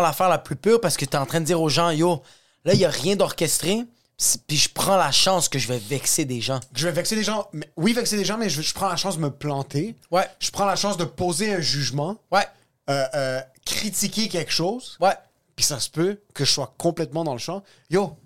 l'affaire 0.00 0.30
la 0.30 0.38
plus 0.38 0.56
pure 0.56 0.80
parce 0.80 0.96
que 0.96 1.04
t'es 1.04 1.18
en 1.18 1.26
train 1.26 1.40
de 1.40 1.44
dire 1.46 1.60
aux 1.60 1.68
gens, 1.68 1.90
yo, 1.90 2.22
là, 2.64 2.72
il 2.72 2.80
y 2.80 2.86
a 2.86 2.90
rien 2.90 3.16
d'orchestré. 3.16 3.84
Puis 4.48 4.56
je 4.56 4.68
prends 4.68 4.96
la 4.96 5.12
chance 5.12 5.48
que 5.48 5.58
je 5.60 5.68
vais 5.68 5.78
vexer 5.78 6.24
des 6.24 6.40
gens. 6.40 6.58
Je 6.74 6.86
vais 6.88 6.92
vexer 6.92 7.14
des 7.14 7.22
gens. 7.22 7.48
Mais, 7.52 7.70
oui, 7.76 7.92
vexer 7.92 8.16
des 8.16 8.24
gens, 8.24 8.36
mais 8.36 8.48
je, 8.50 8.62
je 8.62 8.74
prends 8.74 8.88
la 8.88 8.96
chance 8.96 9.16
de 9.16 9.22
me 9.22 9.30
planter. 9.30 9.94
Ouais. 10.10 10.26
Je 10.40 10.50
prends 10.50 10.64
la 10.66 10.74
chance 10.76 10.96
de 10.96 11.04
poser 11.04 11.54
un 11.54 11.60
jugement, 11.60 12.16
Ouais. 12.32 12.46
euh, 12.90 13.06
euh, 13.14 13.40
critiquer 13.64 14.28
quelque 14.28 14.50
chose. 14.52 14.96
Ouais. 15.00 15.14
Puis 15.54 15.64
ça 15.64 15.78
se 15.78 15.88
peut 15.88 16.20
que 16.34 16.44
je 16.44 16.50
sois 16.50 16.74
complètement 16.78 17.22
dans 17.22 17.32
le 17.32 17.38
champ. 17.38 17.62
Yo, 17.90 18.16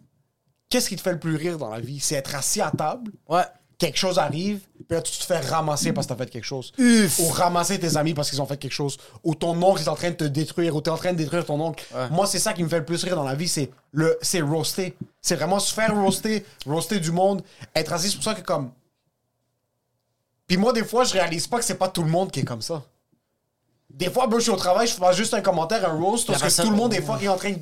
qu'est-ce 0.71 0.89
qui 0.89 0.97
te 0.97 1.03
fait 1.03 1.13
le 1.13 1.21
plus 1.21 1.37
rire 1.37 1.59
dans 1.59 1.69
la 1.71 1.81
vie? 1.81 2.01
C'est 2.01 2.15
être 2.15 2.35
assis 2.35 2.63
à 2.63 2.71
table, 2.71 3.13
Ouais. 3.29 3.45
quelque 3.77 3.99
chose 3.99 4.19
arrive, 4.19 4.61
puis 4.83 4.97
là, 4.97 5.03
tu 5.03 5.13
te 5.19 5.25
fais 5.25 5.39
ramasser 5.39 5.93
parce 5.93 6.07
que 6.07 6.13
t'as 6.13 6.19
fait 6.25 6.31
quelque 6.31 6.45
chose. 6.45 6.73
Uf. 6.79 7.19
Ou 7.19 7.29
ramasser 7.29 7.79
tes 7.79 7.97
amis 7.97 8.15
parce 8.15 8.31
qu'ils 8.31 8.41
ont 8.43 8.47
fait 8.47 8.57
quelque 8.57 8.73
chose. 8.73 8.97
Ou 9.25 9.35
ton 9.35 9.61
oncle 9.63 9.81
est 9.83 9.89
en 9.89 9.95
train 9.95 10.11
de 10.11 10.17
te 10.17 10.25
détruire, 10.25 10.75
ou 10.77 10.81
t'es 10.81 10.91
en 10.91 10.97
train 10.97 11.13
de 11.13 11.19
détruire 11.19 11.45
ton 11.45 11.61
oncle. 11.61 11.85
Moi, 12.11 12.27
c'est 12.27 12.39
ça 12.39 12.53
qui 12.53 12.63
me 12.63 12.69
fait 12.69 12.79
le 12.79 12.85
plus 12.85 13.03
rire 13.05 13.17
dans 13.17 13.25
la 13.25 13.35
vie, 13.35 13.49
c'est 13.49 13.71
le 13.93 14.19
c'est 14.23 14.41
roaster. 14.41 14.97
C'est 15.21 15.37
vraiment 15.37 15.59
se 15.59 15.73
faire 15.73 15.95
roaster, 15.95 16.45
roaster 16.67 17.01
du 17.01 17.13
monde, 17.13 17.43
être 17.75 17.93
assis. 17.93 18.09
C'est 18.11 18.17
pour 18.17 18.25
ça 18.25 18.35
que 18.35 18.41
comme... 18.43 18.73
Puis 20.47 20.57
moi, 20.57 20.73
des 20.73 20.85
fois, 20.85 21.05
je 21.05 21.13
réalise 21.13 21.47
pas 21.47 21.59
que 21.59 21.65
c'est 21.65 21.77
pas 21.77 21.89
tout 21.89 22.03
le 22.03 22.11
monde 22.11 22.31
qui 22.31 22.41
est 22.41 22.45
comme 22.45 22.63
ça. 22.63 22.83
Des 23.91 24.11
fois, 24.11 24.27
bro, 24.27 24.39
je 24.39 24.45
suis 24.45 24.51
au 24.51 24.57
travail, 24.57 24.87
je 24.87 24.95
fais 24.95 25.13
juste 25.15 25.35
un 25.35 25.41
commentaire, 25.43 25.89
un 25.89 25.95
roast, 25.99 26.27
parce 26.27 26.43
que 26.43 26.63
tout 26.63 26.71
le 26.71 26.77
monde 26.77 26.93
est 26.95 27.03
fucking 27.03 27.29
en 27.29 27.37
train 27.37 27.53
de 27.53 27.59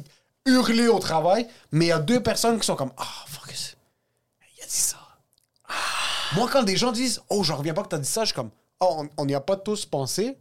hurler 0.46 0.88
au 0.88 0.98
travail, 0.98 1.46
mais 1.72 1.86
il 1.86 1.88
y 1.88 1.92
a 1.92 1.98
deux 1.98 2.22
personnes 2.22 2.58
qui 2.58 2.66
sont 2.66 2.76
comme 2.76 2.92
Ah, 2.96 3.04
fuck, 3.26 3.50
c'est- 3.54 3.76
il 4.56 4.62
a 4.62 4.66
dit 4.66 4.72
ça. 4.72 4.96
Ah. 5.68 5.72
Moi, 6.36 6.48
quand 6.52 6.62
des 6.62 6.76
gens 6.76 6.92
disent 6.92 7.20
Oh, 7.28 7.42
je 7.42 7.52
reviens 7.52 7.74
pas 7.74 7.82
que 7.82 7.88
t'as 7.88 7.98
dit 7.98 8.08
ça, 8.08 8.22
je 8.22 8.26
suis 8.26 8.34
comme 8.34 8.50
Oh, 8.82 9.04
on- 9.18 9.26
n'y 9.26 9.34
a 9.34 9.40
pas 9.40 9.56
tous 9.56 9.84
pensé. 9.84 10.38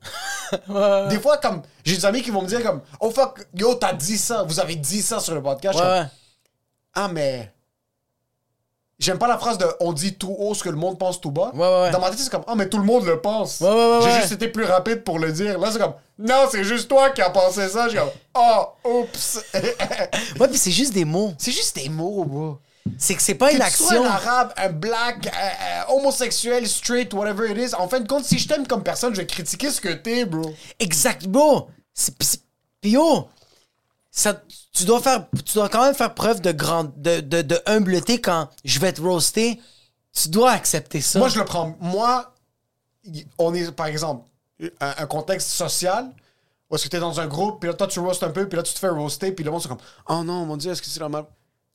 Des 1.09 1.19
fois, 1.19 1.37
comme 1.37 1.61
j'ai 1.83 1.97
des 1.97 2.05
amis 2.05 2.21
qui 2.21 2.31
vont 2.31 2.41
me 2.41 2.47
dire 2.47 2.63
comme 2.63 2.81
Oh 3.01 3.11
fuck, 3.11 3.45
yo, 3.53 3.75
t'as 3.75 3.93
dit 3.93 4.17
ça, 4.17 4.43
vous 4.43 4.59
avez 4.61 4.75
dit 4.75 5.01
ça 5.01 5.19
sur 5.19 5.35
le 5.35 5.43
podcast. 5.43 5.77
Ouais, 5.77 5.83
suis 5.85 5.91
comme, 5.93 5.99
ouais. 6.03 6.09
Ah, 6.95 7.07
mais. 7.09 7.53
J'aime 8.97 9.17
pas 9.17 9.27
la 9.29 9.37
phrase 9.37 9.57
de 9.57 9.65
on 9.79 9.93
dit 9.93 10.15
tout 10.15 10.35
haut 10.37 10.53
ce 10.53 10.61
que 10.63 10.67
le 10.69 10.75
monde 10.75 10.97
pense 10.99 11.21
tout 11.21 11.31
bas. 11.31 11.51
Ouais, 11.53 11.59
ouais, 11.59 11.81
ouais. 11.83 11.91
Dans 11.91 11.99
ma 12.01 12.09
tête, 12.09 12.19
c'est 12.19 12.29
comme 12.29 12.43
Ah, 12.47 12.55
mais 12.55 12.67
tout 12.67 12.77
le 12.77 12.83
monde 12.83 13.05
le 13.05 13.21
pense. 13.21 13.61
Ouais, 13.61 13.69
ouais, 13.69 13.75
ouais, 13.75 13.99
J'ai 14.03 14.19
juste 14.21 14.33
été 14.33 14.49
plus 14.49 14.65
rapide 14.65 15.03
pour 15.05 15.19
le 15.19 15.31
dire. 15.31 15.57
Là, 15.57 15.71
c'est 15.71 15.79
comme 15.79 15.93
Non, 16.17 16.47
c'est 16.51 16.65
juste 16.65 16.89
toi 16.89 17.09
qui 17.11 17.21
as 17.21 17.29
pensé 17.29 17.67
ça. 17.69 17.85
Je 17.85 17.89
suis 17.91 17.99
comme 17.99 18.09
Oh, 18.35 18.65
oups. 18.85 19.41
Ouais, 20.39 20.47
puis 20.49 20.57
c'est 20.57 20.71
juste 20.71 20.93
des 20.93 21.05
mots. 21.05 21.33
c'est 21.37 21.51
juste 21.51 21.75
des 21.77 21.87
mots, 21.89 22.25
bro. 22.25 22.57
C'est 22.97 23.15
que 23.15 23.21
c'est 23.21 23.36
pas 23.36 23.51
une 23.51 23.59
Que 23.59 23.65
tu 23.65 23.71
sois 23.71 23.88
action. 23.91 24.03
un 24.05 24.09
arabe, 24.09 24.53
un 24.57 24.69
black, 24.69 25.27
un- 25.27 25.32
un 25.91 25.93
homosexuel, 25.95 26.67
straight, 26.67 27.13
whatever 27.13 27.49
it 27.51 27.57
is. 27.57 27.75
En 27.75 27.88
fin 27.88 27.99
de 27.99 28.07
compte, 28.07 28.25
si 28.25 28.38
je 28.39 28.47
t'aime 28.47 28.65
comme 28.67 28.84
personne, 28.84 29.13
je 29.13 29.21
vais 29.21 29.27
critiquer 29.27 29.69
ce 29.71 29.80
que 29.80 29.89
t'es, 29.93 30.25
bro. 30.25 30.53
Exact, 30.80 31.27
bro. 31.27 31.69
Puis 32.82 32.91
yo, 32.91 33.27
ça, 34.11 34.41
tu 34.73 34.86
dois 34.86 35.01
faire, 35.01 35.27
tu 35.45 35.53
dois 35.53 35.69
quand 35.69 35.84
même 35.86 35.93
faire 35.95 36.13
preuve 36.13 36.41
de 36.41 36.51
grande, 36.51 36.91
de, 36.97 37.19
de, 37.19 37.41
de 37.41 37.61
humbleté 37.65 38.19
quand 38.21 38.49
je 38.65 38.80
vais 38.80 38.91
te 38.93 39.01
roaster. 39.01 39.59
Tu 40.13 40.30
dois 40.30 40.51
accepter 40.51 41.01
ça. 41.01 41.19
Moi, 41.19 41.30
je 41.30 41.38
le 41.39 41.45
prends. 41.45 41.75
Moi, 41.80 42.34
on 43.38 43.53
est, 43.53 43.71
par 43.71 43.86
exemple, 43.88 44.27
un, 44.82 44.93
un 44.97 45.05
contexte 45.05 45.49
social 45.49 46.11
où 46.69 46.75
est-ce 46.75 46.84
que 46.84 46.89
t'es 46.89 46.99
dans 46.99 47.19
un 47.19 47.27
groupe, 47.27 47.59
puis 47.59 47.67
là, 47.69 47.73
toi, 47.75 47.88
tu 47.88 47.99
roastes 47.99 48.21
un 48.23 48.30
peu, 48.30 48.47
puis 48.47 48.55
là, 48.57 48.61
tu 48.63 48.73
te 48.73 48.80
fais 48.80 48.89
roaster, 48.89 49.32
puis 49.32 49.43
le 49.43 49.49
monde, 49.51 49.61
c'est 49.61 49.67
comme, 49.69 49.80
oh 50.07 50.23
non, 50.23 50.45
mon 50.45 50.55
Dieu, 50.57 50.71
est-ce 50.71 50.82
que 50.82 50.88
c'est 50.88 50.99
la 50.99 51.09
mal. 51.09 51.25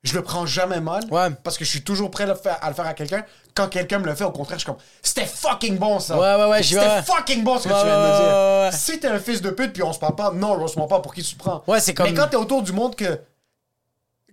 Je 0.05 0.15
le 0.15 0.23
prends 0.23 0.45
jamais 0.47 0.81
mal, 0.81 1.03
Ouais. 1.11 1.31
parce 1.43 1.57
que 1.59 1.65
je 1.65 1.71
suis 1.71 1.83
toujours 1.83 2.11
prêt 2.11 2.25
à 2.25 2.27
le 2.29 2.35
faire 2.35 2.59
à, 2.63 2.69
le 2.69 2.75
faire 2.75 2.87
à 2.87 2.93
quelqu'un. 2.95 3.25
Quand 3.55 3.69
quelqu'un 3.69 3.99
me 3.99 4.05
le 4.05 4.15
fait, 4.15 4.25
au 4.25 4.31
contraire, 4.33 4.59
je 4.59 4.65
suis 4.65 4.71
comme, 4.73 4.81
c'était 5.03 5.25
fucking 5.27 5.79
bon, 5.79 5.99
ça. 5.99 6.19
Ouais, 6.19 6.35
ouais, 6.45 6.51
ouais, 6.51 6.63
C'était 6.63 7.03
fucking 7.03 7.43
bon, 7.43 7.59
ce 7.59 7.67
que 7.67 7.73
Ouais, 7.73 7.81
tu 7.81 7.87
viens 7.87 7.97
de 7.99 8.03
me 8.03 8.71
dire. 8.71 8.79
Si 8.79 9.01
t'es 9.01 9.09
un 9.09 9.19
fils 9.19 9.41
de 9.41 9.51
pute, 9.51 9.73
puis 9.73 9.83
on 9.83 9.93
se 9.95 9.99
parle 9.99 10.15
pas, 10.15 10.31
non, 10.33 10.55
roast-moi 10.57 10.87
pas, 10.89 11.01
pour 11.01 11.15
qui 11.15 11.23
tu 11.23 11.35
te 11.35 11.39
prends? 11.39 11.63
Ouais, 11.67 11.81
c'est 11.81 11.95
comme- 11.95 12.07
Mais 12.07 12.15
quand 12.15 12.29
t'es 12.29 12.37
autour 12.37 12.63
du 12.63 12.73
monde 12.73 12.95
que, 12.95 13.19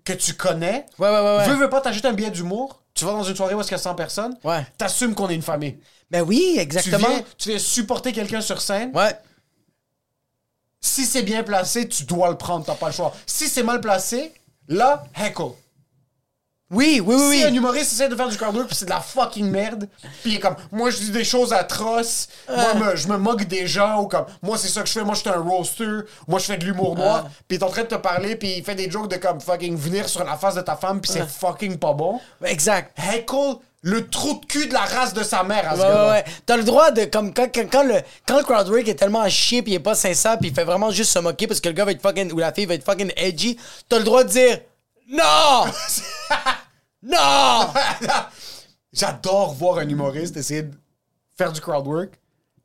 que 0.04 0.14
tu 0.14 0.34
connais, 0.34 0.86
Ouais, 1.00 1.10
ouais, 1.10 1.20
ouais, 1.22 1.38
ouais. 1.38 1.48
veux, 1.48 1.56
veux 1.56 1.70
pas 1.70 1.80
t'acheter 1.80 2.08
un 2.10 2.14
billet 2.14 2.32
d'humour, 2.32 2.82
tu 2.94 3.06
vas 3.06 3.12
dans 3.12 3.24
une 3.24 3.36
soirée 3.36 3.54
où 3.56 3.60
est-ce 3.62 3.70
qu'il 3.70 3.78
y 3.78 3.80
a 3.80 3.84
100 3.84 3.96
personnes, 3.96 4.36
Ouais. 4.44 4.66
t'assumes 4.78 5.16
qu'on 5.16 5.30
est 5.30 5.36
une 5.36 5.42
famille. 5.42 5.78
Ben 6.10 6.22
oui, 6.22 6.52
Tu 6.56 6.60
exactement. 6.60 7.08
viens, 7.08 7.24
tu 7.38 7.48
viens 7.50 7.60
supporter 7.60 8.12
quelqu'un 8.12 8.42
sur 8.42 8.60
scène. 8.62 8.92
Ouais. 8.94 9.16
Si 10.82 11.06
c'est 11.06 11.24
bien 11.24 11.44
placé, 11.44 11.88
tu 11.88 12.04
dois 12.04 12.30
le 12.30 12.38
prendre, 12.38 12.66
t'as 12.66 12.76
pas 12.76 12.88
le 12.88 12.94
choix. 12.94 13.14
Si 13.26 13.48
c'est 13.48 13.64
mal 13.64 13.80
placé, 13.80 14.34
là, 14.68 15.04
heckle. 15.16 15.52
Oui, 16.72 17.02
oui, 17.06 17.16
oui, 17.20 17.38
Si 17.40 17.44
un 17.44 17.54
humoriste 17.54 17.92
essaie 17.92 18.08
de 18.08 18.16
faire 18.16 18.30
du 18.30 18.38
crowd 18.38 18.56
work 18.56 18.68
puis 18.68 18.78
c'est 18.78 18.86
de 18.86 18.90
la 18.92 19.02
fucking 19.02 19.50
merde, 19.52 19.90
puis 20.22 20.32
il 20.32 20.36
est 20.36 20.40
comme, 20.40 20.56
moi 20.72 20.90
je 20.90 20.98
dis 21.00 21.12
des 21.12 21.26
choses 21.26 21.52
atroces, 21.52 22.30
moi 22.48 22.74
me- 22.76 22.96
je 22.96 23.08
me 23.10 23.18
moque 23.18 23.44
des 23.44 23.68
gens, 23.68 24.02
ou 24.02 24.08
comme, 24.08 24.26
moi 24.42 24.58
c'est 24.58 24.70
ça 24.70 24.82
que 24.82 24.88
je 24.88 24.94
fais, 24.94 25.04
moi 25.04 25.14
je 25.16 25.20
suis 25.20 25.30
un 25.30 25.40
roaster, 25.42 25.86
moi 26.28 26.40
je 26.40 26.46
fais 26.46 26.58
de 26.58 26.64
l'humour 26.66 26.96
noir, 26.96 27.26
puis 27.48 27.58
il 27.58 27.60
est 27.60 27.64
en 27.64 27.70
train 27.70 27.82
de 27.84 27.88
te 27.88 27.96
parler, 27.96 28.36
puis 28.38 28.56
il 28.58 28.64
fait 28.64 28.76
des 28.76 28.90
jokes 28.90 29.10
de 29.10 29.18
comme 29.18 29.42
fucking 29.42 29.76
venir 29.76 30.08
sur 30.08 30.24
la 30.24 30.38
face 30.38 30.56
de 30.56 30.62
ta 30.62 30.76
femme, 30.78 31.02
puis 31.02 31.12
c'est 31.12 31.28
fucking 31.28 31.78
pas 31.78 31.94
bon. 31.94 32.20
Exact. 32.46 32.98
Heckle 32.98 33.58
le 33.84 34.08
trou 34.08 34.40
de 34.40 34.46
cul 34.46 34.68
de 34.68 34.74
la 34.74 34.82
race 34.82 35.12
de 35.14 35.24
sa 35.24 35.44
mère 35.44 35.70
à 35.72 35.76
ce 35.76 35.82
Ouais, 35.82 35.88
ouais, 35.88 36.10
ouais. 36.12 36.24
T'as 36.46 36.56
le 36.56 36.64
droit 36.64 36.92
de, 36.92 37.06
comme, 37.06 37.34
quand, 37.34 37.48
quand, 37.54 37.66
quand 37.70 37.84
le, 37.84 37.96
quand 38.28 38.38
le 38.38 38.44
crowd 38.44 38.70
work 38.70 38.88
est 38.88 38.94
tellement 38.94 39.22
à 39.22 39.30
chier 39.30 39.64
pis 39.64 39.72
il 39.72 39.74
est 39.74 39.80
pas 39.80 39.96
sincère 39.96 40.38
pis 40.38 40.50
il 40.50 40.54
fait 40.54 40.64
vraiment 40.64 40.92
juste 40.92 41.12
se 41.12 41.18
moquer 41.18 41.48
parce 41.48 41.60
que 41.60 41.68
le 41.68 41.74
gars 41.74 41.84
va 41.86 41.92
être 41.92 42.02
fucking, 42.02 42.32
ou 42.32 42.38
la 42.38 42.54
fille 42.54 42.68
va 42.68 42.76
être 42.76 42.86
fucking 42.86 43.12
edgy, 43.18 43.58
t'as 43.90 43.98
le 43.98 44.04
droit 44.04 44.24
de 44.24 44.30
dire, 44.30 44.60
non! 45.12 45.66
non! 47.04 47.74
J'adore 48.94 49.54
voir 49.54 49.78
un 49.80 49.88
humoriste 49.90 50.38
essayer 50.38 50.64
de 50.64 50.76
faire 51.38 51.52
du 51.52 51.62
crowd 51.62 51.88
work, 51.88 52.20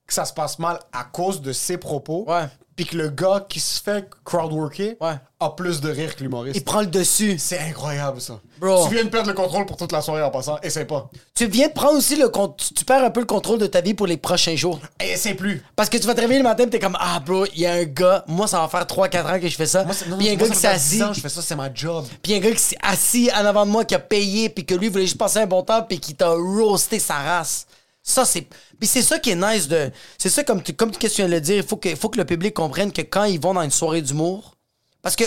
que 0.06 0.12
ça 0.14 0.24
se 0.24 0.32
passe 0.32 0.58
mal 0.58 0.78
à 0.92 1.04
cause 1.04 1.40
de 1.40 1.52
ses 1.52 1.78
propos, 1.78 2.24
Ouais. 2.28 2.48
Puis 2.76 2.84
que 2.84 2.96
le 2.96 3.08
gars 3.08 3.44
qui 3.48 3.58
se 3.58 3.80
fait 3.82 4.08
crowd 4.24 4.52
worker 4.52 4.94
Ouais. 5.00 5.14
a 5.40 5.50
plus 5.50 5.80
de 5.80 5.90
rire 5.90 6.14
que 6.14 6.22
l'humoriste. 6.22 6.56
Il 6.56 6.62
prend 6.64 6.80
le 6.80 6.86
dessus. 6.86 7.36
C'est 7.38 7.58
incroyable 7.58 8.20
ça. 8.20 8.38
Bro. 8.60 8.86
Tu 8.88 8.94
viens 8.94 9.04
de 9.04 9.08
perdre 9.08 9.28
le 9.28 9.34
contrôle 9.34 9.66
pour 9.66 9.76
toute 9.76 9.92
la 9.92 10.00
soirée 10.02 10.22
en 10.22 10.30
passant. 10.30 10.58
Essaye 10.62 10.84
pas. 10.84 11.10
Tu 11.34 11.46
viens 11.46 11.68
de 11.68 11.72
prendre 11.72 11.96
aussi 11.98 12.16
le 12.16 12.28
compte, 12.28 12.70
tu 12.74 12.84
perds 12.84 13.04
un 13.04 13.10
peu 13.10 13.20
le 13.20 13.26
contrôle 13.26 13.58
de 13.58 13.66
ta 13.66 13.80
vie 13.80 13.94
pour 13.94 14.06
les 14.06 14.16
prochains 14.16 14.56
jours. 14.56 14.78
Et 15.00 15.10
essaye 15.12 15.34
plus. 15.34 15.62
Parce 15.74 15.88
que 15.88 15.96
tu 15.96 16.06
vas 16.06 16.14
te 16.14 16.20
réveiller 16.20 16.38
le 16.40 16.44
matin 16.48 16.64
pis 16.64 16.70
t'es 16.70 16.78
comme, 16.78 16.96
ah 17.00 17.18
bro, 17.20 17.46
il 17.54 17.60
y 17.60 17.66
a 17.66 17.72
un 17.72 17.84
gars, 17.84 18.24
moi 18.28 18.46
ça 18.46 18.60
va 18.60 18.68
faire 18.68 18.84
3-4 18.84 19.36
ans 19.36 19.40
que 19.40 19.48
je 19.48 19.56
fais 19.56 19.66
ça. 19.66 19.84
Moi, 19.84 19.94
non, 20.08 20.16
Puis 20.18 20.26
y 20.26 20.30
a 20.30 20.32
un 20.32 20.36
moi, 20.36 20.46
gars 20.48 20.54
qui 20.54 20.60
s'est 20.60 20.68
10 20.68 20.74
assis. 20.74 21.02
ans, 21.02 21.12
je 21.12 21.20
fais 21.20 21.28
ça, 21.28 21.42
c'est 21.42 21.56
ma 21.56 21.72
job. 21.72 22.04
Puis 22.22 22.34
un 22.34 22.38
gars 22.40 22.50
qui 22.52 22.58
s'est 22.58 22.78
assis 22.82 23.30
en 23.34 23.44
avant 23.44 23.66
de 23.66 23.70
moi, 23.70 23.84
qui 23.84 23.94
a 23.94 23.98
payé, 23.98 24.48
puis 24.48 24.64
que 24.64 24.74
lui 24.74 24.88
voulait 24.88 25.04
juste 25.06 25.18
passer 25.18 25.38
un 25.40 25.46
bon 25.46 25.62
temps, 25.62 25.82
puis 25.82 25.98
qui 26.00 26.14
t'a 26.14 26.28
roasté 26.30 26.98
sa 26.98 27.14
race. 27.14 27.66
Ça, 28.08 28.24
c'est. 28.24 28.46
Puis 28.78 28.86
c'est 28.86 29.02
ça 29.02 29.18
qui 29.18 29.30
est 29.30 29.34
nice 29.34 29.66
de. 29.66 29.90
C'est 30.16 30.28
ça, 30.28 30.44
comme 30.44 30.62
tu, 30.62 30.72
comme 30.72 30.92
tu 30.92 31.08
viens 31.08 31.26
de 31.26 31.32
le 31.32 31.40
dire, 31.40 31.56
il 31.56 31.64
faut 31.64 31.76
que, 31.76 32.16
le 32.16 32.24
public 32.24 32.54
comprenne 32.54 32.92
que 32.92 33.02
quand 33.02 33.24
ils 33.24 33.40
vont 33.40 33.52
dans 33.52 33.62
une 33.62 33.72
soirée 33.72 34.00
d'humour. 34.00 34.54
Parce 35.02 35.16
que 35.16 35.24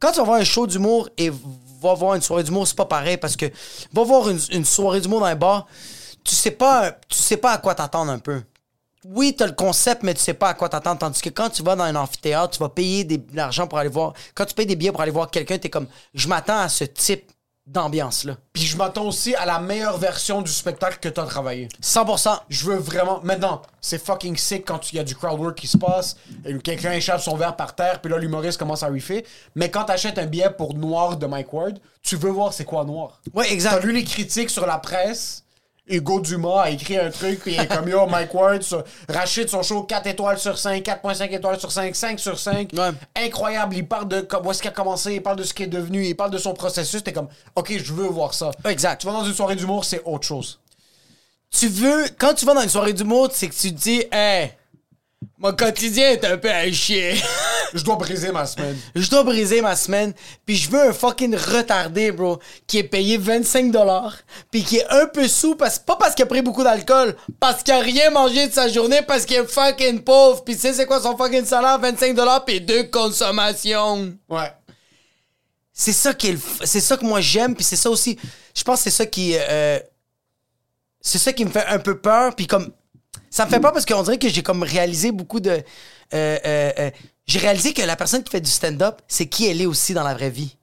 quand 0.00 0.10
tu 0.10 0.18
vas 0.18 0.24
voir 0.24 0.40
un 0.40 0.44
show 0.44 0.66
d'humour 0.66 1.08
et 1.16 1.30
va 1.30 1.94
voir 1.94 2.16
une 2.16 2.22
soirée 2.22 2.42
d'humour, 2.42 2.66
c'est 2.66 2.76
pas 2.76 2.84
pareil. 2.84 3.16
Parce 3.16 3.36
que 3.36 3.46
va 3.92 4.02
voir 4.02 4.28
une, 4.28 4.64
soirée 4.64 5.00
d'humour 5.00 5.20
dans 5.20 5.26
un 5.26 5.36
bar, 5.36 5.68
tu 6.24 6.34
sais 6.34 6.50
pas, 6.50 6.90
tu 7.08 7.16
sais 7.16 7.36
pas 7.36 7.52
à 7.52 7.58
quoi 7.58 7.76
t'attendre 7.76 8.10
un 8.10 8.18
peu 8.18 8.42
oui, 9.08 9.36
t'as 9.36 9.46
le 9.46 9.52
concept, 9.52 10.02
mais 10.02 10.14
tu 10.14 10.20
sais 10.20 10.34
pas 10.34 10.48
à 10.48 10.54
quoi 10.54 10.68
t'attendre. 10.68 10.98
Tandis 10.98 11.22
que 11.22 11.28
quand 11.28 11.48
tu 11.48 11.62
vas 11.62 11.76
dans 11.76 11.84
un 11.84 11.94
amphithéâtre, 11.94 12.54
tu 12.54 12.58
vas 12.58 12.68
payer 12.68 13.04
de 13.04 13.20
l'argent 13.36 13.68
pour 13.68 13.78
aller 13.78 13.88
voir. 13.88 14.14
Quand 14.34 14.44
tu 14.46 14.52
payes 14.52 14.66
des 14.66 14.74
billets 14.74 14.90
pour 14.90 15.00
aller 15.00 15.12
voir 15.12 15.30
quelqu'un, 15.30 15.58
t'es 15.58 15.70
comme, 15.70 15.86
je 16.12 16.26
m'attends 16.26 16.58
à 16.58 16.68
ce 16.68 16.82
type 16.82 17.30
d'ambiance-là. 17.66 18.36
Puis 18.52 18.64
je 18.64 18.76
m'attends 18.76 19.06
aussi 19.06 19.34
à 19.34 19.44
la 19.44 19.58
meilleure 19.58 19.98
version 19.98 20.40
du 20.42 20.50
spectacle 20.50 20.98
que 21.00 21.08
t'as 21.08 21.26
travaillé. 21.26 21.68
100%. 21.82 22.38
Je 22.48 22.64
veux 22.64 22.76
vraiment. 22.76 23.20
Maintenant, 23.22 23.62
c'est 23.80 24.02
fucking 24.04 24.36
sick 24.36 24.64
quand 24.66 24.92
il 24.92 24.96
y 24.96 24.98
a 24.98 25.04
du 25.04 25.14
crowd 25.16 25.38
work 25.40 25.56
qui 25.56 25.66
se 25.66 25.76
passe, 25.76 26.16
et 26.44 26.56
quelqu'un 26.58 26.92
échappe 26.92 27.20
son 27.20 27.36
verre 27.36 27.56
par 27.56 27.74
terre, 27.74 28.00
puis 28.00 28.10
là, 28.10 28.18
l'humoriste 28.18 28.58
commence 28.58 28.82
à 28.82 28.86
riffer. 28.88 29.26
Mais 29.54 29.70
quand 29.70 29.84
t'achètes 29.84 30.18
un 30.18 30.26
billet 30.26 30.50
pour 30.50 30.74
Noir 30.74 31.16
de 31.16 31.26
Mike 31.26 31.52
Ward, 31.52 31.78
tu 32.02 32.16
veux 32.16 32.30
voir 32.30 32.52
c'est 32.52 32.64
quoi 32.64 32.84
Noir. 32.84 33.20
Ouais, 33.34 33.46
T'as 33.46 33.52
exact. 33.52 33.84
lu 33.84 33.92
les 33.92 34.04
critiques 34.04 34.50
sur 34.50 34.66
la 34.66 34.78
presse. 34.78 35.42
Hugo 35.88 36.20
Dumas 36.20 36.62
a 36.62 36.70
écrit 36.70 36.98
un 36.98 37.10
truc, 37.10 37.40
puis 37.40 37.54
il 37.54 37.60
est 37.60 37.66
comme 37.68 37.88
Yo, 37.88 38.06
Mike 38.06 38.34
Ward, 38.34 38.62
sur- 38.62 38.82
rachète 39.08 39.48
son 39.50 39.62
show 39.62 39.84
4 39.84 40.06
étoiles 40.08 40.38
sur 40.38 40.58
5, 40.58 40.82
4.5 40.82 41.30
étoiles 41.32 41.60
sur 41.60 41.70
5, 41.70 41.94
5 41.94 42.18
sur 42.18 42.38
5. 42.38 42.70
Ouais. 42.72 42.90
Incroyable, 43.14 43.76
il 43.76 43.86
parle 43.86 44.08
de 44.08 44.20
comme- 44.22 44.44
où 44.46 44.50
est-ce 44.50 44.60
qu'il 44.60 44.70
a 44.70 44.74
commencé, 44.74 45.14
il 45.14 45.22
parle 45.22 45.36
de 45.36 45.44
ce 45.44 45.54
qu'il 45.54 45.66
est 45.66 45.68
devenu, 45.68 46.04
il 46.04 46.14
parle 46.16 46.30
de 46.32 46.38
son 46.38 46.54
processus. 46.54 47.04
T'es 47.04 47.12
comme, 47.12 47.28
OK, 47.54 47.72
je 47.78 47.92
veux 47.92 48.08
voir 48.08 48.34
ça. 48.34 48.50
Exact. 48.68 49.00
Tu 49.00 49.06
vas 49.06 49.12
dans 49.12 49.24
une 49.24 49.34
soirée 49.34 49.54
d'humour, 49.54 49.84
c'est 49.84 50.02
autre 50.04 50.26
chose. 50.26 50.58
Tu 51.56 51.68
veux, 51.68 52.06
quand 52.18 52.34
tu 52.34 52.44
vas 52.44 52.54
dans 52.54 52.62
une 52.62 52.68
soirée 52.68 52.92
d'humour, 52.92 53.28
c'est 53.32 53.46
que 53.48 53.54
tu 53.54 53.72
te 53.72 53.80
dis, 53.80 54.02
hey, 54.10 54.50
mon 55.38 55.52
quotidien 55.52 56.10
est 56.10 56.24
un 56.24 56.36
peu 56.38 56.50
à 56.50 56.70
chier. 56.70 57.14
Je 57.74 57.82
dois 57.82 57.96
briser 57.96 58.30
ma 58.32 58.46
semaine. 58.46 58.76
je 58.94 59.10
dois 59.10 59.24
briser 59.24 59.60
ma 59.60 59.74
semaine, 59.76 60.14
puis 60.46 60.56
je 60.56 60.70
veux 60.70 60.88
un 60.88 60.92
fucking 60.92 61.34
retardé, 61.34 62.12
bro, 62.12 62.38
qui 62.66 62.78
est 62.78 62.84
payé 62.84 63.18
25 63.18 63.70
dollars, 63.72 64.16
puis 64.50 64.62
qui 64.62 64.76
est 64.76 64.86
un 64.88 65.06
peu 65.06 65.26
sous, 65.26 65.56
parce, 65.56 65.78
pas 65.78 65.96
parce 65.96 66.14
qu'il 66.14 66.22
a 66.22 66.26
pris 66.26 66.42
beaucoup 66.42 66.62
d'alcool, 66.62 67.16
parce 67.40 67.62
qu'il 67.62 67.74
a 67.74 67.80
rien 67.80 68.10
mangé 68.10 68.46
de 68.46 68.52
sa 68.52 68.68
journée, 68.68 69.02
parce 69.02 69.26
qu'il 69.26 69.36
est 69.36 69.46
fucking 69.46 70.00
pauvre, 70.02 70.44
puis 70.44 70.54
tu 70.54 70.60
sais 70.62 70.72
c'est 70.74 70.86
quoi 70.86 71.00
son 71.02 71.16
fucking 71.16 71.44
salaire, 71.44 71.78
25 71.80 72.14
dollars, 72.14 72.44
puis 72.44 72.60
deux 72.60 72.84
consommations. 72.84 74.14
Ouais. 74.28 74.52
C'est 75.72 75.92
ça 75.92 76.14
qui 76.14 76.28
est 76.28 76.32
le 76.32 76.38
f- 76.38 76.64
c'est 76.64 76.80
ça 76.80 76.96
que 76.96 77.04
moi 77.04 77.20
j'aime, 77.20 77.54
puis 77.54 77.64
c'est 77.64 77.76
ça 77.76 77.90
aussi, 77.90 78.16
je 78.54 78.62
pense 78.62 78.78
que 78.78 78.84
c'est 78.84 78.96
ça 78.96 79.06
qui, 79.06 79.34
euh, 79.36 79.78
c'est 81.00 81.18
ça 81.18 81.32
qui 81.32 81.44
me 81.44 81.50
fait 81.50 81.66
un 81.66 81.78
peu 81.80 81.98
peur, 81.98 82.34
puis 82.34 82.46
comme, 82.46 82.72
ça 83.30 83.44
me 83.44 83.50
fait 83.50 83.60
peur 83.60 83.72
parce 83.72 83.84
qu'on 83.86 84.02
dirait 84.02 84.18
que 84.18 84.28
j'ai 84.28 84.42
comme 84.42 84.62
réalisé 84.62 85.12
beaucoup 85.12 85.40
de, 85.40 85.50
euh, 85.50 85.62
euh, 86.14 86.72
euh, 86.78 86.90
j'ai 87.26 87.38
réalisé 87.38 87.72
que 87.74 87.82
la 87.82 87.96
personne 87.96 88.22
qui 88.22 88.30
fait 88.30 88.40
du 88.40 88.50
stand-up, 88.50 89.00
c'est 89.08 89.26
qui 89.28 89.46
elle 89.46 89.60
est 89.60 89.66
aussi 89.66 89.94
dans 89.94 90.04
la 90.04 90.14
vraie 90.14 90.30
vie. 90.30 90.56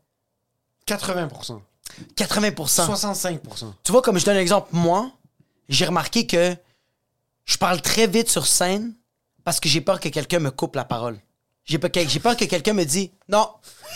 80%. 0.88 1.60
80%. 2.16 2.86
65%. 2.88 3.74
Tu 3.84 3.92
vois, 3.92 4.02
comme 4.02 4.18
je 4.18 4.26
donne 4.26 4.38
un 4.38 4.40
exemple, 4.40 4.70
moi, 4.72 5.12
j'ai 5.70 5.86
remarqué 5.86 6.26
que 6.28 6.56
je 7.46 7.58
parle 7.58 7.82
très 7.82 8.08
vite 8.08 8.30
sur 8.30 8.48
scène 8.48 8.94
parce 9.44 9.60
que 9.60 9.70
j'ai 9.70 9.82
peur 9.82 10.00
que 10.00 10.10
quelqu'un 10.10 10.40
me 10.40 10.52
coupe 10.52 10.76
la 10.76 10.86
parole. 10.86 11.20
J'ai 11.66 11.78
peur, 11.80 11.92
que- 11.92 12.46
quelqu'un 12.46 12.74
me 12.74 12.84
dise 12.84 13.10
non, 13.30 13.50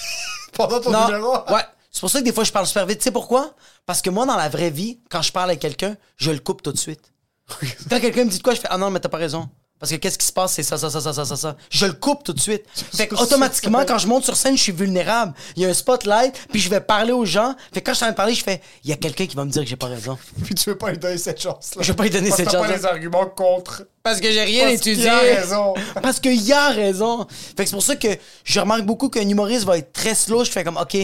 Pendant 0.53 0.80
ton 0.80 0.91
non. 0.91 1.05
numéro? 1.07 1.34
Ouais. 1.49 1.61
C'est 1.91 1.99
pour 2.01 2.09
ça 2.09 2.20
que 2.20 2.26
des 2.26 2.32
fois 2.34 2.43
je 2.43 2.51
parle 2.51 2.68
super 2.68 2.86
vite. 2.86 2.99
Tu 2.99 3.05
sais 3.05 3.11
pourquoi? 3.11 3.53
Parce 3.86 4.01
que 4.01 4.09
moi, 4.09 4.26
dans 4.26 4.36
la 4.38 4.49
vraie 4.49 4.70
vie, 4.70 4.99
quand 5.09 5.22
je 5.22 5.32
parle 5.32 5.49
avec 5.49 5.59
quelqu'un, 5.61 5.95
je 6.18 6.32
le 6.32 6.39
coupe 6.39 6.61
tout 6.61 6.72
de 6.72 6.78
suite. 6.78 7.11
Quand 7.89 8.00
quelqu'un 8.00 8.26
me 8.26 8.30
dit 8.30 8.38
de 8.38 8.43
quoi, 8.43 8.54
je 8.54 8.60
fais 8.60 8.68
Ah 8.70 8.78
non, 8.78 8.89
mais 8.89 9.00
t'as 9.00 9.10
pas 9.10 9.18
raison. 9.18 9.48
Parce 9.80 9.91
que 9.91 9.98
qu'est-ce 9.98 10.18
qui 10.18 10.26
se 10.26 10.34
passe, 10.34 10.54
c'est 10.54 10.64
ça, 10.64 10.76
ça, 10.76 10.89
ça, 10.89 11.00
ça, 11.00 11.14
ça, 11.14 11.24
ça, 11.24 11.36
ça. 11.36 11.56
Je 11.70 11.86
le 11.86 11.93
coupe 11.93 12.24
tout 12.24 12.34
de 12.34 12.39
suite. 12.39 12.64
Fait 12.95 13.14
automatiquement, 13.14 13.86
quand 13.86 14.00
je 14.00 14.08
monte 14.08 14.24
sur 14.24 14.36
scène, 14.36 14.58
je 14.58 14.64
suis 14.64 14.72
vulnérable. 14.72 15.36
Il 15.56 15.62
y 15.62 15.66
a 15.68 15.70
un 15.70 15.74
spotlight, 15.74 16.34
puis 16.52 16.60
je 16.60 16.68
vais 16.68 16.82
parler 16.82 17.12
aux 17.12 17.26
gens. 17.26 17.56
Fait 17.72 17.82
quand 17.82 17.91
je 17.91 17.98
suis 17.98 18.04
en 18.06 18.08
train 18.08 18.12
de 18.14 18.18
parler, 18.18 18.34
je 18.34 18.43
fais 18.43 18.60
Il 18.84 18.89
y 18.89 18.93
a 18.93 18.95
quelqu'un 18.95 19.28
qui 19.28 19.36
va 19.36 19.45
me 19.45 19.52
dire 19.52 19.62
que 19.62 19.70
j'ai 19.70 19.76
pas 19.76 19.86
raison. 19.86 20.18
Puis 20.43 20.56
tu 20.56 20.68
veux 20.72 20.78
pas 20.80 20.89
lui 20.89 20.98
donner 20.98 21.20
cette 21.20 21.39
chance-là. 21.39 21.84
Je 21.84 21.88
veux 21.91 21.95
pas 21.95 22.04
lui 22.04 22.10
donner 22.10 22.30
Parce 22.30 22.38
cette 22.38 22.50
t'as 22.50 22.54
pas 22.60 22.64
chance-là. 22.64 22.78
les 22.78 22.86
arguments 22.86 23.28
contre. 23.28 23.84
Parce 24.02 24.20
que 24.20 24.32
j'ai 24.32 24.43
rien 24.43 24.70
Parce 24.70 24.82
qu'il 24.82 24.93
étudié. 24.93 25.10
a 25.10 25.20
raison. 25.20 25.74
Parce 26.02 26.20
qu'il 26.20 26.41
y 26.41 26.54
a 26.54 26.70
raison. 26.70 27.28
Fait 27.30 27.64
que 27.64 27.70
c'est 27.70 27.76
pour 27.76 27.84
ça 27.84 27.95
que 27.95 28.08
je 28.45 28.60
remarque 28.60 28.82
beaucoup 28.84 29.10
qu'un 29.10 29.30
humoriste 29.30 29.66
va 29.66 29.78
être 29.78 29.93
très 29.93 30.16
slow. 30.16 30.43
Je 30.43 30.50
fais 30.50 30.64
comme, 30.64 30.78
OK, 30.78 30.98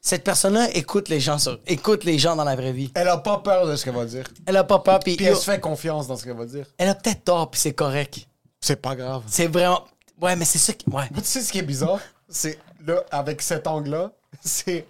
cette 0.00 0.24
personne-là 0.24 0.68
écoute 0.74 1.08
les 1.08 1.20
gens 1.20 1.38
sur, 1.38 1.58
écoute 1.66 2.04
les 2.04 2.18
gens 2.18 2.36
dans 2.36 2.44
la 2.44 2.56
vraie 2.56 2.72
vie. 2.72 2.90
Elle 2.94 3.08
a 3.08 3.18
pas 3.18 3.38
peur 3.38 3.66
de 3.66 3.76
ce 3.76 3.84
qu'elle 3.84 3.94
va 3.94 4.04
dire. 4.06 4.24
Elle 4.46 4.56
a 4.56 4.64
pas 4.64 4.78
peur, 4.78 5.00
puis 5.00 5.16
elle 5.20 5.36
se 5.36 5.44
fait 5.44 5.60
confiance 5.60 6.06
dans 6.06 6.16
ce 6.16 6.24
qu'elle 6.24 6.36
va 6.36 6.46
dire. 6.46 6.66
elle 6.78 6.88
a 6.88 6.94
peut-être 6.94 7.24
tort, 7.24 7.50
puis 7.50 7.60
c'est 7.60 7.74
correct. 7.74 8.26
C'est 8.60 8.76
pas 8.80 8.94
grave. 8.94 9.22
C'est 9.26 9.46
vraiment. 9.46 9.84
Ouais, 10.20 10.36
mais 10.36 10.44
c'est 10.44 10.58
ça 10.58 10.72
qui. 10.72 10.88
Ouais. 10.90 11.08
Tu 11.14 11.20
sais 11.24 11.40
ce 11.40 11.50
qui 11.52 11.58
est 11.58 11.62
bizarre? 11.62 11.98
C'est 12.28 12.58
là, 12.86 13.02
avec 13.10 13.40
cet 13.42 13.66
angle-là, 13.66 14.12
c'est. 14.40 14.86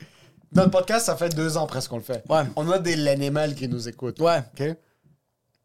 Notre 0.52 0.70
podcast, 0.72 1.06
ça 1.06 1.16
fait 1.16 1.28
deux 1.28 1.56
ans 1.56 1.66
presque 1.68 1.90
qu'on 1.90 1.98
le 1.98 2.02
fait. 2.02 2.24
Ouais. 2.28 2.42
On 2.56 2.68
a 2.72 2.78
des 2.80 2.96
l'animal 2.96 3.54
qui 3.54 3.68
nous 3.68 3.88
écoutent. 3.88 4.18
Ouais. 4.18 4.38
OK? 4.58 4.76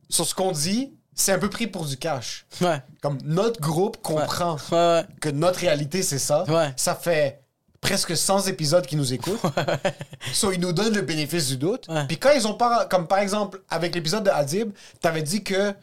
Sur 0.10 0.26
ce 0.28 0.36
qu'on 0.36 0.52
dit, 0.52 0.93
c'est 1.16 1.32
un 1.32 1.39
peu 1.39 1.50
pris 1.50 1.66
pour 1.66 1.86
du 1.86 1.98
cash. 1.98 2.46
Ouais. 2.62 2.80
Comme 3.02 3.18
notre 3.24 3.60
groupe 3.60 3.98
comprend 4.04 4.58
Ouais, 4.72 4.78
ouais. 4.78 5.06
que 5.20 5.30
notre 5.30 5.60
réalité, 5.60 6.04
c'est 6.04 6.20
ça. 6.20 6.43
Ouais. 6.43 6.72
Ça 6.78 6.93
fait 6.93 7.41
presque 7.86 8.17
100 8.17 8.47
épisodes 8.47 8.86
qui 8.86 8.95
nous 8.95 9.13
écoutent. 9.13 9.41
so, 10.33 10.51
ils 10.51 10.59
nous 10.59 10.73
donnent 10.73 10.93
le 10.93 11.01
bénéfice 11.01 11.47
du 11.47 11.57
doute. 11.57 11.88
Ouais. 11.88 12.05
Puis 12.07 12.17
quand 12.17 12.31
ils 12.31 12.47
ont 12.47 12.53
pas... 12.53 12.86
Comme 12.86 13.07
par 13.07 13.19
exemple, 13.19 13.61
avec 13.69 13.95
l'épisode 13.95 14.23
de 14.23 14.29
Adib, 14.29 14.71
t'avais 15.01 15.21
dit 15.21 15.43
que 15.43 15.73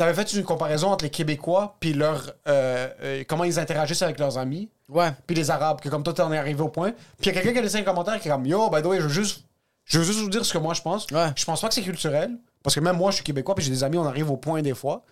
T'avais 0.00 0.14
fait 0.14 0.32
une 0.32 0.44
comparaison 0.44 0.88
entre 0.88 1.04
les 1.04 1.10
Québécois 1.10 1.76
puis 1.78 1.92
leur 1.92 2.32
euh, 2.48 2.88
euh, 3.02 3.24
comment 3.28 3.44
ils 3.44 3.58
interagissent 3.58 4.00
avec 4.00 4.18
leurs 4.18 4.38
amis. 4.38 4.70
Ouais. 4.88 5.10
Puis 5.26 5.36
les 5.36 5.50
Arabes, 5.50 5.78
que 5.82 5.90
comme 5.90 6.02
toi 6.02 6.14
t'en 6.14 6.32
es 6.32 6.38
arrivé 6.38 6.62
au 6.62 6.70
point. 6.70 6.92
Puis 6.92 6.98
il 7.20 7.26
y 7.26 7.28
a 7.28 7.32
quelqu'un 7.34 7.52
qui 7.52 7.58
a 7.58 7.60
laissé 7.60 7.76
un 7.76 7.82
commentaire 7.82 8.18
qui 8.18 8.28
est 8.28 8.30
comme 8.30 8.46
Yo, 8.46 8.70
by 8.70 8.80
the 8.80 8.86
way, 8.86 8.96
je 8.96 9.02
veux 9.02 9.08
juste, 9.10 9.44
je 9.84 9.98
veux 9.98 10.04
juste 10.06 10.20
vous 10.20 10.30
dire 10.30 10.42
ce 10.42 10.54
que 10.54 10.58
moi 10.58 10.72
je 10.72 10.80
pense. 10.80 11.06
Ouais. 11.10 11.26
Je 11.36 11.44
pense 11.44 11.60
pas 11.60 11.68
que 11.68 11.74
c'est 11.74 11.82
culturel. 11.82 12.30
Parce 12.62 12.74
que 12.74 12.80
même 12.80 12.96
moi, 12.96 13.10
je 13.10 13.16
suis 13.16 13.24
Québécois, 13.24 13.54
puis 13.54 13.62
j'ai 13.62 13.70
des 13.70 13.84
amis, 13.84 13.98
on 13.98 14.06
arrive 14.06 14.30
au 14.30 14.38
point 14.38 14.62
des 14.62 14.72
fois. 14.72 15.04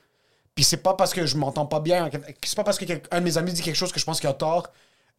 Puis 0.54 0.64
c'est 0.64 0.78
pas 0.78 0.94
parce 0.94 1.12
que 1.12 1.26
je 1.26 1.36
m'entends 1.36 1.66
pas 1.66 1.80
bien, 1.80 2.08
c'est 2.42 2.56
pas 2.56 2.64
parce 2.64 2.78
que 2.78 2.86
un 3.10 3.20
de 3.20 3.24
mes 3.24 3.36
amis 3.36 3.52
dit 3.52 3.60
quelque 3.60 3.76
chose 3.76 3.92
que 3.92 4.00
je 4.00 4.06
pense 4.06 4.20
qu'il 4.20 4.30
a 4.30 4.32
tort, 4.32 4.68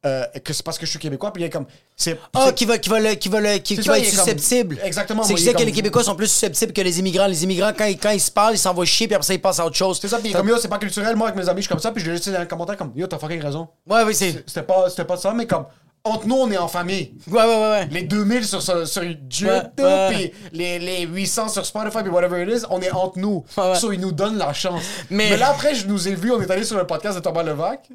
euh, 0.06 0.26
que 0.44 0.54
c'est 0.54 0.64
parce 0.64 0.78
que 0.78 0.86
je 0.86 0.92
suis 0.92 1.00
Québécois. 1.00 1.34
Puis 1.34 1.44
il 1.44 1.46
est 1.46 1.50
comme. 1.50 1.66
C'est. 1.96 2.18
Ah, 2.34 2.52
qui 2.54 2.66
va, 2.66 2.78
qui 2.78 2.90
va, 2.90 3.00
le- 3.00 3.16
qui 3.16 3.28
va, 3.30 3.42
le- 3.42 3.58
qui, 3.58 3.76
C'est 3.76 3.82
qui 3.82 3.88
ça, 3.88 3.92
va 3.94 4.00
être 4.00 4.06
comme- 4.16 4.26
susceptible. 4.26 4.80
Exactement, 4.84 5.24
C'est 5.24 5.34
que 5.34 5.40
je 5.40 5.44
est 5.44 5.48
sais 5.48 5.54
que 5.54 5.64
les 5.64 5.72
Québécois 5.72 6.04
sont 6.04 6.16
plus 6.16 6.28
susceptibles 6.28 6.72
que 6.74 6.82
les 6.82 7.00
immigrants. 7.00 7.28
Les 7.28 7.44
immigrants, 7.44 7.72
quand, 7.78 7.86
ils- 7.86 7.98
quand 7.98 8.12
ils 8.12 8.20
se 8.22 8.32
parlent, 8.32 8.56
ils 8.56 8.60
s'envoient 8.60 8.86
chier, 8.86 9.08
puis 9.08 9.16
après 9.16 9.26
ça, 9.28 9.34
ils 9.34 9.42
passent 9.42 9.60
à 9.60 9.66
autre 9.66 9.76
chose. 9.76 10.00
C'est 10.02 10.08
ça, 10.08 10.20
puis 10.20 10.32
comme 10.32 10.48
yo, 10.48 10.58
c'est 10.58 10.68
pas 10.70 10.78
culturel. 10.78 11.16
Moi, 11.16 11.28
avec 11.28 11.42
mes 11.44 11.50
amis, 11.50 11.58
je 11.62 11.64
suis 11.64 11.70
comme 11.70 11.80
ça, 11.80 11.92
puis 11.92 12.02
je 12.04 12.10
l'ai 12.10 12.16
laissé 12.18 12.32
dans 12.32 12.40
un 12.40 12.46
commentaire 12.46 12.78
comme 12.78 12.92
yo, 12.96 13.08
t'as 13.08 13.18
fucking 13.20 13.42
raison. 13.42 13.68
Ouais, 13.88 14.04
oui, 14.06 14.16
c'est. 14.16 14.44
C'était 14.48 14.64
pas, 14.64 14.90
c'était 14.90 15.06
pas 15.06 15.18
ça, 15.18 15.34
mais 15.34 15.46
comme. 15.48 15.66
Entre 16.06 16.28
nous, 16.28 16.36
on 16.38 16.50
est 16.50 16.58
en 16.58 16.70
famille. 16.70 17.12
Ouais, 17.30 17.44
ouais, 17.44 17.70
ouais. 17.72 17.88
Les 17.92 18.04
2000 18.04 18.46
sur, 18.46 18.62
sur, 18.62 18.88
sur 18.88 19.04
YouTube, 19.04 19.50
Ouais, 19.50 19.84
ouais. 19.84 20.08
puis 20.14 20.32
les, 20.54 20.80
les 20.80 21.02
800 21.06 21.50
sur 21.50 21.66
Spotify, 21.66 21.98
puis 22.04 22.10
whatever 22.10 22.42
it 22.42 22.62
is, 22.62 22.66
on 22.70 22.82
est 22.82 22.90
entre 22.90 23.20
nous. 23.20 23.44
Ouais. 23.58 23.76
So, 23.76 23.92
ils 23.92 24.00
nous 24.00 24.14
donnent 24.14 24.38
la 24.38 24.54
chance. 24.54 24.82
Mais- 25.10 25.32
Mais, 25.32 25.38
là, 25.38 25.50
après, 25.50 25.76
je 25.76 25.86
nous 25.88 26.08
ai 26.08 26.16
vus, 26.16 26.32
on 26.32 26.42
est 26.42 26.50
allé 26.50 26.64
sur 26.64 26.78
le 26.78 26.88
podcast 26.88 27.18
de 27.18 27.22
Thomas 27.22 27.44
Levac, 27.44 27.90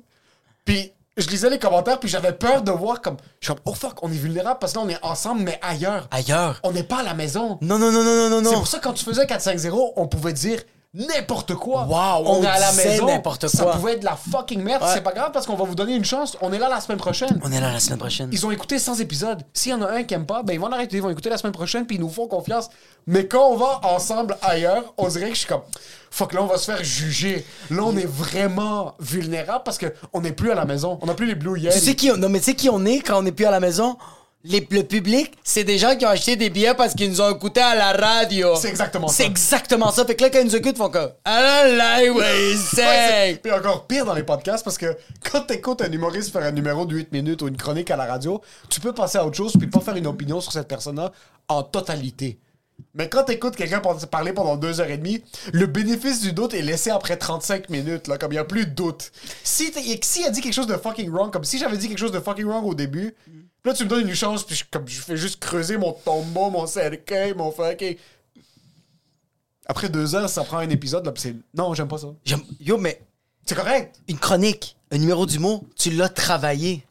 puis 0.66 0.92
je 1.16 1.28
lisais 1.28 1.48
les 1.48 1.58
commentaires, 1.58 2.00
puis 2.00 2.08
j'avais 2.08 2.32
peur 2.32 2.62
de 2.62 2.72
voir 2.72 3.00
comme. 3.00 3.16
Je 3.40 3.46
suis 3.46 3.54
comme, 3.54 3.62
oh 3.66 3.74
fuck, 3.74 4.02
on 4.02 4.10
est 4.10 4.16
vulnérable 4.16 4.58
parce 4.60 4.72
que 4.72 4.78
là, 4.78 4.84
on 4.84 4.88
est 4.88 4.98
ensemble, 5.02 5.42
mais 5.42 5.58
ailleurs. 5.62 6.08
Ailleurs. 6.10 6.60
On 6.64 6.72
n'est 6.72 6.82
pas 6.82 7.00
à 7.00 7.02
la 7.02 7.14
maison. 7.14 7.58
Non, 7.60 7.78
non, 7.78 7.92
non, 7.92 8.02
non, 8.02 8.30
non, 8.30 8.40
non, 8.40 8.50
C'est 8.50 8.56
pour 8.56 8.66
ça 8.66 8.78
que 8.78 8.84
quand 8.84 8.92
tu 8.94 9.04
faisais 9.04 9.24
4-5-0, 9.24 9.92
on 9.96 10.08
pouvait 10.08 10.32
dire 10.32 10.60
n'importe 10.95 11.55
quoi. 11.55 11.82
Wow, 11.84 12.24
on, 12.26 12.38
on 12.38 12.42
est 12.42 12.47
à 12.47 12.59
la 12.59 12.72
maison. 12.72 13.07
n'importe 13.07 13.49
Ça 13.49 13.64
quoi. 13.64 13.72
pouvait 13.72 13.92
être 13.95 14.01
de 14.01 14.05
la 14.05 14.16
fucking 14.16 14.62
merde. 14.62 14.82
Ouais. 14.82 14.88
C'est 14.95 15.01
pas 15.03 15.12
grave 15.12 15.30
parce 15.32 15.45
qu'on 15.47 15.57
va 15.57 15.64
vous 15.64 15.74
donner 15.74 15.95
une 15.95 16.05
chance. 16.05 16.36
On 16.40 16.53
est 16.53 16.59
là 16.59 16.68
la 16.68 16.80
semaine 16.80 16.99
prochaine. 16.99 17.40
On 17.42 17.51
est 17.53 17.61
là 17.61 17.72
la 17.72 17.80
semaine 17.80 17.99
prochaine. 17.99 18.28
Ils 18.32 18.47
ont 18.47 18.51
écouté 18.51 18.78
100 18.78 18.97
épisodes. 19.01 19.42
S'il 19.53 19.72
y 19.72 19.74
en 19.74 19.82
a 19.82 19.90
un 19.90 20.03
qui 20.05 20.14
aime 20.14 20.26
pas, 20.26 20.42
ben 20.42 20.53
ils 20.55 20.61
vont 20.61 20.68
l'arrêter. 20.68 20.97
Ils 20.97 21.03
vont 21.03 21.11
écouter 21.11 21.30
la 21.30 21.38
semaine 21.38 21.53
prochaine 21.53 21.84
puis 21.86 21.97
ils 21.97 22.01
nous 22.01 22.09
font 22.09 22.26
confiance. 22.28 22.68
Mais 23.07 23.26
quand 23.26 23.49
on 23.49 23.57
va 23.57 23.80
ensemble 23.82 24.36
ailleurs, 24.40 24.95
on 24.97 25.09
dirait 25.09 25.28
que 25.28 25.34
je 25.34 25.40
suis 25.40 25.49
comme 25.49 25.62
fuck 26.11 26.32
là 26.32 26.42
on 26.42 26.47
va 26.47 26.59
se 26.59 26.70
faire 26.70 26.82
juger. 26.84 27.45
Là 27.70 27.82
on 27.84 27.97
est 27.97 28.07
vraiment 28.07 28.95
vulnérable 29.01 29.62
parce 29.64 29.78
que 29.78 29.92
on 30.12 30.20
n'est 30.20 30.32
plus 30.32 30.53
à 30.53 30.55
la 30.55 30.64
maison. 30.64 30.99
On 31.03 31.07
n'a 31.07 31.14
plus 31.14 31.26
les 31.26 31.34
Blue 31.34 31.59
Yeti. 31.59 31.78
Tu 31.78 31.84
sais 31.84 31.95
qui 31.97 32.11
on... 32.12 32.16
Non, 32.16 32.28
mais 32.28 32.38
tu 32.38 32.45
sais 32.47 32.55
qui 32.55 32.70
on 32.70 32.84
est 32.86 33.01
quand 33.01 33.18
on 33.18 33.22
n'est 33.22 33.32
plus 33.32 33.47
à 33.47 33.51
la 33.51 33.59
maison? 33.61 33.97
Les- 34.47 34.66
le 34.70 34.82
public, 34.82 35.32
c'est 35.42 35.64
des 35.64 35.78
gens 35.78 35.97
qui 35.97 36.05
ont 36.05 36.11
acheté 36.11 36.36
des 36.36 36.51
billets 36.51 36.74
parce 36.74 36.95
qu'ils 36.95 37.09
nous 37.11 37.20
ont 37.22 37.34
écoutés 37.34 37.62
à 37.62 37.74
la 37.74 37.92
radio. 37.92 38.55
C'est 38.57 38.68
exactement 38.68 39.09
C'est 39.09 39.22
ça. 39.22 39.28
exactement 39.30 39.90
ça. 39.90 40.05
Fait 40.05 40.14
que 40.14 40.22
là, 40.22 40.28
quand 40.30 40.40
ils 40.40 40.45
nous 40.47 40.57
écoutent, 40.57 40.74
ils 40.76 40.78
font 40.78 40.90
comme 40.90 41.12
Ouais, 41.26 42.55
c'est- 42.57 42.76
saying. 42.76 43.38
Puis 43.38 43.53
encore 43.53 43.86
pire 43.86 44.05
dans 44.05 44.12
les 44.14 44.22
podcasts 44.22 44.62
parce 44.62 44.76
que 44.78 44.97
quand 45.32 45.40
t'écoutes 45.42 45.80
un 45.82 45.90
humoriste 45.90 46.30
faire 46.30 46.42
un 46.42 46.53
numéro 46.53 46.84
de 46.84 46.95
8 46.95 47.11
minutes 47.12 47.40
ou 47.42 47.49
une 47.49 47.57
chronique 47.57 47.90
à 47.90 47.97
la 47.97 48.05
radio, 48.05 48.40
tu 48.68 48.80
peux 48.80 48.92
passer 48.92 49.18
à 49.18 49.26
autre 49.26 49.36
chose 49.36 49.55
puis 49.59 49.66
pas 49.66 49.80
faire 49.80 49.97
une 49.97 50.07
opinion 50.07 50.40
sur 50.40 50.53
cette 50.53 50.68
personne-là 50.68 51.11
en 51.49 51.62
totalité. 51.62 52.38
Mais 52.92 53.09
quand 53.09 53.22
t'écoutes 53.24 53.57
quelqu'un 53.57 53.80
par- 53.80 53.97
parler 54.09 54.32
pendant 54.32 54.57
deux 54.57 54.80
heures 54.80 54.90
et 54.90 54.99
demie, 54.99 55.22
le 55.53 55.66
bénéfice 55.66 56.20
du 56.20 56.32
doute 56.32 56.55
est 56.55 56.62
laissé 56.62 56.90
après 56.90 57.16
35 57.16 57.70
minutes, 57.70 58.09
là, 58.09 58.18
comme 58.18 58.32
il 58.32 58.34
n'y 58.34 58.40
a 58.40 58.45
plus 58.45 58.66
de 58.66 58.72
doute. 58.72 59.11
Si 59.42 59.72
s'il 60.03 60.26
a 60.26 60.30
dit 60.30 60.40
quelque 60.40 60.53
chose 60.53 60.66
de 60.66 60.76
fucking 60.76 61.11
wrong, 61.11 61.30
comme 61.32 61.45
si 61.45 61.57
j'avais 61.59 61.76
dit 61.76 61.88
quelque 61.88 61.99
chose 61.99 62.12
de 62.12 62.20
fucking 62.20 62.45
wrong 62.45 62.64
au 62.66 62.74
début, 62.74 63.14
là 63.64 63.72
tu 63.74 63.84
me 63.84 63.88
donnes 63.88 64.08
une 64.08 64.14
chance, 64.14 64.44
puis 64.44 64.56
je, 64.56 64.64
comme, 64.70 64.86
je 64.86 65.00
fais 65.00 65.16
juste 65.16 65.40
creuser 65.40 65.76
mon 65.76 65.92
tombeau, 65.92 66.50
mon 66.50 66.66
cercueil, 66.66 67.34
mon 67.34 67.50
fucking... 67.50 67.96
Après 69.66 69.88
deux 69.88 70.14
heures, 70.14 70.28
ça 70.28 70.44
prend 70.44 70.58
un 70.58 70.68
épisode, 70.68 71.06
là, 71.06 71.12
puis 71.12 71.22
c'est... 71.22 71.34
Non, 71.54 71.72
j'aime 71.74 71.88
pas 71.88 71.98
ça. 71.98 72.08
J'aime- 72.24 72.44
Yo, 72.60 72.76
mais 72.76 73.00
C'est 73.46 73.54
correct. 73.54 73.96
une 74.08 74.18
chronique, 74.18 74.76
un 74.90 74.98
numéro 74.98 75.24
d'humour, 75.24 75.64
tu 75.76 75.90
l'as 75.90 76.10
travaillé. 76.10 76.84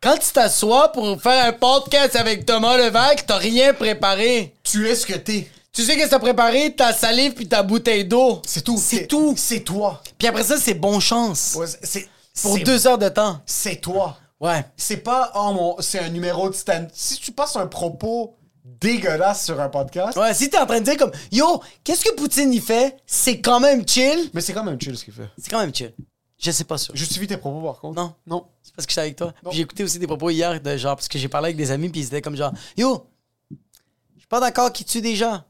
Quand 0.00 0.16
tu 0.16 0.30
t'assois 0.32 0.92
pour 0.92 1.20
faire 1.20 1.44
un 1.44 1.52
podcast 1.52 2.16
avec 2.16 2.46
Thomas 2.46 2.76
Levac, 2.78 3.26
t'as 3.26 3.36
rien 3.36 3.74
préparé. 3.74 4.54
Tu 4.62 4.88
es 4.88 4.94
ce 4.94 5.04
que 5.04 5.14
t'es. 5.14 5.50
Tu 5.72 5.82
sais 5.82 5.96
qu'est-ce 5.96 6.06
que 6.06 6.10
t'as 6.12 6.18
préparé? 6.20 6.74
Ta 6.74 6.92
salive 6.92 7.34
puis 7.34 7.48
ta 7.48 7.62
bouteille 7.64 8.04
d'eau. 8.04 8.40
C'est 8.46 8.62
tout. 8.62 8.78
C'est 8.80 9.06
tout. 9.08 9.34
C'est 9.36 9.60
toi. 9.60 10.00
Puis 10.16 10.28
après 10.28 10.44
ça, 10.44 10.56
c'est 10.56 10.74
bon 10.74 11.00
chance. 11.00 11.54
Ouais, 11.58 11.66
c'est- 11.82 12.08
pour 12.40 12.56
deux 12.60 12.86
heures 12.86 12.98
de 12.98 13.08
temps. 13.08 13.40
C'est 13.44 13.80
toi. 13.80 14.16
Ouais. 14.40 14.64
C'est 14.76 14.98
pas 14.98 15.32
oh 15.34 15.52
mon, 15.52 15.76
c'est 15.80 15.98
un 15.98 16.08
numéro 16.10 16.48
de 16.48 16.54
stand. 16.54 16.88
Si 16.92 17.18
tu 17.18 17.32
passes 17.32 17.56
un 17.56 17.66
propos 17.66 18.36
dégueulasse 18.64 19.44
sur 19.46 19.60
un 19.60 19.68
podcast, 19.68 20.16
Ouais, 20.16 20.32
si 20.34 20.48
t'es 20.48 20.58
en 20.58 20.66
train 20.66 20.78
de 20.80 20.84
dire 20.84 20.96
comme 20.96 21.10
Yo, 21.32 21.60
qu'est-ce 21.82 22.04
que 22.04 22.14
Poutine 22.14 22.52
y 22.52 22.60
fait? 22.60 22.96
C'est 23.06 23.40
quand 23.40 23.58
même 23.60 23.86
chill. 23.86 24.30
mais 24.32 24.40
c'est 24.40 24.52
quand 24.52 24.62
même 24.64 24.80
chill 24.80 24.96
ce 24.96 25.04
qu'il 25.04 25.14
fait. 25.14 25.28
C'est 25.38 25.50
quand 25.50 25.58
même 25.60 25.74
chill. 25.74 25.92
Je 26.40 26.52
sais 26.52 26.62
pas 26.64 26.78
ça. 26.78 26.92
Justifie 26.94 27.26
tes 27.26 27.36
propos 27.36 27.60
par 27.66 27.80
contre. 27.80 28.00
Non. 28.00 28.14
Non. 28.26 28.46
C'est 28.62 28.72
parce 28.76 28.86
que 28.86 28.92
j'étais 28.92 29.00
avec 29.00 29.16
toi. 29.16 29.32
Puis 29.42 29.56
J'ai 29.56 29.62
écouté 29.62 29.82
aussi 29.82 29.98
des 29.98 30.06
propos 30.06 30.30
hier 30.30 30.60
de 30.60 30.76
genre, 30.76 30.94
parce 30.94 31.08
que 31.08 31.18
j'ai 31.18 31.28
parlé 31.28 31.46
avec 31.46 31.56
des 31.56 31.72
amis, 31.72 31.88
puis 31.88 32.00
ils 32.02 32.06
étaient 32.06 32.22
comme 32.22 32.36
genre 32.36 32.52
Yo, 32.76 33.08
je 33.50 34.20
suis 34.20 34.28
pas 34.28 34.38
d'accord 34.38 34.72
qu'il 34.72 34.86
tue 34.86 35.00
des 35.00 35.16
gens, 35.16 35.42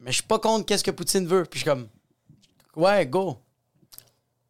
mais 0.00 0.10
je 0.10 0.16
suis 0.16 0.22
pas 0.26 0.38
contre 0.38 0.64
qu'est-ce 0.64 0.84
que 0.84 0.90
Poutine 0.90 1.26
veut. 1.26 1.42
Puis 1.44 1.60
je 1.60 1.64
suis 1.64 1.70
comme 1.70 1.88
Ouais, 2.76 3.04
go. 3.06 3.36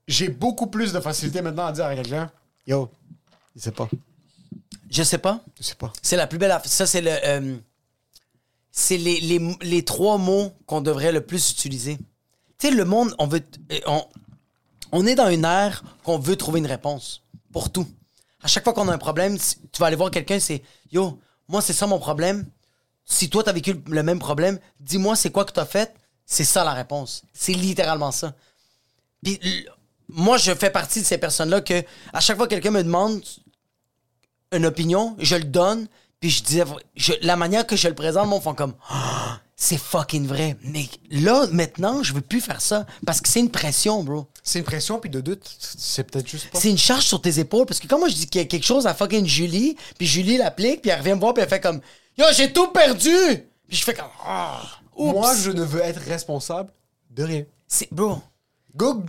J'ai 0.06 0.28
beaucoup 0.28 0.66
plus 0.68 0.92
de 0.92 1.00
facilité 1.00 1.42
maintenant 1.42 1.66
à 1.66 1.72
dire 1.72 1.86
à 1.86 1.94
quelqu'un, 1.96 2.30
yo, 2.66 2.88
il 3.56 3.62
sait 3.62 3.72
pas. 3.72 3.88
Je 4.90 5.02
sais 5.02 5.18
pas. 5.18 5.40
Je 5.58 5.62
sais 5.62 5.74
pas. 5.74 5.92
C'est 6.02 6.16
la 6.16 6.26
plus 6.26 6.38
belle 6.38 6.50
aff- 6.50 6.66
Ça, 6.66 6.86
c'est 6.86 7.00
le. 7.00 7.10
euh, 7.10 7.56
c'est 8.70 8.96
les, 8.96 9.20
les, 9.20 9.56
les 9.62 9.84
trois 9.84 10.18
mots 10.18 10.52
qu'on 10.66 10.80
devrait 10.80 11.12
le 11.12 11.20
plus 11.24 11.50
utiliser. 11.50 11.98
Tu 12.58 12.68
sais, 12.68 12.70
le 12.70 12.84
monde, 12.84 13.14
on 13.18 13.26
veut. 13.26 13.42
euh, 13.72 13.80
On, 13.86 14.04
on 14.92 15.06
est 15.06 15.14
dans 15.14 15.28
une 15.28 15.44
ère 15.44 15.82
qu'on 16.04 16.18
veut 16.18 16.36
trouver 16.36 16.58
une 16.60 16.66
réponse 16.66 17.22
pour 17.52 17.70
tout. 17.70 17.86
À 18.42 18.48
chaque 18.48 18.64
fois 18.64 18.72
qu'on 18.72 18.88
a 18.88 18.92
un 18.94 18.98
problème, 18.98 19.38
tu 19.38 19.78
vas 19.80 19.86
aller 19.86 19.96
voir 19.96 20.10
quelqu'un, 20.10 20.40
c'est 20.40 20.62
Yo, 20.90 21.18
moi, 21.48 21.62
c'est 21.62 21.72
ça 21.72 21.86
mon 21.86 21.98
problème. 21.98 22.46
Si 23.04 23.28
toi, 23.30 23.42
t'as 23.42 23.52
vécu 23.52 23.74
le 23.86 24.02
même 24.02 24.18
problème, 24.18 24.58
dis-moi 24.80 25.16
c'est 25.16 25.30
quoi 25.30 25.44
que 25.44 25.52
t'as 25.52 25.64
fait. 25.66 25.94
C'est 26.26 26.44
ça 26.44 26.64
la 26.64 26.72
réponse. 26.72 27.22
C'est 27.32 27.52
littéralement 27.52 28.10
ça. 28.12 28.34
Puis 29.22 29.38
moi, 30.12 30.36
je 30.38 30.54
fais 30.54 30.70
partie 30.70 31.00
de 31.00 31.06
ces 31.06 31.18
personnes-là 31.18 31.60
que 31.60 31.82
à 32.12 32.20
chaque 32.20 32.36
fois 32.36 32.46
que 32.46 32.50
quelqu'un 32.54 32.70
me 32.70 32.82
demande 32.82 33.22
une 34.52 34.66
opinion, 34.66 35.16
je 35.18 35.36
le 35.36 35.44
donne, 35.44 35.86
puis 36.20 36.30
je 36.30 36.42
disais, 36.42 36.64
je- 36.94 37.14
la 37.22 37.36
manière 37.36 37.66
que 37.66 37.76
je 37.76 37.88
le 37.88 37.94
présente, 37.94 38.28
mon 38.28 38.40
font 38.40 38.54
comme, 38.54 38.74
Ah, 38.88 39.40
c'est 39.56 39.78
fucking 39.78 40.26
vrai. 40.26 40.56
Mais 40.62 40.86
là, 41.10 41.46
maintenant, 41.52 42.02
je 42.02 42.12
veux 42.12 42.20
plus 42.20 42.40
faire 42.40 42.60
ça 42.60 42.84
parce 43.06 43.20
que 43.20 43.28
c'est 43.28 43.40
une 43.40 43.50
pression, 43.50 44.02
bro. 44.02 44.26
C'est 44.42 44.58
une 44.58 44.64
pression 44.64 44.98
puis 44.98 45.08
de 45.10 45.20
doute, 45.20 45.48
c'est 45.78 46.04
peut-être 46.04 46.26
juste 46.28 46.50
pas. 46.50 46.58
C'est 46.60 46.70
une 46.70 46.78
charge 46.78 47.04
sur 47.04 47.20
tes 47.22 47.38
épaules 47.38 47.64
parce 47.66 47.78
que 47.80 47.86
quand 47.86 47.98
moi 47.98 48.08
je 48.08 48.14
dis 48.14 48.26
qu'il 48.26 48.40
y 48.40 48.44
a 48.44 48.46
quelque 48.48 48.64
chose 48.66 48.86
à 48.86 48.94
fucking 48.94 49.24
Julie, 49.26 49.76
puis 49.98 50.06
Julie 50.06 50.36
l'applique, 50.36 50.82
puis 50.82 50.90
elle 50.90 50.98
revient 50.98 51.14
me 51.14 51.20
voir, 51.20 51.32
puis 51.32 51.42
elle 51.42 51.48
fait 51.48 51.60
comme, 51.60 51.80
yo, 52.18 52.24
j'ai 52.36 52.52
tout 52.52 52.68
perdu. 52.68 53.16
Puis 53.68 53.78
je 53.78 53.84
fais 53.84 53.94
comme, 53.94 54.10
ah, 54.26 54.62
oups. 54.96 55.12
Moi, 55.12 55.34
je 55.36 55.50
ne 55.50 55.62
veux 55.62 55.80
être 55.80 56.00
responsable 56.00 56.70
de 57.10 57.22
rien. 57.24 57.44
c'est 57.68 57.92
bro. 57.92 58.20
Go, 58.76 59.02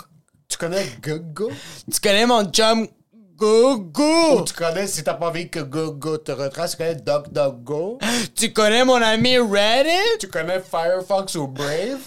tu 0.54 0.58
connais 0.60 0.86
Go 1.34 1.50
Tu 1.92 2.00
connais 2.00 2.26
mon 2.26 2.46
chum 2.52 2.88
Go 3.36 3.74
Ou 3.74 3.78
Go. 3.80 4.42
tu 4.44 4.54
connais, 4.54 4.86
si 4.88 5.04
t'as 5.04 5.16
pas 5.16 5.28
envie 5.28 5.50
que 5.50 5.60
Go 5.60 5.92
Go 5.92 6.18
te 6.18 6.32
retrace, 6.32 6.72
tu 6.72 6.78
connais 6.78 6.96
Dog 6.96 7.30
Dog 7.32 7.64
Go. 7.64 7.98
Tu 8.36 8.54
connais 8.54 8.86
mon 8.86 9.02
ami 9.02 9.38
Reddit? 9.40 10.18
Tu 10.20 10.28
connais 10.28 10.60
Firefox 10.60 11.36
ou 11.36 11.48
Brave? 11.48 12.00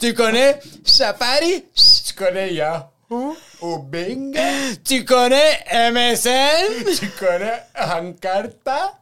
Tu 0.00 0.12
connais 0.14 0.58
Safari? 0.84 1.64
Tu 1.74 2.12
connais 2.14 2.52
Yahoo 2.54 3.36
ou 3.62 3.78
Bing? 3.78 4.36
Tu 4.84 5.04
connais 5.04 5.64
MSN. 5.92 6.84
tu 6.98 7.08
connais 7.10 7.62
Encarta. 7.78 8.94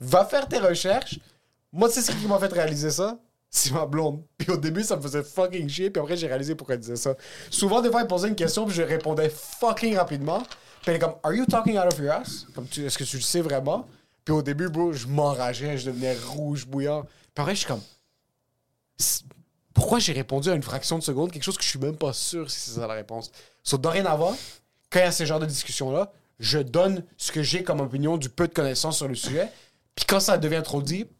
Va 0.00 0.24
faire 0.26 0.46
tes 0.48 0.58
recherches. 0.58 1.18
Moi, 1.72 1.90
sais 1.90 2.02
ce 2.02 2.12
qui 2.12 2.26
m'a 2.26 2.38
fait 2.38 2.52
réaliser 2.52 2.90
ça? 2.90 3.16
C'est 3.56 3.72
ma 3.72 3.86
blonde. 3.86 4.22
Puis 4.36 4.50
au 4.50 4.58
début, 4.58 4.82
ça 4.82 4.96
me 4.96 5.00
faisait 5.00 5.22
fucking 5.22 5.66
chier. 5.66 5.88
Puis 5.88 5.98
après, 5.98 6.14
j'ai 6.14 6.26
réalisé 6.26 6.54
pourquoi 6.54 6.74
elle 6.74 6.82
disait 6.82 6.96
ça. 6.96 7.14
Souvent, 7.48 7.80
des 7.80 7.90
fois, 7.90 8.02
elle 8.02 8.06
posait 8.06 8.28
une 8.28 8.34
question, 8.34 8.66
puis 8.66 8.74
je 8.74 8.82
répondais 8.82 9.30
fucking 9.30 9.96
rapidement. 9.96 10.40
Puis 10.40 10.88
elle 10.88 10.96
est 10.96 10.98
comme, 10.98 11.14
Are 11.22 11.32
you 11.32 11.46
talking 11.46 11.78
out 11.78 11.90
of 11.90 11.98
your 11.98 12.12
ass? 12.12 12.46
Comme, 12.54 12.66
est-ce 12.66 12.98
que 12.98 13.04
tu 13.04 13.16
le 13.16 13.22
sais 13.22 13.40
vraiment? 13.40 13.88
Puis 14.26 14.34
au 14.34 14.42
début, 14.42 14.68
bro, 14.68 14.92
je 14.92 15.06
m'enrageais, 15.06 15.78
je 15.78 15.86
devenais 15.86 16.14
rouge, 16.26 16.66
bouillant. 16.66 17.04
Puis 17.04 17.42
après, 17.42 17.54
je 17.54 17.60
suis 17.60 17.66
comme, 17.66 17.80
pourquoi 19.72 20.00
j'ai 20.00 20.12
répondu 20.12 20.50
à 20.50 20.54
une 20.54 20.62
fraction 20.62 20.98
de 20.98 21.02
seconde? 21.02 21.32
Quelque 21.32 21.42
chose 21.42 21.56
que 21.56 21.64
je 21.64 21.68
suis 21.70 21.78
même 21.78 21.96
pas 21.96 22.12
sûr 22.12 22.50
si 22.50 22.60
c'est 22.60 22.78
ça 22.78 22.86
la 22.86 22.92
réponse? 22.92 23.32
So, 23.62 23.78
dorénavant, 23.78 24.36
quand 24.90 24.98
il 24.98 25.04
y 25.04 25.06
a 25.06 25.12
ce 25.12 25.24
genre 25.24 25.40
de 25.40 25.46
discussion-là, 25.46 26.12
je 26.38 26.58
donne 26.58 27.04
ce 27.16 27.32
que 27.32 27.42
j'ai 27.42 27.62
comme 27.64 27.80
opinion 27.80 28.18
du 28.18 28.28
peu 28.28 28.48
de 28.48 28.52
connaissances 28.52 28.98
sur 28.98 29.08
le 29.08 29.14
sujet. 29.14 29.48
Puis 29.94 30.04
quand 30.04 30.20
ça 30.20 30.36
devient 30.36 30.62
trop 30.62 30.82
deep, 30.82 31.10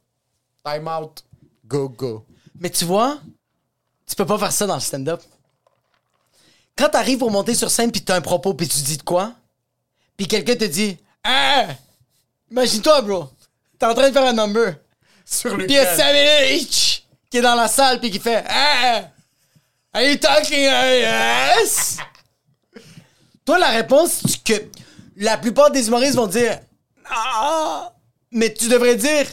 time 0.63 0.87
out, 0.87 1.25
go, 1.67 1.89
go. 1.89 2.27
Mais 2.59 2.71
tu 2.71 2.85
vois, 2.85 3.19
tu 4.07 4.15
peux 4.15 4.27
pas 4.27 4.39
faire 4.39 4.53
ça 4.53 4.67
dans 4.67 4.75
le 4.75 4.81
stand-up. 4.81 5.23
Quand 6.77 6.89
t'arrives 6.89 7.19
pour 7.19 7.31
monter 7.31 7.55
sur 7.55 7.71
scène 7.71 7.91
puis 7.91 8.03
t'as 8.03 8.17
un 8.17 8.21
propos 8.21 8.55
puis 8.55 8.69
tu 8.69 8.81
dis 8.81 8.97
de 8.99 9.03
quoi, 9.03 9.33
puis 10.17 10.27
quelqu'un 10.27 10.57
te 10.57 10.65
dit 10.65 10.99
Ah! 11.25 11.67
Imagine-toi, 12.51 13.03
bro. 13.03 13.31
T'es 13.79 13.87
en 13.87 13.95
train 13.95 14.09
de 14.09 14.13
faire 14.13 14.27
un 14.27 14.33
number. 14.33 14.75
Sur 15.25 15.57
le 15.57 15.67
Puis 15.67 15.75
il 15.75 15.77
y 15.77 15.79
a 15.79 15.97
Samuel 15.97 16.59
H 16.59 17.03
qui 17.29 17.39
est 17.39 17.43
dans 17.43 17.55
la 17.55 17.69
salle 17.69 17.99
puis 18.01 18.11
qui 18.11 18.21
fait 18.21 18.45
Ah! 18.49 19.09
Are 19.93 20.03
you 20.03 20.17
talking 20.17 20.59
yes? 20.61 21.97
Toi, 23.45 23.59
la 23.59 23.71
réponse, 23.71 24.23
que 24.45 24.53
la 25.17 25.39
plupart 25.39 25.71
des 25.71 25.89
humoristes 25.89 26.17
vont 26.17 26.27
dire 26.27 26.61
Ah! 27.09 27.93
Mais 28.31 28.53
tu 28.53 28.69
devrais 28.69 28.97
dire 28.97 29.27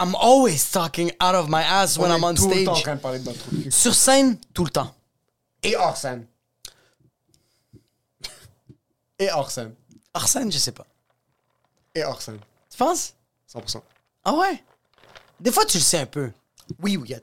I'm 0.00 0.14
always 0.14 0.70
talking 0.70 1.12
out 1.20 1.34
of 1.34 1.48
my 1.50 1.62
ass 1.62 1.98
when 1.98 2.10
I'm 2.10 2.24
on 2.24 2.34
tout 2.34 2.48
le 2.48 2.64
temps 2.64 2.72
en 2.72 2.74
stage. 2.74 2.82
train 2.84 2.96
de 2.96 3.00
parler 3.00 3.18
de 3.18 3.24
notre 3.26 3.48
cul. 3.50 3.70
Sur 3.70 3.94
scène, 3.94 4.38
tout 4.54 4.64
le 4.64 4.70
temps. 4.70 4.94
Et 5.62 5.76
hors 5.76 5.96
scène. 5.96 6.26
Et 9.18 9.30
hors 9.30 9.50
scène. 9.50 9.74
Hors 10.14 10.26
scène, 10.26 10.50
je 10.50 10.56
sais 10.56 10.72
pas. 10.72 10.86
Et 11.94 12.02
hors 12.02 12.22
scène. 12.22 12.38
Tu 12.70 12.78
penses? 12.78 13.12
100%. 13.54 13.82
Ah 14.24 14.32
ouais? 14.32 14.62
Des 15.38 15.52
fois, 15.52 15.66
tu 15.66 15.76
le 15.76 15.82
sais 15.82 15.98
un 15.98 16.06
peu. 16.06 16.30
Oui, 16.82 16.96
oui. 16.96 17.14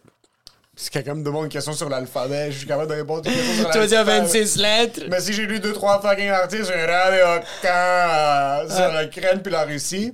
Si 0.75 0.91
quelqu'un 0.91 1.15
me 1.15 1.23
demande 1.23 1.45
une 1.45 1.49
question 1.49 1.73
sur 1.73 1.89
l'alphabet, 1.89 2.51
je 2.51 2.59
suis 2.59 2.67
capable 2.67 2.91
de 2.91 2.95
répondre 2.97 3.27
une 3.27 3.33
question 3.33 3.55
sur 3.55 3.71
Tu 3.71 3.77
vas 3.79 3.87
dire 3.87 4.05
l'alphabet. 4.05 4.27
26 4.27 4.55
lettres? 4.57 5.01
Mais 5.09 5.19
si 5.19 5.33
j'ai 5.33 5.47
lu 5.47 5.59
deux, 5.59 5.73
trois 5.73 5.99
fucking 5.99 6.29
articles 6.29 6.65
sur 6.65 6.75
Radio 6.75 7.41
Can, 7.63 7.69
euh, 7.69 8.69
sur 8.69 9.01
l'Ukraine 9.01 9.41
puis 9.41 9.51
la 9.51 9.63
Russie, 9.63 10.13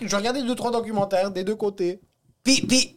je 0.00 0.06
vais 0.06 0.16
regarder 0.16 0.42
deux, 0.42 0.54
trois 0.54 0.70
documentaires 0.70 1.30
des 1.30 1.44
deux 1.44 1.56
côtés. 1.56 2.00
Puis, 2.42 2.62
puis, 2.62 2.96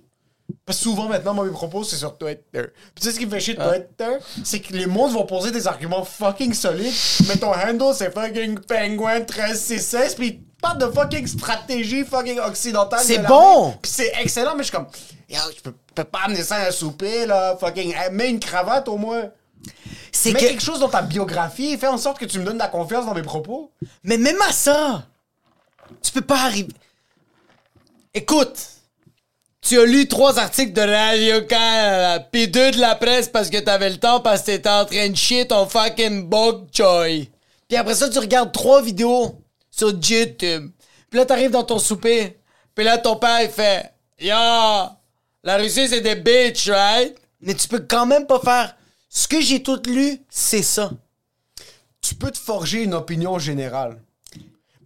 Parce 0.66 0.78
que 0.78 0.84
souvent, 0.84 1.08
maintenant, 1.08 1.34
moi, 1.34 1.46
mes 1.46 1.52
propos, 1.52 1.84
c'est 1.84 1.96
sur 1.96 2.18
Twitter. 2.18 2.42
Puis 2.54 2.96
tu 2.96 3.04
sais 3.04 3.12
ce 3.14 3.20
qui 3.20 3.26
me 3.26 3.32
fait 3.32 3.40
chier 3.40 3.54
de 3.54 3.62
Twitter? 3.62 4.18
C'est 4.44 4.60
que 4.60 4.74
les 4.74 4.86
mondes 4.86 5.14
vont 5.14 5.26
poser 5.26 5.52
des 5.52 5.68
arguments 5.68 6.04
fucking 6.04 6.54
solides, 6.54 6.94
mais 7.28 7.38
ton 7.38 7.54
handle, 7.54 7.94
c'est 7.94 8.14
fucking 8.14 8.60
penguin 8.60 9.20
1366, 9.20 10.16
puis 10.16 10.42
parlent 10.62 10.80
de 10.80 10.88
fucking 10.88 11.28
stratégie 11.28 12.04
fucking 12.04 12.40
occidentale. 12.40 13.00
C'est 13.04 13.20
bon! 13.20 13.74
Puis 13.82 13.92
c'est 13.92 14.12
excellent, 14.22 14.56
mais 14.56 14.64
je 14.64 14.70
suis 14.70 14.76
comme, 14.76 14.88
yo, 15.30 15.40
je 15.56 15.62
peux, 15.62 15.74
peux 15.96 16.04
pas 16.04 16.20
amener 16.26 16.44
ça 16.44 16.56
à 16.56 16.68
un 16.68 16.72
souper, 16.72 17.26
là, 17.26 17.56
fucking, 17.58 17.94
mets 18.12 18.30
une 18.30 18.40
cravate 18.40 18.88
au 18.88 18.98
moins. 18.98 19.30
c'est 20.12 20.34
que. 20.34 20.40
quelque 20.40 20.62
chose 20.62 20.80
dans 20.80 20.90
ta 20.90 21.02
biographie, 21.02 21.78
fais 21.78 21.88
en 21.88 21.98
sorte 21.98 22.20
que 22.20 22.26
tu 22.26 22.40
me 22.40 22.46
donnes 22.46 22.56
de 22.58 22.62
la 22.62 22.68
confiance 22.68 23.06
dans 23.06 23.14
mes 23.14 23.24
propos. 23.24 23.72
Mais 24.04 24.18
même 24.18 24.42
à 24.48 24.52
ça, 24.52 25.04
tu 26.02 26.12
peux 26.12 26.22
pas 26.22 26.44
arriver. 26.46 26.74
Écoute, 28.14 28.58
tu 29.62 29.80
as 29.80 29.86
lu 29.86 30.08
trois 30.08 30.40
articles 30.40 30.74
de 30.74 30.82
Radio 30.82 31.42
Can, 31.48 32.26
puis 32.32 32.48
deux 32.48 32.72
de 32.72 32.80
la 32.80 32.96
presse 32.96 33.28
parce 33.28 33.50
que 33.50 33.58
t'avais 33.58 33.90
le 33.90 33.98
temps 33.98 34.22
parce 34.22 34.42
que 34.42 34.48
t'étais 34.48 34.70
en 34.70 34.86
train 34.86 35.10
de 35.10 35.16
chier 35.16 35.48
ton 35.48 35.68
fucking 35.68 36.28
bok 36.28 36.68
choy. 36.74 37.30
Puis 37.68 37.78
après 37.78 37.96
ça, 37.96 38.10
tu 38.10 38.20
regardes 38.20 38.52
trois 38.52 38.82
vidéos 38.82 39.42
sur 39.70 39.90
YouTube. 39.90 40.72
Puis 41.10 41.20
là, 41.20 41.26
t'arrives 41.26 41.52
dans 41.52 41.64
ton 41.64 41.80
souper. 41.80 42.38
Puis 42.74 42.86
là, 42.86 42.98
ton 42.98 43.18
père, 43.18 43.42
il 43.42 43.50
fait 43.50 43.92
Yo, 44.20 44.34
la 45.44 45.58
Russie, 45.58 45.88
c'est 45.88 46.02
des 46.02 46.16
bitches, 46.16 46.70
right? 46.70 47.16
Mais 47.42 47.54
tu 47.54 47.68
peux 47.68 47.80
quand 47.80 48.06
même 48.06 48.26
pas 48.26 48.40
faire. 48.40 48.76
Ce 49.10 49.28
que 49.28 49.42
j'ai 49.42 49.62
tout 49.62 49.82
lu, 49.86 50.22
c'est 50.30 50.64
ça. 50.64 50.92
Tu 52.02 52.16
peux 52.16 52.32
te 52.32 52.38
forger 52.38 52.84
une 52.84 52.94
opinion 52.94 53.38
générale. 53.38 54.00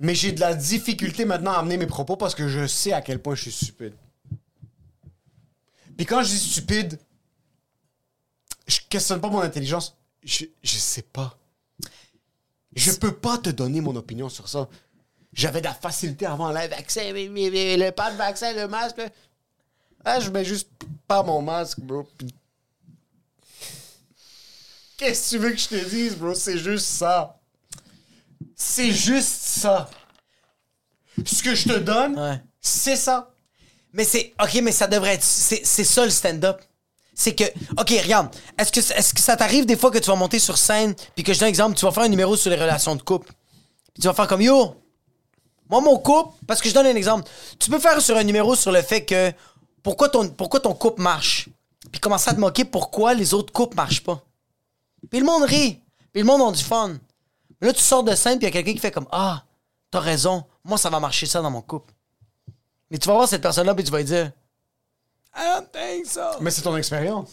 Mais 0.03 0.15
j'ai 0.15 0.31
de 0.31 0.39
la 0.39 0.55
difficulté 0.55 1.25
maintenant 1.25 1.51
à 1.51 1.59
amener 1.59 1.77
mes 1.77 1.85
propos 1.85 2.15
parce 2.17 2.33
que 2.33 2.47
je 2.47 2.65
sais 2.65 2.91
à 2.91 3.01
quel 3.01 3.21
point 3.21 3.35
je 3.35 3.43
suis 3.43 3.51
stupide. 3.51 3.93
Puis 5.95 6.07
quand 6.07 6.23
je 6.23 6.29
dis 6.29 6.39
stupide, 6.39 6.99
je 8.67 8.79
questionne 8.89 9.21
pas 9.21 9.29
mon 9.29 9.41
intelligence. 9.41 9.95
Je, 10.23 10.45
je 10.63 10.77
sais 10.77 11.03
pas. 11.03 11.37
Je 12.75 12.91
peux 12.93 13.13
pas 13.13 13.37
te 13.37 13.51
donner 13.51 13.79
mon 13.79 13.95
opinion 13.95 14.27
sur 14.27 14.47
ça. 14.49 14.67
J'avais 15.33 15.59
de 15.61 15.65
la 15.65 15.73
facilité 15.75 16.25
avant 16.25 16.49
le 16.49 16.67
vaccin, 16.67 17.13
mais- 17.13 17.29
mais- 17.29 17.51
mais 17.51 17.77
le 17.77 17.91
pas 17.91 18.11
de 18.11 18.17
vaccin, 18.17 18.53
le 18.53 18.67
masque. 18.67 18.99
Ah, 20.03 20.19
je 20.19 20.31
mets 20.31 20.43
juste 20.45 20.69
pas 21.07 21.21
mon 21.21 21.43
masque, 21.43 21.79
bro. 21.79 22.07
Qu'est-ce 24.97 25.25
que 25.25 25.29
tu 25.29 25.37
veux 25.43 25.51
que 25.51 25.57
je 25.57 25.67
te 25.67 25.89
dise, 25.89 26.15
bro? 26.15 26.33
C'est 26.33 26.57
juste 26.57 26.85
ça. 26.87 27.39
C'est 28.63 28.91
juste 28.91 29.41
ça. 29.41 29.89
Ce 31.25 31.41
que 31.41 31.55
je 31.55 31.67
te 31.67 31.79
donne, 31.79 32.17
Ouais. 32.17 32.39
c'est 32.61 32.95
ça. 32.95 33.33
Mais 33.93 34.03
c'est. 34.03 34.33
Ok, 34.41 34.59
mais 34.61 34.71
ça 34.71 34.87
devrait 34.87 35.15
être. 35.15 35.23
C'est 35.23 35.61
c'est 35.65 35.83
ça 35.83 36.05
le 36.05 36.11
stand-up. 36.11 36.61
C'est 37.15 37.33
que. 37.35 37.43
Ok, 37.77 37.89
regarde. 37.89 38.29
Est-ce 38.57 38.71
que, 38.71 38.79
est 38.79 39.13
que 39.13 39.19
ça 39.19 39.35
t'arrive 39.35 39.65
des 39.65 39.75
fois 39.75 39.89
que 39.91 39.97
tu 39.97 40.09
vas 40.09 40.15
monter 40.15 40.39
sur 40.39 40.57
scène, 40.57 40.93
puis 41.15 41.23
que 41.23 41.33
je 41.33 41.39
donne 41.39 41.47
un 41.47 41.49
exemple, 41.49 41.75
tu 41.75 41.85
vas 41.85 41.91
faire 41.91 42.03
un 42.03 42.07
numéro 42.09 42.35
sur 42.37 42.49
les 42.51 42.55
relations 42.55 42.95
de 42.95 43.01
couple. 43.01 43.27
Puis 43.93 44.01
tu 44.01 44.07
vas 44.07 44.13
faire 44.13 44.27
comme 44.27 44.41
yo. 44.41 44.75
Moi, 45.69 45.81
mon 45.81 45.97
couple, 45.97 46.35
parce 46.47 46.61
que 46.61 46.69
je 46.69 46.73
donne 46.73 46.85
un 46.85 46.95
exemple. 46.95 47.29
Tu 47.59 47.69
peux 47.69 47.79
faire 47.79 47.99
sur 48.01 48.15
un 48.15 48.23
numéro 48.23 48.55
sur 48.55 48.71
le 48.71 48.81
fait 48.83 49.03
que. 49.05 49.33
Pourquoi 49.83 50.07
ton, 50.09 50.29
pourquoi 50.29 50.59
ton 50.59 50.75
couple 50.75 51.01
marche? 51.01 51.49
Puis 51.91 51.99
commencer 51.99 52.29
à 52.29 52.33
te 52.35 52.39
moquer 52.39 52.63
pourquoi 52.63 53.15
les 53.15 53.33
autres 53.33 53.51
couples 53.51 53.75
marchent 53.75 54.03
pas? 54.03 54.23
Puis 55.09 55.19
le 55.19 55.25
monde 55.25 55.43
rit. 55.43 55.81
Puis 56.13 56.21
le 56.21 56.25
monde 56.25 56.53
a 56.53 56.55
du 56.55 56.63
fun. 56.63 56.97
Là, 57.61 57.73
tu 57.73 57.81
sors 57.81 58.03
de 58.03 58.15
scène, 58.15 58.37
puis 58.39 58.47
il 58.47 58.49
y 58.49 58.51
a 58.51 58.51
quelqu'un 58.51 58.73
qui 58.73 58.79
fait 58.79 58.91
comme 58.91 59.07
Ah, 59.11 59.43
t'as 59.91 59.99
raison. 59.99 60.43
Moi, 60.63 60.77
ça 60.77 60.89
va 60.89 60.99
marcher 60.99 61.25
ça 61.25 61.41
dans 61.41 61.51
mon 61.51 61.61
couple. 61.61 61.93
Mais 62.89 62.97
tu 62.97 63.07
vas 63.07 63.13
voir 63.15 63.27
cette 63.27 63.41
personne-là, 63.41 63.73
puis 63.75 63.83
tu 63.83 63.91
vas 63.91 63.99
lui 63.99 64.05
dire 64.05 64.31
I 65.35 65.41
don't 65.55 65.67
think 65.71 66.05
so. 66.07 66.21
Mais 66.41 66.51
c'est 66.51 66.61
ton 66.61 66.75
expérience. 66.75 67.29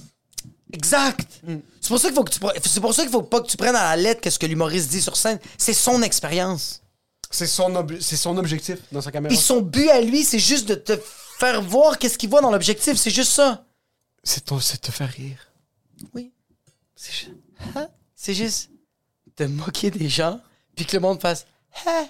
Exact. 0.73 1.41
C'est 1.81 1.89
pour 1.89 1.99
ça 1.99 2.09
qu'il 2.09 2.15
faut 2.17 2.25
que 2.25 2.31
tu 2.31 2.39
pre- 2.41 2.55
c'est 2.65 2.81
pour 2.81 2.95
ça 2.95 3.03
qu'il 3.03 3.11
faut 3.11 3.23
pas 3.23 3.41
que 3.41 3.47
tu 3.47 3.57
prennes 3.57 3.75
à 3.75 3.97
la 3.97 3.97
lettre 3.97 4.21
qu'est-ce 4.21 4.39
que 4.39 4.47
l'humoriste 4.47 4.91
dit 4.91 5.01
sur 5.01 5.17
scène. 5.17 5.39
C'est 5.57 5.73
son 5.73 6.03
expérience. 6.03 6.83
C'est 7.31 7.47
son, 7.47 7.75
ob- 7.75 7.99
c'est 8.01 8.17
son 8.17 8.37
objectif 8.37 8.79
dans 8.93 9.01
sa 9.01 9.11
caméra. 9.11 9.29
Puis 9.35 9.43
son 9.43 9.61
but 9.63 9.89
à 9.89 10.01
lui, 10.01 10.25
c'est 10.25 10.39
juste 10.39 10.69
de 10.69 10.75
te 10.75 10.99
faire 11.39 11.61
voir 11.63 11.99
qu'est-ce 11.99 12.17
qu'il 12.19 12.29
voit 12.31 12.41
dans 12.41 12.51
l'objectif. 12.51 12.97
C'est 12.97 13.11
juste 13.11 13.33
ça. 13.33 13.65
C'est 14.23 14.45
ton- 14.45 14.61
c'est 14.61 14.79
te 14.79 14.93
faire 14.93 15.09
rire. 15.11 15.39
Oui. 16.15 16.33
C'est 16.95 17.13
juste, 17.13 17.31
Hein? 17.75 17.89
c'est 18.15 18.35
juste 18.35 18.71
de 19.39 19.47
moquer 19.47 19.91
des 19.91 20.09
gens, 20.09 20.41
puis 20.77 20.85
que 20.87 20.97
le 20.97 21.01
monde 21.01 21.21
fasse 21.21 21.47
Hein? 21.87 22.09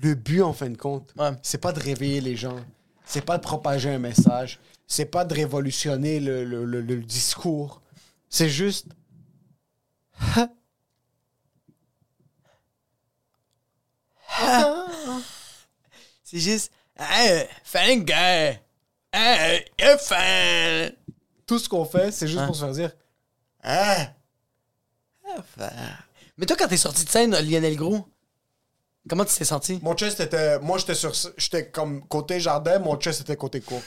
Le 0.00 0.14
but, 0.14 0.42
en 0.42 0.52
fin 0.52 0.70
de 0.70 0.76
compte, 0.76 1.12
Ouais. 1.16 1.30
c'est 1.42 1.58
pas 1.58 1.72
de 1.72 1.80
réveiller 1.80 2.20
les 2.20 2.36
gens. 2.36 2.56
C'est 3.04 3.24
pas 3.24 3.36
de 3.38 3.42
propager 3.42 3.90
un 3.90 3.98
message. 3.98 4.60
C'est 4.86 5.06
pas 5.06 5.24
de 5.24 5.34
révolutionner 5.34 6.20
le, 6.20 6.44
le- 6.44 6.64
le- 6.64 6.80
le 6.80 6.96
discours. 7.02 7.82
C'est 8.30 8.48
juste. 8.48 8.86
C'est 16.24 16.38
juste 16.40 16.72
Hey, 16.98 17.46
fan 17.62 18.04
guy. 18.04 18.58
Hey, 19.12 19.64
you're 19.78 19.98
fan. 20.00 20.92
Tout 21.46 21.58
ce 21.60 21.68
qu'on 21.68 21.84
fait, 21.84 22.10
c'est 22.10 22.26
juste 22.26 22.44
pour 22.44 22.56
se 22.56 22.64
faire 22.64 22.72
dire. 22.74 22.92
Ah! 23.62 24.08
Mais 26.38 26.46
toi, 26.46 26.56
quand 26.56 26.68
t'es 26.68 26.76
sorti 26.76 27.04
de 27.04 27.10
scène, 27.10 27.36
Lionel 27.38 27.76
Gros, 27.76 28.06
comment 29.08 29.24
tu 29.24 29.34
t'es 29.34 29.44
senti? 29.44 29.78
Mon 29.82 29.94
chest 29.96 30.20
était. 30.20 30.58
Moi, 30.60 30.78
j'étais 30.78 30.94
sur. 30.94 31.12
J'étais 31.36 31.70
comme 31.70 32.06
côté 32.06 32.40
jardin, 32.40 32.78
mon 32.78 32.96
chest 32.96 33.20
était 33.20 33.36
côté 33.36 33.60
court. 33.60 33.82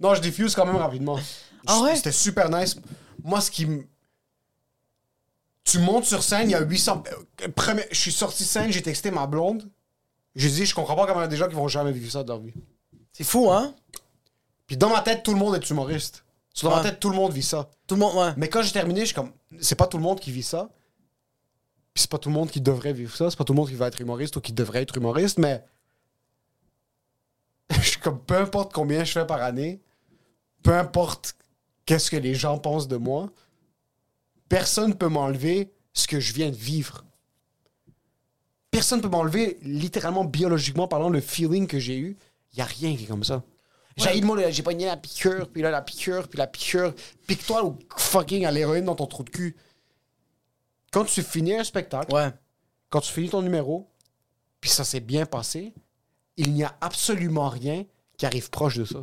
Non, 0.00 0.14
je 0.14 0.20
diffuse 0.20 0.54
quand 0.54 0.66
même 0.66 0.76
rapidement. 0.76 1.18
Ah 1.66 1.80
ouais? 1.80 1.96
C'était 1.96 2.12
super 2.12 2.48
nice. 2.50 2.76
Moi, 3.22 3.40
ce 3.40 3.50
qui 3.50 3.66
me. 3.66 3.84
Tu 5.64 5.78
montes 5.78 6.06
sur 6.06 6.22
scène, 6.22 6.48
il 6.48 6.52
y 6.52 6.54
a 6.54 6.60
800. 6.62 7.04
euh, 7.42 7.48
premier- 7.48 7.86
Je 7.92 8.00
suis 8.00 8.12
sorti 8.12 8.42
de 8.44 8.48
scène, 8.48 8.72
j'ai 8.72 8.82
texté 8.82 9.10
ma 9.10 9.26
blonde. 9.26 9.70
J'ai 10.34 10.48
dit, 10.48 10.64
je 10.64 10.74
comprends 10.74 10.96
pas 10.96 11.06
comment 11.06 11.20
il 11.20 11.24
y 11.24 11.26
a 11.26 11.28
des 11.28 11.36
gens 11.36 11.48
qui 11.48 11.54
vont 11.54 11.68
jamais 11.68 11.92
vivre 11.92 12.10
ça 12.10 12.22
de 12.22 12.28
leur 12.28 12.40
vie. 12.40 12.54
C'est 13.12 13.24
fou, 13.24 13.50
hein? 13.50 13.74
Puis 14.66 14.76
dans 14.76 14.88
ma 14.88 15.00
tête, 15.02 15.22
tout 15.22 15.32
le 15.32 15.38
monde 15.38 15.54
est 15.56 15.70
humoriste. 15.70 16.24
Dans 16.62 16.76
ma 16.76 16.82
tête, 16.82 17.00
tout 17.00 17.10
le 17.10 17.16
monde 17.16 17.32
vit 17.32 17.42
ça. 17.42 17.70
Tout 17.86 17.94
le 17.94 18.00
monde, 18.00 18.16
ouais. 18.16 18.32
Mais 18.36 18.48
quand 18.48 18.62
j'ai 18.62 18.72
terminé, 18.72 19.00
je 19.00 19.06
suis 19.06 19.14
comme, 19.14 19.32
c'est 19.60 19.76
pas 19.76 19.86
tout 19.86 19.96
le 19.96 20.02
monde 20.02 20.20
qui 20.20 20.30
vit 20.30 20.42
ça. 20.42 20.68
Puis 21.94 22.02
c'est 22.02 22.10
pas 22.10 22.18
tout 22.18 22.28
le 22.28 22.34
monde 22.34 22.50
qui 22.50 22.60
devrait 22.60 22.92
vivre 22.92 23.14
ça. 23.14 23.30
C'est 23.30 23.36
pas 23.36 23.44
tout 23.44 23.52
le 23.52 23.58
monde 23.58 23.68
qui 23.68 23.74
va 23.74 23.88
être 23.88 24.00
humoriste 24.00 24.36
ou 24.36 24.40
qui 24.40 24.52
devrait 24.52 24.82
être 24.82 24.96
humoriste, 24.96 25.38
mais. 25.38 25.64
je 27.70 27.80
suis 27.80 28.00
comme, 28.00 28.20
peu 28.20 28.36
importe 28.36 28.72
combien 28.72 29.04
je 29.04 29.12
fais 29.12 29.26
par 29.26 29.42
année, 29.42 29.80
peu 30.62 30.74
importe 30.74 31.36
qu'est-ce 31.86 32.10
que 32.10 32.16
les 32.16 32.34
gens 32.34 32.58
pensent 32.58 32.88
de 32.88 32.96
moi, 32.96 33.30
personne 34.48 34.94
peut 34.94 35.08
m'enlever 35.08 35.72
ce 35.92 36.06
que 36.06 36.20
je 36.20 36.32
viens 36.32 36.50
de 36.50 36.56
vivre. 36.56 37.04
Personne 38.70 39.00
peut 39.00 39.08
m'enlever, 39.08 39.58
littéralement, 39.62 40.24
biologiquement 40.24 40.86
parlant, 40.86 41.08
le 41.08 41.20
feeling 41.20 41.66
que 41.66 41.78
j'ai 41.78 41.98
eu. 41.98 42.16
Il 42.52 42.58
y 42.58 42.62
a 42.62 42.64
rien 42.64 42.94
qui 42.96 43.04
est 43.04 43.06
comme 43.06 43.24
ça. 43.24 43.42
J'ai 43.96 44.20
moi, 44.22 44.50
j'ai 44.50 44.62
pogné 44.62 44.86
la 44.86 44.96
piqûre, 44.96 45.48
puis 45.52 45.62
là, 45.62 45.70
la 45.70 45.82
piqûre, 45.82 46.26
puis 46.28 46.38
la 46.38 46.46
piqûre. 46.46 46.94
Pique-toi 47.26 47.64
au 47.64 47.78
fucking 47.96 48.46
à 48.46 48.50
l'héroïne 48.50 48.84
dans 48.84 48.94
ton 48.94 49.06
trou 49.06 49.24
de 49.24 49.30
cul. 49.30 49.56
Quand 50.92 51.04
tu 51.04 51.22
finis 51.22 51.54
un 51.56 51.64
spectacle, 51.64 52.12
Ouais. 52.14 52.30
quand 52.88 53.00
tu 53.00 53.12
finis 53.12 53.28
ton 53.30 53.42
numéro, 53.42 53.88
puis 54.60 54.70
ça 54.70 54.84
s'est 54.84 55.00
bien 55.00 55.26
passé, 55.26 55.74
il 56.36 56.52
n'y 56.54 56.64
a 56.64 56.74
absolument 56.80 57.48
rien 57.48 57.84
qui 58.16 58.26
arrive 58.26 58.48
proche 58.50 58.76
de 58.76 58.84
ça. 58.84 58.98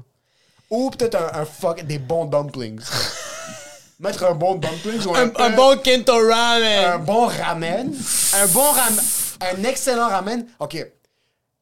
Ou 0.70 0.90
peut-être 0.90 1.16
un, 1.16 1.42
un 1.42 1.46
fuck, 1.46 1.84
des 1.84 2.00
bons 2.00 2.26
dumplings. 2.26 2.82
Mettre 4.00 4.24
un 4.26 4.36
bon 4.36 4.56
dumplings 4.56 5.06
ou 5.06 5.16
un, 5.16 5.28
Un, 5.28 5.32
un 5.38 5.50
bon 5.52 5.78
Kento 5.82 6.14
Ramen. 6.14 6.86
un 6.86 7.00
bon 7.00 7.26
ramen. 7.28 7.94
Un 8.36 8.48
bon 8.48 8.72
ramen. 8.72 9.04
Un 9.42 9.64
excellent 9.64 10.10
ramen. 10.10 10.46
OK. 10.60 10.86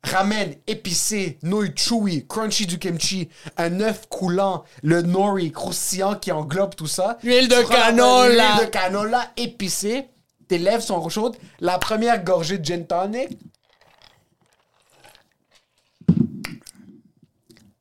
Ramen 0.05 0.55
épicé, 0.67 1.37
nouilles 1.41 1.73
chewy, 1.75 2.25
crunchy 2.27 2.65
du 2.65 2.79
kimchi, 2.79 3.29
un 3.57 3.79
œuf 3.81 4.07
coulant, 4.07 4.63
le 4.83 5.01
nori 5.01 5.51
croustillant 5.51 6.15
qui 6.15 6.31
englobe 6.31 6.75
tout 6.75 6.87
ça. 6.87 7.17
L'huile 7.23 7.47
de 7.47 7.61
canola. 7.67 8.55
L'huile 8.55 8.65
de 8.65 8.71
canola 8.71 9.31
épicée. 9.37 10.07
Tes 10.47 10.57
lèvres 10.57 10.83
sont 10.83 11.09
chaudes. 11.09 11.35
La 11.59 11.79
première 11.79 12.23
gorgée 12.23 12.57
de 12.57 12.65
gin 12.65 12.85
tonic. 12.85 13.37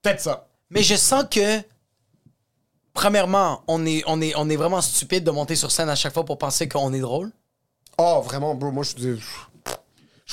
Peut-être 0.02 0.20
ça. 0.20 0.48
Mais 0.70 0.82
je 0.82 0.96
sens 0.96 1.24
que, 1.30 1.60
premièrement, 2.92 3.62
on 3.68 3.86
est, 3.86 4.02
on, 4.06 4.20
est, 4.20 4.34
on 4.36 4.48
est 4.48 4.56
vraiment 4.56 4.80
stupide 4.80 5.24
de 5.24 5.30
monter 5.30 5.56
sur 5.56 5.70
scène 5.70 5.88
à 5.88 5.94
chaque 5.94 6.14
fois 6.14 6.24
pour 6.24 6.38
penser 6.38 6.68
qu'on 6.68 6.92
est 6.92 7.00
drôle. 7.00 7.32
Oh, 7.98 8.22
vraiment, 8.24 8.54
bro, 8.54 8.70
moi, 8.70 8.82
je 8.82 8.94
dis... 8.94 9.22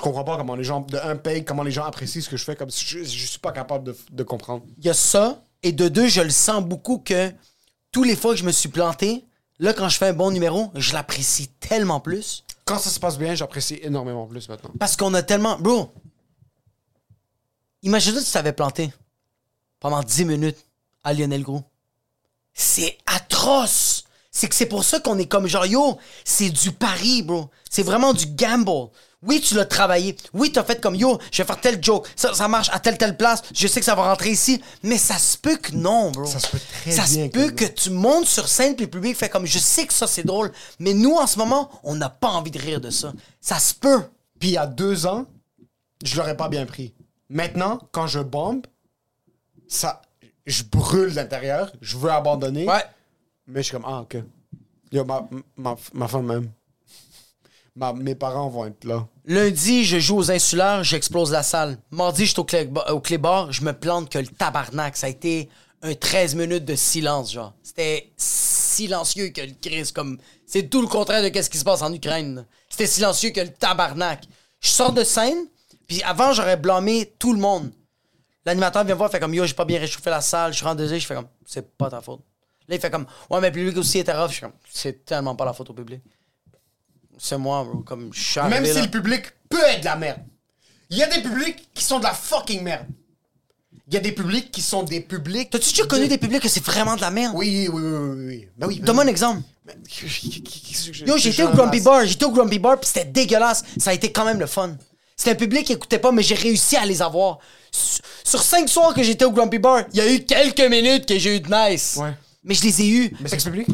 Je 0.02 0.04
comprends 0.04 0.24
pas 0.24 0.36
comment 0.36 0.56
les 0.56 0.64
gens, 0.64 0.82
de 0.82 0.98
un 0.98 1.16
paye, 1.16 1.46
comment 1.46 1.62
les 1.62 1.70
gens 1.70 1.84
apprécient 1.84 2.24
ce 2.24 2.28
que 2.28 2.36
je 2.36 2.44
fais, 2.44 2.56
comme 2.56 2.72
si 2.72 2.84
je, 2.84 3.04
je 3.04 3.26
suis 3.28 3.38
pas 3.38 3.52
capable 3.52 3.84
de, 3.84 3.96
de 4.10 4.24
comprendre. 4.24 4.64
Il 4.80 4.86
y 4.86 4.90
a 4.90 4.96
ça. 4.96 5.44
Et 5.62 5.72
de 5.74 5.90
deux, 5.90 6.08
je 6.08 6.22
le 6.22 6.32
sens 6.32 6.64
beaucoup 6.64 6.98
que 6.98 7.32
tous 7.92 8.02
les 8.02 8.16
fois 8.16 8.32
que 8.32 8.40
je 8.40 8.44
me 8.44 8.52
suis 8.52 8.70
planté, 8.70 9.24
là, 9.60 9.74
quand 9.74 9.90
je 9.90 10.00
fais 10.00 10.08
un 10.08 10.14
bon 10.14 10.32
numéro, 10.32 10.72
je 10.74 10.94
l'apprécie 10.94 11.50
tellement 11.60 12.00
plus. 12.00 12.44
Quand 12.66 12.80
ça 12.80 12.90
se 12.90 13.00
passe 13.00 13.20
bien, 13.20 13.36
j'apprécie 13.36 13.80
énormément 13.84 14.26
plus 14.26 14.50
maintenant. 14.50 14.72
Parce 14.80 14.98
qu'on 14.98 15.14
a 15.14 15.22
tellement. 15.22 15.60
Bro, 15.60 15.94
imagine-toi 17.84 18.22
si 18.22 18.26
tu 18.26 18.34
t'avais 18.34 18.54
planté 18.54 18.92
pendant 19.80 20.02
10 20.02 20.26
minutes 20.26 20.66
à 21.04 21.14
Lionel 21.14 21.44
Gros. 21.44 21.62
C'est 22.56 22.98
atroce! 23.06 24.06
C'est 24.32 24.50
que 24.50 24.56
c'est 24.56 24.66
pour 24.66 24.84
ça 24.84 25.00
qu'on 25.00 25.20
est 25.20 25.28
comme 25.28 25.46
genre, 25.46 25.68
yo, 25.68 26.00
c'est 26.24 26.50
du 26.50 26.72
pari, 26.72 27.22
bro. 27.22 27.52
C'est 27.70 27.84
vraiment 27.84 28.14
du 28.14 28.26
gamble. 28.26 28.90
Oui, 29.24 29.40
tu 29.40 29.54
l'as 29.54 29.66
travaillé. 29.66 30.16
Oui, 30.34 30.52
t'as 30.52 30.64
fait 30.64 30.82
comme, 30.82 30.96
yo, 30.96 31.20
je 31.32 31.44
vais 31.44 31.46
faire 31.48 31.62
tel 31.62 31.84
joke. 31.84 32.08
Ça, 32.16 32.34
ça 32.34 32.48
marche 32.48 32.70
à 32.74 32.80
telle, 32.80 32.98
telle 32.98 33.16
place. 33.16 33.44
Je 33.54 33.68
sais 33.68 33.80
que 33.80 33.86
ça 33.86 33.94
va 33.94 34.10
rentrer 34.10 34.32
ici. 34.32 34.60
Mais 34.82 34.98
ça 34.98 35.18
se 35.20 35.38
peut 35.38 35.58
que 35.58 35.74
non, 35.74 36.10
bro. 36.10 36.26
Ça 36.26 36.40
se 36.40 36.48
peut 36.48 36.58
très 36.60 36.92
Ça 36.92 37.04
bien 37.04 37.26
se 37.26 37.30
que 37.30 37.38
peut 37.38 37.52
que 37.52 37.66
tu 37.66 37.92
montes 37.92 38.26
sur 38.26 38.48
scène 38.48 38.76
puis 38.76 38.86
le 38.86 38.90
public 38.92 39.16
fait 39.16 39.30
comme, 39.30 39.46
je 39.46 39.60
sais 39.60 39.86
que 39.86 39.94
ça 39.94 40.08
c'est 40.08 40.26
drôle. 40.26 40.52
Mais 40.80 40.94
nous, 40.96 41.14
en 41.16 41.28
ce 41.28 41.38
moment, 41.38 41.70
on 41.84 41.96
n'a 41.96 42.10
pas 42.10 42.30
envie 42.30 42.50
de 42.50 42.58
rire 42.60 42.82
de 42.82 42.90
ça. 42.90 43.14
Ça 43.40 43.60
se 43.60 43.76
peut. 43.76 44.02
Puis 44.40 44.50
il 44.50 44.54
y 44.54 44.58
a 44.58 44.66
deux 44.66 45.06
ans, 45.06 45.28
je 46.04 46.18
l'aurais 46.18 46.36
pas 46.36 46.50
bien 46.50 46.66
pris. 46.66 46.96
Maintenant, 47.30 47.80
quand 47.92 48.08
je 48.08 48.20
bombe, 48.22 48.66
ça, 49.68 50.02
je 50.48 50.64
brûle 50.64 51.14
d'intérieur, 51.14 51.72
je 51.80 51.96
veux 51.96 52.10
abandonner. 52.12 52.68
Ouais. 52.68 52.84
Mais 53.46 53.62
je 53.62 53.68
suis 53.68 53.74
comme, 53.74 53.86
ah, 53.86 54.02
ok. 54.02 54.18
Yo, 54.92 55.06
ma, 55.06 55.30
ma, 55.58 55.76
ma 55.94 56.08
femme 56.08 56.26
même. 56.26 56.50
Ma- 57.76 57.94
mes 57.94 58.16
parents 58.16 58.50
vont 58.50 58.66
être 58.66 58.84
là. 58.84 59.08
Lundi, 59.32 59.86
je 59.86 59.98
joue 59.98 60.18
aux 60.18 60.30
insulaires, 60.30 60.84
j'explose 60.84 61.32
la 61.32 61.42
salle. 61.42 61.78
Mardi, 61.90 62.26
je 62.26 62.32
suis 62.32 62.40
au, 62.42 62.44
clé, 62.44 62.68
au 62.68 63.02
je 63.50 63.64
me 63.64 63.72
plante 63.72 64.10
que 64.10 64.20
le 64.20 64.28
tabarnak. 64.28 64.98
Ça 64.98 65.08
a 65.08 65.10
été 65.10 65.48
un 65.82 65.94
13 65.94 66.36
minutes 66.36 66.66
de 66.66 66.76
silence, 66.76 67.32
genre. 67.32 67.54
C'était 67.64 68.12
silencieux 68.18 69.30
que 69.30 69.40
le 69.40 69.54
Christ, 69.54 69.96
comme... 69.96 70.18
C'est 70.46 70.70
tout 70.70 70.82
le 70.82 70.88
contraire 70.88 71.22
de 71.22 71.42
ce 71.42 71.50
qui 71.50 71.58
se 71.58 71.64
passe 71.64 71.82
en 71.82 71.94
Ukraine. 71.94 72.46
C'était 72.68 72.88
silencieux 72.88 73.30
que 73.30 73.40
le 73.40 73.54
tabarnak. 73.54 74.26
Je 74.60 74.68
sors 74.68 74.92
de 74.92 75.06
scène, 75.06 75.48
puis 75.88 76.04
avant, 76.04 76.34
j'aurais 76.34 76.58
blâmé 76.58 77.14
tout 77.18 77.32
le 77.32 77.40
monde. 77.40 77.72
L'animateur 78.46 78.84
vient 78.84 78.96
me 78.96 78.98
voir, 78.98 79.10
fait 79.10 79.22
comme, 79.22 79.34
yo, 79.34 79.46
j'ai 79.46 79.54
pas 79.54 79.64
bien 79.64 79.80
réchauffé 79.80 80.10
la 80.10 80.20
salle, 80.20 80.52
je 80.52 80.62
rentre 80.62 80.76
deuxième, 80.76 81.00
je 81.00 81.06
fais 81.06 81.16
comme, 81.16 81.30
c'est 81.46 81.78
pas 81.78 81.90
ta 81.90 82.02
faute. 82.02 82.20
Là, 82.68 82.76
il 82.76 82.82
fait 82.82 82.92
comme, 82.92 83.06
ouais, 83.30 83.40
mais 83.40 83.48
le 83.48 83.54
public 83.54 83.78
aussi 83.78 84.00
était 84.00 84.12
rough. 84.12 84.32
Je 84.32 84.34
suis 84.34 84.42
comme, 84.42 84.56
c'est 84.70 85.06
tellement 85.06 85.38
pas 85.38 85.46
la 85.46 85.54
faute 85.54 85.70
au 85.70 85.74
public. 85.74 86.02
C'est 87.24 87.38
moi, 87.38 87.64
bro. 87.64 87.80
Comme, 87.82 88.10
je 88.12 88.20
suis 88.20 88.40
Même 88.42 88.52
arrivé 88.54 88.70
si 88.70 88.76
là. 88.76 88.82
le 88.82 88.90
public 88.90 89.26
peut 89.48 89.62
être 89.70 89.82
de 89.82 89.86
la 89.86 89.96
merde. 89.96 90.20
Il 90.90 90.98
y 90.98 91.04
a 91.04 91.08
des 91.08 91.22
publics 91.22 91.70
qui 91.74 91.84
sont 91.84 92.00
de 92.00 92.04
la 92.04 92.14
fucking 92.14 92.64
merde. 92.64 92.88
Il 93.88 93.94
y 93.94 93.98
a 93.98 94.00
des 94.00 94.12
publics 94.12 94.50
qui 94.52 94.62
sont 94.62 94.82
des 94.84 95.02
publics. 95.02 95.50
T'as-tu 95.52 95.70
déjà 95.70 95.86
connu 95.86 96.08
des 96.08 96.18
publics 96.18 96.42
que 96.42 96.50
c'est 96.50 96.64
vraiment 96.66 96.96
de 96.96 97.02
la 97.02 97.12
merde? 97.12 97.34
Oui, 97.36 97.68
oui, 97.72 97.80
oui, 97.82 97.92
oui, 97.92 98.26
oui. 98.28 98.48
Ben 98.58 98.68
oui. 98.68 98.80
ben 98.80 98.86
Donne-moi 98.86 99.04
un 99.04 99.08
exemple. 99.08 99.42
Mais- 99.66 99.74
Yo, 100.02 101.06
Yo, 101.06 101.18
j'étais 101.18 101.44
au 101.44 101.50
Grumpy 101.50 101.80
Bar, 101.82 102.06
j'étais 102.06 102.26
au 102.26 102.32
Grumpy 102.32 102.58
Bar, 102.58 102.80
pis 102.80 102.88
c'était 102.88 103.06
dégueulasse. 103.06 103.64
Ça 103.78 103.92
a 103.92 103.94
été 103.94 104.12
quand 104.12 104.26
même 104.26 104.40
le 104.40 104.48
fun. 104.48 104.76
C'était 105.16 105.32
un 105.32 105.36
public 105.36 105.66
qui 105.68 105.74
écoutait 105.74 106.00
pas, 106.00 106.12
mais 106.12 106.24
j'ai 106.24 106.36
réussi 106.36 106.76
à 106.76 106.86
les 106.86 107.02
avoir. 107.04 107.38
Sur 107.72 108.04
sur 108.24 108.42
cinq 108.42 108.68
soirs 108.68 108.94
que 108.96 109.04
j'étais 109.04 109.26
au 109.26 109.32
Grumpy 109.32 109.60
Bar, 109.60 109.84
il 109.94 109.98
y 109.98 110.02
a 110.02 110.12
eu 110.12 110.26
quelques 110.26 110.62
minutes 110.62 111.06
que 111.06 111.20
j'ai 111.20 111.36
eu 111.36 111.40
de 111.40 111.50
nice. 111.50 111.98
Ouais. 112.02 112.14
Mais 112.44 112.56
je 112.56 112.64
les 112.64 112.82
ai 112.82 112.88
eus. 112.90 113.16
Mais 113.20 113.30
c'est 113.30 113.38
que 113.38 113.44
ce 113.44 113.50
public? 113.50 113.68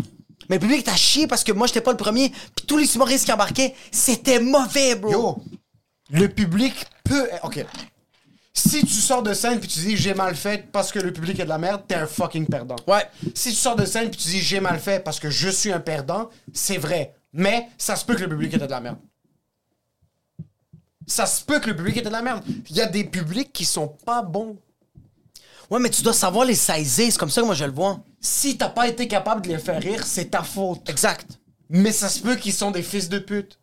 Mais 0.50 0.56
le 0.56 0.62
public 0.62 0.84
t'a 0.84 0.96
chié 0.96 1.28
parce 1.28 1.44
que 1.44 1.52
moi, 1.52 1.68
j'étais 1.68 1.82
pas 1.82 1.92
le 1.92 1.98
premier. 1.98 2.30
Puis 2.30 2.66
tous 2.66 2.78
les 2.78 2.96
humoristes 2.96 3.26
qui 3.26 3.32
embarquaient, 3.32 3.76
c'était 3.92 4.40
mauvais, 4.40 4.96
bro. 4.96 5.12
Yo, 5.12 5.44
le 6.10 6.28
public 6.28 6.74
peut. 7.04 7.28
Ok. 7.44 7.66
Si 8.54 8.82
tu 8.82 8.94
sors 8.94 9.22
de 9.22 9.36
scène 9.36 9.60
puis 9.60 9.68
tu 9.68 9.80
dis 9.80 9.96
j'ai 9.96 10.16
mal 10.16 10.36
fait 10.36 10.72
parce 10.72 10.92
que 10.92 10.98
le 10.98 11.14
public 11.14 11.40
est 11.40 11.44
de 11.44 11.50
la 11.50 11.60
merde, 11.60 11.84
t'es 11.88 11.94
un 11.94 12.08
fucking 12.08 12.48
perdant. 12.48 12.76
Ouais. 12.88 13.08
Si 13.36 13.50
tu 13.50 13.56
sors 13.56 13.76
de 13.76 13.86
scène 13.86 14.10
puis 14.10 14.20
tu 14.20 14.30
dis 14.30 14.42
j'ai 14.42 14.60
mal 14.60 14.80
fait 14.80 15.04
parce 15.04 15.20
que 15.20 15.30
je 15.30 15.50
suis 15.50 15.72
un 15.72 15.80
perdant, 15.80 16.30
c'est 16.54 16.78
vrai. 16.78 17.14
Mais 17.34 17.68
ça 17.78 17.96
se 17.96 18.04
peut 18.04 18.16
que 18.16 18.22
le 18.22 18.30
public 18.30 18.56
était 18.56 18.66
de 18.66 18.72
la 18.72 18.82
merde. 18.82 18.98
Ça 21.06 21.28
se 21.28 21.44
peut 21.44 21.60
que 21.60 21.70
le 21.70 21.76
public 21.76 21.98
était 21.98 22.08
de 22.08 22.14
la 22.14 22.24
merde. 22.24 22.44
Il 22.70 22.76
y 22.76 22.82
a 22.82 22.88
des 22.88 23.04
publics 23.04 23.54
qui 23.54 23.64
sont 23.64 23.88
pas 23.88 24.24
bons. 24.24 24.58
Ouais, 25.70 25.80
mais 25.80 25.90
tu 25.90 26.02
dois 26.02 26.14
savoir 26.14 26.46
les 26.46 26.56
saisir. 26.56 27.12
C'est 27.12 27.18
comme 27.18 27.30
ça 27.30 27.42
que 27.42 27.46
moi, 27.46 27.56
je 27.56 27.66
le 27.66 27.72
vois. 27.72 28.00
Si 28.22 28.58
t'as 28.58 28.70
pas 28.70 28.88
été 28.88 29.08
capable 29.08 29.42
de 29.42 29.50
les 29.50 29.58
faire 29.60 29.82
rire, 29.82 30.06
c'est 30.06 30.32
ta 30.32 30.44
faute. 30.44 30.88
Exact. 30.90 31.40
Mais 31.70 31.92
ça 31.92 32.08
se 32.10 32.20
peut 32.22 32.36
qu'ils 32.38 32.54
sont 32.54 32.72
des 32.72 32.84
fils 32.84 33.10
de 33.10 33.20
pute. 33.20 33.60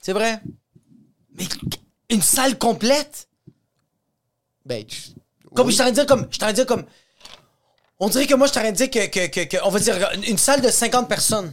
C'est 0.00 0.12
vrai. 0.14 0.40
Mais 1.38 1.44
une 2.08 2.22
salle 2.22 2.58
complète? 2.58 3.28
Ben, 4.64 4.84
tu- 4.84 4.98
Comme 5.54 5.66
oui. 5.66 5.72
je 5.72 5.78
t'aurais 5.78 5.92
dire 5.92 6.06
comme. 6.06 6.26
Je 6.30 6.52
dire 6.52 6.66
comme. 6.66 6.84
On 8.00 8.08
dirait 8.08 8.26
que 8.26 8.34
moi, 8.34 8.46
je 8.46 8.52
t'aurais 8.52 8.72
dit 8.72 8.90
que, 8.90 9.06
que, 9.06 9.26
que, 9.26 9.40
que- 9.44 9.56
On 9.64 9.68
va 9.70 9.78
dire 9.80 10.10
une 10.26 10.38
salle 10.38 10.60
de 10.62 10.68
50 10.70 11.08
personnes. 11.08 11.52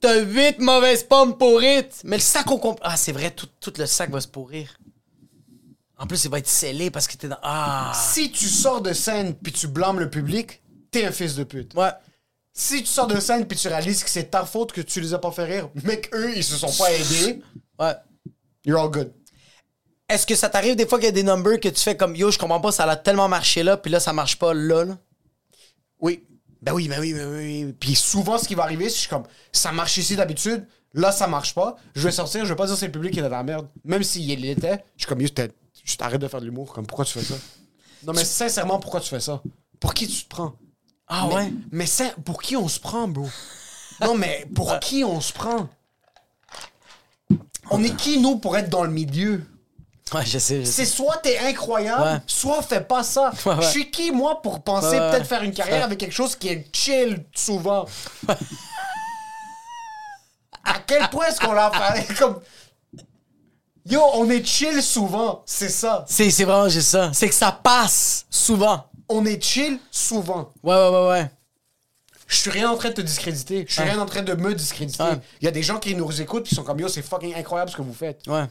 T'as 0.00 0.20
8 0.20 0.58
mauvaises 0.60 1.02
pommes 1.04 1.36
pourrites. 1.36 2.00
Mais 2.04 2.16
le 2.16 2.22
sac 2.22 2.50
au 2.50 2.58
complet. 2.58 2.82
Ah, 2.84 2.96
c'est 2.96 3.12
vrai, 3.12 3.30
tout, 3.32 3.48
tout 3.60 3.72
le 3.76 3.86
sac 3.86 4.10
va 4.10 4.20
se 4.20 4.28
pourrir. 4.28 4.76
En 6.02 6.06
plus, 6.08 6.24
il 6.24 6.30
va 6.32 6.38
être 6.38 6.48
scellé 6.48 6.90
parce 6.90 7.06
que 7.06 7.16
t'es 7.16 7.28
dans. 7.28 7.38
Ah. 7.42 7.92
Si 7.94 8.32
tu 8.32 8.46
sors 8.46 8.80
de 8.82 8.92
scène 8.92 9.34
puis 9.36 9.52
tu 9.52 9.68
blâmes 9.68 10.00
le 10.00 10.10
public, 10.10 10.60
t'es 10.90 11.06
un 11.06 11.12
fils 11.12 11.36
de 11.36 11.44
pute. 11.44 11.74
Ouais. 11.74 11.90
Si 12.52 12.80
tu 12.80 12.86
sors 12.86 13.06
de 13.06 13.20
scène 13.20 13.46
puis 13.46 13.56
tu 13.56 13.68
réalises 13.68 14.02
que 14.02 14.10
c'est 14.10 14.24
ta 14.30 14.44
faute 14.44 14.72
que 14.72 14.80
tu 14.80 15.00
les 15.00 15.14
as 15.14 15.18
pas 15.18 15.30
fait 15.30 15.44
rire, 15.44 15.68
mais 15.84 16.00
qu'eux, 16.00 16.32
ils 16.36 16.42
se 16.42 16.56
sont 16.56 16.72
pas 16.76 16.90
aidés, 16.92 17.40
Ouais. 17.78 17.94
you're 18.66 18.80
all 18.82 18.90
good. 18.90 19.12
Est-ce 20.08 20.26
que 20.26 20.34
ça 20.34 20.48
t'arrive 20.50 20.74
des 20.74 20.86
fois 20.86 20.98
qu'il 20.98 21.06
y 21.06 21.08
a 21.08 21.12
des 21.12 21.22
numbers 21.22 21.60
que 21.60 21.68
tu 21.68 21.80
fais 21.80 21.96
comme 21.96 22.16
yo, 22.16 22.30
je 22.32 22.38
comprends 22.38 22.60
pas, 22.60 22.72
ça 22.72 22.82
a 22.84 22.96
tellement 22.96 23.28
marché 23.28 23.62
là, 23.62 23.76
puis 23.76 23.90
là, 23.92 24.00
ça 24.00 24.12
marche 24.12 24.36
pas 24.38 24.52
là, 24.54 24.84
là? 24.84 24.98
Oui. 26.00 26.24
Ben 26.60 26.72
oui, 26.74 26.88
ben 26.88 26.98
oui, 27.00 27.14
ben 27.14 27.26
oui. 27.32 27.64
oui. 27.64 27.72
Puis 27.78 27.94
souvent, 27.94 28.38
ce 28.38 28.46
qui 28.48 28.54
va 28.56 28.64
arriver, 28.64 28.86
c'est 28.86 28.90
que 28.90 28.96
je 28.96 29.00
suis 29.02 29.08
comme, 29.08 29.24
ça 29.52 29.70
marche 29.72 29.96
ici 29.98 30.16
d'habitude, 30.16 30.66
là, 30.94 31.12
ça 31.12 31.28
marche 31.28 31.54
pas. 31.54 31.76
Je 31.94 32.02
vais 32.02 32.12
sortir, 32.12 32.44
je 32.44 32.50
vais 32.50 32.56
pas 32.56 32.66
dire 32.66 32.76
c'est 32.76 32.86
le 32.86 32.92
public 32.92 33.12
qui 33.14 33.20
est 33.20 33.22
de 33.22 33.28
la 33.28 33.42
merde. 33.44 33.68
Même 33.84 34.02
s'il 34.02 34.40
l'était, 34.40 34.84
je 34.96 35.02
suis 35.04 35.08
comme, 35.08 35.20
yo, 35.22 35.28
t'es- 35.28 35.50
je 35.84 35.96
t'arrête 35.96 36.20
de 36.20 36.28
faire 36.28 36.40
de 36.40 36.46
l'humour. 36.46 36.72
Comme, 36.72 36.86
pourquoi 36.86 37.04
tu 37.04 37.12
fais 37.18 37.24
ça? 37.24 37.34
Non, 38.04 38.12
mais 38.12 38.24
sincèrement, 38.24 38.78
pourquoi 38.80 39.00
tu 39.00 39.08
fais 39.08 39.20
ça? 39.20 39.42
Pour 39.80 39.94
qui 39.94 40.06
tu 40.08 40.24
te 40.24 40.28
prends? 40.28 40.54
Ah 41.08 41.26
mais, 41.28 41.34
ouais? 41.34 41.52
Mais 41.70 41.86
sin- 41.86 42.14
pour 42.24 42.40
qui 42.42 42.56
on 42.56 42.68
se 42.68 42.80
prend, 42.80 43.06
bro? 43.08 43.28
Non, 44.00 44.16
mais 44.16 44.46
pour 44.54 44.78
qui 44.80 45.04
on 45.04 45.20
se 45.20 45.32
prend? 45.32 45.68
On 47.70 47.82
est 47.82 47.94
qui, 47.96 48.18
nous, 48.20 48.36
pour 48.38 48.56
être 48.56 48.68
dans 48.70 48.82
le 48.84 48.90
milieu? 48.90 49.44
Ouais, 50.12 50.26
je 50.26 50.38
sais. 50.38 50.60
je 50.60 50.64
sais. 50.64 50.72
C'est 50.72 50.84
soit 50.84 51.16
t'es 51.18 51.38
incroyable, 51.38 52.02
Ouais. 52.02 52.20
soit 52.26 52.60
fais 52.62 52.80
pas 52.82 53.02
ça. 53.02 53.32
Ouais, 53.46 53.54
ouais. 53.54 53.62
Je 53.62 53.68
suis 53.68 53.90
qui, 53.90 54.10
moi, 54.10 54.42
pour 54.42 54.62
penser 54.62 54.96
peut-être 54.98 55.26
faire 55.26 55.42
une 55.42 55.54
carrière 55.54 55.84
avec 55.84 55.98
quelque 55.98 56.12
chose 56.12 56.36
qui 56.36 56.48
est 56.48 56.66
chill 56.74 57.24
souvent? 57.34 57.86
à 60.64 60.78
quel 60.86 61.08
point 61.08 61.26
est-ce 61.26 61.40
qu'on 61.40 61.52
l'a 61.52 61.70
fait? 61.70 62.14
Comme... 62.18 62.40
Yo, 63.84 64.00
on 64.14 64.30
est 64.30 64.44
chill 64.44 64.80
souvent, 64.82 65.42
c'est 65.44 65.68
ça. 65.68 66.04
C'est 66.08 66.30
c'est 66.30 66.44
vraiment 66.44 66.68
juste 66.68 66.88
ça. 66.88 67.10
C'est 67.12 67.28
que 67.28 67.34
ça 67.34 67.50
passe 67.52 68.26
souvent. 68.30 68.86
On 69.08 69.24
est 69.26 69.42
chill 69.42 69.78
souvent. 69.90 70.52
Ouais, 70.62 70.74
ouais, 70.74 70.88
ouais, 70.88 71.08
ouais. 71.08 71.30
Je 72.28 72.36
suis 72.36 72.50
rien 72.50 72.70
en 72.70 72.76
train 72.76 72.88
de 72.90 72.94
te 72.94 73.00
discréditer. 73.00 73.64
Je 73.68 73.72
suis 73.72 73.82
Ouais. 73.82 73.90
rien 73.90 74.00
en 74.00 74.06
train 74.06 74.22
de 74.22 74.32
me 74.34 74.54
discréditer. 74.54 75.02
Ouais. 75.02 75.18
Il 75.40 75.44
y 75.44 75.48
a 75.48 75.50
des 75.50 75.62
gens 75.62 75.78
qui 75.78 75.94
nous 75.94 76.20
écoutent 76.22 76.44
qui 76.44 76.54
sont 76.54 76.62
comme 76.62 76.78
yo, 76.80 76.88
c'est 76.88 77.02
fucking 77.02 77.34
incroyable 77.34 77.70
ce 77.70 77.76
que 77.76 77.82
vous 77.82 77.92
faites. 77.92 78.22
Ouais. 78.28 78.44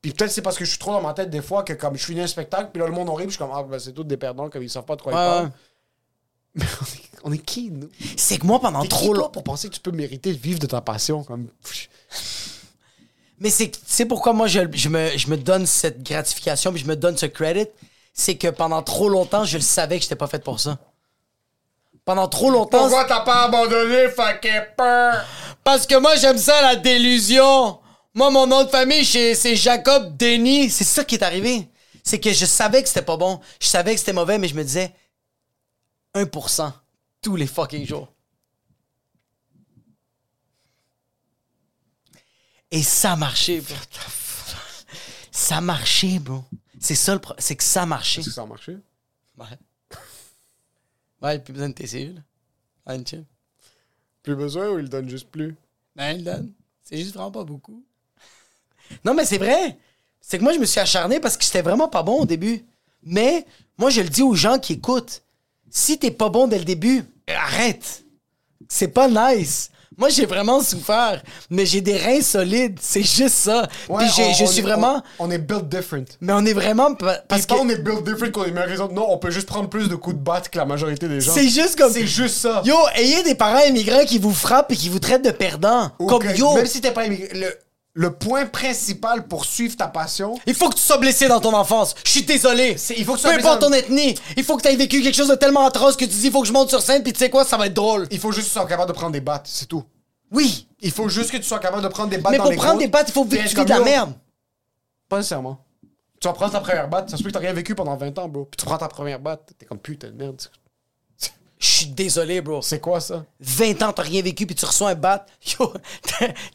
Puis 0.00 0.12
peut-être 0.12 0.30
c'est 0.30 0.40
parce 0.42 0.56
que 0.56 0.64
je 0.64 0.70
suis 0.70 0.78
trop 0.78 0.92
dans 0.92 1.00
ma 1.02 1.12
tête 1.14 1.30
des 1.30 1.42
fois 1.42 1.62
que 1.64 1.72
comme 1.72 1.96
je 1.96 2.02
suis 2.04 2.18
un 2.20 2.26
spectacle, 2.28 2.70
puis 2.72 2.80
là 2.80 2.86
le 2.86 2.94
monde 2.94 3.10
en 3.10 3.14
rit, 3.14 3.24
puis 3.24 3.32
je 3.32 3.36
suis 3.36 3.44
comme 3.44 3.52
ah 3.54 3.62
ben, 3.64 3.78
c'est 3.80 3.92
tous 3.92 4.04
des 4.04 4.16
perdants 4.16 4.48
comme 4.48 4.62
ils 4.62 4.70
savent 4.70 4.84
pas 4.84 4.94
de 4.96 5.02
quoi 5.02 5.12
ils 5.12 5.16
Ouais, 5.16 5.20
parlent. 5.26 5.44
ouais. 5.46 5.50
Mais 6.54 6.64
on 6.64 6.84
est, 6.84 7.00
on 7.24 7.32
est 7.34 7.44
qui 7.44 7.70
nous? 7.70 7.90
C'est 8.16 8.38
que 8.38 8.46
moi, 8.46 8.58
pendant 8.60 8.80
T'es 8.80 8.88
qui, 8.88 8.94
trop 8.94 9.06
toi, 9.08 9.16
longtemps. 9.16 9.30
pour 9.30 9.44
penser 9.44 9.68
que 9.68 9.74
tu 9.74 9.80
peux 9.80 9.90
mériter 9.90 10.32
de 10.32 10.38
vivre 10.38 10.58
de 10.58 10.66
ta 10.66 10.80
passion 10.80 11.22
comme? 11.24 11.48
Mais 13.38 13.50
c'est 13.50 14.06
pourquoi 14.06 14.32
moi 14.32 14.46
je, 14.46 14.60
je 14.72 14.88
me, 14.88 15.16
je 15.16 15.28
me 15.28 15.36
donne 15.36 15.66
cette 15.66 16.02
gratification 16.02 16.72
puis 16.72 16.80
je 16.80 16.86
me 16.86 16.96
donne 16.96 17.16
ce 17.16 17.26
credit, 17.26 17.68
c'est 18.14 18.36
que 18.36 18.48
pendant 18.48 18.82
trop 18.82 19.08
longtemps, 19.08 19.44
je 19.44 19.58
le 19.58 19.62
savais 19.62 19.96
que 19.98 20.02
j'étais 20.02 20.16
pas 20.16 20.26
fait 20.26 20.42
pour 20.42 20.58
ça. 20.58 20.78
Pendant 22.04 22.28
trop 22.28 22.50
longtemps. 22.50 22.88
t'as 22.88 23.20
pas 23.20 23.44
abandonné, 23.44 24.08
fucking 24.08 24.62
peur? 24.76 25.24
Parce 25.64 25.86
que 25.86 25.96
moi 25.96 26.16
j'aime 26.16 26.38
ça 26.38 26.62
la 26.62 26.76
délusion. 26.76 27.80
Moi, 28.14 28.30
mon 28.30 28.46
nom 28.46 28.64
de 28.64 28.70
famille, 28.70 29.04
c'est 29.04 29.34
c'est 29.34 29.56
Jacob 29.56 30.16
Denis. 30.16 30.70
C'est 30.70 30.84
ça 30.84 31.04
qui 31.04 31.16
est 31.16 31.22
arrivé. 31.22 31.68
C'est 32.02 32.18
que 32.18 32.32
je 32.32 32.46
savais 32.46 32.82
que 32.82 32.88
c'était 32.88 33.02
pas 33.02 33.18
bon. 33.18 33.40
Je 33.60 33.66
savais 33.66 33.92
que 33.92 33.98
c'était 34.00 34.14
mauvais, 34.14 34.38
mais 34.38 34.48
je 34.48 34.54
me 34.54 34.64
disais 34.64 34.94
1% 36.14 36.72
tous 37.20 37.36
les 37.36 37.46
fucking 37.46 37.86
jours. 37.86 38.08
Et 42.76 42.82
ça 42.82 43.16
marchait, 43.16 43.60
bro. 43.62 43.74
Ça 45.30 45.60
marchait, 45.62 46.18
bro. 46.18 46.44
C'est 46.78 46.94
ça 46.94 47.14
le 47.14 47.20
pro- 47.20 47.34
C'est 47.38 47.56
que 47.56 47.64
ça 47.64 47.86
marchait. 47.86 48.20
Est-ce 48.20 48.28
que 48.28 48.34
ça 48.34 48.42
a 48.42 48.46
marché? 48.46 48.76
Ouais. 49.38 49.46
Ouais, 51.22 51.38
plus 51.38 51.52
besoin 51.54 51.70
de 51.70 51.74
TCU, 51.74 52.12
là. 52.12 52.20
Ouais, 52.94 53.02
chill. 53.06 53.24
Plus 54.22 54.36
besoin 54.36 54.68
ou 54.68 54.78
il 54.78 54.88
donne 54.90 55.08
juste 55.08 55.28
plus? 55.30 55.56
Ben, 55.94 56.18
il 56.18 56.24
donne. 56.24 56.52
C'est 56.84 56.98
juste 56.98 57.14
vraiment 57.14 57.30
pas 57.30 57.44
beaucoup. 57.44 57.82
Non, 59.04 59.14
mais 59.14 59.24
c'est 59.24 59.38
vrai. 59.38 59.78
C'est 60.20 60.36
que 60.38 60.42
moi, 60.42 60.52
je 60.52 60.58
me 60.58 60.66
suis 60.66 60.78
acharné 60.80 61.18
parce 61.18 61.36
que 61.38 61.44
j'étais 61.44 61.62
vraiment 61.62 61.88
pas 61.88 62.02
bon 62.02 62.20
au 62.22 62.26
début. 62.26 62.62
Mais 63.02 63.46
moi, 63.78 63.88
je 63.88 64.02
le 64.02 64.08
dis 64.10 64.22
aux 64.22 64.34
gens 64.34 64.58
qui 64.58 64.74
écoutent. 64.74 65.22
Si 65.70 65.98
t'es 65.98 66.10
pas 66.10 66.28
bon 66.28 66.46
dès 66.46 66.58
le 66.58 66.64
début, 66.66 67.04
arrête. 67.26 68.04
C'est 68.68 68.88
pas 68.88 69.08
nice. 69.08 69.70
Moi, 69.98 70.10
j'ai 70.10 70.26
vraiment 70.26 70.60
souffert, 70.60 71.22
mais 71.48 71.64
j'ai 71.64 71.80
des 71.80 71.96
reins 71.96 72.20
solides. 72.20 72.78
C'est 72.82 73.02
juste 73.02 73.34
ça. 73.36 73.66
Puis 73.86 74.06
j'ai- 74.14 74.24
on- 74.24 74.32
je 74.34 74.44
on 74.44 74.46
suis 74.46 74.58
est- 74.58 74.62
vraiment. 74.62 75.02
On, 75.18 75.26
on 75.26 75.30
est 75.30 75.38
built 75.38 75.68
different. 75.68 76.04
Mais 76.20 76.32
on 76.34 76.44
est 76.44 76.52
vraiment. 76.52 76.94
pa- 76.94 77.14
Parce 77.14 77.22
Parce 77.28 77.46
que. 77.46 77.54
qu'on 77.54 77.68
est 77.70 77.78
built 77.78 78.04
different 78.04 78.30
qu'on 78.30 78.44
est 78.44 78.50
meilleur 78.50 78.68
raison. 78.68 78.88
Non, 78.92 79.06
on 79.10 79.18
peut 79.18 79.30
juste 79.30 79.46
prendre 79.48 79.68
plus 79.70 79.88
de 79.88 79.94
coups 79.96 80.16
de 80.16 80.20
batte 80.22 80.48
que 80.50 80.58
la 80.58 80.66
majorité 80.66 81.08
des 81.08 81.20
gens. 81.20 81.32
C'est 81.32 81.48
juste 81.48 81.76
comme. 81.78 81.92
C'est 81.92 82.06
juste 82.06 82.36
ça. 82.36 82.62
Yo, 82.64 82.74
ayez 82.94 83.22
des 83.22 83.34
parents 83.34 83.64
immigrants 83.64 84.04
qui 84.04 84.18
vous 84.18 84.34
frappent 84.34 84.70
et 84.72 84.76
qui 84.76 84.88
vous 84.88 84.98
traitent 84.98 85.24
de 85.24 85.30
perdants. 85.30 85.90
Ou 85.98 86.06
Comme 86.06 86.24
yo. 86.34 86.54
Même 86.54 86.66
si 86.66 86.80
t'es 86.80 86.90
pas 86.90 87.06
immigré, 87.06 87.28
le, 87.34 87.46
le 87.96 88.12
point 88.12 88.44
principal 88.44 89.26
pour 89.26 89.46
suivre 89.46 89.74
ta 89.74 89.88
passion, 89.88 90.38
Il 90.46 90.54
faut 90.54 90.68
que 90.68 90.74
tu 90.74 90.82
sois 90.82 90.98
blessé 90.98 91.28
dans 91.28 91.40
ton 91.40 91.54
enfance. 91.54 91.94
Je 92.04 92.10
suis 92.10 92.22
désolé. 92.24 92.76
Il 92.94 93.04
faut 93.06 93.14
que 93.14 93.18
tu 93.18 93.22
Peu 93.22 93.30
sois 93.30 93.32
importe 93.32 93.70
blessé 93.70 93.72
ton 93.72 93.72
ethnie. 93.72 94.14
Il 94.36 94.44
faut 94.44 94.58
que 94.58 94.62
tu 94.62 94.68
aies 94.68 94.76
vécu 94.76 95.00
quelque 95.00 95.14
chose 95.14 95.28
de 95.28 95.34
tellement 95.34 95.64
atroce 95.64 95.96
que 95.96 96.04
tu 96.04 96.10
dis 96.10 96.26
il 96.26 96.30
faut 96.30 96.42
que 96.42 96.46
je 96.46 96.52
monte 96.52 96.68
sur 96.68 96.82
scène 96.82 97.02
puis 97.02 97.14
tu 97.14 97.18
sais 97.18 97.30
quoi, 97.30 97.46
ça 97.46 97.56
va 97.56 97.68
être 97.68 97.74
drôle. 97.74 98.06
il 98.10 98.18
faut 98.18 98.32
juste 98.32 98.48
que 98.48 98.52
tu 98.52 98.58
sois 98.58 98.66
capable 98.66 98.92
de 98.92 98.94
prendre 98.94 99.12
des 99.12 99.22
battes, 99.22 99.46
c'est 99.50 99.64
tout. 99.64 99.82
Oui. 100.30 100.68
Il 100.80 100.90
faut 100.90 101.08
juste 101.08 101.30
que 101.30 101.38
tu 101.38 101.44
sois 101.44 101.58
capable 101.58 101.82
de 101.82 101.88
prendre 101.88 102.10
des 102.10 102.18
battes 102.18 102.32
Mais 102.32 102.38
dans 102.38 102.44
pour 102.44 102.50
les 102.50 102.58
prendre 102.58 102.72
côtes, 102.72 102.80
des 102.82 102.88
battes, 102.88 103.08
il 103.08 103.12
faut 103.12 103.24
vivre 103.24 103.64
de 103.64 103.68
la 103.70 103.80
merde. 103.80 104.12
Pas 105.08 105.16
nécessairement. 105.16 105.64
Tu 106.20 106.28
vas 106.28 106.34
prendre 106.34 106.52
ta 106.52 106.60
première 106.60 106.88
batte, 106.88 107.08
ça 107.08 107.16
se 107.16 107.22
peut 107.22 107.30
que 107.30 107.34
t'as 107.34 107.40
rien 107.40 107.54
vécu 107.54 107.74
pendant 107.74 107.96
20 107.96 108.18
ans, 108.18 108.28
bro. 108.28 108.44
Puis 108.44 108.58
tu 108.58 108.66
prends 108.66 108.76
ta 108.76 108.88
première 108.88 109.20
batte, 109.20 109.52
t'es 109.58 109.64
comme 109.64 109.78
putain 109.78 110.08
de 110.08 110.16
merde. 110.16 110.42
Je 111.58 111.66
suis 111.66 111.86
désolé, 111.86 112.42
bro. 112.42 112.60
C'est 112.60 112.80
quoi 112.80 113.00
ça? 113.00 113.24
20 113.40 113.82
ans, 113.82 113.92
t'as 113.92 114.02
rien 114.02 114.20
vécu 114.20 114.44
puis 114.46 114.54
tu 114.54 114.64
reçois 114.66 114.90
un 114.90 114.94
bat. 114.94 115.24
Yo, 115.58 115.72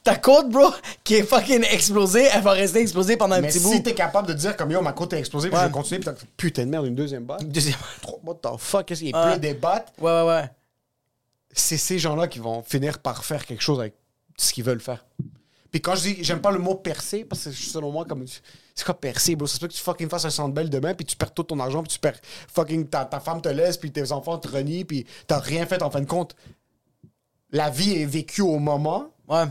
ta- 0.03 0.15
côte, 0.17 0.49
bro, 0.49 0.69
qui 1.03 1.15
est 1.15 1.23
fucking 1.23 1.63
explosée, 1.71 2.27
elle 2.31 2.41
va 2.43 2.51
rester 2.51 2.81
explosée 2.81 3.17
pendant 3.17 3.35
un 3.35 3.41
Mais 3.41 3.47
petit 3.47 3.59
si 3.59 3.65
bout. 3.65 3.79
t'es 3.79 3.95
capable 3.95 4.27
de 4.27 4.33
dire 4.33 4.55
comme 4.55 4.69
yo, 4.71 4.79
ma 4.81 4.93
côte 4.93 5.13
est 5.13 5.19
explosée, 5.19 5.49
puis 5.49 5.57
Ouais. 5.57 5.63
je 5.63 5.67
vais 5.69 5.73
continuer, 5.73 5.99
puis 6.01 6.05
t'as 6.13 6.25
putain 6.37 6.65
de 6.65 6.69
merde, 6.69 6.85
une 6.85 6.93
deuxième 6.95 7.23
batte. 7.25 7.43
Deuxième- 7.45 7.77
Trop- 8.01 8.19
What 8.23 8.35
the 8.43 8.49
fuck, 8.59 8.85
qu'est-ce 8.85 8.99
qu'il 8.99 9.09
y 9.09 9.13
Ouais. 9.13 9.19
a 9.19 9.23
plein 9.23 9.37
des 9.39 9.53
battes? 9.55 9.91
Ouais, 9.99 10.11
ouais, 10.11 10.27
ouais. 10.27 10.49
c'est 11.53 11.77
ces 11.77 11.97
gens-là 11.99 12.27
qui 12.27 12.37
vont 12.39 12.61
finir 12.61 12.99
par 12.99 13.25
faire 13.25 13.45
quelque 13.45 13.61
chose 13.63 13.79
avec 13.79 13.93
ce 14.37 14.53
qu'ils 14.53 14.63
veulent 14.63 14.79
faire. 14.79 15.03
Puis 15.71 15.81
quand 15.81 15.95
je 15.95 16.01
dis, 16.01 16.23
j'aime 16.23 16.41
pas 16.41 16.51
le 16.51 16.59
mot 16.59 16.75
percer, 16.75 17.23
parce 17.23 17.45
que 17.45 17.51
selon 17.51 17.91
moi, 17.91 18.05
comme. 18.05 18.25
C'est 18.75 18.85
quoi 18.85 18.99
percer, 18.99 19.37
bro? 19.37 19.47
Ça 19.47 19.55
se 19.55 19.59
peut 19.59 19.67
que 19.67 19.73
tu 19.73 19.81
fucking 19.81 20.09
fasses 20.09 20.25
un 20.25 20.29
centre 20.29 20.53
belle 20.53 20.69
demain, 20.69 20.93
puis 20.93 21.05
tu 21.05 21.15
perds 21.15 21.33
tout 21.33 21.43
ton 21.43 21.59
argent, 21.59 21.81
puis 21.81 21.93
tu 21.93 21.99
perds. 21.99 22.19
Fucking 22.53 22.89
ta, 22.89 23.05
ta 23.05 23.21
femme 23.21 23.41
te 23.41 23.47
laisse, 23.47 23.77
puis 23.77 23.91
tes 23.91 24.11
enfants 24.11 24.37
te 24.37 24.49
renient, 24.49 24.83
puis 24.83 25.05
t'as 25.27 25.39
rien 25.39 25.65
fait 25.65 25.81
en 25.81 25.89
fin 25.89 26.01
de 26.01 26.05
compte. 26.05 26.35
La 27.51 27.69
vie 27.69 27.93
est 27.93 28.05
vécue 28.05 28.41
au 28.41 28.59
moment. 28.59 29.07
Ouais. 29.29 29.45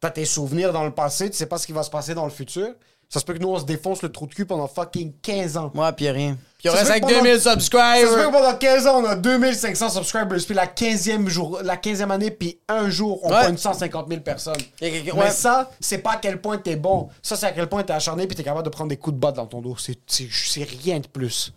T'as 0.00 0.10
tes 0.10 0.24
souvenirs 0.26 0.72
dans 0.72 0.84
le 0.84 0.92
passé, 0.92 1.30
tu 1.30 1.36
sais 1.36 1.46
pas 1.46 1.58
ce 1.58 1.66
qui 1.66 1.72
va 1.72 1.82
se 1.82 1.90
passer 1.90 2.14
dans 2.14 2.24
le 2.24 2.30
futur. 2.30 2.74
Ça 3.12 3.20
se 3.20 3.26
peut 3.26 3.34
que 3.34 3.38
nous, 3.40 3.48
on 3.50 3.58
se 3.58 3.66
défonce 3.66 4.00
le 4.00 4.10
trou 4.10 4.26
de 4.26 4.32
cul 4.32 4.46
pendant 4.46 4.66
fucking 4.66 5.12
15 5.20 5.58
ans. 5.58 5.70
Ouais, 5.74 5.92
puis 5.92 6.08
rien. 6.08 6.38
Puis 6.58 6.70
se 6.70 6.74
reste 6.74 6.90
avec 6.90 7.02
pendant- 7.02 7.14
2000 7.20 7.34
Ça 7.40 7.50
se 7.50 7.54
peut 7.56 7.60
subscribers. 7.60 8.08
que 8.26 8.32
pendant 8.32 8.54
15 8.54 8.86
ans, 8.86 9.02
on 9.02 9.04
a 9.04 9.14
2500 9.16 9.90
subscribers, 9.90 10.38
puis 10.46 10.54
la 10.54 10.66
15e, 10.66 11.28
jour, 11.28 11.60
la 11.62 11.76
15e 11.76 12.10
année, 12.10 12.30
puis 12.30 12.58
un 12.68 12.88
jour, 12.88 13.20
on 13.22 13.28
Ouais. 13.30 13.40
pointe 13.42 13.58
150 13.58 14.08
000 14.08 14.22
personnes. 14.22 14.54
Quelqu'un- 14.78 15.12
Mais 15.14 15.24
ouais. 15.24 15.30
ça, 15.30 15.70
c'est 15.78 15.98
pas 15.98 16.12
à 16.12 16.16
quel 16.16 16.40
point 16.40 16.56
t'es 16.56 16.76
bon. 16.76 17.10
Ça, 17.20 17.36
c'est 17.36 17.44
à 17.44 17.52
quel 17.52 17.68
point 17.68 17.82
t'es 17.82 17.92
acharné, 17.92 18.26
puis 18.26 18.34
t'es 18.34 18.44
capable 18.44 18.64
de 18.64 18.70
prendre 18.70 18.88
des 18.88 18.96
coups 18.96 19.14
de 19.16 19.20
batte 19.20 19.36
dans 19.36 19.46
ton 19.46 19.60
dos. 19.60 19.76
C'est 20.06 20.64
rien 20.82 20.98
de 21.00 21.06
plus. 21.06 21.52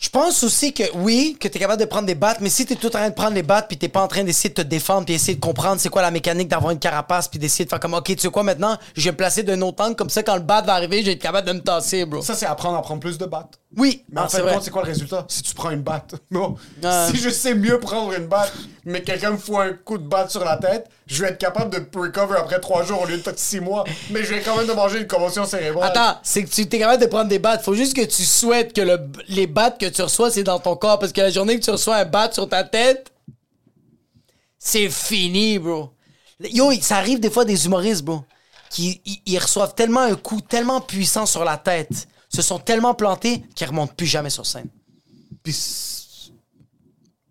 Je 0.00 0.10
pense 0.10 0.44
aussi 0.44 0.72
que 0.72 0.84
oui, 0.94 1.36
que 1.40 1.48
t'es 1.48 1.58
capable 1.58 1.80
de 1.80 1.86
prendre 1.86 2.06
des 2.06 2.14
battes, 2.14 2.38
mais 2.40 2.50
si 2.50 2.64
t'es 2.64 2.76
tout 2.76 2.86
en 2.86 2.90
train 2.90 3.08
de 3.08 3.14
prendre 3.14 3.34
les 3.34 3.42
battes 3.42 3.66
puis 3.66 3.76
t'es 3.76 3.88
pas 3.88 4.00
en 4.00 4.06
train 4.06 4.22
d'essayer 4.22 4.48
de 4.48 4.54
te 4.54 4.60
défendre 4.62 5.06
puis 5.06 5.14
essayer 5.14 5.34
de 5.34 5.40
comprendre 5.40 5.80
c'est 5.80 5.88
quoi 5.88 6.02
la 6.02 6.12
mécanique 6.12 6.46
d'avoir 6.46 6.70
une 6.70 6.78
carapace 6.78 7.26
puis 7.26 7.40
d'essayer 7.40 7.64
de 7.64 7.70
faire 7.70 7.80
comme 7.80 7.94
ok 7.94 8.04
tu 8.04 8.18
sais 8.18 8.28
quoi 8.28 8.44
maintenant 8.44 8.78
je 8.94 9.02
vais 9.02 9.10
me 9.10 9.16
placer 9.16 9.42
d'un 9.42 9.60
autre 9.60 9.84
angle 9.84 9.96
comme 9.96 10.08
ça 10.08 10.22
quand 10.22 10.36
le 10.36 10.42
bat 10.42 10.62
va 10.62 10.74
arriver 10.74 11.00
je 11.00 11.06
vais 11.06 11.12
être 11.14 11.20
capable 11.20 11.48
de 11.48 11.52
me 11.52 11.60
tasser 11.60 12.04
bro. 12.04 12.22
Ça, 12.22 12.36
c'est 12.36 12.46
apprendre 12.46 12.78
à 12.78 12.82
prendre 12.82 13.00
plus 13.00 13.18
de 13.18 13.26
battes. 13.26 13.58
Oui, 13.76 14.04
Mais 14.08 14.20
ah, 14.22 14.24
en 14.24 14.28
c'est 14.28 14.38
fin 14.38 14.46
de 14.46 14.50
compte, 14.52 14.62
c'est 14.62 14.70
quoi 14.70 14.82
le 14.82 14.88
résultat? 14.88 15.26
Si 15.28 15.42
tu 15.42 15.54
prends 15.54 15.70
une 15.70 15.82
batte. 15.82 16.14
Non. 16.30 16.56
Ouais. 16.82 16.90
Si 17.10 17.18
je 17.18 17.28
sais 17.28 17.54
mieux 17.54 17.78
prendre 17.78 18.12
une 18.14 18.26
batte, 18.26 18.52
mais 18.84 19.02
quelqu'un 19.02 19.32
me 19.32 19.36
fout 19.36 19.56
un 19.56 19.72
coup 19.74 19.98
de 19.98 20.08
batte 20.08 20.30
sur 20.30 20.42
la 20.44 20.56
tête, 20.56 20.88
je 21.06 21.22
vais 21.22 21.30
être 21.30 21.38
capable 21.38 21.70
de 21.70 21.98
recover 21.98 22.36
après 22.38 22.60
trois 22.60 22.82
jours 22.84 23.02
au 23.02 23.06
lieu 23.06 23.18
de 23.18 23.32
six 23.36 23.60
mois. 23.60 23.84
Mais 24.10 24.24
je 24.24 24.34
vais 24.34 24.40
quand 24.40 24.56
même 24.56 24.66
de 24.66 24.72
manger 24.72 25.00
une 25.00 25.06
convention 25.06 25.44
cérébrale. 25.44 25.90
Attends, 25.90 26.18
c'est 26.22 26.44
que 26.44 26.50
tu 26.50 26.62
es 26.62 26.66
capable 26.78 27.02
de 27.02 27.08
prendre 27.08 27.28
des 27.28 27.38
battes. 27.38 27.62
Faut 27.62 27.74
juste 27.74 27.94
que 27.94 28.04
tu 28.04 28.24
souhaites 28.24 28.72
que 28.72 28.80
le, 28.80 28.98
les 29.28 29.46
battes 29.46 29.78
que 29.78 29.86
tu 29.86 30.00
reçois, 30.00 30.30
c'est 30.30 30.44
dans 30.44 30.58
ton 30.58 30.74
corps. 30.74 30.98
Parce 30.98 31.12
que 31.12 31.20
la 31.20 31.30
journée 31.30 31.58
que 31.60 31.64
tu 31.64 31.70
reçois 31.70 31.96
un 31.96 32.04
bat 32.06 32.32
sur 32.32 32.48
ta 32.48 32.64
tête, 32.64 33.12
c'est 34.58 34.88
fini, 34.88 35.58
bro. 35.58 35.90
Yo, 36.40 36.72
ça 36.80 36.96
arrive 36.96 37.20
des 37.20 37.30
fois 37.30 37.44
des 37.44 37.66
humoristes, 37.66 38.02
bro, 38.04 38.22
qui 38.70 39.00
ils- 39.04 39.20
ils 39.26 39.38
reçoivent 39.38 39.74
tellement 39.74 40.00
un 40.02 40.14
coup 40.14 40.40
tellement 40.40 40.80
puissant 40.80 41.26
sur 41.26 41.44
la 41.44 41.56
tête, 41.56 42.06
se 42.28 42.42
sont 42.42 42.58
tellement 42.58 42.94
plantés 42.94 43.42
qu'ils 43.54 43.66
remontent 43.68 43.94
plus 43.94 44.06
jamais 44.06 44.30
sur 44.30 44.44
scène. 44.46 44.68
Puis 45.42 45.52
c'est- 45.52 46.32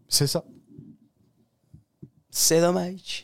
c'est 0.07 0.27
ça. 0.27 0.43
C'est 2.29 2.61
dommage. 2.61 3.23